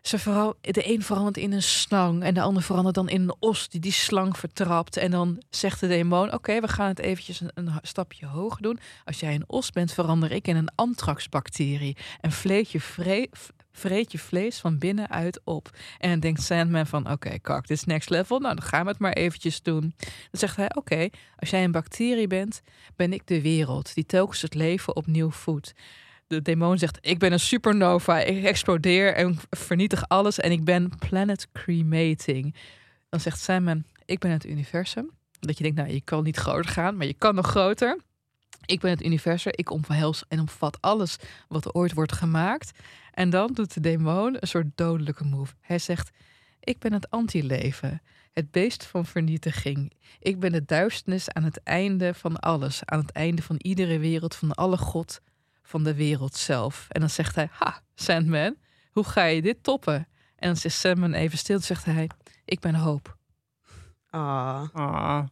Ze 0.02 0.20
vooral, 0.20 0.56
de 0.62 0.94
een 0.94 1.02
verandert 1.04 1.38
in 1.38 1.52
een 1.54 1.62
slang. 1.64 2.24
En 2.24 2.34
de 2.34 2.42
ander 2.42 2.64
verandert 2.64 2.96
dan 2.96 3.10
in 3.10 3.22
een 3.22 3.36
os 3.40 3.70
die 3.70 3.80
die 3.82 3.92
slang 3.92 4.38
vertrapt. 4.38 4.98
En 4.98 5.12
dan 5.12 5.42
zegt 5.50 5.80
de 5.80 5.88
demon, 5.88 6.34
oké, 6.34 6.60
we 6.62 6.68
gaan 6.68 6.88
het 6.88 7.00
eventjes 7.00 7.40
een, 7.40 7.52
een 7.54 7.72
stapje 7.82 8.26
hoger 8.26 8.62
doen. 8.62 8.80
Als 9.06 9.20
jij 9.20 9.36
een 9.36 9.44
os 9.48 9.70
bent, 9.72 9.94
verander 9.94 10.32
ik 10.32 10.48
in 10.48 10.56
een 10.56 10.70
antraxbacterie. 10.76 11.98
En 12.22 12.32
vreet 12.32 12.72
je, 12.72 12.80
vre- 12.82 13.28
vreet 13.74 14.12
je 14.12 14.20
vlees 14.20 14.60
van 14.60 14.78
binnenuit 14.78 15.42
op. 15.44 15.70
En 15.98 16.20
denkt 16.20 16.42
Sandman 16.42 16.88
van, 16.88 17.12
oké, 17.12 17.40
kak, 17.40 17.68
dit 17.68 17.78
is 17.78 17.84
next 17.84 18.10
level. 18.10 18.40
Nou, 18.40 18.56
dan 18.56 18.64
gaan 18.64 18.84
we 18.84 18.90
het 18.90 19.00
maar 19.00 19.14
eventjes 19.14 19.62
doen. 19.62 19.94
Dan 19.98 20.40
zegt 20.40 20.56
hij, 20.56 20.76
oké, 20.76 21.10
als 21.36 21.50
jij 21.50 21.64
een 21.64 21.72
bacterie 21.72 22.28
bent, 22.28 22.62
ben 22.96 23.14
ik 23.14 23.28
de 23.28 23.42
wereld 23.42 23.94
die 23.94 24.06
telkens 24.06 24.42
het 24.42 24.54
leven 24.54 24.96
opnieuw 24.96 25.32
voedt. 25.32 25.74
De 26.28 26.42
demon 26.42 26.78
zegt, 26.78 26.98
ik 27.02 27.20
ben 27.20 27.32
een 27.32 27.40
supernova, 27.40 28.20
ik 28.20 28.44
explodeer 28.44 29.14
en 29.14 29.38
vernietig 29.50 30.08
alles 30.08 30.40
en 30.40 30.52
ik 30.52 30.64
ben 30.64 30.92
planet 31.10 31.48
cremating. 31.54 32.56
Dan 33.10 33.20
zegt 33.20 33.40
Simon, 33.40 33.86
ik 34.06 34.20
ben 34.20 34.32
het 34.32 34.46
universum. 34.46 35.12
Dat 35.40 35.58
je 35.58 35.64
denkt, 35.64 35.78
nou, 35.78 35.94
je 35.94 36.02
kan 36.02 36.24
niet 36.24 36.38
groter 36.38 36.72
gaan, 36.72 36.98
maar 36.98 37.08
je 37.08 37.14
kan 37.14 37.36
nog 37.36 37.48
groter. 37.48 38.00
Ik 38.66 38.80
ben 38.80 38.92
het 38.92 39.04
universum, 39.04 39.52
ik 39.56 39.72
omhels 39.72 40.24
en 40.28 40.40
omvat 40.40 40.78
alles 40.82 41.18
wat 41.48 41.66
er 41.66 41.72
ooit 41.72 41.94
wordt 41.94 42.12
gemaakt. 42.12 42.72
En 43.14 43.30
dan 43.30 43.54
doet 43.54 43.74
de 43.74 43.80
demon 43.80 44.38
een 44.40 44.48
soort 44.48 44.68
dodelijke 44.76 45.24
move. 45.24 45.54
Hij 45.62 45.80
zegt, 45.80 46.12
ik 46.60 46.80
ben 46.80 46.94
het 46.94 47.10
antileven, 47.10 48.02
het 48.32 48.52
beest 48.52 48.86
van 48.86 49.06
vernietiging. 49.06 49.94
Ik 50.20 50.40
ben 50.40 50.52
de 50.52 50.66
duisternis 50.66 51.30
aan 51.30 51.44
het 51.44 51.64
einde 51.64 52.14
van 52.14 52.40
alles, 52.40 52.86
aan 52.86 53.00
het 53.00 53.12
einde 53.12 53.42
van 53.42 53.56
iedere 53.58 54.00
wereld, 54.00 54.36
van 54.36 54.52
alle 54.52 54.78
god, 54.78 55.22
van 55.64 55.84
de 55.84 55.96
wereld 55.96 56.36
zelf. 56.36 56.86
En 56.90 57.00
dan 57.00 57.10
zegt 57.10 57.36
hij, 57.36 57.48
ha, 57.52 57.82
Sandman, 57.96 58.56
hoe 58.92 59.04
ga 59.04 59.24
je 59.24 59.42
dit 59.42 59.64
toppen? 59.64 60.08
En 60.36 60.48
dan 60.48 60.58
zegt 60.58 60.76
Sandman 60.76 61.14
even 61.14 61.38
stil, 61.38 61.60
zegt 61.60 61.86
hij, 61.86 62.10
ik 62.46 62.60
ben 62.60 62.76
hoop. 62.76 63.18
Ah. 64.10 64.64
Ah. 64.74 65.24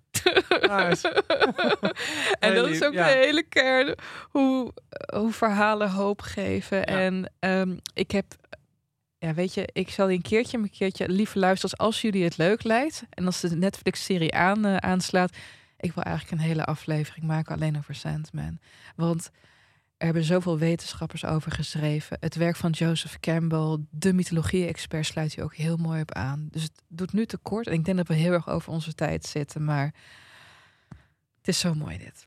Nice. 0.62 1.24
en 2.40 2.56
dat 2.56 2.68
is 2.68 2.84
ook 2.84 2.94
ja. 2.94 3.06
de 3.06 3.12
hele 3.12 3.44
kern 3.44 3.96
hoe, 4.30 4.74
hoe 5.14 5.32
verhalen 5.32 5.90
hoop 5.90 6.22
geven. 6.22 6.86
En 6.86 7.32
ehm, 7.40 7.78
ik 7.94 8.12
heb, 8.12 8.26
ja, 9.18 9.34
weet 9.34 9.54
je, 9.54 9.70
ik 9.74 9.90
zal 9.90 10.08
die 10.08 10.16
een 10.16 10.22
keertje, 10.22 10.58
een 10.58 10.70
keertje, 10.70 11.10
lieve 11.10 11.40
luisteraars, 11.40 11.78
als 11.78 12.02
jullie 12.02 12.24
het 12.24 12.38
leuk 12.38 12.64
lijkt 12.64 13.04
en 13.10 13.26
als 13.26 13.40
de 13.40 13.56
Netflix-serie 13.56 14.34
aan, 14.34 14.66
eh, 14.66 14.76
aanslaat, 14.76 15.36
ik 15.78 15.94
wil 15.94 16.04
eigenlijk 16.04 16.42
een 16.42 16.48
hele 16.48 16.66
aflevering 16.66 17.26
maken 17.26 17.56
alleen 17.56 17.78
over 17.78 17.96
Sandman. 17.96 18.60
Want 18.96 19.32
er 20.02 20.08
hebben 20.08 20.26
zoveel 20.26 20.58
wetenschappers 20.58 21.26
over 21.26 21.52
geschreven. 21.52 22.18
Het 22.20 22.36
werk 22.36 22.56
van 22.56 22.72
Joseph 22.72 23.20
Campbell, 23.20 23.78
de 23.90 24.14
mythologie-expert, 24.14 25.06
sluit 25.06 25.36
hier 25.36 25.44
ook 25.44 25.56
heel 25.56 25.78
mooi 25.78 26.02
op 26.02 26.14
aan. 26.14 26.48
Dus 26.52 26.64
het 26.64 26.82
doet 26.88 27.14
nu 27.14 27.26
tekort. 27.26 27.68
En 27.68 27.74
ik 27.74 27.86
denk 27.86 27.98
dat 27.98 28.08
we 28.08 28.14
heel 28.14 28.32
erg 28.32 28.50
over 28.50 28.72
onze 28.72 28.94
tijd 28.94 29.26
zitten. 29.26 29.64
Maar 29.64 29.94
het 31.38 31.48
is 31.48 31.60
zo 31.60 31.74
mooi 31.74 31.98
dit. 31.98 32.26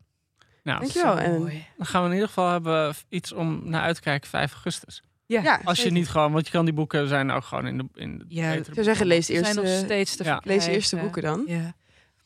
Nou, 0.62 0.78
Dankjewel. 0.80 1.16
Zo 1.16 1.22
En 1.22 1.38
mooi. 1.38 1.66
dan 1.76 1.86
gaan 1.86 2.00
we 2.02 2.06
in 2.08 2.12
ieder 2.12 2.28
geval 2.28 2.50
hebben 2.50 2.94
iets 3.08 3.32
om 3.32 3.60
naar 3.64 3.82
uit 3.82 3.94
te 3.94 4.00
kijken 4.00 4.28
5 4.28 4.52
augustus. 4.52 5.02
Ja, 5.26 5.42
ja, 5.42 5.60
Als 5.64 5.82
je 5.82 5.90
niet 5.90 6.08
gewoon, 6.08 6.32
want 6.32 6.46
je 6.46 6.52
kan 6.52 6.64
die 6.64 6.74
boeken 6.74 7.08
zijn 7.08 7.30
ook 7.30 7.44
gewoon 7.44 7.66
in 7.66 7.78
de 7.78 7.86
in 7.94 8.18
de 8.18 8.24
Ja, 8.28 8.52
Ik 8.52 8.64
zou 8.64 8.84
zeggen, 8.84 9.06
lees 9.06 9.26
de 9.26 9.34
Ze 9.34 9.44
zijn 9.44 9.56
nog 9.56 9.66
steeds 9.66 10.16
te 10.16 10.24
ja. 10.24 10.40
lees 10.44 10.64
de 10.64 10.70
eerste 10.70 10.96
boeken 10.96 11.22
dan. 11.22 11.44
Ja, 11.46 11.74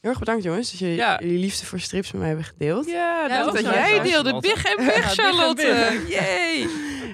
Heel 0.00 0.10
erg 0.10 0.18
bedankt 0.18 0.42
jongens 0.44 0.70
dat 0.70 0.80
jullie 0.80 0.94
Ja. 0.96 1.18
jullie 1.20 1.38
liefde 1.38 1.66
voor 1.66 1.80
strips 1.80 2.10
met 2.10 2.18
mij 2.20 2.28
hebben 2.28 2.46
gedeeld. 2.46 2.86
ja, 2.86 3.26
Ja, 3.28 3.44
dat, 3.44 3.60
jij 3.60 4.00
deelde. 4.02 4.40
Big 4.40 4.64
en 4.64 4.84
big, 4.84 5.12
Charlotte. 5.12 6.02
Yay. 6.08 6.68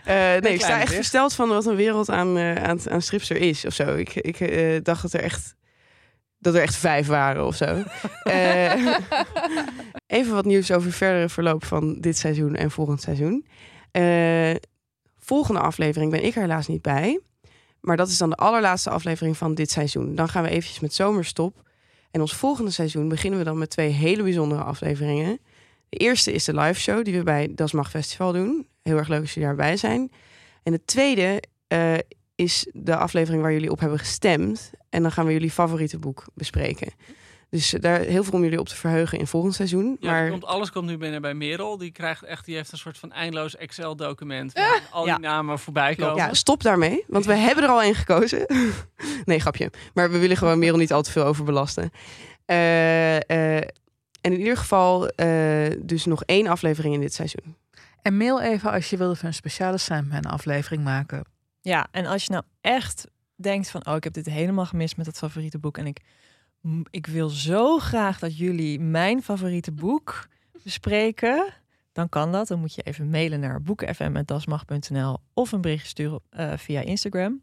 Eh, 0.05 0.43
nee, 0.43 0.53
ik 0.55 0.61
sta 0.61 0.81
echt 0.81 0.95
versteld 0.95 1.35
van 1.35 1.49
wat 1.49 1.67
een 1.67 1.77
wereld 1.77 2.11
aan, 2.11 2.37
eh, 2.39 2.63
aan, 2.63 2.91
aan 2.91 3.03
strips 3.03 3.31
er 3.31 3.37
is 3.37 3.65
of 3.65 3.75
zo. 3.75 3.95
Ik, 3.97 4.15
ik 4.15 4.41
eh, 4.41 4.83
dacht 4.83 5.03
dat 5.03 5.13
er 5.13 5.21
echt 5.21 5.55
dat 6.39 6.55
er 6.55 6.61
echt 6.63 6.77
vijf 6.77 7.07
waren 7.07 7.47
of 7.47 7.57
zo. 7.57 7.65
Eh, 8.23 8.97
even 10.07 10.35
wat 10.35 10.45
nieuws 10.45 10.71
over 10.73 10.87
het 10.89 10.97
verdere 10.97 11.29
verloop 11.29 11.65
van 11.65 12.01
dit 12.01 12.19
seizoen 12.19 12.55
en 12.55 12.71
volgend 12.71 13.01
seizoen. 13.01 13.47
Eh, 13.91 14.55
volgende 15.19 15.61
aflevering 15.61 16.11
ben 16.11 16.25
ik 16.25 16.35
er 16.35 16.41
helaas 16.41 16.67
niet 16.67 16.83
bij. 16.83 17.21
Maar 17.81 17.97
dat 17.97 18.09
is 18.09 18.19
dan 18.19 18.31
de 18.31 18.37
allerlaatste 18.37 18.91
aflevering 18.91 19.37
van 19.37 19.55
dit 19.55 19.71
seizoen. 19.71 20.15
Dan 20.15 20.29
gaan 20.29 20.43
we 20.43 20.49
eventjes 20.49 20.81
met 20.81 20.95
zomerstop. 20.95 21.63
En 22.15 22.21
ons 22.21 22.35
volgende 22.35 22.71
seizoen 22.71 23.09
beginnen 23.09 23.39
we 23.39 23.45
dan 23.45 23.59
met 23.59 23.71
twee 23.71 23.89
hele 23.89 24.23
bijzondere 24.23 24.63
afleveringen. 24.63 25.39
De 25.89 25.97
eerste 25.97 26.33
is 26.33 26.45
de 26.45 26.55
live 26.55 26.81
show 26.81 27.05
die 27.05 27.17
we 27.17 27.23
bij 27.23 27.53
Das 27.55 27.73
Mag 27.73 27.91
Festival 27.91 28.33
doen. 28.33 28.67
Heel 28.83 28.97
erg 28.97 29.09
leuk 29.09 29.21
als 29.21 29.35
jullie 29.35 29.49
daarbij 29.49 29.77
zijn. 29.77 30.11
En 30.63 30.73
het 30.73 30.87
tweede 30.87 31.43
eh, 31.67 31.95
is 32.35 32.67
de 32.73 32.97
aflevering 32.97 33.43
waar 33.43 33.53
jullie 33.53 33.71
op 33.71 33.81
hebben 33.81 33.99
gestemd. 33.99 34.71
En 34.89 35.03
dan 35.03 35.13
gaan 35.13 35.27
we 35.27 35.33
jullie 35.33 35.51
favoriete 35.51 35.99
boek 35.99 36.25
bespreken. 36.35 36.93
Dus 37.55 37.71
daar 37.71 38.01
heel 38.01 38.25
veel 38.25 38.33
om 38.33 38.43
jullie 38.43 38.59
op 38.59 38.69
te 38.69 38.77
verheugen 38.77 39.19
in 39.19 39.27
volgend 39.27 39.55
seizoen. 39.55 39.97
Ja, 40.01 40.11
maar 40.11 40.31
komt, 40.31 40.45
alles 40.45 40.71
komt 40.71 40.87
nu 40.87 40.97
binnen 40.97 41.23
bij 41.23 41.35
Merel. 41.35 41.79
Die 41.79 41.91
krijgt 41.91 42.23
echt, 42.23 42.45
die 42.45 42.57
heeft 42.57 42.73
een 42.73 42.79
soort 42.79 42.99
van 42.99 43.13
eindeloos 43.13 43.57
Excel-document. 43.57 44.53
Waar 44.53 44.83
al 44.91 45.05
die 45.05 45.13
Ja. 45.13 45.19
namen 45.19 45.59
voorbij 45.59 45.95
komen. 45.95 46.17
ja, 46.17 46.35
stop 46.35 46.63
daarmee. 46.63 47.05
Want 47.07 47.25
we 47.25 47.35
hebben 47.35 47.65
er 47.65 47.71
al 47.71 47.83
één 47.83 47.95
gekozen. 47.95 48.47
nee, 49.25 49.41
grapje. 49.41 49.71
Maar 49.93 50.11
we 50.11 50.19
willen 50.19 50.37
gewoon 50.37 50.59
Merel 50.59 50.77
niet 50.77 50.93
al 50.93 51.03
te 51.03 51.11
veel 51.11 51.25
overbelasten. 51.25 51.91
Eh, 52.45 53.17
eh, 53.17 53.57
en 54.21 54.33
in 54.33 54.39
ieder 54.39 54.57
geval 54.57 55.09
eh, 55.09 55.71
dus 55.79 56.05
nog 56.05 56.23
één 56.25 56.47
aflevering 56.47 56.95
in 56.95 57.01
dit 57.01 57.15
seizoen. 57.15 57.57
En 58.03 58.17
mail 58.17 58.41
even 58.41 58.71
als 58.71 58.91
je 58.91 58.97
wilde 58.97 59.17
voor 59.17 59.29
een 59.29 59.35
speciale 59.35 59.79
Sandman 59.79 60.25
aflevering 60.25 60.85
maken. 60.85 61.25
Ja, 61.61 61.87
en 61.91 62.07
als 62.07 62.25
je 62.25 62.31
nou 62.33 62.45
echt 62.61 63.07
denkt 63.37 63.71
van, 63.71 63.87
oh, 63.87 63.97
ik 63.97 64.05
heb 64.05 64.13
dit 64.13 64.27
helemaal 64.27 64.67
gemist 64.67 64.97
met 64.97 65.07
dat 65.07 65.19
favoriete 65.19 65.59
boek 65.59 65.79
en 65.79 65.87
ik, 65.87 66.01
ik 66.91 67.07
wil 67.07 67.29
zo 67.29 67.79
graag 67.79 68.19
dat 68.19 68.37
jullie 68.39 68.81
mijn 68.81 69.23
favoriete 69.23 69.73
boek 69.73 70.27
bespreken, 70.65 71.53
dan 71.93 72.09
kan 72.09 72.33
dat. 72.33 72.49
Dan 72.49 72.59
moet 72.59 72.75
je 72.75 72.83
even 72.83 73.11
mailen 73.11 73.41
naar 73.41 73.63
boekenfm.dasmag.nl 73.63 75.19
of 75.35 75.53
een 75.53 75.61
berichtje 75.61 75.89
sturen 75.89 76.21
eh, 76.31 76.53
via 76.57 76.81
Instagram. 76.81 77.43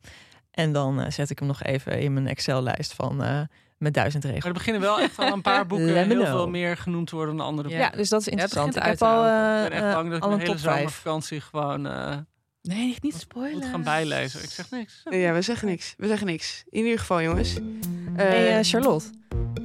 En 0.51 0.71
dan 0.73 0.99
eh, 1.01 1.11
zet 1.11 1.29
ik 1.29 1.39
hem 1.39 1.47
nog 1.47 1.63
even 1.63 1.99
in 1.99 2.13
mijn 2.13 2.27
Excel-lijst 2.27 2.93
van 2.93 3.23
eh, 3.23 3.41
met 3.77 3.93
duizend 3.93 4.23
Maar 4.23 4.31
er 4.33 4.37
regels. 4.39 4.57
beginnen 4.57 4.81
wel 4.81 4.99
echt 4.99 5.19
al 5.19 5.33
een 5.33 5.41
paar 5.41 5.65
boeken 5.71 5.95
heel 5.95 6.05
know. 6.07 6.25
veel 6.25 6.49
meer 6.49 6.77
genoemd 6.77 7.07
te 7.07 7.15
worden 7.15 7.37
dan 7.37 7.45
andere 7.45 7.69
Ja, 7.69 7.77
boeken. 7.79 7.97
dus 7.97 8.09
dat 8.09 8.19
is 8.19 8.25
Ja, 8.25 8.31
interessant. 8.31 8.75
ik 8.75 8.83
heb 8.83 9.01
al, 9.01 9.25
eh, 9.25 9.63
Ik 9.63 9.69
ben 9.69 9.83
echt 9.83 9.93
bang 9.95 10.07
dat 10.09 10.17
ik 10.17 10.23
al 10.23 10.29
mijn 10.29 10.41
een 10.41 10.45
hele 10.47 10.59
top 10.59 10.69
5. 10.69 10.77
zomervakantie 10.79 11.41
gewoon 11.41 11.87
eh, 11.87 12.17
Nee, 12.61 12.97
niet 13.01 13.15
spoilen. 13.15 13.57
moet 13.57 13.65
gaan 13.65 13.83
bijlezen. 13.83 14.43
Ik 14.43 14.49
zeg 14.49 14.69
niks. 14.71 15.01
Ja, 15.09 15.33
we 15.33 15.41
zeggen 15.41 15.67
niks. 15.67 15.93
We 15.97 16.07
zeggen 16.07 16.27
niks. 16.27 16.63
In 16.69 16.83
ieder 16.83 16.99
geval, 16.99 17.21
jongens. 17.21 17.57
Hey, 18.21 18.47
Eh, 18.47 18.57
eh, 18.59 18.65
Charlotte, 18.65 19.05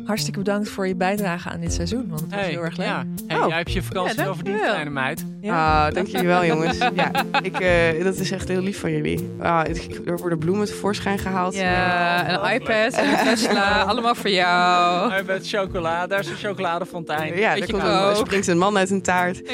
hartstikke 0.04 0.38
bedankt 0.38 0.68
voor 0.68 0.86
je 0.88 0.94
bijdrage 0.96 1.48
aan 1.48 1.61
dit 1.61 1.72
seizoen, 1.72 2.04
want 2.09 2.20
het 2.20 2.30
was 2.30 2.40
Hey, 2.40 2.50
heel 2.50 2.62
erg 2.62 2.76
leuk. 2.76 2.86
Ja. 2.86 3.04
Hey, 3.26 3.38
Oh. 3.40 3.48
jij 3.48 3.57
hebt 3.57 3.72
je 3.72 3.82
vakantie 3.82 4.16
Ja, 4.18 4.24
wel 4.24 4.34
verdiend, 4.34 4.57
dankjewel. 4.59 4.84
kleine 4.84 4.90
meid. 5.00 5.24
Ah, 5.46 5.90
dank 5.94 6.07
jullie 6.07 6.26
wel, 6.26 6.44
jongens. 6.52 6.78
Ja, 6.78 7.11
ik, 7.42 7.61
eh, 7.61 8.04
dat 8.04 8.16
is 8.16 8.30
echt 8.30 8.48
heel 8.48 8.61
lief 8.61 8.80
van 8.80 8.90
jullie. 8.92 9.30
Ah, 9.40 9.61
ik- 9.68 10.00
er 10.07 10.16
worden 10.16 10.38
bloemen 10.38 10.66
tevoorschijn 10.66 11.18
gehaald. 11.18 11.54
Ja, 11.54 12.44
een 12.44 12.54
iPad 12.54 12.92
en 12.92 13.09
een 13.09 13.24
Tesla, 13.24 13.80
allemaal 13.90 14.14
voor 14.14 14.30
jou. 14.30 15.11
Hij 15.11 15.22
met 15.22 15.48
chocola, 15.48 16.07
daar 16.07 16.20
is 16.20 16.28
een 16.28 16.36
chocoladefontein. 16.36 17.36
Ja, 17.36 17.54
daar 17.54 17.66
komt 17.70 17.82
kook. 17.82 17.90
een, 17.90 18.09
er 18.09 18.16
springt 18.16 18.46
een 18.46 18.59
man 18.59 18.76
uit 18.78 18.90
een 18.90 19.02
taart. 19.02 19.42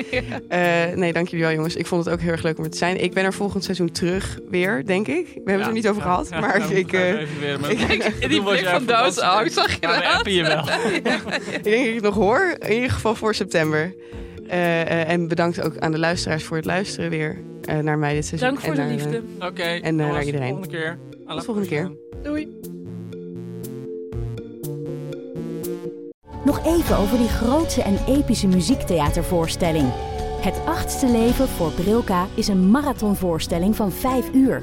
Eh, 0.49 0.59
nee, 0.95 1.13
dank 1.13 1.29
jullie 1.29 1.45
wel, 1.45 1.55
jongens. 1.55 1.77
Ik 1.77 1.87
vond 1.87 2.05
het 2.05 2.15
ook 2.15 2.21
heel 2.21 2.31
erg 2.31 2.43
leuk 2.43 2.59
om 2.59 2.65
er 2.65 2.71
te 2.71 2.77
zijn. 2.77 3.03
Ik 3.03 3.13
ben 3.15 3.25
er 3.25 3.33
volgend 3.33 3.65
seizoen 3.65 3.91
terug 3.91 4.39
weer, 4.51 4.87
denk 4.87 5.07
ik. 5.09 5.27
We 5.27 5.33
hebben 5.35 5.59
het 5.59 5.67
er 5.67 5.73
niet 5.73 5.89
over 5.89 6.03
gehad. 6.03 6.31
maar 6.31 6.59
ja, 6.59 6.65
ik, 6.77 6.91
we 6.91 6.99
eh, 6.99 8.29
jij 9.01 9.13
van 9.13 9.23
doodsangst, 9.23 9.55
zag 9.55 9.75
je 9.75 9.81
dat? 9.81 10.05
appen 10.05 10.33
je 10.33 10.43
wel. 10.43 10.65
ik 10.89 11.05
denk 11.05 11.65
dat 11.65 11.73
ik 11.73 11.95
het 11.95 12.03
nog 12.03 12.15
hoor. 12.15 12.57
In 12.59 12.73
ieder 12.73 12.91
geval 12.91 13.15
voor 13.15 13.35
september. 13.35 13.95
Eh, 14.49 14.81
eh, 14.81 15.09
en 15.09 15.29
bedankt 15.29 15.63
ook 15.63 15.79
aan 15.79 15.93
de 15.93 15.99
luisteraars 15.99 16.45
voor 16.45 16.57
het 16.57 16.67
luisteren 16.67 17.11
weer 17.11 17.39
eh, 17.65 17.79
naar 17.79 17.99
mij 17.99 18.15
dit 18.15 18.27
seizoen. 18.27 18.49
Dank 18.49 18.61
voor 18.61 18.69
En 18.71 18.75
de 18.75 18.83
naar, 18.83 18.91
eh, 18.91 18.97
liefde. 18.97 19.47
Oké, 19.47 19.63
En, 19.63 20.01
eh, 20.01 20.07
naar 20.07 20.25
iedereen. 20.25 20.49
Volgende 20.49 20.77
keer. 20.77 20.99
À 21.27 21.29
la 21.29 21.35
Tot 21.35 21.45
volgende 21.45 21.69
keer. 21.69 21.93
Doei. 22.23 22.61
Nog 26.45 26.67
even 26.67 26.97
over 26.97 27.19
die 27.19 27.29
grootse 27.29 27.83
en 27.83 27.99
epische 28.07 28.47
muziektheatervoorstelling. 28.47 29.91
Het 30.41 30.61
achtste 30.67 31.07
leven 31.07 31.49
voor 31.49 31.73
Brilka 31.73 32.27
is 32.35 32.49
een 32.49 32.71
marathonvoorstelling 32.71 33.77
van 33.77 33.93
5 33.93 34.33
uur. 34.35 34.63